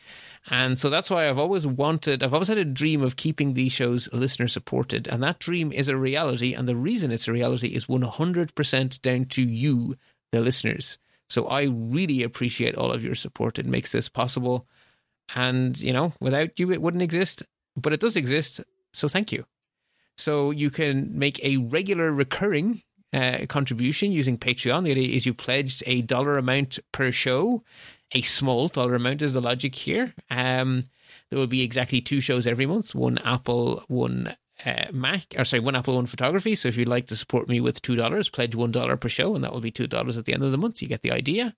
And 0.50 0.78
so 0.78 0.90
that's 0.90 1.10
why 1.10 1.28
I've 1.28 1.38
always 1.38 1.66
wanted, 1.66 2.22
I've 2.22 2.32
always 2.32 2.48
had 2.48 2.58
a 2.58 2.64
dream 2.64 3.02
of 3.02 3.16
keeping 3.16 3.54
these 3.54 3.72
shows 3.72 4.12
listener 4.12 4.48
supported. 4.48 5.06
And 5.06 5.22
that 5.22 5.38
dream 5.38 5.72
is 5.72 5.88
a 5.88 5.96
reality. 5.96 6.54
And 6.54 6.66
the 6.66 6.76
reason 6.76 7.10
it's 7.10 7.28
a 7.28 7.32
reality 7.32 7.68
is 7.68 7.86
100% 7.86 9.02
down 9.02 9.24
to 9.26 9.42
you, 9.42 9.96
the 10.32 10.40
listeners. 10.40 10.98
So 11.28 11.46
I 11.46 11.64
really 11.64 12.22
appreciate 12.22 12.74
all 12.74 12.92
of 12.92 13.04
your 13.04 13.14
support. 13.14 13.58
It 13.58 13.66
makes 13.66 13.92
this 13.92 14.08
possible. 14.08 14.66
And, 15.34 15.78
you 15.80 15.92
know, 15.92 16.12
without 16.20 16.58
you, 16.58 16.70
it 16.72 16.82
wouldn't 16.82 17.02
exist, 17.02 17.42
but 17.76 17.92
it 17.92 18.00
does 18.00 18.16
exist. 18.16 18.60
So 18.92 19.08
thank 19.08 19.32
you. 19.32 19.46
So 20.16 20.50
you 20.50 20.70
can 20.70 21.18
make 21.18 21.42
a 21.42 21.56
regular 21.56 22.12
recurring 22.12 22.82
uh, 23.14 23.46
contribution 23.46 24.12
using 24.12 24.36
Patreon. 24.36 24.84
The 24.84 24.90
idea 24.90 25.16
is 25.16 25.24
you 25.24 25.34
pledge 25.34 25.82
a 25.86 26.02
dollar 26.02 26.36
amount 26.36 26.78
per 26.92 27.12
show. 27.12 27.62
A 28.12 28.22
small 28.22 28.68
dollar 28.68 28.96
amount 28.96 29.22
is 29.22 29.32
the 29.32 29.40
logic 29.40 29.74
here. 29.74 30.14
Um, 30.30 30.84
there 31.30 31.38
will 31.38 31.46
be 31.46 31.62
exactly 31.62 32.00
two 32.00 32.20
shows 32.20 32.46
every 32.46 32.66
month 32.66 32.94
one 32.94 33.18
Apple, 33.18 33.84
one 33.88 34.36
uh, 34.64 34.86
Mac, 34.92 35.34
or 35.36 35.44
sorry, 35.44 35.60
one 35.60 35.76
Apple, 35.76 35.94
one 35.94 36.06
photography. 36.06 36.54
So 36.54 36.68
if 36.68 36.76
you'd 36.76 36.88
like 36.88 37.06
to 37.08 37.16
support 37.16 37.48
me 37.48 37.60
with 37.60 37.82
$2, 37.82 38.32
pledge 38.32 38.52
$1 38.52 39.00
per 39.00 39.08
show, 39.08 39.34
and 39.34 39.44
that 39.44 39.52
will 39.52 39.60
be 39.60 39.72
$2 39.72 40.18
at 40.18 40.24
the 40.24 40.32
end 40.32 40.44
of 40.44 40.52
the 40.52 40.58
month. 40.58 40.80
You 40.82 40.88
get 40.88 41.02
the 41.02 41.12
idea. 41.12 41.54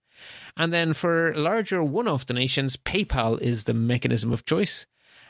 And 0.56 0.72
then 0.72 0.94
for 0.94 1.34
larger 1.36 1.82
one 1.82 2.08
off 2.08 2.26
donations, 2.26 2.76
PayPal 2.76 3.40
is 3.40 3.64
the 3.64 3.74
mechanism 3.74 4.32
of 4.32 4.44
choice. 4.44 4.86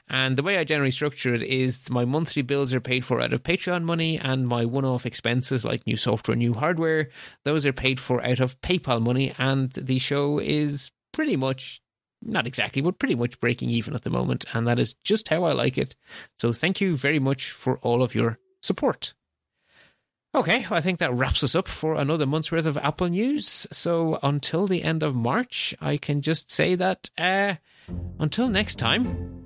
And 0.08 0.36
the 0.36 0.42
way 0.42 0.56
I 0.56 0.64
generally 0.64 0.92
structure 0.92 1.34
it 1.34 1.42
is 1.42 1.90
my 1.90 2.04
monthly 2.04 2.42
bills 2.42 2.72
are 2.72 2.80
paid 2.80 3.04
for 3.04 3.20
out 3.20 3.32
of 3.32 3.42
Patreon 3.42 3.82
money, 3.82 4.18
and 4.18 4.46
my 4.46 4.64
one 4.64 4.84
off 4.84 5.04
expenses 5.04 5.64
like 5.64 5.86
new 5.86 5.96
software, 5.96 6.36
new 6.36 6.54
hardware, 6.54 7.10
those 7.44 7.66
are 7.66 7.72
paid 7.72 7.98
for 7.98 8.24
out 8.24 8.38
of 8.38 8.60
PayPal 8.60 9.02
money. 9.02 9.34
And 9.36 9.72
the 9.72 9.98
show 9.98 10.38
is 10.38 10.92
pretty 11.12 11.36
much, 11.36 11.80
not 12.22 12.46
exactly, 12.46 12.82
but 12.82 13.00
pretty 13.00 13.16
much 13.16 13.40
breaking 13.40 13.70
even 13.70 13.94
at 13.94 14.02
the 14.02 14.10
moment. 14.10 14.44
And 14.52 14.66
that 14.68 14.78
is 14.78 14.94
just 15.02 15.28
how 15.28 15.42
I 15.42 15.52
like 15.52 15.76
it. 15.76 15.96
So 16.38 16.52
thank 16.52 16.80
you 16.80 16.96
very 16.96 17.18
much 17.18 17.50
for 17.50 17.78
all 17.78 18.02
of 18.02 18.14
your 18.14 18.38
support. 18.62 19.14
Okay, 20.36 20.66
I 20.70 20.82
think 20.82 20.98
that 20.98 21.14
wraps 21.14 21.42
us 21.42 21.54
up 21.54 21.66
for 21.66 21.94
another 21.94 22.26
month's 22.26 22.52
worth 22.52 22.66
of 22.66 22.76
Apple 22.76 23.08
news. 23.08 23.66
So 23.72 24.20
until 24.22 24.66
the 24.66 24.84
end 24.84 25.02
of 25.02 25.16
March, 25.16 25.74
I 25.80 25.96
can 25.96 26.20
just 26.20 26.50
say 26.50 26.74
that 26.74 27.10
uh, 27.16 27.54
until 28.18 28.48
next 28.48 28.78
time, 28.78 29.45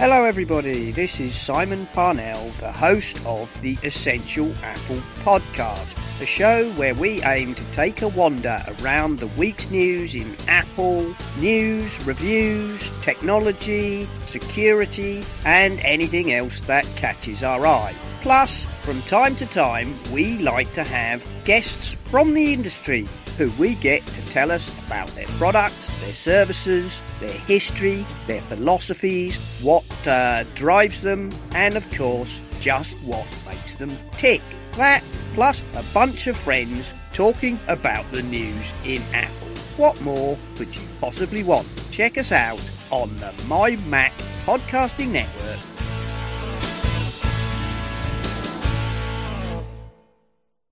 Hello, 0.00 0.24
everybody. 0.24 0.92
This 0.92 1.20
is 1.20 1.34
Simon 1.34 1.84
Parnell, 1.92 2.48
the 2.58 2.72
host 2.72 3.20
of 3.26 3.50
the 3.60 3.76
Essential 3.82 4.50
Apple 4.62 4.96
Podcast, 5.16 5.94
a 6.22 6.24
show 6.24 6.70
where 6.70 6.94
we 6.94 7.22
aim 7.24 7.54
to 7.54 7.64
take 7.72 8.00
a 8.00 8.08
wander 8.08 8.64
around 8.80 9.18
the 9.18 9.26
week's 9.26 9.70
news 9.70 10.14
in 10.14 10.34
Apple, 10.48 11.14
news, 11.38 12.02
reviews, 12.06 12.90
technology, 13.02 14.08
security, 14.24 15.22
and 15.44 15.78
anything 15.80 16.32
else 16.32 16.60
that 16.60 16.86
catches 16.96 17.42
our 17.42 17.66
eye. 17.66 17.94
Plus, 18.22 18.66
from 18.82 19.02
time 19.02 19.36
to 19.36 19.44
time, 19.44 19.94
we 20.14 20.38
like 20.38 20.72
to 20.72 20.82
have 20.82 21.26
guests 21.44 21.92
from 21.92 22.32
the 22.32 22.54
industry 22.54 23.06
who 23.40 23.50
we 23.52 23.74
get 23.76 24.04
to 24.06 24.26
tell 24.26 24.50
us 24.50 24.68
about 24.86 25.08
their 25.08 25.26
products, 25.38 25.98
their 26.02 26.12
services, 26.12 27.00
their 27.20 27.30
history, 27.30 28.04
their 28.26 28.42
philosophies, 28.42 29.38
what 29.62 29.82
uh, 30.06 30.44
drives 30.54 31.00
them, 31.00 31.30
and 31.54 31.74
of 31.74 31.90
course, 31.96 32.42
just 32.60 32.94
what 33.02 33.26
makes 33.46 33.76
them 33.76 33.96
tick. 34.18 34.42
That, 34.72 35.02
plus 35.32 35.64
a 35.72 35.82
bunch 35.94 36.26
of 36.26 36.36
friends 36.36 36.92
talking 37.14 37.58
about 37.66 38.10
the 38.12 38.22
news 38.24 38.74
in 38.84 39.00
Apple. 39.14 39.48
What 39.78 39.98
more 40.02 40.36
could 40.56 40.76
you 40.76 40.82
possibly 41.00 41.42
want? 41.42 41.66
Check 41.90 42.18
us 42.18 42.32
out 42.32 42.60
on 42.90 43.16
the 43.16 43.32
My 43.48 43.76
Mac 43.86 44.12
Podcasting 44.44 45.12
Network 45.12 45.79